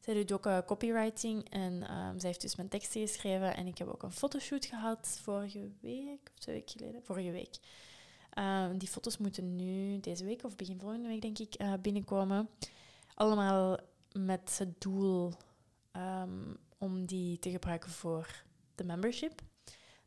Zij 0.00 0.14
doet 0.14 0.32
ook 0.32 0.46
uh, 0.46 0.58
copywriting 0.66 1.50
en 1.50 1.72
um, 1.72 2.18
zij 2.18 2.28
heeft 2.28 2.40
dus 2.40 2.56
mijn 2.56 2.68
teksten 2.68 3.00
geschreven. 3.00 3.56
En 3.56 3.66
ik 3.66 3.78
heb 3.78 3.88
ook 3.88 4.02
een 4.02 4.12
fotoshoot 4.12 4.64
gehad 4.64 5.18
vorige 5.22 5.70
week, 5.80 6.30
of 6.32 6.38
twee 6.38 6.54
weken 6.54 6.78
geleden, 6.78 7.02
vorige 7.02 7.30
week. 7.30 7.58
Um, 8.38 8.78
die 8.78 8.88
foto's 8.88 9.18
moeten 9.18 9.56
nu 9.56 10.00
deze 10.00 10.24
week 10.24 10.44
of 10.44 10.56
begin 10.56 10.80
volgende 10.80 11.08
week, 11.08 11.22
denk 11.22 11.38
ik, 11.38 11.62
uh, 11.62 11.72
binnenkomen. 11.82 12.48
Allemaal 13.14 13.78
met 14.12 14.58
het 14.58 14.80
doel 14.80 15.32
um, 15.96 16.56
om 16.78 17.06
die 17.06 17.38
te 17.38 17.50
gebruiken 17.50 17.90
voor 17.90 18.44
de 18.74 18.84
membership. 18.84 19.42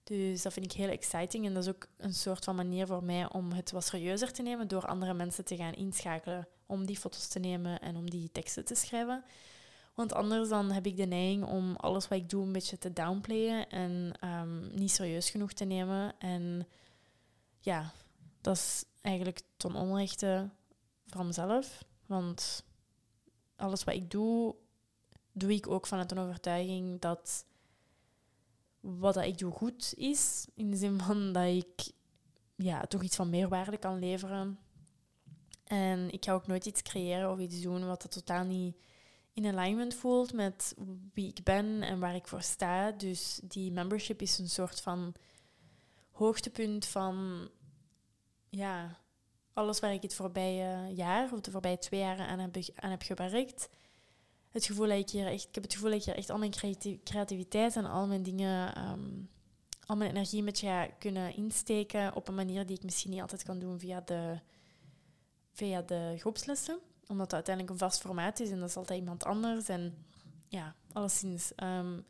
Dus 0.06 0.42
dat 0.42 0.54
vind 0.54 0.66
ik 0.66 0.72
heel 0.72 0.90
exciting. 0.90 1.46
En 1.46 1.54
dat 1.54 1.64
is 1.64 1.70
ook 1.70 1.88
een 1.98 2.14
soort 2.14 2.44
van 2.44 2.56
manier 2.56 2.88
voor 2.88 3.04
mij 3.04 3.30
om 3.32 3.52
het 3.52 3.72
wat 3.72 3.86
serieuzer 3.86 4.32
te 4.32 4.42
nemen 4.42 4.68
door 4.68 4.86
andere 4.86 5.14
mensen 5.14 5.46
te 5.46 5.56
gaan 5.56 5.74
inschakelen 5.74 6.48
om 6.66 6.86
die 6.86 6.98
foto's 6.98 7.28
te 7.28 7.40
nemen 7.40 7.80
en 7.80 7.96
om 7.96 8.10
die 8.10 8.32
teksten 8.32 8.66
te 8.66 8.76
schrijven. 8.76 9.24
Want 9.94 10.14
anders 10.14 10.50
dan 10.50 10.72
heb 10.72 10.86
ik 10.86 10.98
de 10.98 11.06
neiging 11.06 11.46
om 11.46 11.76
alles 11.76 12.08
wat 12.08 12.18
ik 12.18 12.30
doe 12.30 12.46
een 12.46 12.52
beetje 12.52 12.78
te 12.78 12.94
downplayen 12.94 13.70
en 13.70 14.14
um, 14.24 14.70
niet 14.76 14.92
serieus 14.92 15.30
genoeg 15.30 15.54
te 15.54 15.66
nemen. 15.66 16.20
En 16.20 16.68
ja, 17.60 17.92
dat 18.42 18.56
is 18.56 18.86
eigenlijk 19.02 19.42
ten 19.58 19.76
onrechte 19.76 20.50
van 21.08 21.26
mezelf. 21.26 21.84
Want 22.06 22.64
alles 23.56 23.84
wat 23.84 23.96
ik 23.96 24.12
doe, 24.12 24.56
doe 25.32 25.54
ik 25.54 25.68
ook 25.68 25.88
vanuit 25.88 26.12
een 26.12 26.20
overtuiging 26.20 27.02
dat 27.02 27.46
wat 28.86 29.14
dat 29.14 29.24
ik 29.24 29.38
doe 29.38 29.52
goed 29.52 29.94
is. 29.98 30.48
In 30.56 30.72
de 30.72 30.78
zin 30.78 31.00
van 31.00 31.34
dat 31.34 31.46
ik 31.46 31.92
ja, 32.56 32.82
toch 32.82 33.04
iets 33.04 33.16
van 33.16 33.30
meerwaarde 33.30 33.78
kan 33.78 34.00
leveren. 34.00 34.60
En 35.64 36.12
ik 36.12 36.26
ga 36.26 36.34
ook 36.34 36.48
nooit 36.48 36.66
iets 36.66 36.82
creëren 36.82 37.32
of 37.32 37.40
iets 37.40 37.62
doen 37.62 37.86
wat 37.86 38.02
dat 38.02 38.12
totaal 38.12 38.44
niet 38.44 38.76
in 39.34 39.46
alignment 39.46 39.94
voelt 39.94 40.34
met 40.34 40.76
wie 41.14 41.28
ik 41.28 41.44
ben 41.44 41.82
en 41.82 42.00
waar 42.00 42.16
ik 42.16 42.28
voor 42.28 42.42
sta. 42.42 42.92
Dus 42.92 43.40
die 43.44 43.72
membership 43.72 44.22
is 44.22 44.38
een 44.38 44.50
soort 44.50 44.82
van 44.82 45.14
hoogtepunt 46.12 46.86
van 46.86 47.50
ja, 48.50 49.00
alles 49.54 49.80
waar 49.80 49.94
ik 49.94 50.02
het 50.02 50.14
voorbije 50.14 50.94
jaar 50.94 51.34
of 51.34 51.42
de 51.42 51.52
voorbije 51.52 51.78
twee 51.78 52.00
jaar 52.00 52.20
aan 52.20 52.40
heb, 52.40 52.58
aan 52.76 52.90
heb 52.90 53.02
gewerkt. 53.02 53.70
Het 54.56 54.66
gevoel 54.66 54.88
dat 54.88 54.98
ik 54.98 55.10
hier 55.10 55.28
echt, 55.28 55.48
ik 55.48 55.56
heb 55.56 55.64
het 55.64 55.74
gevoel 55.74 55.90
dat 55.90 56.00
ik 56.00 56.06
hier 56.06 56.16
echt 56.16 56.30
al 56.30 56.38
mijn 56.38 56.54
creativiteit 57.04 57.76
en 57.76 57.86
al 57.86 58.08
mijn 58.08 58.24
dingen, 58.24 58.76
ehm, 58.76 59.10
al 59.86 59.96
mijn 59.96 60.10
energie 60.10 60.44
met 60.44 60.60
je 60.60 60.90
kunnen 61.00 61.36
insteken 61.36 62.16
op 62.16 62.28
een 62.28 62.36
manier 62.36 62.66
die 62.66 62.78
ik 62.78 62.84
misschien 62.84 63.12
niet 63.12 63.22
altijd 63.22 63.44
kan 63.44 63.60
doen 63.60 63.80
via 63.80 64.02
de, 64.02 64.40
via 65.52 65.82
de 65.82 66.16
groepslessen 66.18 66.80
omdat 67.08 67.26
het 67.26 67.34
uiteindelijk 67.34 67.74
een 67.74 67.88
vast 67.88 68.02
formaat 68.02 68.40
is 68.40 68.50
en 68.50 68.60
dat 68.60 68.70
is 68.70 68.78
altijd 68.78 69.00
iemand 69.00 69.26
anders. 69.26 69.70
En 69.70 70.06
ja, 70.48 70.76
alleszins. 70.92 71.52
Um, 71.64 72.06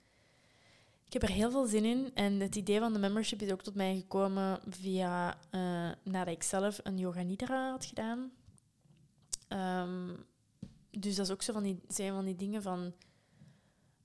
ik 1.06 1.14
heb 1.14 1.22
er 1.22 1.30
heel 1.30 1.52
veel 1.52 1.66
zin 1.66 1.86
in. 1.86 2.12
En 2.14 2.40
het 2.40 2.56
idee 2.56 2.80
van 2.80 2.94
de 2.94 3.00
membership 3.00 3.42
is 3.42 3.52
ook 3.52 3.62
tot 3.62 3.76
mij 3.76 3.96
gekomen 3.96 4.60
via 4.70 5.38
uh, 5.52 5.92
nadat 6.04 6.34
ik 6.34 6.44
zelf 6.44 6.80
een 6.84 6.98
yoga 6.98 7.22
nidra 7.22 7.72
had 7.72 7.86
gedaan. 7.86 8.32
Um, 9.50 10.26
dus 11.00 11.16
dat 11.16 11.26
is 11.26 11.32
ook 11.32 11.42
zo 11.42 11.54
van 11.54 11.64
die, 11.64 11.80
zijn 11.88 12.14
van 12.14 12.26
die 12.26 12.36
dingen 12.36 12.62
van 12.62 12.94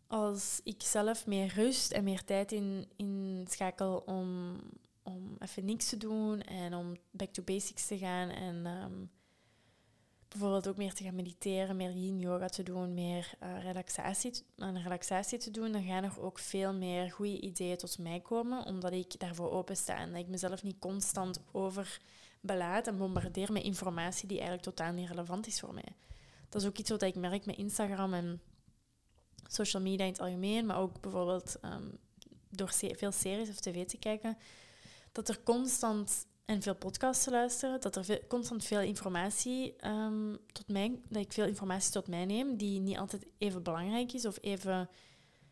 als 0.06 0.60
ik 0.64 0.82
zelf 0.82 1.26
meer 1.26 1.54
rust 1.54 1.92
en 1.92 2.04
meer 2.04 2.24
tijd 2.24 2.52
in, 2.52 2.86
in 2.96 3.44
schakel 3.48 4.02
om, 4.06 4.56
om 5.02 5.36
even 5.38 5.64
niks 5.64 5.88
te 5.88 5.96
doen 5.96 6.40
en 6.40 6.74
om 6.74 6.96
back 7.10 7.32
to 7.32 7.42
basics 7.42 7.86
te 7.86 7.98
gaan 7.98 8.28
en 8.28 8.66
um, 8.66 9.10
bijvoorbeeld 10.28 10.68
ook 10.68 10.76
meer 10.76 10.94
te 10.94 11.04
gaan 11.04 11.14
mediteren, 11.14 11.76
meer 11.76 11.92
yin 11.92 12.18
yoga 12.18 12.46
te 12.46 12.62
doen, 12.62 12.94
meer 12.94 13.32
uh, 13.42 13.62
relaxatie, 13.62 14.32
aan 14.56 14.76
relaxatie 14.76 15.38
te 15.38 15.50
doen, 15.50 15.72
dan 15.72 15.84
gaan 15.84 16.04
er 16.04 16.20
ook 16.20 16.38
veel 16.38 16.74
meer 16.74 17.10
goede 17.10 17.40
ideeën 17.40 17.76
tot 17.76 17.98
mij 17.98 18.20
komen, 18.20 18.64
omdat 18.64 18.92
ik 18.92 19.18
daarvoor 19.18 19.50
opensta 19.50 19.96
en 19.96 20.10
dat 20.10 20.20
ik 20.20 20.28
mezelf 20.28 20.62
niet 20.62 20.78
constant 20.78 21.40
overbelaad 21.52 22.86
en 22.86 22.96
bombardeer 22.96 23.52
met 23.52 23.62
informatie 23.62 24.28
die 24.28 24.38
eigenlijk 24.38 24.68
totaal 24.68 24.92
niet 24.92 25.08
relevant 25.08 25.46
is 25.46 25.60
voor 25.60 25.74
mij. 25.74 25.94
Dat 26.50 26.62
is 26.62 26.68
ook 26.68 26.78
iets 26.78 26.90
wat 26.90 27.02
ik 27.02 27.14
merk 27.14 27.46
met 27.46 27.56
Instagram 27.56 28.14
en 28.14 28.40
social 29.46 29.82
media 29.82 30.04
in 30.04 30.12
het 30.12 30.20
algemeen, 30.20 30.66
maar 30.66 30.78
ook 30.78 31.00
bijvoorbeeld 31.00 31.56
um, 31.64 31.98
door 32.50 32.70
veel 32.72 33.12
series 33.12 33.48
of 33.48 33.60
tv 33.60 33.86
te 33.86 33.98
kijken, 33.98 34.38
dat 35.12 35.28
er 35.28 35.42
constant 35.42 36.26
en 36.44 36.62
veel 36.62 36.74
podcasts 36.74 37.24
te 37.24 37.30
luisteren, 37.30 37.80
dat 37.80 37.96
er 37.96 38.26
constant 38.26 38.64
veel 38.64 38.80
informatie 38.80 39.86
um, 39.86 40.38
tot 40.52 40.68
mij, 40.68 41.00
dat 41.08 41.22
ik 41.22 41.32
veel 41.32 41.46
informatie 41.46 41.92
tot 41.92 42.08
mij 42.08 42.24
neem, 42.24 42.56
die 42.56 42.80
niet 42.80 42.98
altijd 42.98 43.26
even 43.38 43.62
belangrijk 43.62 44.12
is 44.12 44.26
of 44.26 44.38
even 44.40 44.88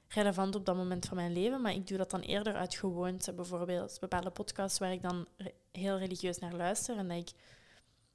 relevant 0.09 0.55
op 0.55 0.65
dat 0.67 0.77
moment 0.77 1.07
van 1.07 1.17
mijn 1.17 1.33
leven, 1.33 1.61
maar 1.61 1.73
ik 1.73 1.87
doe 1.87 1.99
dat 1.99 2.11
dan 2.11 2.21
eerder 2.21 2.55
uit 2.55 2.75
gewoonte. 2.75 3.33
Bijvoorbeeld 3.33 3.97
bepaalde 4.01 4.31
podcasts 4.31 4.79
waar 4.79 4.93
ik 4.93 5.03
dan 5.03 5.27
heel 5.73 5.99
religieus 5.99 6.39
naar 6.39 6.55
luister 6.55 6.97
en 6.97 7.09
dat 7.09 7.17
ik 7.17 7.31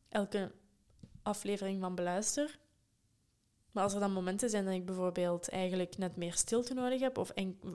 elke 0.09 0.51
aflevering 1.21 1.81
van 1.81 1.95
beluister. 1.95 2.59
Maar 3.73 3.83
als 3.83 3.93
er 3.93 3.99
dan 3.99 4.13
momenten 4.13 4.49
zijn 4.49 4.65
dat 4.65 4.73
ik 4.73 4.85
bijvoorbeeld 4.85 5.49
eigenlijk 5.49 5.97
net 5.97 6.15
meer 6.15 6.33
stilte 6.33 6.73
nodig 6.73 6.99
heb 6.99 7.17
of 7.17 7.31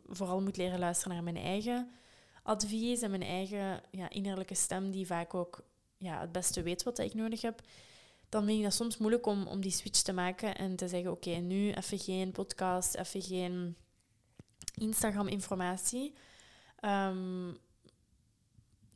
vooral 0.07 0.40
moet 0.40 0.57
leren 0.57 0.78
luisteren 0.78 1.14
naar 1.14 1.24
mijn 1.24 1.44
eigen 1.44 1.90
advies 2.42 3.03
en 3.03 3.11
mijn 3.11 3.22
eigen 3.22 3.80
ja, 3.90 4.11
innerlijke 4.11 4.55
stem, 4.55 4.90
die 4.90 5.07
vaak 5.07 5.34
ook 5.34 5.64
ja, 5.96 6.20
het 6.20 6.32
beste 6.32 6.62
weet 6.62 6.82
wat 6.82 6.99
ik 6.99 7.14
nodig 7.14 7.42
heb, 7.42 7.61
dan 8.28 8.44
vind 8.44 8.59
ik 8.59 8.64
dat 8.64 8.74
soms 8.74 8.99
moeilijk 8.99 9.26
om, 9.26 9.46
om 9.46 9.61
die 9.61 9.70
switch 9.70 10.01
te 10.01 10.12
maken 10.12 10.57
en 10.57 10.76
te 10.76 10.88
zeggen: 10.88 11.11
Oké, 11.11 11.30
nu 11.30 11.72
even 11.72 11.99
geen 11.99 12.32
podcast, 12.32 12.94
even 12.94 13.22
geen 13.22 13.76
Instagram-informatie. 14.74 16.14
Um, 16.84 17.57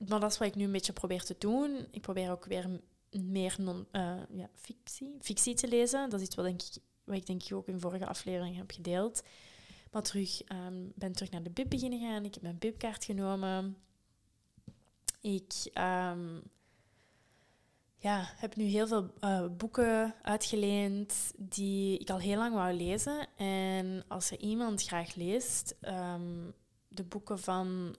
maar 0.09 0.21
dat 0.21 0.31
is 0.31 0.39
wat 0.39 0.49
ik 0.49 0.55
nu 0.55 0.65
een 0.65 0.73
beetje 0.73 0.93
probeer 0.93 1.25
te 1.25 1.35
doen. 1.39 1.87
Ik 1.91 2.01
probeer 2.01 2.31
ook 2.31 2.45
weer 2.45 2.81
meer 3.11 3.55
non, 3.59 3.87
uh, 3.93 4.21
ja, 4.31 4.49
fictie, 4.55 5.17
fictie 5.21 5.55
te 5.55 5.69
lezen. 5.69 6.11
Dat 6.11 6.21
is 6.21 6.27
iets 6.27 6.35
wat, 6.35 6.45
denk 6.45 6.63
ik, 6.63 6.83
wat 7.05 7.17
ik 7.17 7.27
denk 7.27 7.43
ik 7.43 7.53
ook 7.53 7.69
in 7.69 7.81
vorige 7.81 8.07
aflevering 8.07 8.57
heb 8.57 8.71
gedeeld. 8.71 9.23
Maar 9.91 10.03
terug, 10.03 10.43
um, 10.53 10.93
ben 10.95 11.13
terug 11.13 11.31
naar 11.31 11.43
de 11.43 11.51
bib 11.51 11.71
beginnen 11.71 12.01
gaan. 12.01 12.25
Ik 12.25 12.35
heb 12.35 12.43
mijn 12.43 12.59
bibkaart 12.59 13.05
genomen. 13.05 13.77
Ik 15.21 15.53
um, 15.65 16.43
ja, 17.97 18.33
heb 18.37 18.57
nu 18.57 18.65
heel 18.65 18.87
veel 18.87 19.11
uh, 19.21 19.47
boeken 19.57 20.15
uitgeleend 20.23 21.33
die 21.37 21.99
ik 21.99 22.11
al 22.11 22.19
heel 22.19 22.37
lang 22.37 22.55
wou 22.55 22.73
lezen. 22.75 23.27
En 23.37 24.05
als 24.09 24.31
er 24.31 24.39
iemand 24.39 24.83
graag 24.83 25.15
leest, 25.15 25.77
um, 25.81 26.53
de 26.89 27.05
boeken 27.05 27.39
van 27.39 27.97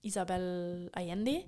Isabel 0.00 0.88
Allende, 0.90 1.44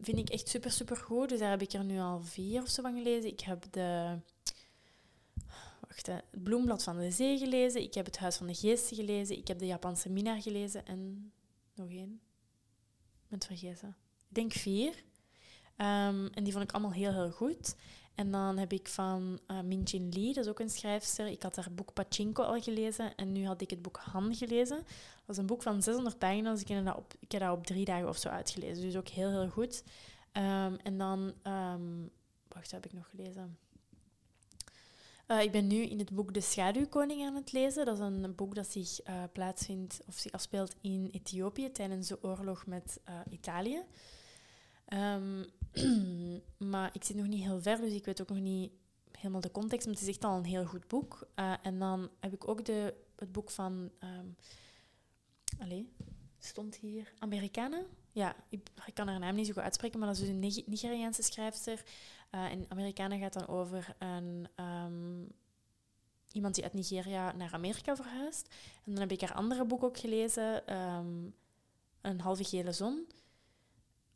vind 0.00 0.18
ik 0.18 0.28
echt 0.28 0.48
super, 0.48 0.70
super 0.70 0.96
goed. 0.96 1.28
Dus 1.28 1.38
daar 1.38 1.50
heb 1.50 1.62
ik 1.62 1.72
er 1.72 1.84
nu 1.84 1.98
al 1.98 2.20
vier 2.20 2.62
of 2.62 2.68
zo 2.68 2.82
van 2.82 2.96
gelezen. 2.96 3.30
Ik 3.30 3.40
heb 3.40 3.64
de 3.70 4.18
het 6.06 6.42
Bloemblad 6.42 6.82
van 6.82 6.98
de 6.98 7.10
Zee 7.10 7.38
gelezen. 7.38 7.82
Ik 7.82 7.94
heb 7.94 8.06
Het 8.06 8.18
Huis 8.18 8.36
van 8.36 8.46
de 8.46 8.54
Geesten 8.54 8.96
gelezen. 8.96 9.36
Ik 9.36 9.48
heb 9.48 9.58
De 9.58 9.66
Japanse 9.66 10.10
Minnaar 10.10 10.42
gelezen. 10.42 10.86
En 10.86 11.32
nog 11.74 11.88
één. 11.88 12.20
Ik 13.22 13.28
ben 13.28 13.38
het 13.38 13.46
vergeten. 13.46 13.96
Ik 14.28 14.34
denk 14.34 14.52
vier. 14.52 14.88
Um, 15.76 16.26
en 16.26 16.44
die 16.44 16.52
vond 16.52 16.64
ik 16.64 16.72
allemaal 16.72 16.92
heel, 16.92 17.12
heel 17.12 17.30
goed. 17.30 17.76
En 18.14 18.30
dan 18.30 18.58
heb 18.58 18.72
ik 18.72 18.88
van 18.88 19.40
uh, 19.50 19.60
Min 19.60 19.82
Jin 19.82 20.08
Lee, 20.08 20.32
dat 20.32 20.44
is 20.44 20.50
ook 20.50 20.60
een 20.60 20.70
schrijfster. 20.70 21.26
Ik 21.26 21.42
had 21.42 21.56
haar 21.56 21.72
boek 21.72 21.92
Pachinko 21.92 22.42
al 22.42 22.60
gelezen. 22.60 23.14
En 23.14 23.32
nu 23.32 23.46
had 23.46 23.60
ik 23.60 23.70
het 23.70 23.82
boek 23.82 23.96
Han 23.96 24.34
gelezen. 24.34 24.76
Dat 24.76 25.26
was 25.26 25.36
een 25.36 25.46
boek 25.46 25.62
van 25.62 25.82
600 25.82 26.18
pagina's. 26.18 26.60
Ik 26.60 26.68
heb 26.68 26.84
dat 26.84 26.96
op, 26.96 27.14
ik 27.18 27.32
heb 27.32 27.40
dat 27.40 27.56
op 27.56 27.66
drie 27.66 27.84
dagen 27.84 28.08
of 28.08 28.16
zo 28.16 28.28
uitgelezen. 28.28 28.82
Dus 28.82 28.96
ook 28.96 29.08
heel, 29.08 29.30
heel 29.30 29.48
goed. 29.48 29.82
Um, 30.32 30.76
en 30.76 30.98
dan... 30.98 31.34
Um, 31.46 32.10
wacht, 32.48 32.70
wat 32.70 32.82
heb 32.82 32.84
ik 32.84 32.92
nog 32.92 33.10
gelezen? 33.10 33.58
Uh, 35.28 35.42
ik 35.42 35.52
ben 35.52 35.66
nu 35.66 35.76
in 35.76 35.98
het 35.98 36.10
boek 36.10 36.34
De 36.34 36.40
Schaduwkoning 36.40 37.22
aan 37.26 37.34
het 37.34 37.52
lezen. 37.52 37.84
Dat 37.84 37.98
is 37.98 38.04
een 38.04 38.34
boek 38.34 38.54
dat 38.54 38.66
zich 38.66 39.08
uh, 39.08 39.22
plaatsvindt 39.32 40.00
of 40.06 40.18
zich 40.18 40.32
afspeelt 40.32 40.74
in 40.80 41.08
Ethiopië 41.12 41.72
tijdens 41.72 42.08
de 42.08 42.22
oorlog 42.22 42.66
met 42.66 43.00
uh, 43.08 43.20
Italië. 43.30 43.82
Um, 44.88 45.46
maar 46.72 46.90
ik 46.92 47.04
zit 47.04 47.16
nog 47.16 47.26
niet 47.26 47.42
heel 47.42 47.60
ver, 47.60 47.80
dus 47.80 47.92
ik 47.92 48.04
weet 48.04 48.20
ook 48.20 48.28
nog 48.28 48.38
niet 48.38 48.72
helemaal 49.12 49.40
de 49.40 49.50
context. 49.50 49.86
Maar 49.86 49.94
het 49.94 50.04
is 50.04 50.08
echt 50.08 50.24
al 50.24 50.36
een 50.36 50.44
heel 50.44 50.64
goed 50.64 50.88
boek. 50.88 51.28
en 51.62 51.78
dan 51.78 52.10
heb 52.20 52.32
ik 52.32 52.48
ook 52.48 52.64
de, 52.64 52.94
het 53.16 53.32
boek 53.32 53.50
van. 53.50 53.90
Um, 54.02 54.36
stond 56.38 56.76
hier 56.76 57.12
Amerikanen. 57.18 57.86
Ja, 58.12 58.36
ik, 58.48 58.68
ik, 58.86 58.94
kan 58.94 59.08
haar 59.08 59.18
naam 59.18 59.34
niet 59.34 59.46
zo 59.46 59.52
goed 59.52 59.62
uitspreken, 59.62 59.98
maar 59.98 60.08
dat 60.08 60.16
is 60.16 60.22
dus 60.22 60.32
een 60.32 60.64
Nigeriaanse 60.66 61.22
schrijfster. 61.22 61.82
Uh, 62.34 62.50
en 62.50 62.64
Amerikanen 62.68 63.18
gaat 63.18 63.32
dan 63.32 63.48
over 63.48 63.96
een, 63.98 64.48
um, 64.56 65.28
iemand 66.32 66.54
die 66.54 66.64
uit 66.64 66.72
Nigeria 66.72 67.32
naar 67.32 67.52
Amerika 67.52 67.96
verhuist. 67.96 68.54
En 68.84 68.92
dan 68.92 69.00
heb 69.00 69.10
ik 69.10 69.20
haar 69.20 69.34
andere 69.34 69.64
boek 69.64 69.82
ook 69.82 69.98
gelezen, 69.98 70.66
ehm, 70.66 71.30
Een 72.00 72.20
halve 72.20 72.44
gele 72.44 72.72
zon. 72.72 73.06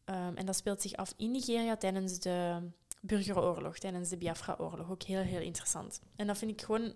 Ehm, 0.04 0.36
en 0.36 0.46
dat 0.46 0.56
speelt 0.56 0.82
zich 0.82 0.92
af 0.92 1.14
in 1.16 1.30
Nigeria 1.30 1.76
tijdens 1.76 2.18
de 2.18 2.68
burgeroorlog, 3.00 3.78
tijdens 3.78 4.08
de 4.08 4.16
Biafra-oorlog. 4.16 4.90
Ook 4.90 5.02
heel, 5.02 5.20
heel 5.20 5.40
interessant. 5.40 6.00
En 6.16 6.26
dat 6.26 6.38
vind 6.38 6.50
ik 6.50 6.62
gewoon 6.62 6.94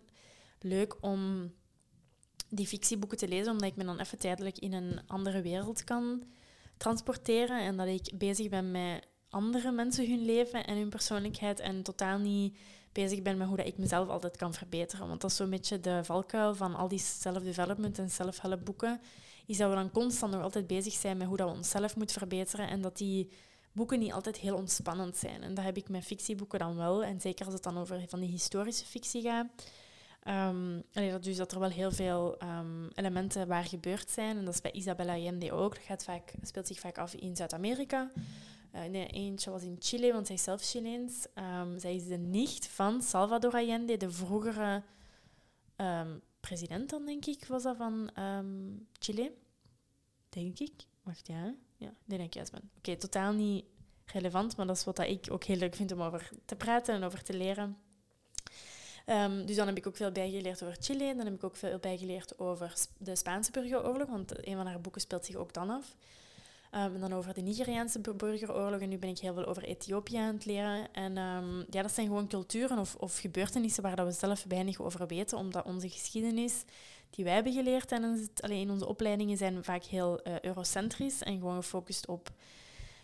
leuk 0.58 0.96
om 1.00 1.52
die 2.48 2.66
fictieboeken 2.66 3.18
te 3.18 3.28
lezen, 3.28 3.52
omdat 3.52 3.68
ik 3.68 3.76
me 3.76 3.84
dan 3.84 3.98
even 3.98 4.18
tijdelijk 4.18 4.58
in 4.58 4.72
een 4.72 5.00
andere 5.06 5.42
wereld 5.42 5.84
kan 5.84 6.24
transporteren 6.76 7.60
en 7.60 7.76
dat 7.76 7.86
ik 7.86 8.18
bezig 8.18 8.48
ben 8.48 8.70
met 8.70 9.06
andere 9.32 9.70
mensen 9.70 10.10
hun 10.10 10.24
leven 10.24 10.64
en 10.64 10.76
hun 10.76 10.88
persoonlijkheid 10.88 11.60
en 11.60 11.82
totaal 11.82 12.18
niet 12.18 12.56
bezig 12.92 13.22
ben 13.22 13.36
met 13.36 13.46
hoe 13.46 13.56
dat 13.56 13.66
ik 13.66 13.78
mezelf 13.78 14.08
altijd 14.08 14.36
kan 14.36 14.54
verbeteren. 14.54 15.08
Want 15.08 15.20
dat 15.20 15.30
is 15.30 15.36
zo'n 15.36 15.50
beetje 15.50 15.80
de 15.80 16.04
valkuil 16.04 16.54
van 16.54 16.74
al 16.74 16.88
die 16.88 16.98
self-development 16.98 17.98
en 17.98 18.10
self-help 18.10 18.64
boeken, 18.64 19.00
is 19.46 19.56
dat 19.56 19.68
we 19.68 19.74
dan 19.74 19.90
constant 19.90 20.32
nog 20.32 20.42
altijd 20.42 20.66
bezig 20.66 20.92
zijn 20.92 21.16
met 21.16 21.26
hoe 21.26 21.36
dat 21.36 21.50
we 21.50 21.56
onszelf 21.56 21.96
moeten 21.96 22.18
verbeteren 22.18 22.68
en 22.68 22.80
dat 22.80 22.96
die 22.96 23.28
boeken 23.72 23.98
niet 23.98 24.12
altijd 24.12 24.36
heel 24.36 24.56
ontspannend 24.56 25.16
zijn. 25.16 25.42
En 25.42 25.54
dat 25.54 25.64
heb 25.64 25.76
ik 25.76 25.88
met 25.88 26.04
fictieboeken 26.04 26.58
dan 26.58 26.76
wel. 26.76 27.04
En 27.04 27.20
zeker 27.20 27.44
als 27.44 27.54
het 27.54 27.62
dan 27.62 27.78
over 27.78 28.04
van 28.08 28.20
die 28.20 28.30
historische 28.30 28.84
fictie 28.84 29.22
gaat. 29.22 29.46
Um, 30.28 30.82
dus 31.20 31.36
dat 31.36 31.52
er 31.52 31.60
wel 31.60 31.68
heel 31.68 31.92
veel 31.92 32.36
um, 32.42 32.88
elementen 32.94 33.46
waar 33.46 33.64
gebeurd 33.64 34.10
zijn. 34.10 34.36
En 34.36 34.44
dat 34.44 34.54
is 34.54 34.60
bij 34.60 34.72
Isabella 34.72 35.14
Allende 35.14 35.52
ook. 35.52 35.74
Dat 35.74 35.84
gaat 35.84 36.04
vaak, 36.04 36.32
speelt 36.42 36.66
zich 36.66 36.78
vaak 36.78 36.98
af 36.98 37.14
in 37.14 37.36
Zuid-Amerika. 37.36 38.10
Uh, 38.74 38.84
nee, 38.84 39.06
eentje 39.06 39.50
was 39.50 39.62
in 39.62 39.76
Chile, 39.78 40.12
want 40.12 40.26
zij 40.26 40.34
is 40.34 40.42
zelf 40.42 40.62
Chileens. 40.62 41.26
Um, 41.34 41.78
zij 41.78 41.94
is 41.94 42.06
de 42.06 42.18
nicht 42.18 42.66
van 42.66 43.02
Salvador 43.02 43.52
Allende, 43.52 43.96
de 43.96 44.10
vroegere 44.10 44.82
president 46.40 46.90
dan, 46.90 47.06
denk 47.06 47.26
ik, 47.26 47.44
was 47.44 47.62
dat 47.62 47.76
van 47.76 48.10
Chile. 48.98 49.32
Denk 50.28 50.58
ik. 50.58 50.72
Wacht, 51.02 51.26
ja. 51.26 51.54
Ja, 51.76 51.94
nee, 52.04 52.18
denk 52.18 52.28
ik 52.28 52.34
juist 52.34 52.50
ben. 52.52 52.70
Oké, 52.76 52.96
totaal 52.96 53.32
niet 53.32 53.64
relevant, 54.04 54.56
maar 54.56 54.66
dat 54.66 54.76
is 54.76 54.84
wat 54.84 54.98
ik 54.98 55.26
ook 55.30 55.44
heel 55.44 55.56
leuk 55.56 55.74
vind 55.74 55.92
om 55.92 56.02
over 56.02 56.30
te 56.44 56.56
praten 56.56 56.94
en 56.94 57.02
over 57.02 57.22
te 57.22 57.36
leren. 57.36 57.76
Um, 59.06 59.46
dus 59.46 59.56
dan 59.56 59.66
heb 59.66 59.76
ik 59.76 59.86
ook 59.86 59.96
veel 59.96 60.12
bijgeleerd 60.12 60.62
over 60.62 60.76
Chile. 60.80 61.14
Dan 61.16 61.24
heb 61.24 61.34
ik 61.34 61.44
ook 61.44 61.56
veel 61.56 61.78
bijgeleerd 61.78 62.38
over 62.38 62.74
de 62.98 63.16
Spaanse 63.16 63.50
burgeroorlog, 63.50 64.08
want 64.08 64.46
een 64.46 64.56
van 64.56 64.66
haar 64.66 64.80
boeken 64.80 65.00
speelt 65.00 65.24
zich 65.24 65.34
ook 65.34 65.52
dan 65.52 65.70
af. 65.70 65.96
Um, 66.74 66.94
en 66.94 67.00
dan 67.00 67.12
over 67.12 67.34
de 67.34 67.40
Nigeriaanse 67.40 68.00
burgeroorlog. 68.16 68.80
En 68.80 68.88
nu 68.88 68.98
ben 68.98 69.10
ik 69.10 69.18
heel 69.18 69.34
veel 69.34 69.46
over 69.46 69.62
Ethiopië 69.62 70.16
aan 70.16 70.34
het 70.34 70.44
leren. 70.44 70.92
En 70.92 71.18
um, 71.18 71.64
ja, 71.70 71.82
dat 71.82 71.92
zijn 71.92 72.06
gewoon 72.06 72.28
culturen 72.28 72.78
of, 72.78 72.94
of 72.94 73.18
gebeurtenissen 73.18 73.82
waar 73.82 73.96
dat 73.96 74.06
we 74.06 74.12
zelf 74.12 74.44
weinig 74.48 74.80
over 74.80 75.06
weten, 75.06 75.38
omdat 75.38 75.64
onze 75.64 75.88
geschiedenis 75.88 76.64
die 77.10 77.24
wij 77.24 77.34
hebben 77.34 77.52
geleerd 77.52 77.88
tijdens 77.88 78.20
het, 78.20 78.42
alleen 78.42 78.60
in 78.60 78.70
onze 78.70 78.86
opleidingen 78.86 79.36
zijn 79.36 79.64
vaak 79.64 79.84
heel 79.84 80.20
uh, 80.24 80.40
eurocentrisch 80.40 81.22
en 81.22 81.38
gewoon 81.38 81.54
gefocust 81.54 82.08
op 82.08 82.30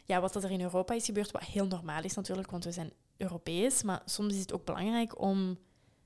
ja, 0.05 0.21
wat 0.21 0.35
er 0.35 0.51
in 0.51 0.61
Europa 0.61 0.95
is 0.95 1.05
gebeurd, 1.05 1.31
wat 1.31 1.45
heel 1.45 1.67
normaal 1.67 2.03
is 2.03 2.15
natuurlijk, 2.15 2.51
want 2.51 2.65
we 2.65 2.73
zijn 2.73 2.93
Europees. 3.17 3.83
Maar 3.83 4.03
soms 4.05 4.35
is 4.35 4.41
het 4.41 4.53
ook 4.53 4.65
belangrijk 4.65 5.21
om 5.21 5.59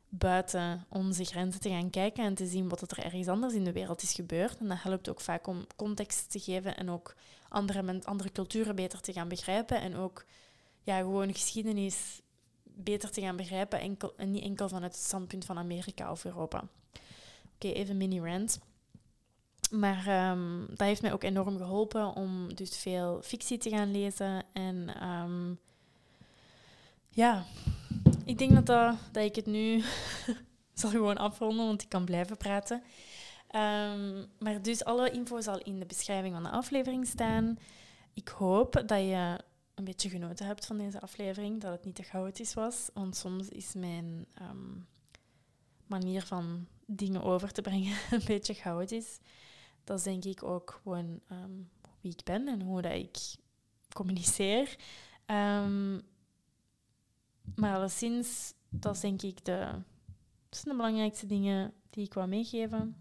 buiten 0.08 0.86
onze 0.88 1.24
grenzen 1.24 1.60
te 1.60 1.68
gaan 1.68 1.90
kijken 1.90 2.24
en 2.24 2.34
te 2.34 2.46
zien 2.46 2.68
wat 2.68 2.90
er 2.90 3.04
ergens 3.04 3.28
anders 3.28 3.54
in 3.54 3.64
de 3.64 3.72
wereld 3.72 4.02
is 4.02 4.12
gebeurd. 4.12 4.58
En 4.58 4.68
dat 4.68 4.82
helpt 4.82 5.08
ook 5.08 5.20
vaak 5.20 5.46
om 5.46 5.66
context 5.76 6.30
te 6.30 6.38
geven 6.38 6.76
en 6.76 6.90
ook 6.90 7.14
andere, 7.52 8.00
andere 8.04 8.32
culturen 8.32 8.74
beter 8.74 9.00
te 9.00 9.12
gaan 9.12 9.28
begrijpen. 9.28 9.80
En 9.80 9.96
ook 9.96 10.24
ja, 10.82 10.98
gewoon 10.98 11.32
geschiedenis 11.32 12.20
beter 12.62 13.10
te 13.10 13.20
gaan 13.20 13.36
begrijpen 13.36 13.80
enkel, 13.80 14.12
en 14.16 14.30
niet 14.30 14.44
enkel 14.44 14.68
vanuit 14.68 14.92
het 14.92 15.02
standpunt 15.02 15.44
van 15.44 15.58
Amerika 15.58 16.10
of 16.10 16.24
Europa. 16.24 16.64
Oké, 17.54 17.68
even 17.68 17.96
mini 17.96 18.20
rant. 18.20 18.60
Maar 19.70 20.30
um, 20.30 20.66
dat 20.68 20.86
heeft 20.86 21.02
mij 21.02 21.12
ook 21.12 21.22
enorm 21.22 21.56
geholpen 21.56 22.14
om 22.14 22.54
dus 22.54 22.76
veel 22.76 23.20
fictie 23.22 23.58
te 23.58 23.70
gaan 23.70 23.90
lezen. 23.90 24.44
En 24.52 25.08
um, 25.08 25.58
ja, 27.08 27.44
ik 28.24 28.38
denk 28.38 28.54
dat, 28.54 28.66
dat, 28.66 28.94
dat 29.12 29.24
ik 29.24 29.34
het 29.34 29.46
nu 29.46 29.82
zal 30.74 30.90
gewoon 30.90 31.16
afronden, 31.16 31.66
want 31.66 31.82
ik 31.82 31.88
kan 31.88 32.04
blijven 32.04 32.36
praten. 32.36 32.82
Um, 33.54 34.26
maar 34.38 34.62
dus 34.62 34.84
alle 34.84 35.10
info 35.10 35.40
zal 35.40 35.58
in 35.58 35.78
de 35.78 35.86
beschrijving 35.86 36.34
van 36.34 36.42
de 36.42 36.50
aflevering 36.50 37.06
staan. 37.06 37.58
Ik 38.14 38.28
hoop 38.28 38.72
dat 38.72 39.00
je 39.00 39.38
een 39.74 39.84
beetje 39.84 40.08
genoten 40.08 40.46
hebt 40.46 40.66
van 40.66 40.78
deze 40.78 41.00
aflevering, 41.00 41.60
dat 41.60 41.72
het 41.72 41.84
niet 41.84 41.94
te 41.94 42.02
chaotisch 42.02 42.54
was. 42.54 42.90
Want 42.94 43.16
soms 43.16 43.48
is 43.48 43.74
mijn 43.74 44.26
um, 44.42 44.86
manier 45.86 46.22
van 46.22 46.66
dingen 46.86 47.22
over 47.22 47.52
te 47.52 47.62
brengen 47.62 47.96
een 48.10 48.24
beetje 48.26 48.54
chaotisch. 48.54 49.18
Dat 49.84 49.98
is 49.98 50.04
denk 50.04 50.24
ik 50.24 50.42
ook 50.42 50.80
gewoon 50.82 51.20
um, 51.30 51.70
wie 52.00 52.12
ik 52.12 52.24
ben 52.24 52.48
en 52.48 52.62
hoe 52.62 52.82
dat 52.82 52.92
ik 52.92 53.16
communiceer. 53.94 54.76
Um, 55.26 56.02
maar 57.54 57.74
alleszins, 57.74 58.54
dat 58.68 59.00
denk 59.00 59.22
ik 59.22 59.44
de, 59.44 59.68
dat 60.48 60.58
zijn 60.58 60.76
de 60.76 60.82
belangrijkste 60.82 61.26
dingen 61.26 61.72
die 61.90 62.04
ik 62.04 62.14
wou 62.14 62.28
meegeven. 62.28 62.96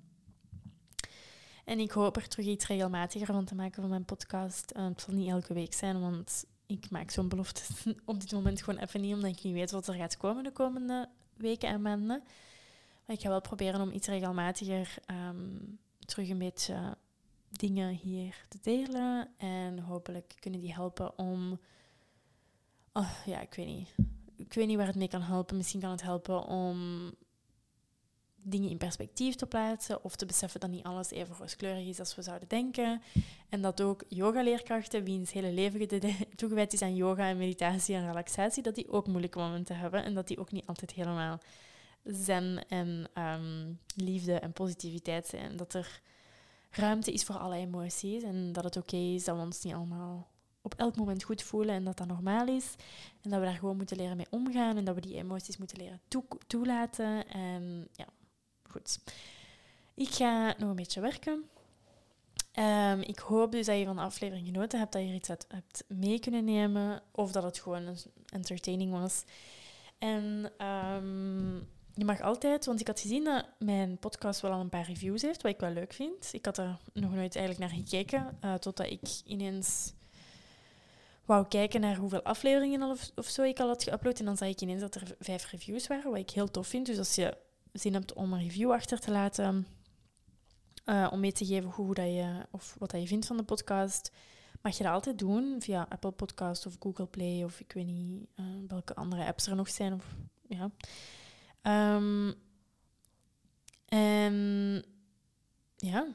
En 1.72 1.80
ik 1.80 1.91
hoop 1.91 2.15
er 2.15 2.27
terug 2.27 2.45
iets 2.45 2.68
regelmatiger 2.68 3.27
van 3.27 3.45
te 3.45 3.56
maken 3.56 3.81
van 3.81 3.89
mijn 3.89 4.06
podcast. 4.06 4.73
Het 4.76 5.02
zal 5.02 5.14
niet 5.14 5.30
elke 5.30 5.53
week 5.53 5.73
zijn, 5.73 5.99
want 5.99 6.45
ik 6.65 6.89
maak 6.89 7.10
zo'n 7.11 7.30
belofte 7.30 7.61
op 8.06 8.19
dit 8.19 8.31
moment 8.31 8.61
gewoon 8.61 8.80
even 8.80 9.02
niet, 9.02 9.14
omdat 9.14 9.30
ik 9.30 9.43
niet 9.43 9.53
weet 9.53 9.72
wat 9.72 9.88
er 9.88 9.93
gaat 9.93 10.18
komen 10.18 10.43
de 10.43 10.52
komende 10.52 11.10
weken 11.38 11.69
en 11.69 11.81
maanden. 11.81 12.23
Maar 13.06 13.15
ik 13.15 13.22
ga 13.22 13.30
wel 13.30 13.41
proberen 13.41 13.81
om 13.81 13.91
iets 13.91 14.07
regelmatiger 14.07 14.95
um, 15.30 15.80
terug 15.99 16.30
een 16.30 16.38
beetje 16.38 16.98
dingen 17.49 17.89
hier 17.93 18.45
te 18.48 18.57
delen. 18.61 19.30
En 19.38 19.80
hopelijk 19.80 20.34
kunnen 20.39 20.60
die 20.60 20.73
helpen 20.73 21.18
om. 21.18 21.60
Oh, 22.93 23.11
ja, 23.26 23.41
ik 23.41 23.53
weet 23.53 23.68
niet 23.68 23.89
ik 24.35 24.53
weet 24.53 24.68
niet 24.68 24.77
waar 24.77 24.88
het 24.88 24.95
mee 24.95 25.07
kan 25.07 25.22
helpen. 25.22 25.57
Misschien 25.57 25.81
kan 25.81 25.91
het 25.91 26.02
helpen 26.02 26.45
om 26.45 27.11
dingen 28.43 28.69
in 28.69 28.77
perspectief 28.77 29.35
te 29.35 29.45
plaatsen 29.45 30.03
of 30.03 30.15
te 30.15 30.26
beseffen 30.26 30.59
dat 30.59 30.69
niet 30.69 30.84
alles 30.84 31.11
even 31.11 31.35
rooskleurig 31.35 31.88
is 31.88 31.99
als 31.99 32.15
we 32.15 32.22
zouden 32.22 32.47
denken. 32.47 33.01
En 33.49 33.61
dat 33.61 33.81
ook 33.81 34.03
yogaleerkrachten, 34.07 35.03
wiens 35.03 35.31
hele 35.31 35.51
leven 35.51 35.89
toegewijd 36.35 36.73
is 36.73 36.81
aan 36.81 36.95
yoga 36.95 37.27
en 37.27 37.38
meditatie 37.38 37.95
en 37.95 38.07
relaxatie, 38.07 38.63
dat 38.63 38.76
die 38.76 38.91
ook 38.91 39.07
moeilijke 39.07 39.39
momenten 39.39 39.77
hebben 39.77 40.03
en 40.03 40.13
dat 40.13 40.27
die 40.27 40.39
ook 40.39 40.51
niet 40.51 40.65
altijd 40.65 40.91
helemaal 40.91 41.39
zen 42.03 42.65
en 42.68 43.09
um, 43.18 43.80
liefde 43.95 44.34
en 44.34 44.53
positiviteit 44.53 45.27
zijn. 45.27 45.57
Dat 45.57 45.73
er 45.73 46.01
ruimte 46.69 47.11
is 47.11 47.23
voor 47.23 47.38
alle 47.38 47.55
emoties 47.55 48.23
en 48.23 48.51
dat 48.53 48.63
het 48.63 48.77
oké 48.77 48.95
is 48.95 49.23
dat 49.23 49.35
we 49.35 49.41
ons 49.41 49.63
niet 49.63 49.73
allemaal 49.73 50.30
op 50.61 50.73
elk 50.73 50.95
moment 50.95 51.23
goed 51.23 51.43
voelen 51.43 51.76
en 51.76 51.84
dat 51.84 51.97
dat 51.97 52.07
normaal 52.07 52.47
is. 52.47 52.76
En 53.22 53.30
dat 53.30 53.39
we 53.39 53.45
daar 53.45 53.55
gewoon 53.55 53.77
moeten 53.77 53.97
leren 53.97 54.18
mee 54.18 54.27
omgaan 54.30 54.77
en 54.77 54.85
dat 54.85 54.95
we 54.95 55.01
die 55.01 55.15
emoties 55.15 55.57
moeten 55.57 55.77
leren 55.77 56.01
toelaten. 56.47 57.27
En 57.27 57.88
ja, 57.91 58.05
goed. 58.72 58.99
Ik 59.95 60.10
ga 60.10 60.56
nog 60.57 60.69
een 60.69 60.76
beetje 60.76 61.02
werken. 61.02 61.49
Um, 62.56 63.02
ik 63.02 63.19
hoop 63.19 63.52
dus 63.52 63.65
dat 63.65 63.77
je 63.77 63.85
van 63.85 63.95
de 63.95 64.02
aflevering 64.02 64.48
genoten 64.48 64.80
hebt, 64.80 64.91
dat 64.91 65.02
je 65.02 65.14
iets 65.14 65.27
hebt 65.27 65.84
mee 65.88 66.19
kunnen 66.19 66.43
nemen. 66.43 67.02
Of 67.11 67.31
dat 67.31 67.43
het 67.43 67.60
gewoon 67.60 67.98
entertaining 68.26 68.91
was. 68.91 69.23
En 69.98 70.52
um, 70.68 71.68
je 71.95 72.06
mag 72.06 72.22
altijd, 72.22 72.65
want 72.65 72.80
ik 72.80 72.88
had 72.88 72.99
gezien 72.99 73.23
dat 73.23 73.45
mijn 73.60 73.98
podcast 73.98 74.41
wel 74.41 74.52
al 74.52 74.60
een 74.60 74.69
paar 74.69 74.85
reviews 74.85 75.22
heeft, 75.22 75.41
wat 75.41 75.52
ik 75.52 75.60
wel 75.60 75.72
leuk 75.72 75.93
vind. 75.93 76.34
Ik 76.34 76.45
had 76.45 76.57
er 76.57 76.77
nog 76.93 77.14
nooit 77.14 77.35
eigenlijk 77.35 77.72
naar 77.72 77.84
gekeken, 77.84 78.38
uh, 78.45 78.53
totdat 78.53 78.89
ik 78.89 79.02
ineens 79.26 79.93
wou 81.26 81.48
kijken 81.48 81.81
naar 81.81 81.95
hoeveel 81.95 82.22
afleveringen 82.22 82.81
of, 82.81 83.11
of 83.15 83.26
zo 83.27 83.43
ik 83.43 83.60
al 83.60 83.68
had 83.68 83.89
geüpload. 83.89 84.19
En 84.19 84.26
dan 84.26 84.38
zag 84.38 84.48
ik 84.48 84.61
ineens 84.61 84.81
dat 84.81 84.95
er 84.95 85.15
vijf 85.19 85.52
reviews 85.52 85.88
waren, 85.88 86.11
wat 86.11 86.19
ik 86.19 86.30
heel 86.30 86.52
tof 86.52 86.68
vind. 86.68 86.85
Dus 86.85 86.98
als 86.98 87.15
je 87.15 87.38
zin 87.72 87.93
hebt 87.93 88.14
om 88.14 88.34
een 88.34 88.41
review 88.41 88.72
achter 88.72 88.99
te 88.99 89.11
laten, 89.11 89.68
uh, 90.85 91.07
om 91.11 91.19
mee 91.19 91.31
te 91.31 91.45
geven 91.45 91.69
hoe 91.69 91.93
dat 91.93 92.06
je, 92.06 92.45
of 92.52 92.76
wat 92.80 92.91
dat 92.91 93.02
je 93.02 93.07
vindt 93.07 93.26
van 93.26 93.38
de 93.38 93.43
podcast, 93.43 94.11
mag 94.61 94.77
je 94.77 94.84
dat 94.84 94.93
altijd 94.93 95.19
doen 95.19 95.56
via 95.60 95.85
Apple 95.89 96.11
Podcast 96.11 96.65
of 96.65 96.76
Google 96.80 97.06
Play 97.06 97.43
of 97.43 97.60
ik 97.60 97.72
weet 97.72 97.85
niet 97.85 98.27
uh, 98.35 98.45
welke 98.68 98.95
andere 98.95 99.26
apps 99.26 99.48
er 99.48 99.56
nog 99.56 99.69
zijn. 99.69 99.93
Of, 99.93 100.15
ja. 100.48 100.72
Um, 101.95 102.35
en 103.85 104.85
ja, 105.76 106.07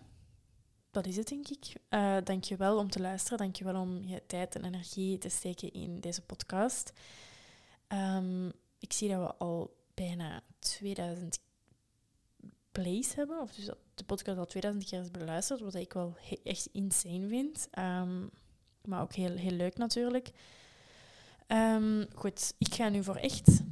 dat 0.90 1.06
is 1.06 1.16
het, 1.16 1.28
denk 1.28 1.48
ik. 1.48 1.72
Uh, 1.90 2.16
Dank 2.24 2.44
je 2.44 2.56
wel 2.56 2.78
om 2.78 2.90
te 2.90 3.00
luisteren. 3.00 3.38
Dank 3.38 3.56
je 3.56 3.64
wel 3.64 3.80
om 3.80 4.02
je 4.02 4.22
tijd 4.26 4.54
en 4.54 4.64
energie 4.64 5.18
te 5.18 5.28
steken 5.28 5.72
in 5.72 6.00
deze 6.00 6.22
podcast. 6.22 6.92
Um, 7.88 8.52
ik 8.78 8.92
zie 8.92 9.08
dat 9.08 9.20
we 9.20 9.34
al 9.34 9.76
bijna 9.94 10.42
2000 10.58 11.38
plays 12.82 13.14
hebben. 13.14 13.40
Of 13.40 13.52
dus 13.52 13.64
dat 13.64 13.78
de 13.94 14.04
podcast 14.04 14.38
al 14.38 14.46
2000 14.46 14.84
keer 14.84 15.00
is 15.00 15.10
beluisterd. 15.10 15.60
Wat 15.60 15.74
ik 15.74 15.92
wel 15.92 16.16
echt 16.44 16.68
insane 16.72 17.28
vind. 17.28 17.68
Um, 17.78 18.30
maar 18.84 19.02
ook 19.02 19.12
heel, 19.12 19.36
heel 19.36 19.50
leuk 19.50 19.76
natuurlijk. 19.76 20.30
Um, 21.48 22.06
goed, 22.14 22.54
ik 22.58 22.74
ga 22.74 22.88
nu 22.88 23.02
voor 23.02 23.16
echt 23.16 23.62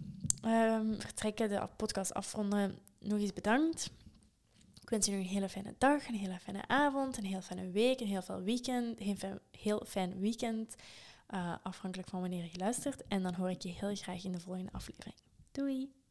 vertrekken, 0.98 1.48
de 1.48 1.68
podcast 1.76 2.14
afronden. 2.14 2.78
nog 2.98 3.18
eens 3.18 3.32
bedankt. 3.32 3.90
Ik 4.80 4.90
wens 4.90 5.06
nog 5.06 5.16
een 5.16 5.22
hele 5.22 5.48
fijne 5.48 5.74
dag, 5.78 6.08
een 6.08 6.14
hele 6.14 6.38
fijne 6.38 6.68
avond, 6.68 7.16
een 7.16 7.24
heel 7.24 7.40
fijne 7.40 7.70
week, 7.70 8.00
een 8.00 8.06
heel 8.06 8.22
fijn 8.22 8.42
weekend. 8.42 9.00
Een 9.00 9.18
fijn, 9.18 9.38
heel 9.50 9.84
fijn 9.86 10.20
weekend, 10.20 10.74
uh, 11.34 11.54
afhankelijk 11.62 12.08
van 12.08 12.20
wanneer 12.20 12.48
je 12.52 12.58
luistert. 12.58 13.06
En 13.08 13.22
dan 13.22 13.34
hoor 13.34 13.50
ik 13.50 13.62
je 13.62 13.68
heel 13.68 13.94
graag 13.94 14.24
in 14.24 14.32
de 14.32 14.40
volgende 14.40 14.72
aflevering. 14.72 15.14
Doei! 15.52 16.03